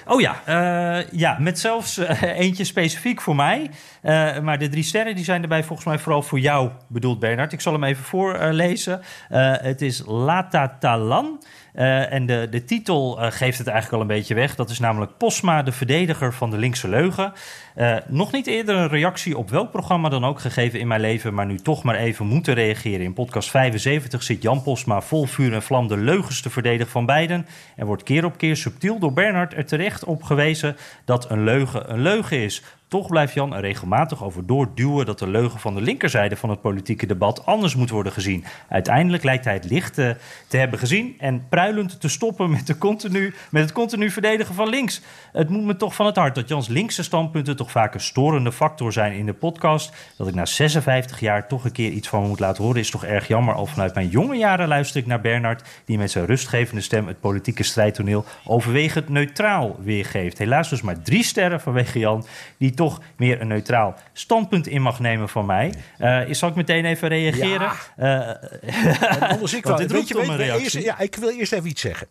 Oh 0.06 0.20
ja, 0.20 0.42
uh, 0.48 1.10
ja, 1.10 1.36
met 1.38 1.58
zelfs 1.58 1.98
uh, 1.98 2.22
eentje 2.22 2.64
specifiek 2.64 3.20
voor 3.20 3.36
mij. 3.36 3.70
Uh, 4.02 4.38
maar 4.38 4.58
de 4.58 4.68
drie 4.68 4.82
sterren 4.82 5.14
die 5.14 5.24
zijn 5.24 5.42
erbij 5.42 5.64
volgens 5.64 5.86
mij 5.88 5.98
vooral 5.98 6.22
voor 6.22 6.38
jou 6.38 6.70
bedoeld, 6.88 7.18
Bernard. 7.18 7.52
Ik 7.52 7.60
zal 7.60 7.72
hem 7.72 7.84
even 7.84 8.04
voorlezen. 8.04 9.00
het 9.28 9.82
is 9.82 10.02
Lata 10.06 10.76
Talan. 10.80 11.42
Uh, 11.74 12.12
en 12.12 12.26
de, 12.26 12.46
de 12.50 12.64
titel 12.64 13.18
uh, 13.18 13.30
geeft 13.30 13.58
het 13.58 13.66
eigenlijk 13.66 13.94
al 13.94 14.00
een 14.00 14.16
beetje 14.16 14.34
weg. 14.34 14.54
Dat 14.54 14.70
is 14.70 14.78
namelijk 14.78 15.16
Posma, 15.16 15.62
de 15.62 15.72
verdediger 15.72 16.34
van 16.34 16.50
de 16.50 16.58
linkse 16.58 16.88
leugen. 16.88 17.32
Uh, 17.76 17.96
nog 18.06 18.32
niet 18.32 18.46
eerder 18.46 18.76
een 18.76 18.88
reactie 18.88 19.38
op 19.38 19.50
welk 19.50 19.70
programma 19.70 20.08
dan 20.08 20.24
ook 20.24 20.40
gegeven 20.40 20.80
in 20.80 20.86
mijn 20.86 21.00
leven, 21.00 21.34
maar 21.34 21.46
nu 21.46 21.58
toch 21.58 21.82
maar 21.82 21.94
even 21.94 22.26
moeten 22.26 22.54
reageren. 22.54 23.00
In 23.00 23.12
podcast 23.12 23.50
75 23.50 24.22
zit 24.22 24.42
Jan 24.42 24.62
Posma 24.62 25.00
vol 25.00 25.24
vuur 25.24 25.52
en 25.52 25.62
vlam 25.62 25.88
de 25.88 25.96
leugens 25.96 26.40
te 26.40 26.50
verdedigen 26.50 26.92
van 26.92 27.06
beiden. 27.06 27.46
En 27.76 27.86
wordt 27.86 28.02
keer 28.02 28.24
op 28.24 28.36
keer 28.36 28.56
subtiel 28.56 28.98
door 28.98 29.12
Bernard 29.12 29.54
er 29.54 29.66
terecht 29.66 30.04
op 30.04 30.22
gewezen 30.22 30.76
dat 31.04 31.30
een 31.30 31.44
leugen 31.44 31.92
een 31.92 32.02
leugen 32.02 32.42
is. 32.42 32.62
Toch 32.92 33.08
blijft 33.08 33.34
Jan 33.34 33.54
er 33.54 33.60
regelmatig 33.60 34.24
over 34.24 34.46
doorduwen 34.46 35.06
dat 35.06 35.18
de 35.18 35.28
leugen 35.28 35.60
van 35.60 35.74
de 35.74 35.80
linkerzijde 35.80 36.36
van 36.36 36.50
het 36.50 36.60
politieke 36.60 37.06
debat 37.06 37.46
anders 37.46 37.74
moet 37.74 37.90
worden 37.90 38.12
gezien. 38.12 38.44
Uiteindelijk 38.68 39.22
lijkt 39.22 39.44
hij 39.44 39.54
het 39.54 39.70
licht 39.70 39.94
te, 39.94 40.16
te 40.48 40.56
hebben 40.56 40.78
gezien 40.78 41.14
en 41.18 41.46
pruilend 41.48 42.00
te 42.00 42.08
stoppen 42.08 42.50
met, 42.50 42.66
de 42.66 42.78
continu, 42.78 43.34
met 43.50 43.62
het 43.62 43.72
continu 43.72 44.10
verdedigen 44.10 44.54
van 44.54 44.68
links. 44.68 45.02
Het 45.32 45.48
moet 45.48 45.64
me 45.64 45.76
toch 45.76 45.94
van 45.94 46.06
het 46.06 46.16
hart 46.16 46.34
dat 46.34 46.48
Jans 46.48 46.68
linkse 46.68 47.02
standpunten 47.02 47.56
toch 47.62 47.70
vaak 47.70 47.94
een 47.94 48.00
storende 48.00 48.52
factor 48.52 48.92
zijn 48.92 49.12
in 49.12 49.26
de 49.26 49.32
podcast. 49.32 49.92
Dat 50.16 50.28
ik 50.28 50.34
na 50.34 50.46
56 50.46 51.20
jaar 51.20 51.48
toch 51.48 51.64
een 51.64 51.72
keer 51.72 51.90
iets 51.90 52.08
van 52.08 52.22
me 52.22 52.28
moet 52.28 52.40
laten 52.40 52.64
horen 52.64 52.80
is 52.80 52.90
toch 52.90 53.04
erg 53.04 53.28
jammer. 53.28 53.54
Al 53.54 53.66
vanuit 53.66 53.94
mijn 53.94 54.08
jonge 54.08 54.36
jaren 54.36 54.68
luister 54.68 55.00
ik 55.00 55.06
naar 55.06 55.20
Bernard, 55.20 55.68
die 55.84 55.98
met 55.98 56.10
zijn 56.10 56.26
rustgevende 56.26 56.80
stem 56.80 57.06
het 57.06 57.20
politieke 57.20 57.62
strijdtoneel 57.62 58.24
overwegend 58.44 59.08
neutraal 59.08 59.76
weergeeft. 59.82 60.38
Helaas 60.38 60.68
dus 60.68 60.82
maar 60.82 61.02
drie 61.02 61.24
sterren 61.24 61.60
vanwege 61.60 61.98
Jan, 61.98 62.26
die 62.58 62.74
toch 62.74 63.00
meer 63.16 63.40
een 63.40 63.48
neutraal 63.48 63.94
standpunt 64.12 64.66
in 64.66 64.82
mag 64.82 65.00
nemen 65.00 65.28
van 65.28 65.46
mij. 65.46 65.74
Uh, 65.98 66.20
zal 66.30 66.48
ik 66.48 66.54
meteen 66.54 66.84
even 66.84 67.08
reageren? 67.08 67.60
Ja. 67.60 67.70
Uh, 68.02 69.30
anders 69.30 69.54
ik 69.54 69.64
wel. 69.64 69.76
Dit. 69.76 69.92
Eerst, 69.92 70.78
ja, 70.78 70.98
ik 70.98 71.16
wil 71.16 71.28
eerst 71.28 71.52
even 71.52 71.68
iets 71.68 71.80
zeggen. 71.80 72.06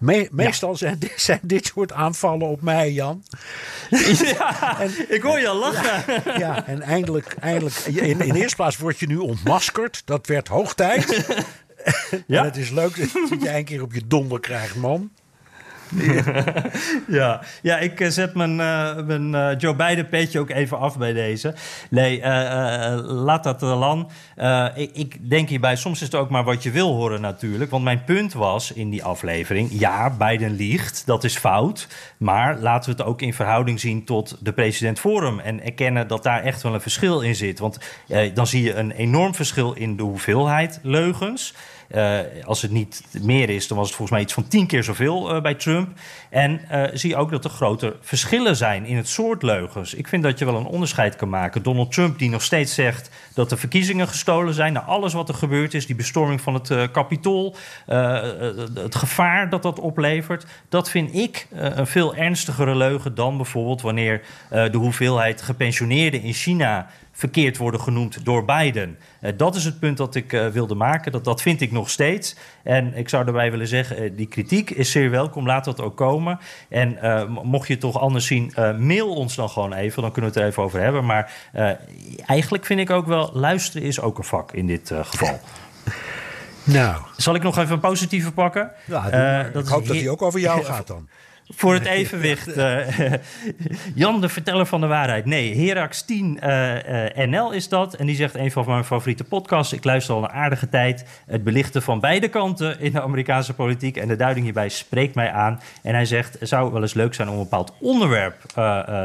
Me 0.00 0.28
meestal 0.30 0.70
ja. 0.70 0.76
zijn, 0.76 0.98
dit, 0.98 1.12
zijn, 1.16 1.40
dit, 1.42 1.66
soort 1.66 1.92
aanvallen 1.92 2.48
op 2.48 2.62
mij, 2.62 2.92
Jan. 2.92 3.24
Ja, 4.36 4.80
en, 4.82 4.90
ik 5.08 5.22
hoor 5.22 5.40
je 5.40 5.48
al 5.48 5.58
lachen. 5.58 6.22
Ja, 6.38 6.66
en 6.66 6.82
eindelijk, 6.82 7.36
eindelijk 7.40 7.76
in, 7.76 8.20
in 8.20 8.34
eerste 8.34 8.56
plaats 8.56 8.76
word 8.76 8.98
je 8.98 9.06
nu 9.06 9.16
ontmaskerd. 9.16 10.02
Dat 10.04 10.26
werd 10.26 10.48
hoog 10.48 10.74
tijd. 10.74 11.26
Ja. 12.26 12.38
En 12.38 12.44
het 12.44 12.56
is 12.56 12.70
leuk 12.70 12.96
dat 12.96 13.42
je 13.42 13.54
een 13.54 13.64
keer 13.64 13.82
op 13.82 13.92
je 13.92 14.06
donder 14.06 14.40
krijgt, 14.40 14.76
man. 14.76 15.10
ja. 17.18 17.40
ja, 17.62 17.78
ik 17.78 18.00
eh, 18.00 18.08
zet 18.08 18.34
mijn, 18.34 18.58
uh, 18.58 18.96
mijn 19.06 19.32
uh, 19.32 19.58
Joe 19.58 19.74
Biden 19.74 20.08
petje 20.08 20.38
ook 20.38 20.50
even 20.50 20.78
af 20.78 20.98
bij 20.98 21.12
deze. 21.12 21.54
Nee, 21.90 22.20
laat 23.02 23.44
dat 23.44 23.60
lan. 23.60 24.10
Ik, 24.74 24.90
ik, 24.92 25.30
denk 25.30 25.48
hierbij, 25.48 25.76
soms 25.76 26.00
is 26.00 26.06
het 26.06 26.14
ook 26.14 26.30
maar 26.30 26.44
wat 26.44 26.62
je 26.62 26.70
wil 26.70 26.94
horen 26.94 27.20
natuurlijk. 27.20 27.70
Want 27.70 27.84
mijn 27.84 28.04
punt 28.04 28.32
was 28.32 28.72
in 28.72 28.90
die 28.90 29.04
aflevering... 29.04 29.68
ja, 29.72 30.10
Biden 30.10 30.50
liegt, 30.50 31.06
dat 31.06 31.24
is 31.24 31.36
fout. 31.36 31.88
Maar 32.16 32.58
laten 32.58 32.90
we 32.90 32.96
het 32.96 33.08
ook 33.08 33.22
in 33.22 33.34
verhouding 33.34 33.80
zien 33.80 34.04
tot 34.04 34.36
de 34.40 34.52
president 34.52 35.02
hem... 35.02 35.40
en 35.40 35.64
erkennen 35.64 36.08
dat 36.08 36.22
daar 36.22 36.42
echt 36.42 36.62
wel 36.62 36.74
een 36.74 36.80
verschil 36.80 37.20
in 37.20 37.34
zit. 37.34 37.58
Want 37.58 37.78
dan 38.34 38.46
zie 38.46 38.62
je 38.62 38.74
een 38.74 38.90
enorm 38.90 39.34
verschil 39.34 39.72
in 39.72 39.96
de 39.96 40.02
hoeveelheid 40.02 40.78
leugens... 40.82 41.54
Uh, 41.94 42.18
als 42.44 42.62
het 42.62 42.70
niet 42.70 43.02
meer 43.22 43.50
is, 43.50 43.68
dan 43.68 43.76
was 43.76 43.86
het 43.86 43.96
volgens 43.96 44.16
mij 44.16 44.26
iets 44.26 44.34
van 44.34 44.48
tien 44.48 44.66
keer 44.66 44.84
zoveel 44.84 45.34
uh, 45.34 45.42
bij 45.42 45.54
Trump. 45.54 45.88
En 46.28 46.60
uh, 46.72 46.84
zie 46.92 47.10
je 47.10 47.16
ook 47.16 47.30
dat 47.30 47.44
er 47.44 47.50
grote 47.50 47.96
verschillen 48.00 48.56
zijn 48.56 48.84
in 48.84 48.96
het 48.96 49.08
soort 49.08 49.42
leugens. 49.42 49.94
Ik 49.94 50.08
vind 50.08 50.22
dat 50.22 50.38
je 50.38 50.44
wel 50.44 50.56
een 50.56 50.66
onderscheid 50.66 51.16
kan 51.16 51.28
maken. 51.28 51.62
Donald 51.62 51.92
Trump, 51.92 52.18
die 52.18 52.30
nog 52.30 52.42
steeds 52.42 52.74
zegt 52.74 53.10
dat 53.34 53.48
de 53.48 53.56
verkiezingen 53.56 54.08
gestolen 54.08 54.54
zijn. 54.54 54.72
Nou, 54.72 54.86
alles 54.86 55.12
wat 55.12 55.28
er 55.28 55.34
gebeurd 55.34 55.74
is, 55.74 55.86
die 55.86 55.96
bestorming 55.96 56.40
van 56.40 56.54
het 56.54 56.90
Capitool, 56.92 57.56
het 58.74 58.94
gevaar 58.94 59.50
dat 59.50 59.62
dat 59.62 59.78
oplevert. 59.78 60.46
Dat 60.68 60.90
vind 60.90 61.14
ik 61.14 61.46
een 61.50 61.86
veel 61.86 62.14
ernstigere 62.14 62.76
leugen 62.76 63.14
dan 63.14 63.36
bijvoorbeeld 63.36 63.82
wanneer 63.82 64.22
de 64.50 64.78
hoeveelheid 64.78 65.42
gepensioneerden 65.42 66.22
in 66.22 66.32
China 66.32 66.90
verkeerd 67.12 67.56
worden 67.56 67.80
genoemd 67.80 68.24
door 68.24 68.44
Biden. 68.44 68.98
Uh, 69.20 69.30
dat 69.36 69.54
is 69.54 69.64
het 69.64 69.78
punt 69.78 69.96
dat 69.96 70.14
ik 70.14 70.32
uh, 70.32 70.46
wilde 70.46 70.74
maken. 70.74 71.12
Dat, 71.12 71.24
dat 71.24 71.42
vind 71.42 71.60
ik 71.60 71.72
nog 71.72 71.90
steeds. 71.90 72.36
En 72.62 72.94
ik 72.94 73.08
zou 73.08 73.24
daarbij 73.24 73.50
willen 73.50 73.66
zeggen, 73.66 74.02
uh, 74.02 74.10
die 74.16 74.26
kritiek 74.26 74.70
is 74.70 74.90
zeer 74.90 75.10
welkom. 75.10 75.46
Laat 75.46 75.64
dat 75.64 75.80
ook 75.80 75.96
komen. 75.96 76.38
En 76.68 76.98
mocht 77.42 77.66
je 77.66 77.72
het 77.72 77.82
toch 77.82 78.00
anders 78.00 78.26
zien, 78.26 78.52
mail 78.78 79.14
ons 79.14 79.34
dan 79.34 79.48
gewoon 79.48 79.72
even. 79.72 80.02
Dan 80.02 80.12
kunnen 80.12 80.30
we 80.30 80.36
het 80.36 80.46
er 80.46 80.52
even 80.52 80.62
over 80.62 80.80
hebben. 80.80 81.04
Maar 81.04 81.32
eigenlijk 82.26 82.64
vind 82.64 82.80
ik 82.80 82.90
ook 82.90 83.06
wel, 83.06 83.30
luisteren 83.32 83.86
is 83.86 84.00
ook 84.00 84.18
een 84.18 84.24
vak 84.24 84.52
in 84.52 84.66
dit 84.66 84.92
geval. 84.94 85.40
Nou. 86.64 87.02
Zal 87.16 87.34
ik 87.34 87.42
nog 87.42 87.58
even 87.58 87.72
een 87.72 87.80
positieve 87.80 88.32
pakken? 88.32 88.72
Ja, 88.84 89.42
dat 89.52 89.62
ik 89.62 89.68
hoop 89.68 89.86
dat 89.86 89.96
die 89.96 90.10
ook 90.10 90.22
over 90.22 90.40
jou 90.40 90.64
gaat 90.64 90.86
dan. 90.86 91.08
Voor 91.54 91.74
het 91.74 91.84
evenwicht. 92.00 92.56
Uh, 92.56 92.78
Jan, 93.94 94.20
de 94.20 94.28
verteller 94.28 94.66
van 94.66 94.80
de 94.80 94.86
waarheid. 94.86 95.24
Nee, 95.24 95.56
Herax 95.56 96.02
10 96.02 96.38
uh, 96.42 96.74
uh, 96.74 97.26
NL 97.26 97.52
is 97.52 97.68
dat. 97.68 97.94
En 97.94 98.06
die 98.06 98.16
zegt 98.16 98.34
een 98.34 98.50
van 98.50 98.64
mijn 98.66 98.84
favoriete 98.84 99.24
podcasts. 99.24 99.72
Ik 99.72 99.84
luister 99.84 100.14
al 100.14 100.22
een 100.22 100.30
aardige 100.30 100.68
tijd. 100.68 101.04
Het 101.26 101.44
belichten 101.44 101.82
van 101.82 102.00
beide 102.00 102.28
kanten 102.28 102.80
in 102.80 102.92
de 102.92 103.02
Amerikaanse 103.02 103.54
politiek. 103.54 103.96
En 103.96 104.08
de 104.08 104.16
duiding 104.16 104.44
hierbij 104.44 104.68
spreekt 104.68 105.14
mij 105.14 105.32
aan. 105.32 105.60
En 105.82 105.94
hij 105.94 106.04
zegt, 106.04 106.36
het 106.38 106.48
zou 106.48 106.72
wel 106.72 106.82
eens 106.82 106.94
leuk 106.94 107.14
zijn 107.14 107.28
om 107.28 107.34
een 107.34 107.42
bepaald 107.42 107.72
onderwerp 107.80 108.34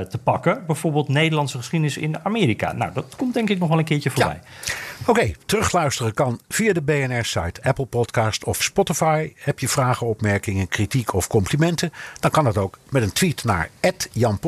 te 0.10 0.20
pakken. 0.24 0.64
Bijvoorbeeld 0.66 1.08
Nederlandse 1.08 1.58
geschiedenis 1.58 1.98
in 1.98 2.18
Amerika. 2.24 2.74
Nou, 2.74 2.94
dat 2.94 3.16
komt 3.18 3.34
denk 3.34 3.50
ik 3.50 3.60
nog 3.60 3.70
wel 3.70 3.78
een 3.78 3.86
keertje 3.86 4.10
voorbij. 4.10 4.40
Ja. 4.44 4.74
Oké, 5.06 5.32
terugluisteren 5.46 6.14
kan 6.14 6.40
via 6.50 6.74
de 6.74 6.82
BNR-site, 6.82 7.64
Apple 7.64 7.86
Podcast 7.86 8.44
of 8.44 8.64
Spotify. 8.64 9.34
Heb 9.36 9.60
je 9.60 9.68
vragen, 9.68 10.08
opmerkingen, 10.08 10.68
kritiek 10.68 11.14
of 11.14 11.28
complimenten? 11.28 11.94
Dan 12.20 12.32
kan 12.32 12.44
dat 12.44 12.58
ook 12.58 12.78
met 12.90 13.04
een 13.04 13.14
tweet 13.14 13.44
naar 13.44 13.70
Jan 14.12 14.40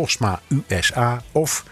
USA 0.67 1.23
of 1.31 1.65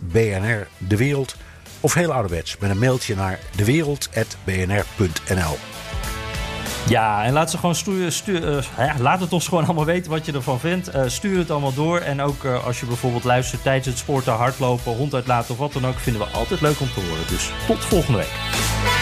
BNR 0.00 0.66
De 0.78 0.96
Wereld. 0.96 1.36
Of 1.80 1.94
heel 1.94 2.12
ouderwets 2.12 2.58
met 2.58 2.70
een 2.70 2.78
mailtje 2.78 3.14
naar 3.14 3.38
dewereld.bnr.nl. 3.56 5.56
Ja, 6.88 7.24
en 7.24 7.32
laat, 7.32 7.50
ze 7.50 7.58
gewoon 7.58 7.74
stuur, 7.74 8.68
ja, 8.76 8.94
laat 8.98 9.20
het 9.20 9.32
ons 9.32 9.48
gewoon 9.48 9.64
allemaal 9.64 9.84
weten 9.84 10.10
wat 10.10 10.26
je 10.26 10.32
ervan 10.32 10.60
vindt. 10.60 10.94
Uh, 10.94 11.02
stuur 11.06 11.38
het 11.38 11.50
allemaal 11.50 11.74
door. 11.74 11.98
En 11.98 12.20
ook 12.20 12.44
uh, 12.44 12.64
als 12.64 12.80
je 12.80 12.86
bijvoorbeeld 12.86 13.24
luistert 13.24 13.62
tijdens 13.62 13.86
het 13.86 13.98
sporten, 13.98 14.32
hardlopen, 14.32 14.96
hond 14.96 15.14
uitlaten 15.14 15.50
of 15.50 15.58
wat 15.58 15.72
dan 15.72 15.86
ook, 15.86 15.98
vinden 15.98 16.22
we 16.22 16.28
altijd 16.28 16.60
leuk 16.60 16.80
om 16.80 16.88
te 16.94 17.00
horen. 17.00 17.26
Dus 17.28 17.50
tot 17.66 17.84
volgende 17.84 18.18
week. 18.18 19.01